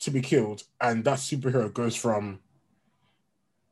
to 0.00 0.10
be 0.10 0.20
killed, 0.20 0.64
and 0.80 1.04
that 1.04 1.18
superhero 1.18 1.72
goes 1.72 1.94
from 1.94 2.40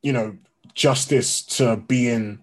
you 0.03 0.13
know 0.13 0.37
justice 0.75 1.43
to 1.43 1.77
being 1.77 2.41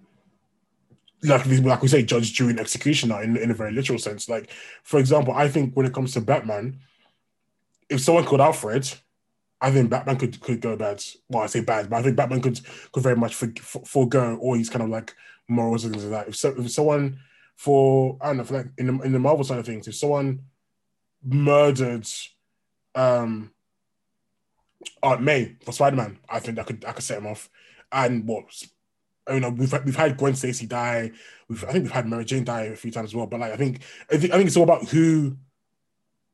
like 1.22 1.46
like 1.46 1.82
we 1.82 1.88
say 1.88 2.02
judge 2.02 2.32
jury 2.32 2.50
and 2.50 2.60
executioner 2.60 3.22
in, 3.22 3.36
in 3.36 3.50
a 3.50 3.54
very 3.54 3.72
literal 3.72 3.98
sense. 3.98 4.28
Like 4.28 4.50
for 4.82 5.00
example 5.00 5.34
i 5.34 5.48
think 5.48 5.74
when 5.74 5.86
it 5.86 5.94
comes 5.94 6.12
to 6.14 6.20
batman 6.20 6.78
if 7.88 8.00
someone 8.00 8.24
called 8.24 8.40
alfred 8.40 8.88
i 9.60 9.70
think 9.70 9.90
batman 9.90 10.16
could 10.16 10.40
could 10.40 10.60
go 10.60 10.76
bad. 10.76 11.02
Well 11.28 11.42
i 11.42 11.46
say 11.46 11.60
bad 11.60 11.90
but 11.90 11.96
i 11.96 12.02
think 12.02 12.16
batman 12.16 12.42
could 12.42 12.60
could 12.92 13.02
very 13.02 13.16
much 13.16 13.34
for, 13.34 13.48
for, 13.60 13.84
forego 13.84 14.38
all 14.40 14.54
these 14.54 14.70
kind 14.70 14.82
of 14.82 14.90
like 14.90 15.14
morals 15.48 15.84
and 15.84 15.94
things 15.94 16.04
like 16.04 16.24
that. 16.24 16.28
If, 16.28 16.36
so, 16.36 16.54
if 16.56 16.70
someone 16.70 17.18
for 17.56 18.18
i 18.20 18.26
don't 18.26 18.36
know 18.38 18.44
for 18.44 18.58
like 18.58 18.68
in 18.78 18.86
the, 18.86 19.02
in 19.04 19.12
the 19.12 19.18
marvel 19.18 19.44
side 19.44 19.58
of 19.58 19.66
things 19.66 19.88
if 19.88 19.94
someone 19.94 20.40
murdered 21.24 22.06
um 22.94 23.50
Aunt 25.02 25.22
May 25.22 25.56
for 25.64 25.72
Spider 25.72 25.96
Man, 25.96 26.18
I 26.28 26.40
think 26.40 26.56
that 26.56 26.66
could 26.66 26.84
I 26.84 26.92
could 26.92 27.04
set 27.04 27.18
him 27.18 27.26
off. 27.26 27.48
And 27.92 28.26
what 28.26 28.44
I 29.26 29.38
mean, 29.38 29.56
we've 29.56 29.72
we've 29.84 29.96
had 29.96 30.16
Gwen 30.16 30.34
Stacy 30.34 30.66
die. 30.66 31.12
We've 31.48 31.64
I 31.64 31.72
think 31.72 31.84
we've 31.84 31.92
had 31.92 32.08
Mary 32.08 32.24
Jane 32.24 32.44
die 32.44 32.64
a 32.64 32.76
few 32.76 32.90
times 32.90 33.10
as 33.10 33.14
well. 33.14 33.26
But 33.26 33.40
like 33.40 33.52
I 33.52 33.56
think 33.56 33.82
I 34.10 34.16
think 34.16 34.32
I 34.32 34.36
think 34.36 34.46
it's 34.48 34.56
all 34.56 34.64
about 34.64 34.88
who, 34.88 35.36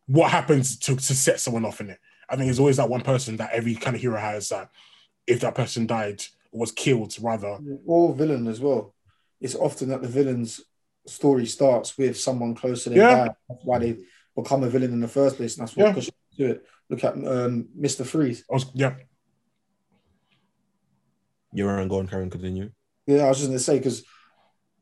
what 0.07 0.31
happens 0.31 0.79
to 0.81 0.97
to 0.97 1.15
set 1.15 1.41
someone 1.41 1.65
off 1.65 1.81
in 1.81 1.91
it. 1.91 1.99
I 2.29 2.37
think 2.37 2.47
there's 2.47 2.61
always 2.61 2.79
that 2.79 2.89
one 2.89 3.03
person 3.03 3.37
that 3.39 3.53
every 3.53 3.75
kind 3.75 3.95
of 3.95 4.03
hero 4.03 4.19
has 4.19 4.49
that 4.51 4.71
if 5.27 5.41
that 5.41 5.55
person 5.55 5.87
died 5.87 6.23
was 6.53 6.73
killed 6.73 7.15
rather. 7.21 7.59
Or 7.87 8.15
villain 8.15 8.47
as 8.47 8.61
well. 8.61 8.95
It's 9.41 9.55
often 9.55 9.89
that 9.89 10.03
the 10.03 10.09
villain's 10.09 10.61
story 11.07 11.47
starts 11.47 11.99
with 11.99 12.19
someone 12.19 12.55
close 12.55 12.85
to 12.85 12.91
them. 12.91 12.99
Yeah. 12.99 13.29
That's 13.49 13.65
why 13.65 13.79
they 13.79 13.99
become 14.37 14.63
a 14.63 14.69
villain 14.69 14.93
in 14.93 15.01
the 15.01 15.09
first 15.09 15.37
place. 15.37 15.57
And 15.57 15.67
that's 15.67 15.77
what 15.77 15.97
Yeah. 15.97 16.03
Pushes 16.37 16.39
them 16.39 16.47
to 16.49 16.53
it. 16.61 16.67
Look 16.91 17.05
at 17.05 17.15
um, 17.15 17.69
Mr. 17.79 18.05
Freeze. 18.05 18.45
I 18.51 18.55
was, 18.55 18.67
yeah, 18.75 18.95
You're 21.55 21.69
around, 21.69 21.89
go 21.89 21.99
on, 21.99 22.09
Karen, 22.09 22.31
continue. 22.31 22.71
Yeah, 23.07 23.25
I 23.25 23.29
was 23.29 23.39
just 23.39 23.49
going 23.49 23.59
to 23.59 23.63
say, 23.65 23.77
because 23.79 24.05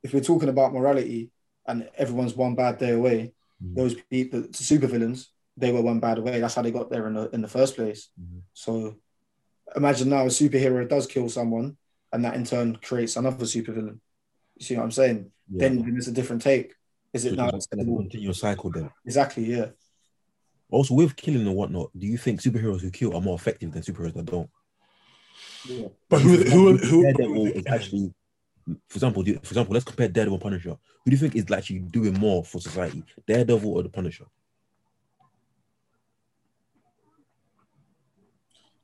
if 0.04 0.14
we're 0.14 0.20
talking 0.22 0.48
about 0.48 0.72
morality 0.72 1.30
and 1.66 1.88
everyone's 1.96 2.34
one 2.36 2.54
bad 2.54 2.78
day 2.78 2.90
away, 2.92 3.32
Mhm. 3.62 3.74
those 3.74 3.94
people, 3.94 4.42
the 4.42 4.48
supervillains, 4.48 5.26
they 5.56 5.72
were 5.72 5.82
one 5.82 6.00
bad 6.00 6.18
away. 6.18 6.38
That's 6.40 6.54
how 6.54 6.62
they 6.62 6.70
got 6.70 6.90
there 6.90 7.06
in 7.08 7.14
the, 7.14 7.28
in 7.30 7.42
the 7.42 7.48
first 7.48 7.74
place. 7.76 8.10
Mhm. 8.20 8.42
So 8.52 8.96
imagine 9.76 10.08
now 10.10 10.22
a 10.22 10.28
superhero 10.28 10.88
does 10.88 11.06
kill 11.06 11.28
someone 11.28 11.76
and 12.12 12.24
that 12.24 12.34
in 12.36 12.44
turn 12.44 12.76
creates 12.76 13.16
another 13.16 13.44
supervillain. 13.44 13.98
You 14.56 14.64
see 14.64 14.76
what 14.76 14.84
I'm 14.84 14.90
saying? 14.92 15.30
Yeah. 15.50 15.58
Then, 15.68 15.78
then 15.82 15.96
it's 15.96 16.06
a 16.06 16.12
different 16.12 16.42
take. 16.42 16.74
Is 17.12 17.24
So 17.24 17.30
it 17.30 17.34
now 17.36 17.48
it's 17.48 17.52
like 17.52 17.78
a 17.78 17.80
acceptable? 17.82 17.98
continuous 17.98 18.38
cycle 18.40 18.70
then. 18.70 18.90
Exactly, 19.04 19.44
yeah. 19.44 19.70
Also, 20.70 20.94
with 20.94 21.16
killing 21.16 21.46
and 21.46 21.54
whatnot, 21.54 21.90
do 21.98 22.06
you 22.06 22.16
think 22.16 22.40
superheroes 22.40 22.80
who 22.80 22.90
kill 22.90 23.14
are 23.16 23.20
more 23.20 23.34
effective 23.34 23.72
than 23.72 23.82
superheroes 23.82 24.14
that 24.14 24.26
don't? 24.26 24.48
yeah. 25.66 25.88
but 26.08 26.20
who 26.20 26.36
who 26.38 26.76
who, 26.76 27.02
Daredevil 27.02 27.34
who 27.34 27.46
is 27.52 27.66
actually, 27.66 28.14
for 28.88 28.96
example, 28.96 29.22
do- 29.22 29.34
for 29.34 29.40
example, 29.50 29.74
let's 29.74 29.84
compare 29.84 30.08
Daredevil 30.08 30.34
and 30.36 30.42
Punisher. 30.42 30.70
Who 31.04 31.10
do 31.10 31.12
you 31.12 31.16
think 31.18 31.34
is 31.36 31.50
actually 31.50 31.80
doing 31.80 32.14
more 32.14 32.44
for 32.44 32.60
society, 32.60 33.02
Daredevil 33.26 33.70
or 33.70 33.82
the 33.82 33.88
Punisher? 33.88 34.26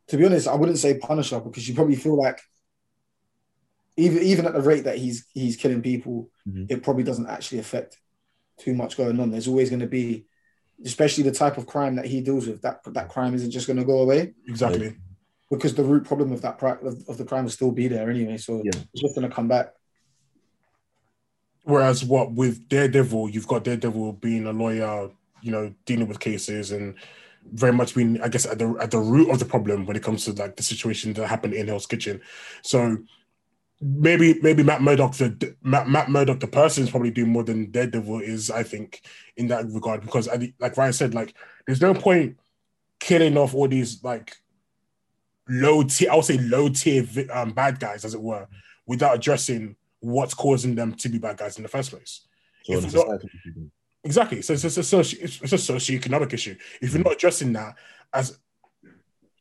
To 0.09 0.17
be 0.17 0.25
honest, 0.25 0.47
I 0.49 0.55
wouldn't 0.55 0.79
say 0.79 0.99
Punisher 0.99 1.41
because 1.41 1.69
you 1.69 1.75
probably 1.75 1.97
feel 1.97 2.17
like 2.17 2.41
even 3.97 4.23
even 4.23 4.47
at 4.47 4.53
the 4.53 4.61
rate 4.61 4.85
that 4.85 4.99
he's 4.99 5.27
he's 5.33 5.57
killing 5.57 5.83
people, 5.83 6.31
Mhm. 6.47 6.67
it 6.71 6.83
probably 6.83 7.03
doesn't 7.03 7.27
actually 7.29 7.59
affect 7.59 7.99
too 8.59 8.75
much 8.75 8.97
going 8.97 9.19
on. 9.19 9.31
There's 9.31 9.49
always 9.49 9.69
going 9.71 9.81
to 9.81 9.87
be, 9.87 10.27
especially 10.85 11.25
the 11.25 11.33
type 11.33 11.57
of 11.59 11.67
crime 11.67 11.97
that 11.97 12.07
he 12.07 12.21
deals 12.21 12.47
with. 12.47 12.63
That 12.63 12.81
that 12.95 13.09
crime 13.09 13.35
isn't 13.35 13.51
just 13.51 13.67
going 13.67 13.79
to 13.79 13.85
go 13.85 14.01
away 14.01 14.35
exactly. 14.47 14.97
because 15.51 15.75
the 15.75 15.83
root 15.85 16.05
problem 16.05 16.33
of 16.33 16.43
that 16.43 16.59
pri- 16.59 16.79
of, 16.83 17.03
of 17.09 17.19
the 17.19 17.25
crime 17.25 17.45
will 17.45 17.51
still 17.51 17.73
be 17.73 17.89
there 17.89 18.11
anyway. 18.11 18.37
So 18.37 18.63
Yeah. 18.65 18.73
it's 18.93 19.03
just 19.03 19.15
going 19.15 19.29
to 19.29 19.35
come 19.35 19.49
back. 19.49 19.73
Whereas 21.65 22.05
what 22.05 22.33
with 22.33 22.69
Daredevil, 22.69 23.31
you've 23.31 23.49
got 23.49 23.65
Daredevil 23.65 24.15
being 24.15 24.47
a 24.47 24.53
lawyer, 24.53 25.11
you 25.43 25.51
know, 25.51 25.75
dealing 25.85 26.07
with 26.07 26.21
cases 26.21 26.71
and 26.71 26.95
very 27.53 27.73
much 27.73 27.95
being, 27.95 28.21
I 28.21 28.29
guess, 28.29 28.47
at 28.47 28.59
the 28.59 28.77
at 28.81 28.91
the 28.91 28.99
root 28.99 29.31
of 29.31 29.39
the 29.39 29.45
problem 29.45 29.87
when 29.87 29.97
it 29.97 30.03
comes 30.03 30.25
to 30.25 30.33
like 30.33 30.57
the 30.57 30.63
situation 30.63 31.13
that 31.15 31.27
happened 31.27 31.55
in 31.55 31.67
Hell's 31.69 31.87
Kitchen. 31.87 32.21
So 32.63 32.99
maybe 33.81 34.41
maybe 34.41 34.63
Matt 34.63 34.83
Murdock 34.83 35.13
the 35.15 35.55
Matt, 35.63 35.89
Matt 35.89 36.09
Murdock 36.11 36.41
the 36.41 36.47
person 36.47 36.85
is 36.85 36.91
probably 36.91 37.11
doing 37.11 37.31
more 37.31 37.45
than 37.45 37.71
Daredevil 37.71 38.21
is, 38.21 38.51
I 38.51 38.63
think, 38.63 39.03
in 39.37 39.49
that 39.49 39.67
regard. 39.71 40.03
Because 40.03 40.29
I 40.29 40.53
like 40.59 40.77
Ryan 40.77 40.93
said, 40.93 41.15
like 41.15 41.35
there's 41.67 41.81
no 41.81 41.95
point 41.95 42.39
killing 43.01 43.37
off 43.37 43.55
all 43.55 43.69
these 43.69 44.03
like 44.03 44.37
low 45.49 45.83
tier, 45.83 46.11
I 46.11 46.17
would 46.17 46.25
say 46.25 46.39
low 46.39 46.69
tier 46.69 47.07
um, 47.33 47.51
bad 47.53 47.79
guys, 47.79 48.05
as 48.05 48.15
it 48.15 48.23
were, 48.23 48.49
without 48.87 49.15
addressing 49.15 49.77
what's 50.01 50.35
causing 50.35 50.75
them 50.75 50.95
to 50.95 51.09
be 51.09 51.19
bad 51.19 51.37
guys 51.37 51.57
in 51.57 51.63
the 51.63 51.69
first 51.69 51.91
place. 51.91 52.27
So 52.65 52.75
not- 52.95 53.21
Exactly. 54.05 54.41
So 54.41 54.53
it's, 54.53 54.65
it's, 54.65 54.77
a 54.77 54.81
soci- 54.83 55.19
it's, 55.21 55.41
it's 55.43 55.53
a 55.53 55.73
socioeconomic 55.73 56.33
issue. 56.33 56.55
If 56.81 56.95
you're 56.95 57.03
not 57.03 57.15
addressing 57.15 57.53
that 57.55 57.75
as, 58.13 58.39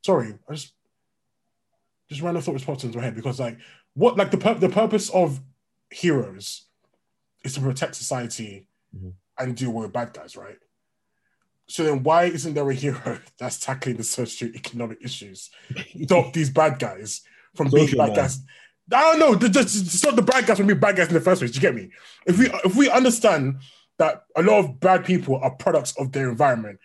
sorry, 0.03 0.33
I 0.49 0.53
just 0.53 0.73
just 2.09 2.21
random 2.21 2.41
thought 2.41 2.63
popped 2.65 2.83
into 2.83 2.97
my 2.97 3.03
head 3.03 3.15
because 3.15 3.39
like 3.39 3.57
what 3.95 4.15
like 4.17 4.31
the 4.31 4.37
pur- 4.37 4.53
the 4.55 4.69
purpose 4.69 5.09
of 5.09 5.39
heroes 5.89 6.65
is 7.43 7.53
to 7.55 7.61
protect 7.61 7.95
society 7.95 8.67
Mhm. 8.95 9.13
and 9.39 9.55
deal 9.57 9.71
with 9.71 9.91
bad 9.93 10.13
guys, 10.13 10.35
right? 10.37 10.57
So 11.67 11.83
then, 11.83 12.03
why 12.03 12.25
isn't 12.25 12.53
there 12.53 12.69
a 12.69 12.73
hero 12.73 13.19
that's 13.39 13.59
tackling 13.59 13.97
the 13.97 14.03
socio-economic 14.03 14.99
issues? 15.01 15.49
Stop 16.03 16.31
these 16.33 16.49
bad 16.49 16.77
guys 16.79 17.21
from 17.55 17.69
being 17.71 17.87
bad 17.91 18.07
man. 18.09 18.15
guys. 18.15 18.39
I 18.91 19.01
don't 19.01 19.19
know. 19.19 19.35
th- 19.35 19.51
th- 19.51 19.67
Stop 19.67 20.15
the 20.15 20.21
bad 20.21 20.45
guys 20.45 20.57
from 20.57 20.67
being 20.67 20.79
bad 20.79 20.95
guys 20.95 21.07
in 21.07 21.15
the 21.15 21.21
first 21.21 21.41
place. 21.41 21.51
Do 21.51 21.55
you 21.57 21.61
get 21.61 21.73
me? 21.75 21.89
If 22.27 22.37
we 22.37 22.45
if 22.63 22.75
we 22.75 22.89
understand 22.89 23.61
that 23.97 24.25
a 24.35 24.43
lot 24.43 24.59
of 24.59 24.79
bad 24.79 25.05
people 25.05 25.37
are 25.37 25.49
products 25.55 25.93
of 25.97 26.11
their 26.11 26.29
environment, 26.29 26.79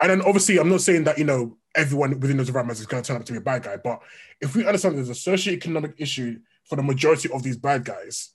and 0.00 0.10
then 0.10 0.22
obviously, 0.22 0.58
I'm 0.58 0.68
not 0.68 0.82
saying 0.82 1.04
that 1.04 1.18
you 1.18 1.24
know 1.24 1.56
everyone 1.74 2.18
within 2.20 2.36
those 2.36 2.48
environments 2.48 2.80
is 2.80 2.86
going 2.86 3.02
to 3.02 3.06
turn 3.06 3.16
up 3.16 3.24
to 3.26 3.32
be 3.32 3.38
a 3.38 3.42
bad 3.42 3.62
guy, 3.62 3.76
but 3.76 4.00
if 4.40 4.54
we 4.54 4.66
understand 4.66 4.96
there's 4.96 5.08
a 5.08 5.14
socio-economic 5.14 5.94
issue 5.98 6.38
for 6.68 6.76
the 6.76 6.82
majority 6.82 7.30
of 7.32 7.42
these 7.42 7.56
bad 7.56 7.84
guys, 7.84 8.30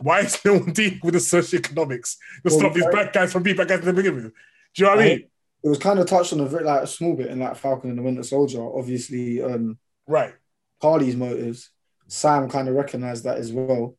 why 0.00 0.20
is 0.20 0.42
no 0.44 0.54
one 0.54 0.72
dealing 0.72 1.00
with 1.02 1.14
the 1.14 1.20
socioeconomics 1.20 2.16
to 2.16 2.18
Well, 2.44 2.58
stop 2.58 2.74
these 2.74 2.84
right. 2.84 2.92
bad 2.92 3.12
guys 3.12 3.32
from 3.32 3.42
being 3.42 3.56
bad 3.56 3.68
guys 3.68 3.80
to 3.80 3.92
begin 3.92 4.14
with? 4.14 4.24
Do 4.24 4.32
you 4.76 4.84
know 4.84 4.90
what 4.90 5.00
I 5.00 5.08
mean? 5.08 5.28
It 5.64 5.68
was 5.68 5.78
kind 5.78 5.98
of 5.98 6.06
touched 6.06 6.32
on 6.32 6.40
a 6.40 6.46
very 6.46 6.64
like 6.64 6.82
a 6.82 6.86
small 6.86 7.14
bit 7.14 7.28
in 7.28 7.40
like 7.40 7.56
Falcon 7.56 7.90
and 7.90 7.98
the 7.98 8.02
Winter 8.02 8.22
Soldier. 8.22 8.62
Obviously, 8.62 9.42
um, 9.42 9.78
Right. 10.06 10.34
Karli's 10.82 11.16
motives. 11.16 11.70
Sam 12.08 12.48
kind 12.48 12.68
of 12.68 12.74
recognized 12.74 13.24
that 13.24 13.38
as 13.38 13.52
well. 13.52 13.96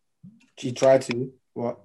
She 0.58 0.72
tried 0.72 1.02
to. 1.04 1.34
What? 1.54 1.80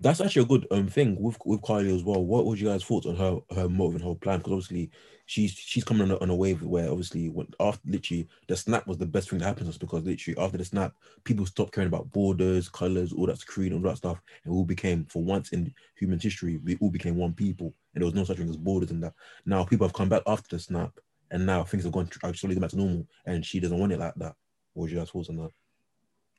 That's 0.00 0.20
actually 0.20 0.42
a 0.42 0.46
good 0.46 0.66
um 0.70 0.86
thing 0.86 1.20
with 1.20 1.36
with 1.44 1.62
Kylie 1.62 1.94
as 1.94 2.04
well. 2.04 2.24
What 2.24 2.46
was 2.46 2.60
you 2.60 2.68
guys' 2.68 2.84
thoughts 2.84 3.06
on 3.06 3.16
her 3.16 3.38
her 3.54 3.68
motive 3.68 3.96
and 4.00 4.04
her 4.08 4.14
plan? 4.14 4.38
Because 4.38 4.52
obviously 4.52 4.90
she's 5.28 5.52
she's 5.52 5.84
coming 5.84 6.02
on 6.04 6.10
a, 6.10 6.18
on 6.20 6.30
a 6.30 6.34
wave 6.34 6.62
where 6.62 6.88
obviously 6.88 7.28
when 7.28 7.46
after 7.60 7.86
literally 7.86 8.26
the 8.46 8.56
snap 8.56 8.86
was 8.86 8.96
the 8.96 9.04
best 9.04 9.28
thing 9.28 9.38
that 9.38 9.44
happened 9.44 9.66
to 9.66 9.70
us 9.70 9.76
because 9.76 10.02
literally 10.02 10.38
after 10.38 10.56
the 10.56 10.64
snap 10.64 10.94
people 11.24 11.44
stopped 11.44 11.70
caring 11.70 11.86
about 11.86 12.10
borders, 12.12 12.66
colors, 12.70 13.12
all 13.12 13.26
that 13.26 13.38
screen, 13.38 13.74
all 13.74 13.80
that 13.80 13.98
stuff, 13.98 14.22
and 14.42 14.52
we 14.52 14.58
all 14.58 14.64
became 14.64 15.04
for 15.04 15.22
once 15.22 15.50
in 15.50 15.72
human 15.96 16.18
history 16.18 16.56
we 16.64 16.78
all 16.80 16.90
became 16.90 17.14
one 17.14 17.34
people, 17.34 17.74
and 17.94 18.00
there 18.00 18.06
was 18.06 18.14
no 18.14 18.24
such 18.24 18.38
thing 18.38 18.48
as 18.48 18.56
borders 18.56 18.90
and 18.90 19.02
that. 19.02 19.12
Now 19.44 19.64
people 19.64 19.86
have 19.86 19.94
come 19.94 20.08
back 20.08 20.22
after 20.26 20.56
the 20.56 20.62
snap, 20.62 20.98
and 21.30 21.44
now 21.44 21.62
things 21.62 21.84
have 21.84 21.92
gone 21.92 22.08
actually 22.24 22.58
back 22.58 22.70
to 22.70 22.76
normal, 22.76 23.06
and 23.26 23.44
she 23.44 23.60
doesn't 23.60 23.78
want 23.78 23.92
it 23.92 24.00
like 24.00 24.14
that. 24.14 24.34
What 24.72 24.84
was 24.84 24.92
your 24.92 25.02
guys' 25.02 25.10
thoughts 25.10 25.28
on 25.28 25.36
that? 25.36 25.50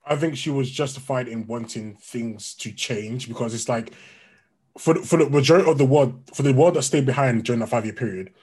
I 0.03 0.15
think 0.15 0.35
she 0.35 0.49
was 0.49 0.71
justified 0.71 1.27
in 1.27 1.45
wanting 1.45 1.95
things 2.01 2.55
to 2.55 2.71
change 2.71 3.27
because 3.27 3.53
it's 3.53 3.69
like 3.69 3.93
for 4.79 4.95
the, 4.95 5.01
for 5.01 5.17
the 5.17 5.29
majority 5.29 5.69
of 5.69 5.77
the 5.77 5.85
world, 5.85 6.23
for 6.33 6.41
the 6.41 6.53
world 6.53 6.73
that 6.73 6.83
stayed 6.83 7.05
behind 7.05 7.43
during 7.43 7.59
that 7.59 7.69
five 7.69 7.85
year 7.85 7.93
period, 7.93 8.33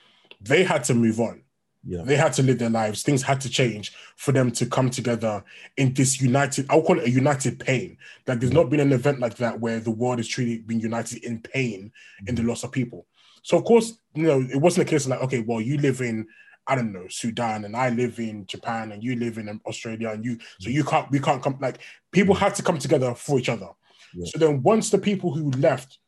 they 0.40 0.64
had 0.64 0.84
to 0.84 0.94
move 0.94 1.20
on. 1.20 1.42
Yeah, 1.88 2.02
They 2.02 2.16
had 2.16 2.32
to 2.34 2.42
live 2.42 2.58
their 2.58 2.70
lives. 2.70 3.04
Things 3.04 3.22
had 3.22 3.40
to 3.42 3.48
change 3.48 3.94
for 4.16 4.32
them 4.32 4.50
to 4.52 4.66
come 4.66 4.90
together 4.90 5.44
in 5.76 5.94
this 5.94 6.20
united. 6.20 6.66
I'll 6.68 6.82
call 6.82 6.98
it 6.98 7.04
a 7.04 7.10
united 7.10 7.60
pain. 7.60 7.96
Like 8.26 8.40
there's 8.40 8.52
not 8.52 8.70
been 8.70 8.80
an 8.80 8.92
event 8.92 9.20
like 9.20 9.36
that 9.36 9.60
where 9.60 9.78
the 9.78 9.92
world 9.92 10.18
is 10.18 10.26
truly 10.26 10.58
being 10.58 10.80
united 10.80 11.22
in 11.22 11.40
pain 11.40 11.92
in 12.26 12.34
the 12.34 12.42
loss 12.42 12.64
of 12.64 12.72
people. 12.72 13.06
So 13.42 13.56
of 13.56 13.64
course, 13.64 14.00
you 14.14 14.24
know, 14.24 14.40
it 14.40 14.56
wasn't 14.56 14.88
a 14.88 14.90
case 14.90 15.04
of 15.04 15.12
like, 15.12 15.22
okay, 15.22 15.44
well, 15.46 15.60
you 15.60 15.78
live 15.78 16.00
in, 16.00 16.26
I 16.66 16.74
don't 16.74 16.92
know, 16.92 17.06
Sudan, 17.08 17.64
and 17.64 17.76
I 17.76 17.90
live 17.90 18.18
in 18.18 18.44
Japan, 18.46 18.90
and 18.90 19.04
you 19.04 19.14
live 19.14 19.38
in 19.38 19.60
Australia, 19.64 20.10
and 20.10 20.24
you, 20.24 20.38
so 20.58 20.68
you 20.68 20.82
can't, 20.82 21.08
we 21.12 21.20
can't 21.20 21.40
come. 21.40 21.56
Like 21.60 21.78
people 22.10 22.34
had 22.34 22.56
to 22.56 22.64
come 22.64 22.78
together 22.78 23.14
for 23.14 23.38
each 23.38 23.48
other. 23.48 23.68
Yeah. 24.12 24.24
So 24.26 24.40
then, 24.40 24.62
once 24.62 24.90
the 24.90 24.98
people 24.98 25.32
who 25.32 25.52
left 25.52 25.98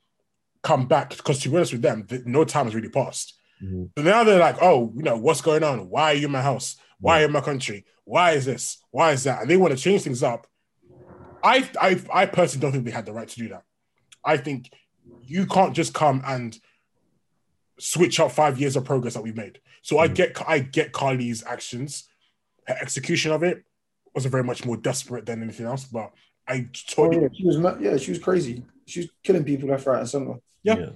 come 0.64 0.88
back, 0.88 1.10
because 1.10 1.38
to 1.40 1.50
be 1.50 1.56
honest 1.56 1.72
with 1.72 1.82
them, 1.82 2.04
th- 2.08 2.22
no 2.26 2.44
time 2.44 2.64
has 2.64 2.74
really 2.74 2.88
passed. 2.88 3.37
Mhm. 3.62 3.90
So 3.96 4.02
now 4.04 4.24
they're 4.24 4.38
like, 4.38 4.56
oh, 4.62 4.92
you 4.96 5.02
know, 5.02 5.16
what's 5.16 5.40
going 5.40 5.62
on? 5.64 5.88
Why 5.88 6.12
are 6.12 6.14
you 6.14 6.26
in 6.26 6.32
my 6.32 6.42
house? 6.42 6.76
Why 7.00 7.18
are 7.18 7.20
you 7.20 7.26
in 7.26 7.32
my 7.32 7.40
country? 7.40 7.84
Why 8.04 8.32
is 8.32 8.44
this? 8.44 8.78
Why 8.90 9.12
is 9.12 9.24
that? 9.24 9.40
And 9.42 9.50
they 9.50 9.56
want 9.56 9.76
to 9.76 9.78
change 9.82 10.02
things 10.02 10.22
up. 10.22 10.46
I, 11.42 11.68
I, 11.80 12.00
I 12.12 12.26
personally 12.26 12.62
don't 12.62 12.72
think 12.72 12.84
they 12.84 12.90
had 12.90 13.06
the 13.06 13.12
right 13.12 13.28
to 13.28 13.38
do 13.38 13.48
that. 13.50 13.62
I 14.24 14.36
think 14.36 14.70
you 15.22 15.46
can't 15.46 15.74
just 15.74 15.94
come 15.94 16.22
and 16.26 16.58
switch 17.78 18.18
up 18.18 18.32
five 18.32 18.58
years 18.60 18.76
of 18.76 18.84
progress 18.84 19.14
that 19.14 19.22
we've 19.22 19.36
made. 19.36 19.60
So 19.82 19.98
I 19.98 20.08
Mhm. 20.08 20.14
get, 20.14 20.48
I 20.48 20.58
get 20.58 20.92
Karli's 20.92 21.44
actions. 21.44 22.08
Her 22.66 22.76
execution 22.80 23.30
of 23.32 23.42
it 23.42 23.64
was 24.14 24.26
very 24.26 24.42
much 24.44 24.64
more 24.64 24.76
desperate 24.76 25.26
than 25.26 25.42
anything 25.42 25.66
else. 25.66 25.84
But 25.84 26.12
I 26.48 26.66
Oh, 26.66 26.68
totally, 26.88 27.22
yeah, 27.22 27.28
she 27.36 27.44
was. 27.44 27.58
ma- 27.58 27.78
Yeah, 27.78 27.96
she 27.98 28.10
was 28.10 28.18
crazy. 28.20 28.64
She 28.86 29.00
was 29.00 29.08
killing 29.22 29.44
people 29.44 29.68
left, 29.68 29.86
right, 29.86 30.00
and 30.00 30.08
center. 30.08 30.34
Yeah. 30.64 30.90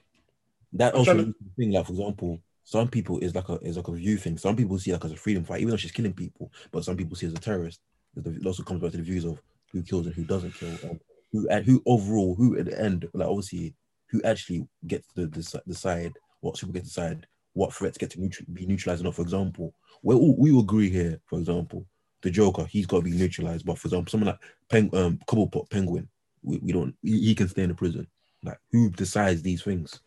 That 0.73 0.95
also 0.95 1.13
trying 1.13 1.27
leads 1.27 1.39
to 1.39 1.45
the 1.45 1.51
thing, 1.57 1.73
like 1.73 1.87
for 1.87 1.93
example, 1.93 2.41
some 2.65 2.89
people 2.89 3.19
is 3.19 3.35
like 3.35 3.49
a 3.49 3.55
is 3.57 3.77
like 3.77 3.89
a 3.89 3.93
view 3.93 4.17
thing. 4.17 4.39
Some 4.39 4.57
people 4.57 4.79
see 4.79 4.93
like 4.93 5.05
as 5.05 5.13
a 5.13 5.17
freedom 5.17 5.45
fight, 5.45 5.61
even 5.61 5.71
though 5.71 5.77
she's 5.77 5.93
killing 5.93 6.13
people, 6.13 6.53
but 6.71 6.85
some 6.85 6.97
people 6.97 7.17
see 7.17 7.27
as 7.27 7.33
a 7.33 7.39
terrorist. 7.39 7.81
It 8.17 8.47
also 8.47 8.63
comes 8.63 8.81
back 8.81 8.93
to 8.93 8.99
the 8.99 9.03
views 9.03 9.25
of 9.25 9.41
who 9.73 9.83
kills 9.83 10.07
and 10.07 10.15
who 10.15 10.25
doesn't 10.25 10.55
kill, 10.55 10.69
and 10.83 11.01
who 11.33 11.49
and 11.49 11.65
who 11.65 11.83
overall, 11.87 12.35
who 12.35 12.59
at 12.59 12.67
the 12.67 12.81
end, 12.81 13.09
like 13.15 13.29
obviously, 13.29 13.75
who 14.09 14.23
actually 14.23 14.67
gets 14.87 15.13
to 15.15 15.27
decide 15.27 16.13
what 16.41 16.59
people 16.59 16.73
get 16.73 16.85
to 16.85 16.89
decide 16.89 17.27
what 17.55 17.73
threats 17.73 17.99
get 17.99 18.11
to 18.11 18.21
neutral, 18.21 18.47
be 18.53 18.67
neutralized 18.67 19.03
or 19.03 19.05
not. 19.05 19.15
For 19.15 19.23
example, 19.23 19.75
we 20.03 20.15
we 20.15 20.59
agree 20.59 20.91
here. 20.91 21.21
For 21.27 21.39
example, 21.39 21.87
the 22.23 22.31
Joker, 22.31 22.67
he's 22.67 22.87
got 22.87 22.99
to 22.99 23.03
be 23.03 23.11
neutralized. 23.11 23.67
But 23.67 23.79
for 23.79 23.89
example, 23.89 24.11
someone 24.11 24.29
like 24.29 24.41
Peng, 24.69 24.95
um, 24.95 25.19
Cobblepot 25.27 25.69
Penguin, 25.71 26.09
we, 26.43 26.59
we 26.59 26.73
don't. 26.73 26.95
He 27.03 27.35
can 27.35 27.49
stay 27.49 27.63
in 27.63 27.71
the 27.71 27.75
prison. 27.75 28.07
Like 28.45 28.59
who 28.71 28.91
decides 28.91 29.43
these 29.43 29.63
things? 29.63 30.01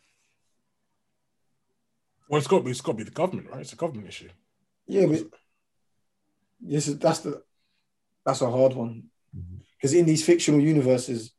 Well, 2.29 2.37
it's 2.39 2.47
got 2.47 2.59
to 2.59 2.63
be, 2.63 2.71
it's 2.71 2.81
got 2.81 2.93
to 2.93 2.97
be 2.97 3.03
the 3.03 3.11
government, 3.11 3.49
right? 3.51 3.61
It's 3.61 3.73
a 3.73 3.75
government 3.75 4.07
issue. 4.07 4.29
Yeah, 4.87 5.05
but 5.07 5.23
yes, 6.65 6.85
that's 6.87 7.19
the 7.19 7.41
that's 8.25 8.41
a 8.41 8.49
hard 8.49 8.73
one 8.73 9.03
because 9.77 9.93
in 9.93 10.05
these 10.05 10.25
fictional 10.25 10.61
universes, 10.61 11.31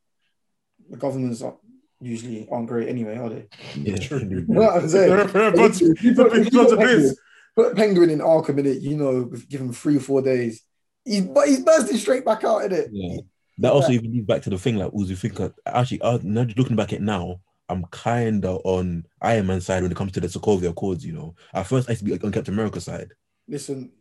the 0.91 0.97
governments 0.97 1.43
are 1.43 1.57
usually 2.01 2.47
aren't 2.51 2.68
great 2.68 2.89
anyway, 2.89 3.16
are 3.16 3.28
they? 3.30 3.49
Yeah, 3.74 3.97
True. 3.97 4.18
You 4.30 4.45
know 4.49 4.68
I'm 4.68 4.89
saying? 4.89 5.30
But- 5.32 5.80
you 5.80 5.95
put- 6.14 6.37
if 6.37 6.53
you 6.53 6.59
but 6.59 6.70
put 6.70 6.80
it 6.80 6.91
is. 6.91 6.97
Penguin- 6.97 7.14
Put 7.57 7.74
Penguin 7.74 8.11
in 8.11 8.18
Arkham 8.18 8.59
in 8.59 8.66
it, 8.66 8.82
you 8.82 8.99
know, 8.99 9.24
give 9.49 9.62
him 9.62 9.72
three 9.72 9.97
or 9.97 10.01
four 10.01 10.20
days. 10.20 10.62
He's 11.07 11.22
but 11.24 11.49
he's 11.49 11.61
bursting 11.64 11.97
straight 11.97 12.22
back 12.22 12.45
out 12.45 12.64
in 12.66 12.72
it. 12.72 12.91
Yeah. 12.93 13.20
That 13.59 13.72
also 13.72 13.93
even 13.93 14.12
leads 14.12 14.26
back 14.26 14.43
to 14.43 14.51
the 14.51 14.59
thing 14.59 14.76
like 14.76 14.91
Uzi 14.93 15.12
Finka. 15.16 15.55
Actually, 15.64 16.03
uh, 16.03 16.18
now 16.22 16.45
just 16.45 16.59
looking 16.59 16.76
back 16.76 16.93
at 16.93 16.99
it 16.99 17.03
now, 17.03 17.41
I'm 17.68 17.84
kind 17.86 18.44
of 18.44 18.60
on 18.64 19.06
Iron 19.20 19.46
Man 19.46 19.60
side 19.60 19.82
when 19.82 19.90
it 19.92 19.96
comes 19.96 20.12
to 20.12 20.20
the 20.20 20.28
Sokovia 20.28 20.70
Accords. 20.70 21.04
You 21.04 21.12
know, 21.12 21.34
at 21.52 21.66
first 21.66 21.88
I 21.88 21.92
used 21.92 22.04
to 22.04 22.18
be 22.18 22.24
on 22.24 22.32
Captain 22.32 22.54
America 22.54 22.80
side. 22.80 23.12
Listen, 23.48 23.92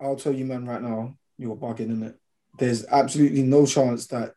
I'll 0.00 0.16
tell 0.16 0.32
you, 0.32 0.44
man, 0.44 0.66
right 0.66 0.82
now, 0.82 1.14
you're 1.36 1.56
bugging 1.56 1.90
in 1.90 2.02
it. 2.02 2.16
There's 2.58 2.84
absolutely 2.86 3.42
no 3.42 3.66
chance 3.66 4.06
that 4.08 4.34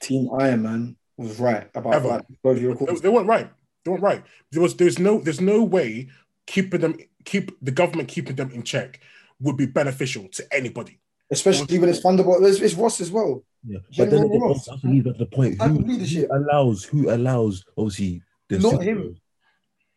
Team 0.00 0.28
Iron 0.38 0.62
Man 0.62 0.96
was 1.16 1.38
right 1.38 1.68
about 1.74 1.94
Ever. 1.94 2.08
that. 2.08 2.26
Both 2.42 2.60
your 2.60 2.74
They, 2.74 2.94
they 2.94 3.08
weren't 3.08 3.28
right. 3.28 3.50
They 3.84 3.90
weren't 3.90 4.02
right. 4.02 4.22
There 4.52 4.62
was 4.62 4.76
there's 4.76 4.98
no 4.98 5.18
there's 5.18 5.40
no 5.40 5.62
way 5.62 6.08
keeping 6.46 6.80
them 6.80 6.96
keep 7.24 7.52
the 7.62 7.70
government 7.70 8.08
keeping 8.08 8.36
them 8.36 8.50
in 8.50 8.62
check 8.62 9.00
would 9.40 9.56
be 9.56 9.66
beneficial 9.66 10.28
to 10.28 10.54
anybody. 10.54 11.00
Especially 11.30 11.78
when 11.78 11.88
it's 11.88 12.00
fundable. 12.00 12.40
It's, 12.46 12.60
it's 12.60 12.74
Ross 12.74 13.00
as 13.00 13.10
well. 13.10 13.44
Yeah, 13.66 13.78
but 13.96 14.10
then 14.10 14.20
General 14.22 14.34
it 14.34 14.40
Ross. 14.40 14.68
also 14.68 14.88
leads 14.88 15.04
back 15.06 15.14
to 15.14 15.18
the 15.20 15.26
point: 15.26 15.58
point. 15.58 15.72
who, 15.72 15.86
leadership. 15.92 16.28
who 16.30 16.36
allows 16.36 16.84
who 16.84 17.10
allows 17.14 17.64
obviously 17.78 18.22
the 18.48 18.58
Not 18.58 18.74
superheroes? 18.74 18.82
him. 18.84 19.20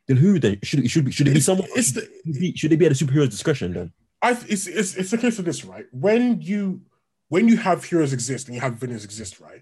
Then 0.07 0.18
who 0.18 0.39
then 0.39 0.59
should 0.63 0.80
it 0.86 0.89
should 0.89 1.05
be 1.05 1.11
should 1.11 1.28
it 1.28 1.32
be 1.32 1.38
It's- 1.39 1.45
someone? 1.45 1.68
it's 1.76 1.91
the- 1.91 2.01
should, 2.01 2.36
it 2.36 2.39
be, 2.39 2.55
should 2.55 2.72
it 2.72 2.78
be 2.78 2.86
at 2.86 2.97
the 2.97 3.05
superhero's 3.05 3.30
discretion 3.30 3.74
then? 3.74 3.91
I 4.22 4.32
it's 4.47 4.68
it's 4.68 4.95
it's 4.95 5.11
a 5.13 5.18
case 5.18 5.38
of 5.39 5.45
this, 5.45 5.65
right? 5.65 5.86
When 5.91 6.41
you 6.41 6.82
when 7.30 7.47
you 7.49 7.57
have 7.57 7.84
heroes 7.84 8.13
exist 8.13 8.47
and 8.47 8.55
you 8.55 8.61
have 8.61 8.76
villains 8.76 9.03
exist, 9.03 9.39
right? 9.41 9.61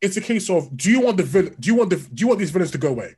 It's 0.00 0.16
a 0.16 0.20
case 0.22 0.48
of 0.48 0.74
do 0.76 0.90
you 0.90 1.00
want 1.00 1.18
the 1.18 1.22
villain 1.24 1.54
do 1.60 1.66
you 1.68 1.74
want 1.74 1.90
the 1.90 1.96
do 1.96 2.22
you 2.22 2.26
want 2.28 2.38
these 2.40 2.50
villains 2.50 2.70
to 2.70 2.78
go 2.78 2.88
away? 2.88 3.16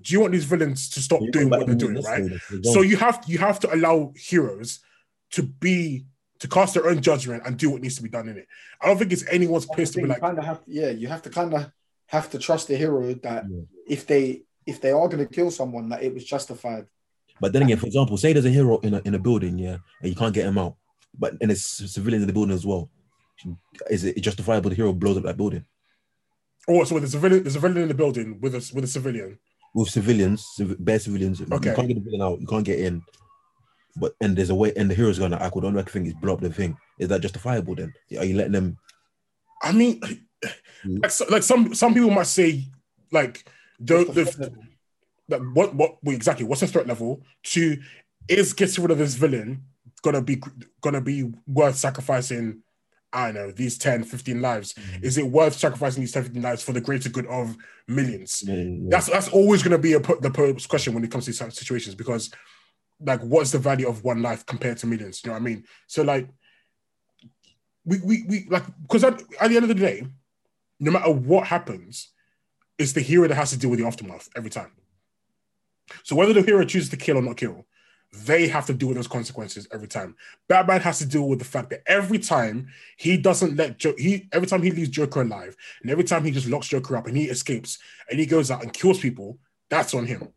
Do 0.00 0.14
you 0.14 0.20
want 0.20 0.32
these 0.32 0.46
villains 0.46 0.88
to 0.88 1.00
stop 1.00 1.20
doing 1.30 1.50
what 1.50 1.66
they're 1.66 1.74
doing, 1.74 2.02
right? 2.02 2.24
So 2.62 2.80
you 2.80 2.96
have 2.96 3.22
you 3.26 3.36
have 3.38 3.60
to 3.60 3.74
allow 3.74 4.14
heroes 4.16 4.80
to 5.32 5.42
be 5.42 6.06
to 6.42 6.48
cast 6.48 6.74
their 6.74 6.88
own 6.88 7.00
judgment 7.00 7.42
and 7.46 7.56
do 7.56 7.70
what 7.70 7.80
needs 7.80 7.96
to 7.96 8.02
be 8.02 8.08
done 8.08 8.28
in 8.28 8.36
it. 8.36 8.46
I 8.80 8.86
don't 8.86 8.98
think 8.98 9.12
it's 9.12 9.24
anyone's 9.28 9.66
place 9.66 9.90
to 9.92 10.02
be 10.02 10.06
like, 10.06 10.20
kind 10.20 10.38
of 10.38 10.44
have, 10.44 10.60
yeah, 10.66 10.90
you 10.90 11.06
have 11.08 11.22
to 11.22 11.30
kind 11.30 11.54
of 11.54 11.70
have 12.06 12.30
to 12.30 12.38
trust 12.38 12.68
the 12.68 12.76
hero 12.76 13.14
that 13.14 13.44
Yeah. 13.48 13.62
if 13.88 14.06
they 14.06 14.42
if 14.66 14.80
they 14.80 14.90
are 14.92 15.08
going 15.08 15.26
to 15.26 15.34
kill 15.34 15.50
someone, 15.50 15.88
that 15.88 16.02
it 16.02 16.14
was 16.14 16.24
justified. 16.24 16.86
But 17.40 17.52
then 17.52 17.62
again, 17.62 17.78
for 17.78 17.86
example, 17.86 18.16
say 18.16 18.32
there's 18.32 18.44
a 18.44 18.50
hero 18.50 18.78
in 18.80 18.94
a 18.94 19.00
in 19.04 19.14
a 19.14 19.18
building, 19.18 19.58
yeah, 19.58 19.78
and 20.00 20.08
you 20.10 20.14
can't 20.14 20.34
get 20.34 20.46
him 20.46 20.58
out, 20.58 20.76
but 21.18 21.34
and 21.40 21.50
there's 21.50 21.64
civilians 21.64 22.22
in 22.22 22.26
the 22.26 22.32
building 22.32 22.54
as 22.54 22.66
well. 22.66 22.90
Is 23.90 24.04
it 24.04 24.20
justifiable 24.20 24.70
the 24.70 24.76
hero 24.76 24.92
blows 24.92 25.16
up 25.16 25.24
that 25.24 25.36
building 25.36 25.64
oh, 26.68 26.84
so 26.84 26.98
there's 26.98 27.14
a 27.14 27.18
villain, 27.18 27.42
there's 27.42 27.56
a 27.56 27.60
villain 27.60 27.78
in 27.82 27.88
the 27.88 27.94
building 27.94 28.38
with 28.40 28.54
a 28.54 28.70
with 28.74 28.84
a 28.84 28.86
civilian. 28.86 29.38
with 29.74 29.88
civilians, 29.88 30.46
civ- 30.54 30.76
bare 30.84 30.98
civilians? 30.98 31.40
Okay. 31.40 31.70
You 31.70 31.76
can't 31.76 31.88
get 31.88 31.94
the 31.94 32.00
villain 32.10 32.22
out, 32.22 32.40
you 32.40 32.46
can't 32.46 32.64
get 32.64 32.78
in. 32.78 33.02
But 33.96 34.14
and 34.20 34.36
there's 34.36 34.50
a 34.50 34.54
way, 34.54 34.72
and 34.76 34.90
the 34.90 34.94
hero's 34.94 35.18
gonna 35.18 35.36
act. 35.36 35.54
Well, 35.54 35.62
the 35.62 35.68
only 35.68 35.82
thing 35.82 36.06
is 36.06 36.14
blow 36.14 36.34
up 36.34 36.40
the 36.40 36.52
thing. 36.52 36.76
Is 36.98 37.08
that 37.08 37.20
justifiable 37.20 37.74
then? 37.74 37.92
Are 38.18 38.24
you 38.24 38.36
letting 38.36 38.52
them? 38.52 38.78
I 39.62 39.72
mean, 39.72 40.00
like, 40.84 41.10
so- 41.10 41.26
like 41.28 41.42
some 41.42 41.74
some 41.74 41.94
people 41.94 42.10
might 42.10 42.26
say, 42.26 42.64
like 43.10 43.44
the, 43.78 44.04
the 44.04 44.52
like 45.28 45.42
what 45.52 45.74
what 45.74 45.96
well, 46.02 46.16
exactly 46.16 46.46
what's 46.46 46.60
the 46.62 46.66
threat 46.66 46.86
level 46.86 47.22
to 47.44 47.76
is 48.28 48.52
getting 48.52 48.82
rid 48.82 48.90
of 48.92 48.98
this 48.98 49.14
villain 49.14 49.64
gonna 50.02 50.22
be 50.22 50.40
gonna 50.80 51.00
be 51.00 51.30
worth 51.46 51.76
sacrificing 51.76 52.62
I 53.14 53.26
don't 53.30 53.34
know, 53.34 53.50
these 53.52 53.76
10, 53.76 54.04
15 54.04 54.40
lives. 54.40 54.72
Mhm. 54.72 55.04
Is 55.04 55.18
it 55.18 55.26
worth 55.26 55.54
sacrificing 55.58 56.00
these 56.00 56.12
10, 56.12 56.22
15 56.24 56.40
lives 56.42 56.62
for 56.62 56.72
the 56.72 56.80
greater 56.80 57.10
good 57.10 57.26
of 57.26 57.58
millions? 57.86 58.42
Yeah, 58.42 58.54
yeah. 58.54 58.78
That's 58.88 59.06
that's 59.10 59.28
always 59.28 59.62
going 59.62 59.72
to 59.72 59.78
be 59.78 59.92
a 59.92 59.98
the 60.00 60.30
pose 60.32 60.66
question 60.66 60.94
when 60.94 61.04
it 61.04 61.10
comes 61.10 61.26
to 61.26 61.32
such 61.34 61.52
situations 61.52 61.94
because, 61.94 62.30
like, 63.04 63.20
what's 63.20 63.50
the 63.50 63.58
value 63.58 63.88
of 63.88 64.04
one 64.04 64.22
life 64.22 64.44
compared 64.46 64.78
to 64.78 64.86
millions? 64.86 65.22
You 65.22 65.28
know 65.28 65.34
what 65.34 65.42
I 65.42 65.44
mean? 65.44 65.64
So 65.86 66.02
like, 66.02 66.28
we 67.84 67.98
we, 68.04 68.24
we 68.28 68.46
like 68.48 68.64
because 68.82 69.04
at, 69.04 69.20
at 69.40 69.48
the 69.48 69.56
end 69.56 69.64
of 69.64 69.68
the 69.68 69.74
day, 69.74 70.06
no 70.78 70.90
matter 70.90 71.10
what 71.10 71.46
happens, 71.46 72.10
it's 72.78 72.92
the 72.92 73.00
hero 73.00 73.28
that 73.28 73.34
has 73.34 73.50
to 73.50 73.58
deal 73.58 73.70
with 73.70 73.80
the 73.80 73.86
aftermath 73.86 74.28
every 74.36 74.50
time. 74.50 74.70
So 76.04 76.16
whether 76.16 76.32
the 76.32 76.42
hero 76.42 76.64
chooses 76.64 76.90
to 76.90 76.96
kill 76.96 77.18
or 77.18 77.22
not 77.22 77.36
kill, 77.36 77.66
they 78.12 78.46
have 78.48 78.66
to 78.66 78.74
deal 78.74 78.88
with 78.88 78.96
those 78.96 79.08
consequences 79.08 79.66
every 79.72 79.88
time. 79.88 80.16
Batman 80.48 80.80
has 80.82 80.98
to 80.98 81.06
deal 81.06 81.28
with 81.28 81.38
the 81.38 81.44
fact 81.44 81.70
that 81.70 81.82
every 81.86 82.18
time 82.18 82.68
he 82.96 83.16
doesn't 83.16 83.56
let 83.56 83.78
jo- 83.78 83.94
he 83.96 84.28
every 84.32 84.46
time 84.46 84.62
he 84.62 84.70
leaves 84.70 84.90
Joker 84.90 85.22
alive, 85.22 85.56
and 85.82 85.90
every 85.90 86.04
time 86.04 86.24
he 86.24 86.30
just 86.30 86.48
locks 86.48 86.68
Joker 86.68 86.96
up 86.96 87.06
and 87.06 87.16
he 87.16 87.24
escapes 87.24 87.78
and 88.10 88.18
he 88.18 88.26
goes 88.26 88.50
out 88.50 88.62
and 88.62 88.72
kills 88.72 89.00
people, 89.00 89.38
that's 89.70 89.94
on 89.94 90.06
him. 90.06 90.28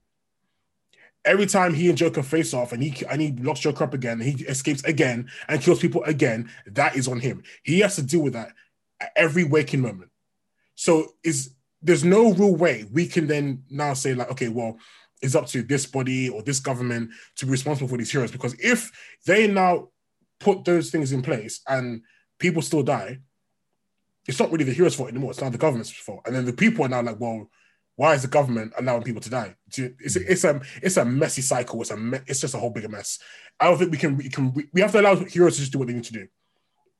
Every 1.26 1.48
time 1.48 1.74
he 1.74 1.90
and 1.90 1.98
Joker 1.98 2.24
face 2.24 2.54
off 2.54 2.72
and 2.72 2.82
he 2.84 3.06
and 3.08 3.22
he 3.22 3.32
locks 3.32 3.60
Joker 3.60 3.84
up 3.84 3.94
again, 3.94 4.20
he 4.20 4.44
escapes 4.46 4.84
again 4.84 5.30
and 5.48 5.62
kills 5.62 5.80
people 5.80 6.04
again, 6.04 6.50
that 6.68 6.96
is 6.96 7.08
on 7.08 7.20
him. 7.20 7.44
He 7.64 7.80
has 7.80 7.96
to 7.96 8.04
deal 8.04 8.22
with 8.22 8.34
that 8.34 8.54
at 9.00 9.12
every 9.16 9.44
waking 9.44 9.82
moment. 9.82 10.12
So 10.76 11.14
is 11.24 11.52
there's 11.82 12.04
no 12.04 12.34
real 12.34 12.56
way 12.56 12.86
we 12.92 13.08
can 13.08 13.28
then 13.28 13.64
now 13.70 13.94
say 13.94 14.14
like, 14.14 14.32
okay, 14.32 14.50
well, 14.50 14.78
it's 15.22 15.36
up 15.36 15.48
to 15.48 15.64
this 15.64 15.86
body 15.86 16.30
or 16.30 16.44
this 16.44 16.60
government 16.60 17.12
to 17.38 17.46
be 17.46 17.52
responsible 17.52 17.88
for 17.88 17.98
these 17.98 18.12
heroes 18.12 18.32
because 18.32 18.54
if 18.60 18.92
they 19.26 19.48
now 19.48 19.90
put 20.40 20.66
those 20.66 20.92
things 20.92 21.12
in 21.12 21.22
place 21.22 21.62
and 21.68 22.02
people 22.40 22.62
still 22.62 22.84
die, 22.84 23.20
it's 24.28 24.40
not 24.40 24.52
really 24.52 24.66
the 24.66 24.74
heroes' 24.74 24.96
fault 24.96 25.10
anymore. 25.10 25.32
It's 25.32 25.42
now 25.42 25.50
the 25.50 25.58
government's 25.58 25.92
fault, 25.92 26.22
and 26.26 26.36
then 26.36 26.46
the 26.46 26.54
people 26.54 26.86
are 26.86 26.90
now 26.90 27.02
like, 27.02 27.20
well, 27.20 27.50
why 27.96 28.14
is 28.14 28.22
the 28.24 28.28
government 28.28 28.74
allowing 28.78 29.04
people 29.04 29.22
to 29.22 29.30
die? 29.30 29.56
It's 29.68 30.16
a, 30.16 30.32
it's 30.32 30.44
a 30.44 30.62
it's 30.82 30.98
a 30.98 31.06
messy 31.06 31.42
cycle. 31.42 31.82
It's 31.82 31.92
a 31.92 31.98
me- 31.98 32.20
it's 32.28 32.42
just 32.42 32.54
a 32.54 32.58
whole 32.58 32.70
bigger 32.70 32.90
mess. 32.90 33.20
I 33.60 33.66
don't 33.66 33.78
think 33.78 33.92
we 33.92 33.98
can 33.98 34.18
we 34.18 34.30
can 34.30 34.54
we 34.74 34.82
have 34.82 34.92
to 34.92 35.00
allow 35.00 35.16
heroes 35.16 35.56
to 35.56 35.62
just 35.62 35.72
do 35.72 35.80
what 35.80 35.88
they 35.88 35.94
need 35.94 36.04
to 36.06 36.14
do. 36.14 36.28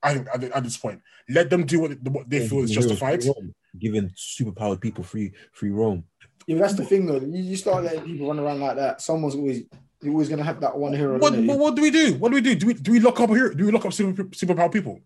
I 0.02 0.14
think 0.14 0.28
at, 0.32 0.42
at 0.44 0.64
this 0.64 0.76
point, 0.76 1.02
let 1.28 1.50
them 1.50 1.66
do 1.66 1.80
what, 1.80 2.00
what 2.02 2.30
they 2.30 2.46
feel 2.48 2.60
is 2.60 2.70
Heroes 2.70 2.86
justified. 2.86 3.22
free 3.22 3.52
Giving 3.78 4.10
superpowered 4.10 4.80
people 4.80 5.04
free 5.04 5.32
free 5.52 5.70
roam. 5.70 6.04
Yeah, 6.46 6.58
that's 6.58 6.74
the 6.74 6.84
thing 6.84 7.06
though. 7.06 7.20
You, 7.20 7.42
you 7.42 7.56
start 7.56 7.84
letting 7.84 8.04
people 8.04 8.28
run 8.28 8.38
around 8.38 8.60
like 8.60 8.76
that. 8.76 9.02
Someone's 9.02 9.34
always 9.34 9.64
you're 10.00 10.12
always 10.12 10.28
gonna 10.28 10.44
have 10.44 10.60
that 10.60 10.76
one 10.76 10.94
hero. 10.94 11.18
What, 11.18 11.34
innit? 11.34 11.46
what, 11.46 11.58
what 11.58 11.76
do 11.76 11.82
we 11.82 11.90
do? 11.90 12.14
What 12.14 12.30
do 12.30 12.36
we 12.36 12.40
do? 12.40 12.54
Do 12.54 12.66
we 12.68 12.74
do 12.74 12.92
we 12.92 13.00
lock 13.00 13.20
up 13.20 13.30
here? 13.30 13.52
Do 13.52 13.66
we 13.66 13.72
lock 13.72 13.84
up 13.84 13.92
super 13.92 14.24
superpower 14.24 14.72
people? 14.72 15.00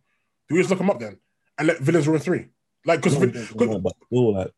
Do 0.48 0.54
we 0.54 0.60
just 0.60 0.70
lock 0.70 0.78
them 0.78 0.90
up 0.90 1.00
then 1.00 1.18
and 1.58 1.68
let 1.68 1.80
villains 1.80 2.06
run 2.06 2.20
free? 2.20 2.46
Like 2.84 3.02
because 3.02 3.14
Yeah, 3.20 3.78
but 3.78 3.94
still, 4.06 4.34
like, 4.34 4.52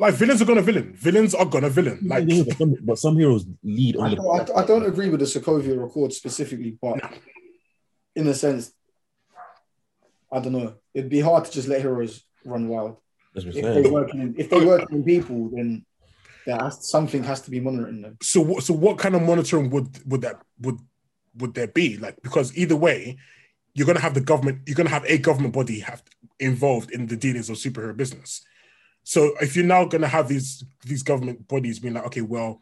like 0.00 0.14
villains 0.14 0.40
are 0.40 0.46
gonna 0.46 0.62
villain. 0.62 0.92
Villains 0.94 1.34
are 1.34 1.44
gonna 1.44 1.68
villain. 1.68 2.00
Like 2.02 2.24
yeah, 2.26 2.42
but, 2.46 2.56
some, 2.56 2.74
but 2.82 2.98
some 2.98 3.16
heroes 3.16 3.44
lead 3.62 3.96
I 3.96 4.00
on 4.00 4.14
don't, 4.16 4.46
the. 4.46 4.52
I, 4.54 4.62
I 4.62 4.66
don't 4.66 4.86
agree 4.86 5.10
with 5.10 5.20
the 5.20 5.26
Sokovia 5.26 5.84
Accord 5.84 6.12
specifically, 6.12 6.78
but 6.80 6.98
in 8.16 8.26
a 8.26 8.34
sense, 8.34 8.72
I 10.32 10.40
don't 10.40 10.52
know. 10.52 10.74
It'd 10.94 11.10
be 11.10 11.20
hard 11.20 11.44
to 11.44 11.50
just 11.50 11.68
let 11.68 11.82
heroes 11.82 12.24
run 12.44 12.68
wild. 12.68 12.96
If 13.34 13.44
they 13.44 13.60
saying. 13.60 13.92
work 13.92 14.12
in, 14.14 14.34
if 14.38 14.50
they 14.50 14.64
work 14.64 14.90
in 14.90 15.04
people, 15.04 15.50
then 15.54 15.84
there 16.46 16.56
has, 16.56 16.88
something 16.88 17.22
has 17.24 17.42
to 17.42 17.50
be 17.50 17.60
monitoring 17.60 18.02
them. 18.02 18.16
so 18.22 18.40
what 18.40 18.62
so 18.64 18.72
what 18.72 18.98
kind 18.98 19.14
of 19.14 19.22
monitoring 19.22 19.70
would 19.70 19.88
would 20.10 20.22
that 20.22 20.40
would 20.60 20.78
would 21.36 21.54
there 21.54 21.68
be 21.68 21.98
like 21.98 22.20
because 22.22 22.56
either 22.56 22.74
way 22.74 23.18
you're 23.74 23.86
going 23.86 23.96
to 23.96 24.02
have 24.02 24.14
the 24.14 24.20
government 24.20 24.60
you're 24.66 24.74
going 24.74 24.86
to 24.86 24.92
have 24.92 25.04
a 25.04 25.18
government 25.18 25.54
body 25.54 25.80
have 25.80 26.02
involved 26.40 26.90
in 26.90 27.06
the 27.06 27.16
dealings 27.16 27.50
of 27.50 27.56
superhero 27.56 27.96
business 27.96 28.44
so 29.02 29.32
if 29.40 29.56
you're 29.56 29.64
now 29.64 29.84
going 29.84 30.02
to 30.02 30.08
have 30.08 30.28
these 30.28 30.64
these 30.84 31.02
government 31.02 31.46
bodies 31.48 31.78
being 31.78 31.94
like 31.94 32.06
okay 32.06 32.20
well 32.22 32.60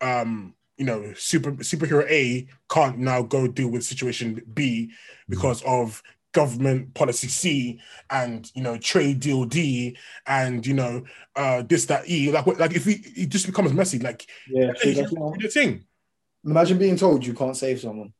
um 0.00 0.54
you 0.76 0.84
know 0.84 1.12
super 1.16 1.52
superhero 1.52 2.08
a 2.10 2.46
can't 2.68 2.98
now 2.98 3.22
go 3.22 3.46
deal 3.48 3.68
with 3.68 3.84
situation 3.84 4.40
b 4.54 4.90
because 5.28 5.62
of 5.64 6.02
government 6.32 6.92
policy 6.94 7.26
c 7.26 7.80
and 8.10 8.50
you 8.54 8.62
know 8.62 8.76
trade 8.78 9.18
deal 9.18 9.44
d 9.44 9.96
and 10.26 10.66
you 10.66 10.74
know 10.74 11.02
uh 11.36 11.62
this 11.62 11.86
that 11.86 12.08
e 12.08 12.30
like 12.30 12.46
like 12.58 12.74
if 12.76 12.86
we, 12.86 12.94
it 13.16 13.28
just 13.28 13.46
becomes 13.46 13.72
messy 13.72 13.98
like 13.98 14.26
Yeah, 14.48 14.72
Hey, 14.80 14.94
so 14.94 15.00
that's 15.00 15.10
here's 15.10 15.12
why- 15.12 15.36
the 15.40 15.48
thing. 15.48 15.84
imagine 16.44 16.78
being 16.78 16.96
told 16.96 17.24
you 17.26 17.34
can't 17.34 17.56
save 17.56 17.80
someone. 17.80 18.12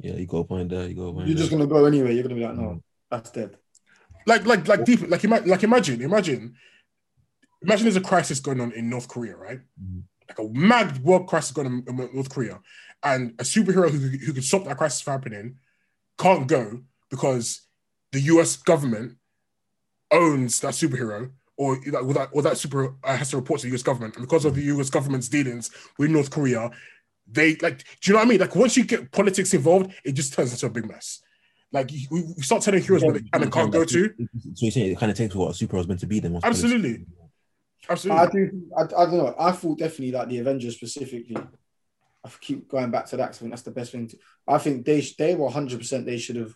Yeah, 0.00 0.14
you 0.14 0.26
gotta 0.26 0.46
find 0.46 0.68
that. 0.70 0.88
You 0.88 0.94
gotta 0.94 1.12
find 1.14 1.26
You're 1.26 1.34
that. 1.34 1.40
just 1.40 1.50
gonna 1.50 1.66
go 1.66 1.84
anyway. 1.86 2.14
You're 2.14 2.22
gonna 2.24 2.34
be 2.34 2.42
like, 2.44 2.54
no, 2.56 2.82
that's 3.10 3.30
dead. 3.30 3.56
Like, 4.28 4.44
like, 4.44 4.68
like 4.68 4.84
deep, 4.84 5.00
like, 5.08 5.24
ima- 5.24 5.40
like, 5.46 5.62
imagine, 5.62 6.02
imagine, 6.02 6.54
imagine 7.62 7.84
there's 7.84 7.96
a 7.96 8.00
crisis 8.12 8.40
going 8.40 8.60
on 8.60 8.72
in 8.72 8.90
North 8.90 9.08
Korea, 9.08 9.36
right? 9.36 9.60
Mhm. 9.82 10.02
Like 10.28 10.38
a 10.38 10.48
mad 10.52 11.02
world 11.02 11.26
crisis 11.26 11.52
going 11.52 11.66
on 11.66 11.84
in 11.88 11.96
North 12.14 12.28
Korea, 12.28 12.60
and 13.02 13.30
a 13.38 13.44
superhero 13.44 13.88
who, 13.90 13.98
who 13.98 14.32
could 14.34 14.44
stop 14.44 14.64
that 14.64 14.76
crisis 14.76 15.00
from 15.00 15.12
happening 15.12 15.56
can't 16.18 16.46
go 16.46 16.82
because 17.10 17.62
the 18.12 18.20
U.S. 18.32 18.56
government 18.56 19.16
owns 20.10 20.60
that 20.60 20.74
superhero, 20.74 21.30
or 21.56 21.76
that, 21.86 22.00
or 22.00 22.12
that, 22.12 22.28
or 22.32 22.42
that 22.42 22.54
superhero 22.54 22.96
uh, 23.02 23.16
has 23.16 23.30
to 23.30 23.36
report 23.36 23.60
to 23.60 23.66
the 23.66 23.70
U.S. 23.70 23.82
government, 23.82 24.16
and 24.16 24.26
because 24.26 24.44
of 24.44 24.54
the 24.54 24.62
U.S. 24.74 24.90
government's 24.90 25.28
dealings 25.28 25.70
with 25.98 26.10
North 26.10 26.30
Korea, 26.30 26.70
they 27.26 27.56
like, 27.56 27.78
do 27.78 27.84
you 28.04 28.12
know 28.12 28.18
what 28.18 28.26
I 28.26 28.28
mean? 28.28 28.40
Like, 28.40 28.54
once 28.54 28.76
you 28.76 28.84
get 28.84 29.10
politics 29.10 29.54
involved, 29.54 29.92
it 30.04 30.12
just 30.12 30.34
turns 30.34 30.52
into 30.52 30.66
a 30.66 30.70
big 30.70 30.86
mess. 30.86 31.22
Like, 31.70 31.92
you- 31.92 32.08
we 32.10 32.22
we 32.36 32.42
start 32.42 32.62
telling 32.62 32.82
heroes 32.82 33.02
where 33.04 33.12
they 33.12 33.20
can 33.20 33.42
and 33.42 33.52
can't 33.52 33.72
go 33.72 33.84
to. 33.84 34.08
So 34.54 34.64
you're 34.64 34.70
saying 34.72 34.92
it 34.92 34.98
kind 34.98 35.10
of 35.12 35.18
takes 35.18 35.34
what 35.34 35.48
a 35.50 35.52
superhero 35.66 35.80
is 35.80 35.88
meant 35.88 36.00
to 36.00 36.06
be 36.06 36.20
then? 36.20 36.38
Absolutely, 36.42 37.04
Absolutely. 37.88 38.22
I 38.22 38.30
do. 38.30 38.62
I, 38.76 38.82
I 38.82 39.04
don't 39.06 39.16
know. 39.18 39.34
I 39.38 39.52
thought 39.52 39.78
definitely 39.78 40.12
like 40.12 40.28
the 40.28 40.38
Avengers 40.38 40.76
specifically. 40.76 41.36
I 42.24 42.30
keep 42.40 42.68
going 42.68 42.90
back 42.90 43.06
to 43.06 43.16
that 43.18 43.26
'cause 43.28 43.36
I 43.36 43.40
think 43.40 43.52
that's 43.52 43.62
the 43.62 43.70
best 43.70 43.92
thing. 43.92 44.08
To, 44.08 44.18
I 44.46 44.58
think 44.58 44.84
they 44.86 45.00
they 45.18 45.34
were 45.34 45.44
100. 45.46 45.78
percent 45.78 46.06
They 46.06 46.18
should 46.18 46.36
have 46.36 46.54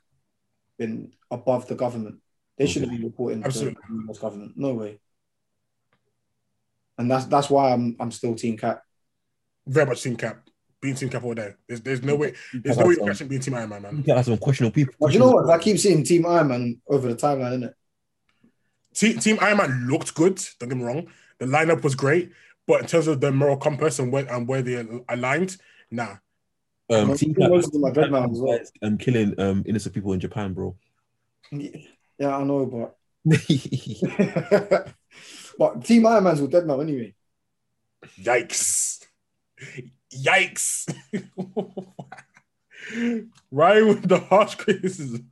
been 0.79 1.13
above 1.31 1.69
the 1.69 1.75
government. 1.75 2.21
They 2.57 2.67
shouldn't 2.67 2.93
be 2.93 3.05
reporting 3.05 3.45
Absolutely. 3.45 3.75
to 3.75 3.81
the 4.07 4.13
US 4.13 4.19
government. 4.19 4.53
No 4.57 4.75
way. 4.75 4.99
And 6.99 7.11
that's 7.11 7.27
that's 7.27 7.51
why 7.51 7.73
I'm 7.73 7.97
I'm 8.01 8.11
still 8.13 8.35
Team 8.35 8.57
Cap. 8.57 8.83
Very 9.67 9.87
much 9.87 10.03
team 10.03 10.17
cap. 10.17 10.49
Being 10.83 10.97
team 10.97 11.09
cap 11.11 11.23
all 11.23 11.33
day. 11.33 11.55
There's, 11.69 11.81
there's 11.81 12.03
no 12.03 12.17
way. 12.17 12.35
There's 12.53 12.77
no 12.77 12.87
way 12.87 12.97
you're 12.99 13.07
catching 13.07 13.29
being 13.29 13.41
team 13.41 13.55
Iron 13.55 13.69
Man, 13.69 13.83
man. 13.83 13.93
You 13.93 13.97
man. 13.99 14.05
get 14.05 14.17
like 14.17 14.25
some 14.25 14.37
questionable 14.37 14.75
people. 14.75 14.95
But 14.99 15.13
you 15.13 15.21
know 15.21 15.31
what? 15.31 15.49
I 15.49 15.59
keep 15.59 15.79
seeing 15.79 16.03
Team 16.03 16.27
Iron 16.27 16.49
Man 16.49 16.81
over 16.89 17.07
the 17.09 17.15
timeline, 17.15 17.51
isn't 17.51 17.63
it? 17.63 17.75
Team, 18.93 19.19
team 19.21 19.39
Iron 19.41 19.59
Man 19.59 19.87
looked 19.89 20.13
good. 20.15 20.43
Don't 20.59 20.69
get 20.69 20.77
me 20.77 20.83
wrong. 20.85 21.07
The 21.39 21.47
lineup 21.47 21.85
was 21.85 21.95
great, 21.95 22.33
but 22.67 22.81
in 22.81 22.87
terms 22.89 23.07
of 23.07 23.21
the 23.21 23.31
moral 23.31 23.57
compass 23.57 24.01
and 24.01 24.13
where 24.13 24.27
and 24.29 24.49
where 24.49 24.61
they 24.61 24.85
aligned, 25.09 25.57
nah. 25.91 26.17
Um, 26.91 27.15
team 27.17 27.35
Most 27.39 27.67
of 27.67 27.73
them 27.73 27.85
are 27.85 27.93
Dreadnought 27.93 28.33
as 28.33 28.41
well. 28.41 28.59
um, 28.83 28.99
killing 28.99 29.39
um 29.41 29.63
innocent 29.67 29.95
people 29.95 30.13
in 30.15 30.21
Japan, 30.21 30.53
bro. 30.53 30.77
Yeah, 31.53 32.37
I 32.37 32.43
know, 32.43 32.67
but 32.67 32.97
but 35.59 35.85
Team 35.85 36.07
Iron 36.07 36.25
Man's 36.25 36.41
all 36.41 36.49
dead 36.49 36.67
now 36.67 36.81
anyway. 36.81 37.15
Yikes. 38.21 39.07
Yikes. 40.17 40.89
Ryan 43.51 43.89
with 43.89 44.09
the 44.09 44.19
harsh 44.19 44.55
criticism. 44.57 45.31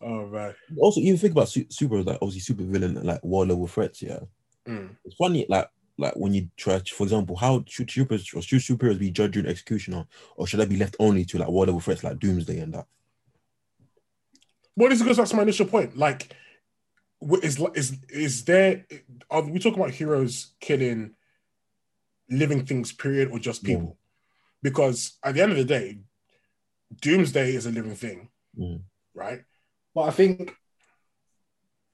Oh 0.00 0.26
man. 0.26 0.54
also, 0.78 1.00
even 1.00 1.18
think 1.18 1.32
about 1.32 1.48
su- 1.48 1.66
super 1.68 2.02
like 2.02 2.18
obviously 2.20 2.40
super 2.40 2.64
villain 2.64 3.02
like 3.04 3.22
war 3.22 3.46
level 3.46 3.66
threats. 3.66 4.02
Yeah, 4.02 4.20
Mm. 4.66 4.90
it's 5.04 5.16
funny 5.16 5.46
like 5.48 5.68
like 5.98 6.14
when 6.16 6.34
you 6.34 6.48
try, 6.56 6.78
to, 6.78 6.94
for 6.94 7.02
example, 7.04 7.36
how 7.36 7.64
should 7.68 7.90
supers 7.90 8.28
or 8.34 8.42
should 8.42 8.60
superheroes 8.60 8.98
be 8.98 9.10
judged 9.10 9.34
during 9.34 9.48
executioner, 9.48 10.06
or 10.36 10.46
should 10.46 10.60
they 10.60 10.66
be 10.66 10.76
left 10.76 10.96
only 10.98 11.24
to 11.26 11.38
like 11.38 11.48
war 11.48 11.66
level 11.66 11.80
threats 11.80 12.04
like 12.04 12.18
Doomsday 12.18 12.60
and 12.60 12.74
that? 12.74 12.86
Well, 14.76 14.88
this 14.88 15.02
goes 15.02 15.18
back 15.18 15.28
to 15.28 15.36
my 15.36 15.42
initial 15.42 15.66
point. 15.66 15.96
Like, 15.96 16.34
is 17.42 17.60
is 17.74 17.96
is 18.08 18.44
there? 18.44 18.86
Are 19.30 19.42
we 19.42 19.58
talking 19.58 19.80
about 19.80 19.92
heroes 19.92 20.52
killing 20.60 21.14
living 22.32 22.64
things, 22.66 22.92
period, 22.92 23.30
or 23.30 23.38
just 23.38 23.62
Yeah. 23.62 23.76
people? 23.76 23.98
Because 24.62 25.18
at 25.22 25.34
the 25.34 25.42
end 25.42 25.52
of 25.52 25.58
the 25.58 25.64
day, 25.64 26.00
Doomsday 27.00 27.54
is 27.54 27.66
a 27.66 27.70
living 27.72 27.94
thing, 27.96 28.28
right? 29.14 29.42
But 29.94 30.02
I 30.02 30.10
think 30.10 30.54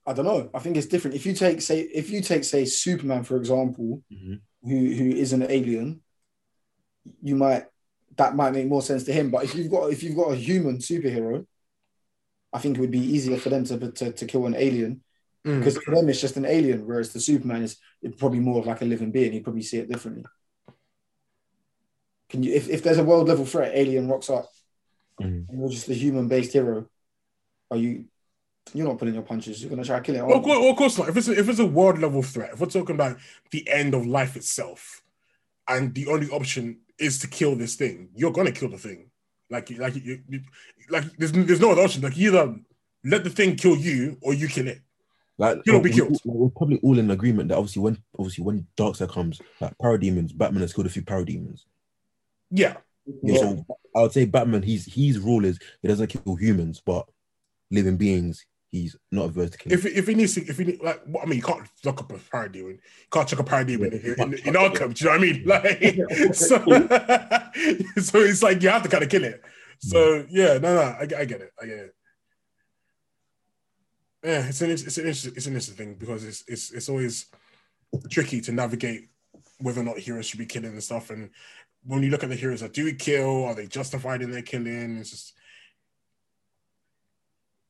I 0.06 0.14
don't 0.14 0.24
know. 0.24 0.48
I 0.54 0.58
think 0.60 0.78
it's 0.78 0.86
different. 0.86 1.16
If 1.16 1.26
you 1.26 1.34
take 1.34 1.60
say 1.60 1.80
if 1.80 2.08
you 2.08 2.22
take 2.22 2.42
say 2.44 2.64
Superman 2.64 3.24
for 3.24 3.36
example, 3.36 4.02
Mhm. 4.10 4.40
who 4.62 4.94
who 4.94 5.10
is 5.10 5.32
an 5.34 5.42
alien, 5.42 6.02
you 7.22 7.36
might 7.36 7.66
that 8.16 8.34
might 8.34 8.52
make 8.52 8.66
more 8.66 8.82
sense 8.82 9.04
to 9.04 9.12
him. 9.12 9.30
But 9.30 9.44
if 9.44 9.54
you've 9.54 9.70
got 9.70 9.92
if 9.92 10.02
you've 10.02 10.16
got 10.16 10.32
a 10.32 10.36
human 10.36 10.78
superhero, 10.78 11.46
I 12.52 12.58
think 12.58 12.76
it 12.78 12.80
would 12.80 12.90
be 12.90 12.98
easier 13.16 13.36
for 13.38 13.50
them 13.50 13.64
to 13.64 13.92
to, 13.92 14.12
to 14.12 14.26
kill 14.26 14.46
an 14.46 14.54
alien 14.54 15.02
Mm. 15.48 15.58
because 15.60 15.78
for 15.78 15.94
them 15.94 16.08
it's 16.08 16.20
just 16.20 16.36
an 16.36 16.44
alien, 16.44 16.86
whereas 16.86 17.12
the 17.12 17.20
Superman 17.20 17.62
is 17.62 17.78
probably 18.18 18.40
more 18.40 18.58
of 18.60 18.66
like 18.66 18.82
a 18.82 18.84
living 18.84 19.10
being. 19.10 19.32
You 19.32 19.40
probably 19.42 19.62
see 19.62 19.78
it 19.78 19.90
differently. 19.90 20.24
Can 22.28 22.42
you 22.42 22.52
if, 22.54 22.68
if 22.68 22.82
there's 22.82 22.98
a 22.98 23.04
world 23.04 23.28
level 23.28 23.46
threat, 23.46 23.72
alien 23.74 24.08
rocks 24.08 24.30
up, 24.30 24.50
Mhm. 25.20 25.48
and 25.48 25.58
you're 25.58 25.68
just 25.70 25.88
a 25.88 25.94
human 25.94 26.28
based 26.28 26.52
hero, 26.52 26.86
are 27.70 27.76
you 27.78 28.04
You're 28.74 28.86
not 28.86 28.98
pulling 28.98 29.14
your 29.14 29.22
punches. 29.22 29.62
You're 29.62 29.70
gonna 29.70 29.82
try 29.84 29.96
to 29.96 30.02
kill 30.04 30.16
it. 30.16 30.24
Well, 30.26 30.36
of 30.38 30.44
course, 30.44 30.58
well, 30.60 30.70
of 30.70 30.76
course 30.76 30.98
not. 30.98 31.08
If 31.08 31.16
it's 31.16 31.28
a, 31.28 31.38
if 31.38 31.48
it's 31.48 31.58
a 31.58 31.64
world 31.64 31.98
level 31.98 32.22
threat, 32.22 32.50
if 32.52 32.60
we're 32.60 32.66
talking 32.66 32.96
about 32.96 33.16
the 33.50 33.66
end 33.66 33.94
of 33.94 34.04
life 34.06 34.36
itself, 34.36 35.02
and 35.66 35.94
the 35.94 36.06
only 36.08 36.28
option 36.28 36.80
is 36.98 37.18
to 37.20 37.28
kill 37.28 37.56
this 37.56 37.76
thing, 37.76 38.10
you're 38.14 38.30
gonna 38.32 38.52
kill 38.52 38.68
the 38.68 38.76
thing. 38.76 39.10
Like 39.48 39.70
like 39.78 39.94
you, 39.96 40.20
you 40.28 40.40
like 40.90 41.04
there's 41.16 41.32
there's 41.32 41.60
no 41.60 41.70
other 41.72 41.80
option. 41.82 42.02
Like 42.02 42.18
either 42.18 42.56
let 43.04 43.24
the 43.24 43.30
thing 43.30 43.56
kill 43.56 43.76
you 43.76 44.18
or 44.20 44.34
you 44.34 44.48
kill 44.48 44.68
it. 44.68 44.82
Like 45.38 45.58
You'll 45.66 45.76
oh, 45.76 45.80
be 45.80 45.90
we- 45.90 45.96
killed. 45.96 46.18
we- 46.24 46.32
We're 46.34 46.50
probably 46.50 46.80
all 46.82 46.98
in 46.98 47.10
agreement 47.10 47.48
that 47.48 47.56
obviously 47.56 47.82
when 47.82 47.98
obviously 48.18 48.44
when 48.44 48.66
Darkseid 48.76 49.10
comes, 49.10 49.40
like 49.60 49.76
parademons, 49.78 50.36
Batman 50.36 50.62
has 50.62 50.72
killed 50.72 50.86
a 50.86 50.90
few 50.90 51.02
parademons. 51.02 51.62
Yeah, 52.50 52.76
Yeah. 53.22 53.38
So 53.38 53.66
I 53.96 54.02
would 54.02 54.12
say 54.12 54.24
Batman, 54.24 54.62
he's 54.62 54.92
his 54.92 55.18
rule 55.18 55.44
is 55.44 55.58
he 55.82 55.88
doesn't 55.88 56.08
kill 56.08 56.34
humans, 56.36 56.82
but 56.84 57.06
living 57.70 57.96
beings, 57.96 58.44
he's 58.70 58.96
not 59.12 59.26
averse 59.26 59.50
to 59.50 59.58
killing. 59.58 59.78
if 59.78 59.86
if 59.86 60.06
he 60.08 60.14
needs 60.14 60.34
to, 60.34 60.44
if 60.46 60.58
he 60.58 60.64
need, 60.64 60.82
like, 60.82 61.02
what 61.04 61.22
I 61.22 61.26
mean, 61.26 61.36
you 61.38 61.42
can't 61.44 61.66
lock 61.84 62.00
up 62.00 62.10
a 62.12 62.16
parademon. 62.16 62.72
You 62.72 62.78
can't 63.12 63.28
chuck 63.28 63.38
a 63.40 63.44
parademon 63.44 63.92
in, 63.92 64.14
in, 64.14 64.34
in, 64.34 64.38
in 64.48 64.54
Arkham. 64.54 64.94
Do 64.94 65.04
you 65.04 65.10
know 65.10 65.16
what 65.44 65.62
I 65.62 65.62
mean? 65.92 65.98
Like, 66.26 66.34
so, 66.34 66.58
so 68.02 68.18
it's 68.20 68.42
like 68.42 68.62
you 68.62 68.68
have 68.70 68.82
to 68.82 68.88
kind 68.88 69.04
of 69.04 69.08
kill 69.10 69.24
it. 69.24 69.40
So 69.80 70.26
yeah, 70.30 70.58
no, 70.58 70.74
no, 70.74 70.80
I, 70.80 71.02
I 71.02 71.24
get 71.24 71.40
it, 71.40 71.52
I 71.62 71.66
get 71.66 71.78
it. 71.78 71.94
Yeah, 74.22 74.48
it's 74.48 74.60
an 74.60 74.70
it's 74.70 74.98
an 74.98 75.04
interesting 75.04 75.32
it's 75.36 75.46
an 75.46 75.52
interesting 75.52 75.76
thing 75.76 75.94
because 75.94 76.24
it's 76.24 76.44
it's 76.48 76.72
it's 76.72 76.88
always 76.88 77.26
tricky 78.10 78.40
to 78.42 78.52
navigate 78.52 79.08
whether 79.60 79.80
or 79.80 79.84
not 79.84 79.98
heroes 79.98 80.26
should 80.26 80.38
be 80.38 80.46
killing 80.46 80.72
and 80.72 80.82
stuff. 80.82 81.10
And 81.10 81.30
when 81.84 82.02
you 82.02 82.10
look 82.10 82.22
at 82.24 82.28
the 82.28 82.34
heroes 82.34 82.60
that 82.60 82.72
do 82.72 82.84
we 82.84 82.94
kill, 82.94 83.44
are 83.44 83.54
they 83.54 83.66
justified 83.66 84.22
in 84.22 84.30
their 84.30 84.42
killing? 84.42 84.98
It's 84.98 85.10
just 85.10 85.34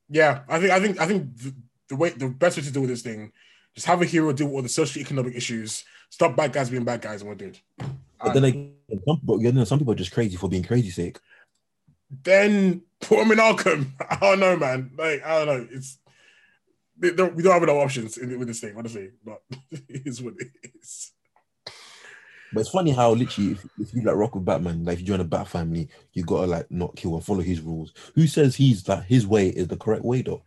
yeah, 0.08 0.40
I 0.48 0.58
think 0.58 0.72
I 0.72 0.80
think 0.80 1.00
I 1.00 1.06
think 1.06 1.36
the, 1.36 1.54
the 1.88 1.96
way 1.96 2.10
the 2.10 2.28
best 2.28 2.56
way 2.56 2.62
to 2.62 2.72
deal 2.72 2.82
with 2.82 2.90
this 2.90 3.02
thing, 3.02 3.32
just 3.74 3.86
have 3.86 4.00
a 4.00 4.06
hero 4.06 4.32
deal 4.32 4.46
with 4.46 4.54
all 4.54 4.62
the 4.62 4.68
social 4.68 5.02
economic 5.02 5.34
issues, 5.34 5.84
stop 6.08 6.34
bad 6.34 6.52
guys 6.52 6.70
being 6.70 6.84
bad 6.84 7.02
guys, 7.02 7.20
and 7.20 7.28
we're 7.28 7.36
good. 7.36 7.58
But 8.22 8.32
then 8.34 8.44
again, 8.44 8.74
some, 9.06 9.20
but 9.22 9.38
you 9.38 9.52
know, 9.52 9.64
some 9.64 9.78
people 9.78 9.92
are 9.92 9.96
just 9.96 10.12
crazy 10.12 10.36
for 10.36 10.48
being 10.48 10.64
crazy 10.64 10.90
sake. 10.90 11.18
then 12.24 12.82
put 13.00 13.18
him 13.18 13.32
in 13.32 13.38
Arkham. 13.38 13.92
I 14.10 14.16
don't 14.16 14.40
know, 14.40 14.56
man. 14.56 14.90
Like 14.96 15.24
I 15.24 15.44
don't 15.44 15.46
know. 15.46 15.68
It's 15.70 15.98
we 17.00 17.10
don't 17.12 17.44
have 17.44 17.62
enough 17.62 17.76
options 17.76 18.18
in, 18.18 18.38
with 18.38 18.48
this 18.48 18.60
thing, 18.60 18.74
honestly. 18.76 19.10
But 19.24 19.42
it 19.70 20.06
is 20.06 20.22
what 20.22 20.34
it 20.38 20.48
is. 20.80 21.12
But 22.52 22.60
it's 22.60 22.70
funny 22.70 22.92
how 22.92 23.12
literally, 23.12 23.52
if, 23.52 23.66
if 23.78 23.94
you 23.94 24.02
like 24.02 24.16
rock 24.16 24.34
with 24.34 24.44
Batman, 24.44 24.84
like 24.84 24.94
if 24.94 25.00
you 25.00 25.06
join 25.06 25.20
a 25.20 25.24
Bat 25.24 25.48
family, 25.48 25.88
you 26.12 26.24
gotta 26.24 26.46
like 26.46 26.70
not 26.70 26.96
kill 26.96 27.14
and 27.14 27.24
follow 27.24 27.40
his 27.40 27.60
rules. 27.60 27.92
Who 28.14 28.26
says 28.26 28.56
he's 28.56 28.82
that 28.84 29.04
his 29.04 29.26
way 29.26 29.48
is 29.48 29.68
the 29.68 29.76
correct 29.76 30.04
way 30.04 30.22
though? 30.22 30.42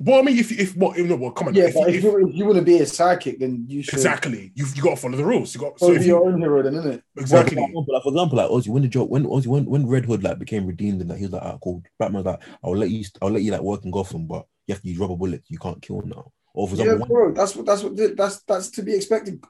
But 0.00 0.18
I 0.18 0.22
mean, 0.22 0.38
if 0.38 0.50
if 0.52 0.76
what 0.76 0.96
no, 0.98 1.16
well, 1.16 1.30
come 1.32 1.48
on, 1.48 1.54
Yeah, 1.54 1.64
if, 1.64 1.76
if, 1.76 1.88
if- 1.96 2.02
you, 2.02 2.28
if 2.28 2.34
you 2.34 2.44
want 2.44 2.56
to 2.58 2.64
be 2.64 2.78
a 2.78 2.82
sidekick, 2.82 3.38
then 3.38 3.66
you 3.68 3.82
should 3.82 3.94
exactly, 3.94 4.52
You've 4.54 4.76
you 4.76 4.82
got 4.82 4.90
to 4.90 4.96
follow 4.96 5.16
the 5.16 5.24
rules. 5.24 5.54
You 5.54 5.60
got 5.60 5.78
so 5.78 5.86
follow 5.86 5.94
if 5.96 6.06
your 6.06 6.26
you, 6.26 6.26
own 6.26 6.40
hero, 6.40 6.62
then, 6.62 6.74
isn't 6.74 6.92
it? 6.92 7.02
exactly. 7.18 7.56
For 7.56 7.62
example, 7.68 7.94
like, 7.94 8.02
for 8.02 8.08
example, 8.12 8.38
like 8.38 8.50
Ozzy, 8.50 8.68
when 8.68 8.82
the 8.82 8.88
joke, 8.88 9.10
when 9.10 9.24
Ozzy, 9.24 9.46
when, 9.46 9.64
when 9.66 9.86
Red 9.86 10.06
Hood 10.06 10.22
like 10.24 10.38
became 10.38 10.66
redeemed 10.66 11.00
and 11.02 11.10
that 11.10 11.18
he 11.18 11.24
was 11.24 11.32
like, 11.32 11.42
ah, 11.42 11.58
cool. 11.62 11.82
Batman's 11.98 12.26
like, 12.26 12.40
I'll 12.64 12.76
let 12.76 12.90
you, 12.90 13.04
I'll 13.20 13.30
let 13.30 13.42
you 13.42 13.52
like 13.52 13.60
work 13.60 13.84
in 13.84 13.90
Gotham, 13.90 14.26
but 14.26 14.46
you 14.66 14.74
have 14.74 14.82
to 14.82 14.88
use 14.88 14.98
rubber 14.98 15.16
bullets. 15.16 15.50
You 15.50 15.58
can't 15.58 15.80
kill 15.82 16.02
now. 16.02 16.32
Or 16.54 16.68
for 16.68 16.74
Yeah, 16.74 16.92
example, 16.92 17.06
bro. 17.08 17.32
That's 17.32 17.56
what 17.56 17.66
that's 17.66 17.82
what 17.82 18.16
that's 18.16 18.42
that's 18.42 18.70
to 18.70 18.82
be 18.82 18.94
expected. 18.94 19.42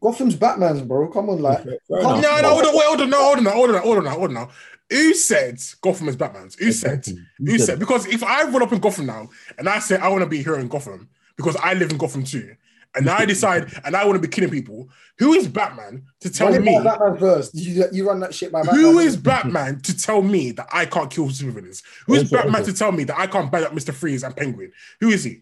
Gotham's 0.00 0.36
Batman's, 0.36 0.82
bro. 0.82 1.08
Come 1.10 1.30
on, 1.30 1.40
like 1.42 1.62
Fair 1.62 1.78
Come 1.90 2.12
No, 2.12 2.20
enough. 2.20 2.42
no, 2.42 2.48
hold 2.50 2.64
on, 2.66 2.74
wait, 2.74 2.86
hold 2.86 3.00
on, 3.02 3.10
no, 3.10 3.22
hold 3.22 3.38
on, 3.38 3.44
hold 3.46 3.70
on, 3.70 3.82
hold 3.82 3.98
on, 3.98 4.06
hold 4.06 4.24
on. 4.28 4.34
Now. 4.34 4.50
Who 4.90 5.14
said 5.14 5.60
Gotham 5.80 6.08
is 6.08 6.16
Batman's? 6.16 6.54
Who 6.56 6.70
said? 6.72 6.98
Exactly. 6.98 7.24
Who 7.44 7.58
said? 7.58 7.78
Because 7.78 8.06
if 8.06 8.22
I 8.22 8.44
run 8.44 8.62
up 8.62 8.72
in 8.72 8.78
Gotham 8.78 9.06
now 9.06 9.28
and 9.58 9.68
I 9.68 9.80
say 9.80 9.96
I 9.96 10.08
want 10.08 10.22
to 10.22 10.28
be 10.28 10.40
a 10.40 10.42
hero 10.42 10.60
in 10.60 10.68
Gotham 10.68 11.08
because 11.36 11.56
I 11.56 11.74
live 11.74 11.90
in 11.90 11.98
Gotham 11.98 12.22
too, 12.22 12.54
and 12.94 13.10
I 13.10 13.24
decide 13.24 13.72
and 13.84 13.96
I 13.96 14.04
want 14.04 14.16
to 14.16 14.26
be 14.26 14.32
killing 14.32 14.50
people, 14.50 14.88
who 15.18 15.32
is 15.34 15.48
Batman 15.48 16.04
to 16.20 16.30
tell 16.30 16.50
Run 16.52 16.64
me? 16.64 16.80
Batman 16.82 17.18
first. 17.18 17.54
You 17.54 17.84
you 17.92 18.06
run 18.08 18.20
that 18.20 18.32
shit 18.32 18.52
by 18.52 18.62
Batman. 18.62 18.80
Who 18.80 18.98
is 19.00 19.16
Batman 19.30 19.80
to 19.80 19.96
tell 19.98 20.22
me 20.22 20.52
that 20.52 20.68
I 20.72 20.86
can't 20.86 21.10
kill 21.10 21.26
supervillains? 21.28 21.82
Who 22.06 22.14
is 22.14 22.22
Also- 22.22 22.36
Batman 22.36 22.60
also- 22.60 22.72
to 22.72 22.78
tell 22.78 22.92
me 22.92 23.04
that 23.04 23.18
I 23.18 23.26
can't 23.26 23.50
bang 23.50 23.64
up 23.64 23.74
Mister 23.74 23.92
Freeze 23.92 24.22
and 24.22 24.36
Penguin? 24.36 24.70
Who 25.00 25.08
is 25.08 25.24
he? 25.24 25.40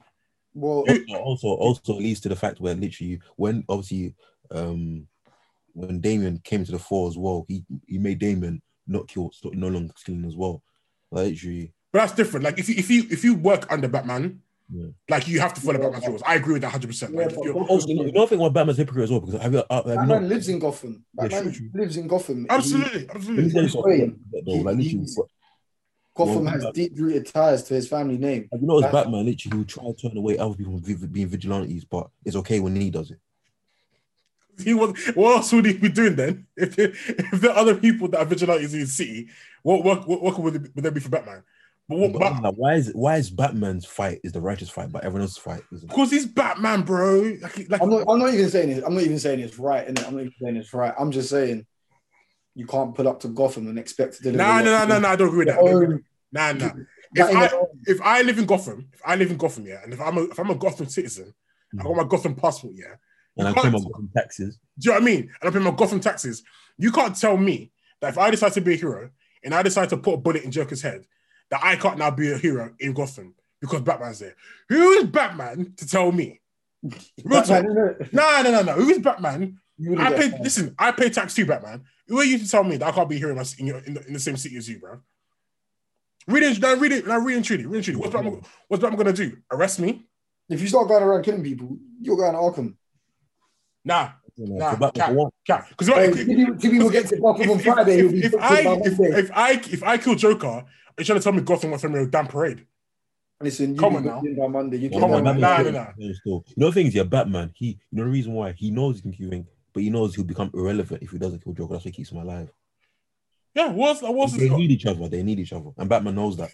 Well, 0.54 0.84
also, 0.88 1.14
also 1.16 1.48
also 1.48 1.94
leads 1.94 2.20
to 2.20 2.28
the 2.28 2.36
fact 2.36 2.60
where 2.60 2.74
literally 2.74 3.20
when 3.36 3.64
obviously 3.68 4.14
um 4.52 5.06
when 5.72 6.00
Damian 6.00 6.38
came 6.44 6.64
to 6.64 6.70
the 6.72 6.78
fore 6.78 7.08
as 7.08 7.18
well, 7.18 7.44
he 7.48 7.64
he 7.86 7.98
made 7.98 8.20
Damian 8.20 8.62
not 8.86 9.08
kill 9.08 9.30
so 9.32 9.50
no 9.50 9.68
longer 9.68 9.92
killing 10.04 10.24
as 10.24 10.36
well. 10.36 10.62
Like 11.10 11.30
literally, 11.30 11.72
But 11.92 12.00
that's 12.00 12.12
different. 12.12 12.44
Like 12.44 12.58
if 12.58 12.68
you 12.68 12.74
if 12.76 12.90
you 12.90 13.04
if 13.10 13.24
you 13.24 13.34
work 13.34 13.70
under 13.72 13.88
Batman, 13.88 14.40
Yeah. 14.70 14.88
like 15.08 15.28
you 15.28 15.40
have 15.40 15.54
to 15.54 15.60
follow 15.60 15.78
Yeah. 15.80 15.86
Batman's 15.90 16.08
rules. 16.08 16.22
I 16.26 16.34
agree 16.36 16.54
with 16.54 16.62
that 16.62 16.70
hundred 16.70 16.88
percent. 16.88 17.12
Yeah, 17.14 17.26
Like 17.26 17.32
if 17.32 17.54
also 17.54 17.88
you 17.88 17.94
know, 17.96 18.04
you 18.04 18.12
know 18.12 18.24
I 18.24 18.26
think 18.26 18.40
why 18.40 18.48
Batman's 18.48 18.78
hypocrite 18.78 19.04
as 19.04 19.10
well 19.10 19.20
because 19.20 19.40
have 19.40 19.52
you, 19.52 19.58
uh, 19.70 19.74
have 19.76 19.86
you 19.86 19.94
Batman 19.96 20.08
not 20.22 20.28
lives 20.28 20.48
in 20.48 20.58
Gotham. 20.58 21.04
Yeah, 21.16 21.28
Batman 21.28 21.52
true, 21.52 21.70
lives 21.74 21.96
in 21.96 22.06
Gotham. 22.08 22.46
absolutely, 22.50 23.06
Let 23.06 23.14
me 23.14 23.44
absolutely. 23.44 23.50
tell 23.52 23.94
you 23.94 24.18
though, 24.44 24.52
like 24.52 24.64
literally, 24.76 24.82
He's- 24.84 25.18
Gotham 26.16 26.44
Well, 26.44 26.52
has 26.54 26.66
deep 26.74 26.92
rooted 26.96 27.26
ties 27.26 27.64
to 27.64 27.74
his 27.74 27.88
family 27.88 28.16
name. 28.18 28.48
have 28.52 28.60
you 28.60 28.68
noticed 28.68 28.92
That's- 28.92 29.04
Batman 29.04 29.26
literally 29.26 29.52
he 29.52 29.58
will 29.58 29.64
try 29.64 29.84
to 29.84 29.94
turn 29.94 30.16
away 30.16 30.38
other 30.38 30.54
people 30.54 30.78
from 30.80 31.08
being 31.08 31.26
vigilantes, 31.26 31.84
but 31.84 32.08
it's 32.24 32.36
okay 32.36 32.60
when 32.60 32.76
he 32.76 32.88
does 32.90 33.10
it. 33.10 33.18
He 34.64 34.74
was. 34.74 34.96
What 35.14 35.36
else 35.36 35.52
would 35.52 35.66
he 35.66 35.74
be 35.74 35.88
doing 35.88 36.16
then? 36.16 36.46
If 36.56 36.78
if 36.78 37.40
there 37.40 37.50
are 37.50 37.58
other 37.58 37.76
people 37.76 38.08
that 38.08 38.20
are 38.20 38.24
vigilantes 38.24 38.74
in 38.74 38.80
the 38.80 38.86
city, 38.86 39.28
what 39.62 39.84
what 39.84 40.06
what, 40.08 40.22
what 40.22 40.38
would, 40.38 40.56
it, 40.56 40.62
would 40.74 40.84
there 40.84 40.92
be 40.92 41.00
for 41.00 41.08
Batman? 41.08 41.42
But 41.88 41.98
what? 41.98 42.12
But 42.12 42.42
But, 42.42 42.56
why 42.56 42.74
is 42.74 42.92
why 42.94 43.16
is 43.16 43.30
Batman's 43.30 43.84
fight 43.84 44.20
is 44.24 44.32
the 44.32 44.40
righteous 44.40 44.70
fight, 44.70 44.92
but 44.92 45.04
everyone 45.04 45.22
else's 45.22 45.38
fight 45.38 45.62
isn't? 45.72 45.88
because 45.88 46.10
he's 46.10 46.26
Batman, 46.26 46.82
bro. 46.82 47.36
Like, 47.42 47.68
like 47.68 47.82
I'm 47.82 47.90
not. 47.90 48.04
I'm 48.08 48.18
not 48.18 48.32
even 48.32 48.48
saying 48.48 48.70
it. 48.70 48.84
I'm 48.86 48.94
not 48.94 49.02
even 49.02 49.18
saying 49.18 49.40
it's 49.40 49.58
right. 49.58 49.86
innit? 49.86 50.06
I'm 50.06 50.14
not 50.14 50.20
even 50.20 50.34
saying 50.40 50.56
it's 50.56 50.72
right. 50.72 50.94
I'm 50.98 51.10
just 51.10 51.30
saying 51.30 51.66
you 52.54 52.66
can't 52.66 52.94
put 52.94 53.06
up 53.06 53.20
to 53.20 53.28
Gotham 53.28 53.66
and 53.66 53.78
expect 53.78 54.14
to 54.16 54.22
deliver. 54.22 54.38
nah, 54.38 54.60
no, 54.60 54.78
no, 54.78 54.86
no, 54.86 55.00
no. 55.00 55.08
I 55.08 55.16
don't 55.16 55.28
agree 55.28 55.38
with 55.38 55.48
that. 55.48 55.58
I 55.58 55.62
Your 55.62 55.82
don't 55.82 55.92
own- 55.94 56.04
Nah, 56.34 56.52
nah. 56.52 56.70
If 57.14 57.36
I 57.36 57.50
if 57.86 58.00
I 58.02 58.22
live 58.22 58.38
in 58.40 58.46
Gotham, 58.46 58.88
if 58.92 59.00
I 59.06 59.14
live 59.14 59.30
in 59.30 59.36
Gotham, 59.36 59.66
yeah, 59.66 59.82
and 59.84 59.92
if 59.92 60.00
I'm 60.00 60.18
a 60.18 60.22
if 60.24 60.38
I'm 60.38 60.50
a 60.50 60.56
Gotham 60.56 60.88
citizen, 60.88 61.32
I 61.78 61.82
hmm. 61.82 61.88
got 61.88 61.96
my 61.96 62.04
Gotham 62.04 62.34
passport, 62.34 62.74
yeah. 62.76 62.96
And 63.36 63.48
I 63.48 63.50
You 63.50 63.54
claim 63.54 63.72
can't- 63.72 63.84
I've 63.84 63.92
got 63.92 63.96
some 63.98 64.10
taxes. 64.16 64.58
Do 64.78 64.86
you 64.86 64.90
know 64.92 65.00
what 65.00 65.02
I 65.02 65.06
mean? 65.06 65.30
And 65.40 65.48
I 65.48 65.52
pay 65.52 65.58
my 65.64 65.70
Gotham 65.72 66.00
taxes. 66.00 66.42
You 66.78 66.92
can't 66.92 67.16
tell 67.18 67.36
me 67.36 67.72
that 68.00 68.08
if 68.10 68.18
I 68.18 68.30
decide 68.30 68.52
to 68.54 68.60
be 68.60 68.74
a 68.74 68.76
hero 68.76 69.10
and 69.42 69.54
I 69.54 69.62
decide 69.62 69.88
to 69.90 69.96
put 69.96 70.14
a 70.14 70.16
bullet 70.18 70.44
in 70.44 70.50
Joker's 70.50 70.82
head, 70.82 71.06
that 71.50 71.60
I 71.62 71.76
can't 71.76 71.98
now 71.98 72.10
be 72.10 72.30
a 72.32 72.38
hero 72.38 72.74
in 72.80 72.92
Gotham 72.92 73.34
because 73.60 73.82
Batman's 73.82 74.18
there. 74.18 74.34
Who 74.68 74.92
is 74.92 75.04
Batman 75.04 75.74
to 75.76 75.86
tell 75.86 76.10
me? 76.12 76.40
Real 77.24 77.42
talk. 77.42 77.48
Batman. 77.64 78.08
No, 78.12 78.42
no, 78.42 78.50
no, 78.50 78.62
no. 78.62 78.72
Who 78.74 78.88
is 78.90 78.98
Batman? 78.98 79.58
I 79.98 80.12
pay. 80.12 80.30
fined. 80.30 80.44
Listen, 80.44 80.74
I 80.78 80.92
pay 80.92 81.10
tax 81.10 81.34
too, 81.34 81.46
Batman. 81.46 81.82
Who 82.08 82.18
are 82.18 82.24
you 82.24 82.38
to 82.38 82.48
tell 82.48 82.62
me 82.64 82.76
that 82.76 82.86
I 82.88 82.92
can't 82.92 83.08
be 83.08 83.18
here 83.18 83.30
in, 83.30 83.36
my, 83.36 83.44
in, 83.58 83.66
your, 83.66 83.78
in, 83.78 83.94
the, 83.94 84.06
in 84.06 84.12
the 84.12 84.20
same 84.20 84.36
city 84.36 84.56
as 84.56 84.68
you, 84.68 84.78
bro? 84.78 85.00
Read 86.26 86.42
it. 86.42 86.60
No, 86.60 86.76
read 86.76 86.92
it. 86.92 87.06
No, 87.06 87.18
read 87.18 87.36
and 87.36 87.44
truly. 87.44 87.66
Read 87.66 87.76
and 87.76 87.84
truly. 87.84 88.00
What's 88.00 88.12
Batman? 88.12 88.42
What's 88.68 88.82
Batman 88.82 88.98
gonna 88.98 89.12
do? 89.12 89.36
Arrest 89.50 89.80
me? 89.80 90.06
If 90.48 90.60
you 90.60 90.68
start 90.68 90.88
going 90.88 91.02
around 91.02 91.22
killing 91.22 91.42
people, 91.42 91.78
you're 92.00 92.16
going 92.16 92.32
to 92.32 92.38
Arkham. 92.38 92.74
Nah, 93.84 94.12
You 94.36 94.46
know, 94.48 94.56
Nah, 94.56 94.90
cap. 94.90 95.08
for 95.08 95.14
one, 95.14 95.30
cat. 95.46 95.66
Because 95.68 95.88
Hey, 95.88 96.06
if 96.08 96.26
people- 96.26 96.54
if 96.54 96.60
people 96.60 96.90
get 96.90 97.06
to 97.08 97.16
Gotham 97.20 97.50
on 97.50 97.58
Friday, 97.60 97.98
if, 98.00 98.12
if, 98.24 98.34
I 98.40 98.60
if, 98.62 99.00
if 99.00 99.30
I 99.32 99.50
if 99.52 99.82
I 99.84 99.98
kill 99.98 100.14
Joker, 100.16 100.46
are 100.48 100.64
you 100.98 101.04
trying 101.04 101.18
to 101.18 101.22
tell 101.22 101.32
me 101.32 101.42
Gotham 101.42 101.70
wants 101.70 101.82
from 101.82 101.94
a 101.94 102.06
damn 102.06 102.26
parade? 102.26 102.66
Listen, 103.40 103.74
you 103.74 103.80
Come 103.80 103.96
on 103.96 104.04
now. 104.04 104.20
in 104.20 104.36
by 104.36 104.46
Monday. 104.46 104.78
You 104.78 104.90
Come 104.90 105.04
on, 105.12 105.24
nah, 105.24 105.32
nah, 105.34 105.62
nah. 105.62 105.86
You 105.98 106.14
know 106.56 106.68
the 106.68 106.72
thing 106.72 106.86
is, 106.86 106.94
yeah, 106.94 107.02
Batman. 107.02 107.52
He, 107.54 107.66
you 107.66 107.98
know 107.98 108.04
the 108.04 108.10
reason 108.10 108.32
why 108.32 108.52
he 108.52 108.70
knows 108.70 108.96
he 108.96 109.02
can 109.02 109.12
kill 109.12 109.30
him, 109.30 109.46
but 109.72 109.82
he 109.82 109.90
knows 109.90 110.14
he'll 110.14 110.24
become 110.24 110.50
irrelevant 110.54 111.02
if 111.02 111.10
he 111.10 111.18
doesn't 111.18 111.44
kill 111.44 111.52
Joker. 111.52 111.74
That's 111.74 111.84
why 111.84 111.90
he 111.90 111.96
keeps 111.96 112.10
him 112.10 112.18
alive. 112.18 112.50
Yeah, 113.54 113.68
what's 113.68 114.02
what's 114.02 114.36
They 114.36 114.48
need 114.48 114.70
each 114.70 114.86
other. 114.86 115.08
They 115.08 115.22
need 115.22 115.38
each 115.38 115.52
other, 115.52 115.70
and 115.76 115.88
Batman 115.88 116.14
knows 116.14 116.36
that. 116.38 116.50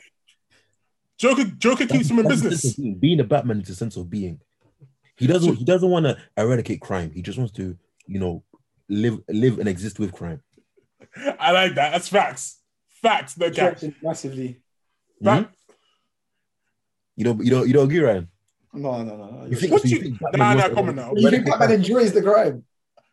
Joker 1.17 1.45
Joker 1.45 1.87
keeps 1.87 2.11
him 2.11 2.19
in 2.19 2.29
business. 2.29 2.63
sense 2.63 2.73
of 2.73 2.83
being. 2.83 2.95
Being 2.99 3.21
a 3.21 3.25
Batman 3.25 3.61
is 3.61 3.71
a 3.71 3.75
sense 3.75 3.97
of 3.97 4.11
being. 4.11 4.41
He 5.21 5.27
doesn't. 5.27 5.57
He 5.57 5.65
doesn't 5.65 5.89
want 5.89 6.07
to 6.07 6.17
eradicate 6.37 6.81
crime. 6.81 7.13
He 7.13 7.21
just 7.21 7.37
wants 7.37 7.53
to, 7.53 7.77
you 8.07 8.19
know, 8.19 8.43
live, 8.89 9.21
live 9.29 9.59
and 9.59 9.69
exist 9.69 9.99
with 9.99 10.13
crime. 10.13 10.43
I 11.39 11.53
like 11.53 11.75
that. 11.75 11.93
That's 11.93 12.09
facts. 12.09 12.59
Facts, 13.03 13.37
no 13.37 13.51
cap. 13.51 13.77
stretch 13.79 13.83
it 13.83 13.95
massively. 14.03 14.63
Fact. 15.23 15.47
Hmm? 15.47 15.73
You 17.17 17.25
don't. 17.25 17.45
You 17.45 17.51
don't. 17.51 17.67
You 17.69 17.75
don't 17.75 17.85
agree, 17.85 18.01
Ryan. 18.01 18.29
No, 18.73 19.03
no, 19.03 19.17
no. 19.17 19.31
no. 19.31 19.47
You 19.47 19.57
think? 19.57 19.73
What 19.73 19.83
so 19.83 19.89
you 19.89 19.97
you- 19.97 20.03
think 20.05 20.21
Nah, 20.23 20.31
Batman 20.31 20.57
nah, 20.57 20.75
come 20.75 20.89
on 20.89 20.97
now. 20.97 21.13
You 21.15 21.31
think 21.31 21.45
Batman 21.45 21.73
enjoys 21.73 22.13
the 22.13 22.23
crime? 22.23 22.65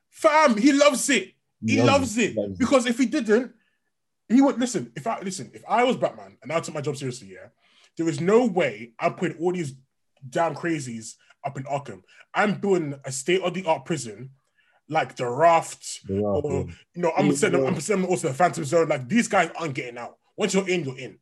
Fam, 0.09 0.57
he 0.57 0.71
loves 0.71 1.09
it. 1.09 1.33
He 1.65 1.77
loves 1.81 1.89
loves 1.89 2.17
it 2.17 2.35
Loves 2.37 2.57
because 2.57 2.85
if 2.85 2.97
he 2.97 3.05
didn't, 3.05 3.51
he 4.29 4.41
would 4.41 4.59
listen. 4.59 4.91
If 4.95 5.07
I 5.07 5.19
listen, 5.19 5.51
if 5.53 5.63
I 5.67 5.83
was 5.83 5.97
Batman 5.97 6.37
and 6.41 6.53
I 6.53 6.59
took 6.61 6.73
my 6.73 6.81
job 6.81 6.95
seriously, 6.95 7.31
yeah, 7.33 7.47
there 7.97 8.07
is 8.07 8.21
no 8.21 8.45
way 8.45 8.93
I'm 8.99 9.15
putting 9.15 9.37
all 9.39 9.51
these 9.51 9.73
damn 10.29 10.55
crazies 10.55 11.15
up 11.47 11.57
in 11.57 11.63
Arkham. 11.63 12.01
I'm 12.33 12.59
doing 12.59 12.93
a 13.05 13.11
state 13.11 13.41
of 13.41 13.53
the 13.53 13.65
art 13.65 13.85
prison, 13.85 14.29
like 14.89 15.15
the 15.15 15.27
Raft, 15.27 16.05
The 16.07 16.21
Raft, 16.21 16.45
or 16.45 16.51
yeah. 16.67 16.73
you 16.93 17.01
know, 17.01 17.11
I'm 17.17 17.27
Yeah, 17.27 17.33
sending 17.33 17.61
yeah. 17.63 17.67
I'm 17.69 17.79
sending 17.81 18.03
them 18.03 18.11
also 18.11 18.27
the 18.27 18.33
Phantom 18.33 18.63
Zone. 18.65 18.87
Like 18.89 19.07
these 19.09 19.27
guys 19.27 19.49
aren't 19.59 19.73
getting 19.73 19.97
out. 19.97 20.17
Once 20.35 20.53
you're 20.53 20.69
in, 20.69 20.83
you're 20.85 20.99
in. 20.99 21.17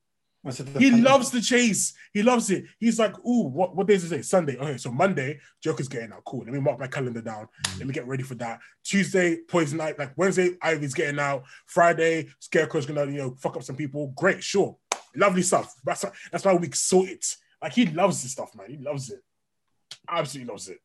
I 0.48 0.52
said 0.52 0.68
the 0.68 0.80
He 0.80 0.90
Phantom- 0.92 1.04
loves 1.12 1.32
the 1.32 1.42
chase. 1.42 1.94
He 2.14 2.22
loves 2.22 2.52
it. 2.52 2.66
He's 2.80 3.00
like, 3.00 3.18
ooh, 3.26 3.48
what, 3.48 3.76
what 3.76 3.88
day 3.88 3.96
is 3.96 4.04
it? 4.06 4.10
today? 4.10 4.22
Sunday. 4.22 4.58
Okay, 4.58 4.78
so 4.78 4.92
Monday, 4.92 5.40
Joker's 5.64 5.88
getting 5.88 6.12
out. 6.12 6.24
Cool. 6.24 6.44
Let 6.46 6.54
me 6.54 6.60
mark 6.60 6.80
my 6.80 6.86
calendar 6.88 7.22
down. 7.22 7.48
Mm. 7.64 7.80
Let 7.80 7.88
me 7.88 7.94
get 7.94 8.06
ready 8.08 8.22
for 8.22 8.36
that. 8.36 8.60
Tuesday, 8.84 9.38
Poison 9.48 9.80
Night. 9.80 9.98
Like 9.98 10.12
Wednesday, 10.18 10.52
Ivy's 10.62 10.94
getting 10.94 11.20
out. 11.20 11.46
Friday, 11.66 12.28
Scarecrow's 12.40 12.86
gonna, 12.86 13.06
you 13.08 13.18
know, 13.18 13.36
fuck 13.40 13.56
up 13.56 13.64
some 13.64 13.76
people. 13.76 14.14
Great, 14.16 14.44
sure. 14.44 14.78
Lovely 15.16 15.42
stuff. 15.42 15.74
That's 15.84 16.04
why, 16.04 16.12
that's 16.32 16.46
why 16.46 16.54
we 16.54 16.70
saw 16.74 17.04
it. 17.06 17.26
Like 17.62 17.74
he 17.74 17.88
loves 17.88 18.22
this 18.22 18.34
stuff, 18.34 18.54
man. 18.56 18.70
He 18.70 18.78
loves 18.78 19.10
it. 19.10 19.24
Absolutely 20.10 20.52
loves 20.52 20.70
it. 20.70 20.80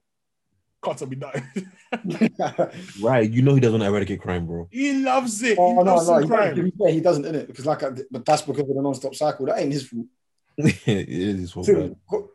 Can't 0.83 0.97
tell 0.99 1.09
me 1.09 1.17
nothing. 1.17 1.45
Right, 3.03 3.31
you 3.31 3.43
know 3.43 3.55
he 3.55 3.61
doesn't 3.61 3.83
eradicate 3.83 4.21
crime, 4.23 4.47
bro. 4.47 4.69
he 4.71 4.95
loves 5.03 5.43
it. 5.43 5.59
oh 5.59 5.69
he 5.71 5.75
no, 5.85 5.95
loves 5.95 6.09
no, 6.09 6.15
some 6.15 6.23
he, 6.23 6.29
crime. 6.29 6.73
fair, 6.79 6.91
he 6.93 7.01
doesn't 7.01 7.25
in 7.27 7.35
it 7.35 7.47
because 7.49 7.67
like, 7.67 7.83
I- 7.83 7.91
but 8.11 8.25
that's 8.25 8.43
because 8.43 8.63
of 8.63 8.69
the 8.75 8.83
non-stop 8.83 9.15
cycle. 9.15 9.47
That 9.47 9.59
ain't 9.59 9.73
his 9.73 9.87
fault. 9.89 10.07
it 10.59 11.09
is 11.09 11.41
his 11.41 11.53
fault, 11.53 11.67
See, 11.67 11.73
man. 11.73 11.97
Go- 12.11 12.31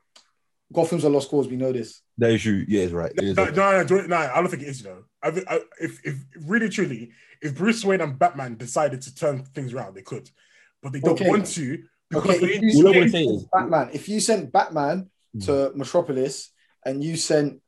Gotham's 0.73 1.03
a 1.03 1.09
lost 1.09 1.29
cause. 1.29 1.47
We 1.47 1.55
know 1.55 1.71
this. 1.71 2.01
That 2.17 2.31
is 2.31 2.41
true. 2.41 2.65
Yeah, 2.67 2.81
it's 2.83 2.93
right. 2.93 3.11
It 3.15 3.23
is 3.23 3.35
No, 3.37 3.43
right. 3.45 3.55
no, 3.55 3.71
no, 3.71 3.83
do 3.83 3.97
it- 3.97 4.09
no, 4.09 4.15
I 4.17 4.35
don't 4.35 4.47
think 4.49 4.63
it 4.63 4.67
is, 4.69 4.81
you 4.81 4.89
know. 4.89 5.03
I, 5.23 5.29
I, 5.47 5.59
if, 5.79 6.05
if 6.05 6.15
really 6.45 6.69
truly, 6.69 7.11
if 7.41 7.55
Bruce 7.55 7.83
Wayne 7.85 8.01
and 8.01 8.17
Batman 8.19 8.57
decided 8.57 9.01
to 9.03 9.15
turn 9.15 9.43
things 9.43 9.73
around, 9.73 9.95
they 9.95 10.01
could, 10.01 10.29
but 10.83 10.91
they 10.91 10.99
don't 10.99 11.13
Okay. 11.19 11.29
want 11.29 11.45
to 11.47 11.83
because 12.09 12.37
Okay, 12.37 12.45
if 12.45 12.61
you, 12.61 12.85
All 12.85 12.93
I 12.93 12.97
wanna 12.99 13.05
if 13.05 13.13
you 13.13 13.29
is- 13.31 13.39
sent 13.41 13.51
Batman. 13.51 13.89
If 13.93 14.09
you 14.09 14.19
sent 14.19 14.51
Batman 14.51 15.09
to 15.41 15.51
mm. 15.51 15.75
Metropolis 15.75 16.49
and 16.85 17.03
you 17.03 17.17
sent 17.17 17.61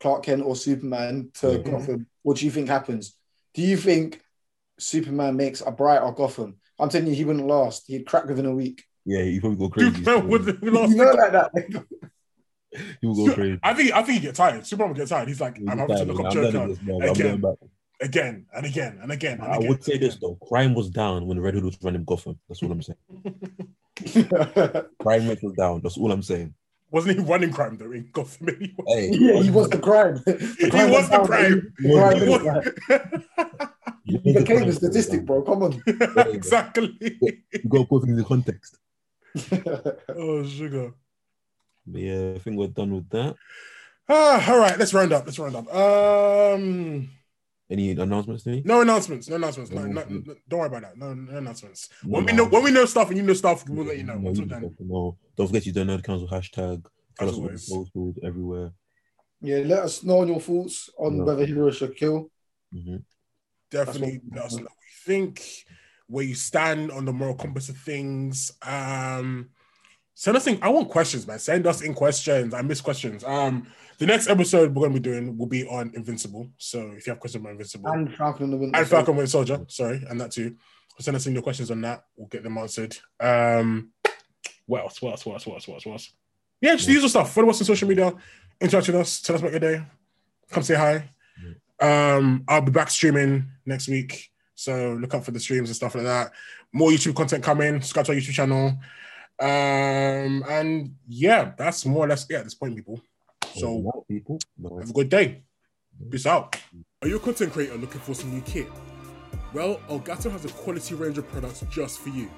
Clark 0.00 0.24
Kent 0.24 0.42
or 0.42 0.56
Superman 0.56 1.30
to 1.34 1.46
Mhm. 1.46 1.64
Gotham, 1.64 2.06
what 2.22 2.38
do 2.38 2.44
you 2.44 2.50
think 2.50 2.68
happens? 2.68 3.16
Do 3.54 3.62
you 3.62 3.76
think 3.76 4.20
Superman 4.78 5.36
makes 5.36 5.60
a 5.60 5.70
bright 5.70 6.00
brighter 6.00 6.12
Gotham? 6.14 6.56
I'm 6.78 6.88
telling 6.88 7.08
you, 7.08 7.14
he 7.14 7.24
wouldn't 7.24 7.46
last. 7.46 7.84
He'd 7.86 8.06
crack 8.06 8.26
within 8.26 8.46
a 8.46 8.54
week. 8.54 8.84
Yeah, 9.04 9.22
he 9.22 9.40
probably 9.40 9.58
go 9.58 9.68
crazy. 9.68 9.90
Superman 10.04 10.28
would 10.28 10.44
the 10.44 10.58
You 10.62 10.70
last. 10.70 10.90
know 10.96 11.04
like 11.04 11.32
that. 11.32 11.84
He 13.00 13.06
will 13.06 13.26
go 13.28 13.34
crazy. 13.34 13.60
I 13.62 13.74
think 13.74 13.92
I 13.92 14.02
think 14.02 14.20
he 14.20 14.26
get 14.26 14.34
tired. 14.34 14.66
Superman 14.66 14.90
will 14.90 14.96
get 14.96 15.08
tired. 15.08 15.28
He's 15.28 15.40
like, 15.40 15.58
He's 15.58 15.68
I'm 15.68 15.78
having 15.78 15.96
to 15.96 16.04
look 16.04 16.22
tired, 16.22 16.26
up 16.28 16.34
man. 16.34 16.44
I'm 16.46 16.52
Joker 16.52 16.52
done 16.52 16.68
with 16.68 16.78
this, 16.78 16.86
man. 16.86 17.02
I'm 17.02 17.08
again. 17.10 17.42
again 18.00 18.46
and 18.54 18.66
again 18.66 18.98
and 19.02 19.12
again. 19.12 19.40
And 19.40 19.52
I 19.52 19.56
again, 19.56 19.68
would 19.68 19.84
say 19.84 19.98
this 19.98 20.16
though: 20.16 20.36
crime 20.48 20.74
was 20.74 20.88
down 20.90 21.26
when 21.26 21.38
Red 21.38 21.54
Hood 21.54 21.64
was 21.64 21.78
running 21.82 22.04
Gotham. 22.04 22.38
That's 22.48 22.62
all 22.62 22.72
I'm 22.72 22.82
saying. 22.82 22.98
Crime 25.00 25.28
rate 25.28 25.42
was 25.42 25.52
down. 25.56 25.80
That's 25.82 25.98
all 25.98 26.10
I'm 26.10 26.22
saying. 26.22 26.54
Wasn't 26.92 27.18
he 27.18 27.24
running 27.24 27.52
crime 27.52 27.76
though 27.78 27.90
in 27.90 28.08
Gotham 28.12 28.48
anyway? 28.50 28.74
Hey, 28.86 29.10
yeah, 29.12 29.40
he 29.42 29.50
was 29.50 29.68
the 29.70 29.78
crime. 29.78 30.22
The 30.26 30.34
He 30.58 30.90
was 30.92 31.08
the 31.08 31.20
crime. 31.24 31.72
The 31.78 31.92
crime 31.98 32.16
He 32.18 32.22
is 32.22 32.28
was- 32.28 32.44
like- 32.44 34.18
He 34.24 34.32
became 34.34 34.62
a 34.68 34.72
statistic, 34.72 35.24
bro. 35.24 35.42
Come 35.42 35.62
on. 35.62 35.82
exactly. 36.38 36.94
You 37.00 37.68
got 37.68 37.78
to 37.78 37.86
put 37.86 38.02
things 38.02 38.12
in 38.12 38.16
the 38.18 38.24
context. 38.24 38.78
oh 40.14 40.44
sugar. 40.44 40.92
But 41.86 42.00
yeah, 42.02 42.32
I 42.36 42.38
think 42.38 42.58
we're 42.58 42.68
done 42.68 42.94
with 42.94 43.08
that. 43.10 43.34
Ah, 44.08 44.52
all 44.52 44.58
right, 44.58 44.78
let's 44.78 44.92
round 44.92 45.12
up. 45.12 45.24
Let's 45.24 45.38
round 45.38 45.56
up. 45.56 45.66
Um, 45.74 47.08
Any 47.72 47.92
announcements, 47.92 48.42
Denny? 48.44 48.62
no 48.66 48.82
announcements. 48.82 49.28
No 49.30 49.36
announcements. 49.36 49.70
No, 49.72 49.82
no, 49.86 50.04
no- 50.08 50.34
don't 50.48 50.58
worry 50.60 50.66
about 50.68 50.82
that. 50.82 50.98
No, 50.98 51.14
no 51.14 51.38
announcements. 51.38 51.88
No 52.04 52.10
When 52.18 52.26
we 52.26 52.32
know 52.32 52.44
when 52.44 52.62
we 52.64 52.70
know 52.70 52.84
stuff 52.84 53.08
and 53.08 53.16
you 53.16 53.22
know 53.22 53.32
stuff, 53.32 53.66
we'll 53.68 53.86
let 53.86 53.96
you 53.96 54.04
know. 54.04 54.18
No, 54.18 54.28
Until 54.28 54.44
you 54.44 54.50
then, 54.50 54.60
just 54.60 54.70
have 54.72 54.76
to 54.78 54.92
know. 54.92 55.16
Don't 55.36 55.46
forget 55.46 55.64
you 55.66 55.72
don't 55.72 55.86
know 55.86 55.96
the 55.96 56.02
council 56.02 56.28
hashtag. 56.28 56.84
Follow 57.18 57.30
As 57.30 57.32
us 57.32 57.38
on 57.38 57.44
always. 57.44 57.66
socials 57.66 58.18
everywhere. 58.22 58.72
yeah, 59.40 59.58
let 59.64 59.84
us 59.84 60.04
know 60.04 60.22
your 60.24 60.38
thoughts 60.40 60.90
on 60.98 61.16
Yeah. 61.16 61.22
whether 61.24 61.46
Hero 61.46 61.70
should 61.70 61.96
kill. 61.96 62.30
hmm 62.72 62.96
definitely 63.70 64.20
That's 64.30 64.30
what- 64.30 64.36
let 64.36 64.44
us 64.44 64.52
know 64.56 64.62
what 64.64 64.72
you 64.90 64.96
think, 65.06 65.64
where 66.08 66.24
you 66.26 66.34
stand 66.34 66.90
on 66.92 67.06
the 67.06 67.12
moral 67.12 67.34
compass 67.34 67.70
of 67.70 67.78
things. 67.78 68.52
Um, 68.60 69.48
send 70.12 70.36
us 70.36 70.46
in. 70.46 70.58
I 70.62 70.68
want 70.68 70.90
questions, 70.90 71.26
man. 71.26 71.38
Send 71.38 71.66
us 71.66 71.80
in 71.80 71.94
questions. 71.94 72.52
I 72.52 72.60
miss 72.60 72.82
questions. 72.82 73.24
Um, 73.24 73.66
the 74.02 74.06
next 74.06 74.26
episode 74.26 74.74
we're 74.74 74.82
gonna 74.82 74.94
be 74.94 74.98
doing 74.98 75.38
will 75.38 75.46
be 75.46 75.64
on 75.64 75.92
Invincible. 75.94 76.48
So 76.58 76.90
if 76.96 77.06
you 77.06 77.12
have 77.12 77.20
questions 77.20 77.40
about 77.40 77.52
Invincible 77.52 77.88
and, 77.88 78.08
And 78.08 78.16
Falcon 78.16 78.44
and 78.44 78.52
the 78.52 78.56
Winter 78.56 78.84
Falcon 78.84 79.14
Winter 79.14 79.30
Soldier, 79.30 79.64
sorry, 79.68 80.04
and 80.10 80.20
that 80.20 80.32
too. 80.32 80.56
Send 80.98 81.16
us 81.16 81.28
in 81.28 81.34
your 81.34 81.42
questions 81.42 81.70
on 81.70 81.80
that. 81.82 82.02
We'll 82.16 82.26
get 82.26 82.42
them 82.42 82.58
answered. 82.58 82.96
Um, 83.20 83.92
what 84.66 84.82
else? 84.82 85.00
What 85.00 85.12
else? 85.12 85.24
What 85.24 85.34
else? 85.34 85.46
What 85.46 85.54
else? 85.54 85.68
What 85.68 85.74
else? 85.74 85.86
What 85.86 85.92
else? 85.92 86.12
Yeah, 86.60 86.74
just 86.74 86.88
the 86.88 86.94
usual 86.94 87.10
stuff. 87.10 87.32
Follow 87.32 87.50
us 87.50 87.60
on 87.60 87.64
social 87.64 87.88
media. 87.88 88.12
Interact 88.60 88.88
with 88.88 88.96
us. 88.96 89.20
Tell 89.20 89.36
us 89.36 89.40
about 89.40 89.52
your 89.52 89.60
day. 89.60 89.84
Come 90.50 90.64
say 90.64 90.74
hi. 90.74 91.08
Um, 91.80 92.42
I'll 92.48 92.60
be 92.60 92.72
back 92.72 92.90
streaming 92.90 93.46
next 93.64 93.86
week. 93.86 94.32
So 94.56 94.98
look 95.00 95.14
out 95.14 95.24
for 95.24 95.30
the 95.30 95.38
streams 95.38 95.68
and 95.68 95.76
stuff 95.76 95.94
like 95.94 96.04
that. 96.04 96.32
More 96.72 96.90
YouTube 96.90 97.14
content 97.14 97.44
coming. 97.44 97.80
Subscribe 97.80 98.06
to 98.06 98.12
our 98.12 98.18
YouTube 98.18 98.32
channel. 98.32 98.78
Um, 99.38 100.44
and 100.48 100.96
yeah, 101.06 101.52
that's 101.56 101.86
more 101.86 102.04
or 102.04 102.08
less 102.08 102.28
it 102.28 102.34
at 102.34 102.42
this 102.44 102.54
point, 102.54 102.74
people. 102.74 103.00
So 103.54 104.04
people, 104.08 104.38
have 104.78 104.90
a 104.90 104.92
good 104.92 105.08
day. 105.08 105.42
Peace 106.10 106.26
out. 106.26 106.56
Are 107.02 107.08
you 107.08 107.16
a 107.16 107.20
content 107.20 107.52
creator 107.52 107.76
looking 107.76 108.00
for 108.00 108.14
some 108.14 108.32
new 108.32 108.40
kit? 108.42 108.66
Well, 109.52 109.80
Elgato 109.88 110.30
has 110.30 110.44
a 110.44 110.48
quality 110.48 110.94
range 110.94 111.18
of 111.18 111.28
products 111.28 111.64
just 111.70 112.00
for 112.00 112.08
you. 112.08 112.30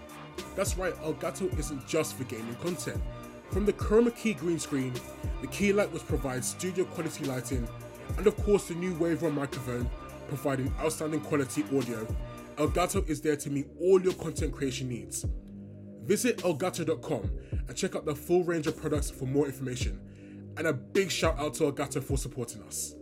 That's 0.56 0.76
right, 0.76 0.94
Elgato 1.02 1.56
isn't 1.58 1.86
just 1.86 2.16
for 2.16 2.24
gaming 2.24 2.56
content. 2.56 3.00
From 3.50 3.64
the 3.64 3.72
Chroma 3.72 4.14
Key 4.16 4.34
green 4.34 4.58
screen, 4.58 4.92
the 5.40 5.46
key 5.46 5.72
light 5.72 5.92
which 5.92 6.06
provides 6.06 6.48
studio 6.48 6.84
quality 6.84 7.24
lighting, 7.24 7.68
and 8.18 8.26
of 8.26 8.36
course 8.44 8.68
the 8.68 8.74
new 8.74 8.94
Waveron 8.94 9.34
microphone 9.34 9.88
providing 10.28 10.74
outstanding 10.80 11.20
quality 11.20 11.64
audio, 11.76 12.06
Elgato 12.56 13.08
is 13.08 13.20
there 13.20 13.36
to 13.36 13.50
meet 13.50 13.66
all 13.80 14.00
your 14.00 14.14
content 14.14 14.52
creation 14.52 14.88
needs. 14.88 15.24
Visit 16.04 16.38
elgato.com 16.38 17.30
and 17.68 17.76
check 17.76 17.94
out 17.96 18.04
the 18.04 18.14
full 18.14 18.44
range 18.44 18.66
of 18.66 18.76
products 18.76 19.10
for 19.10 19.26
more 19.26 19.46
information. 19.46 20.00
And 20.56 20.66
a 20.66 20.72
big 20.72 21.10
shout 21.10 21.38
out 21.38 21.54
to 21.54 21.64
Elgato 21.64 22.02
for 22.02 22.16
supporting 22.16 22.62
us. 22.62 22.94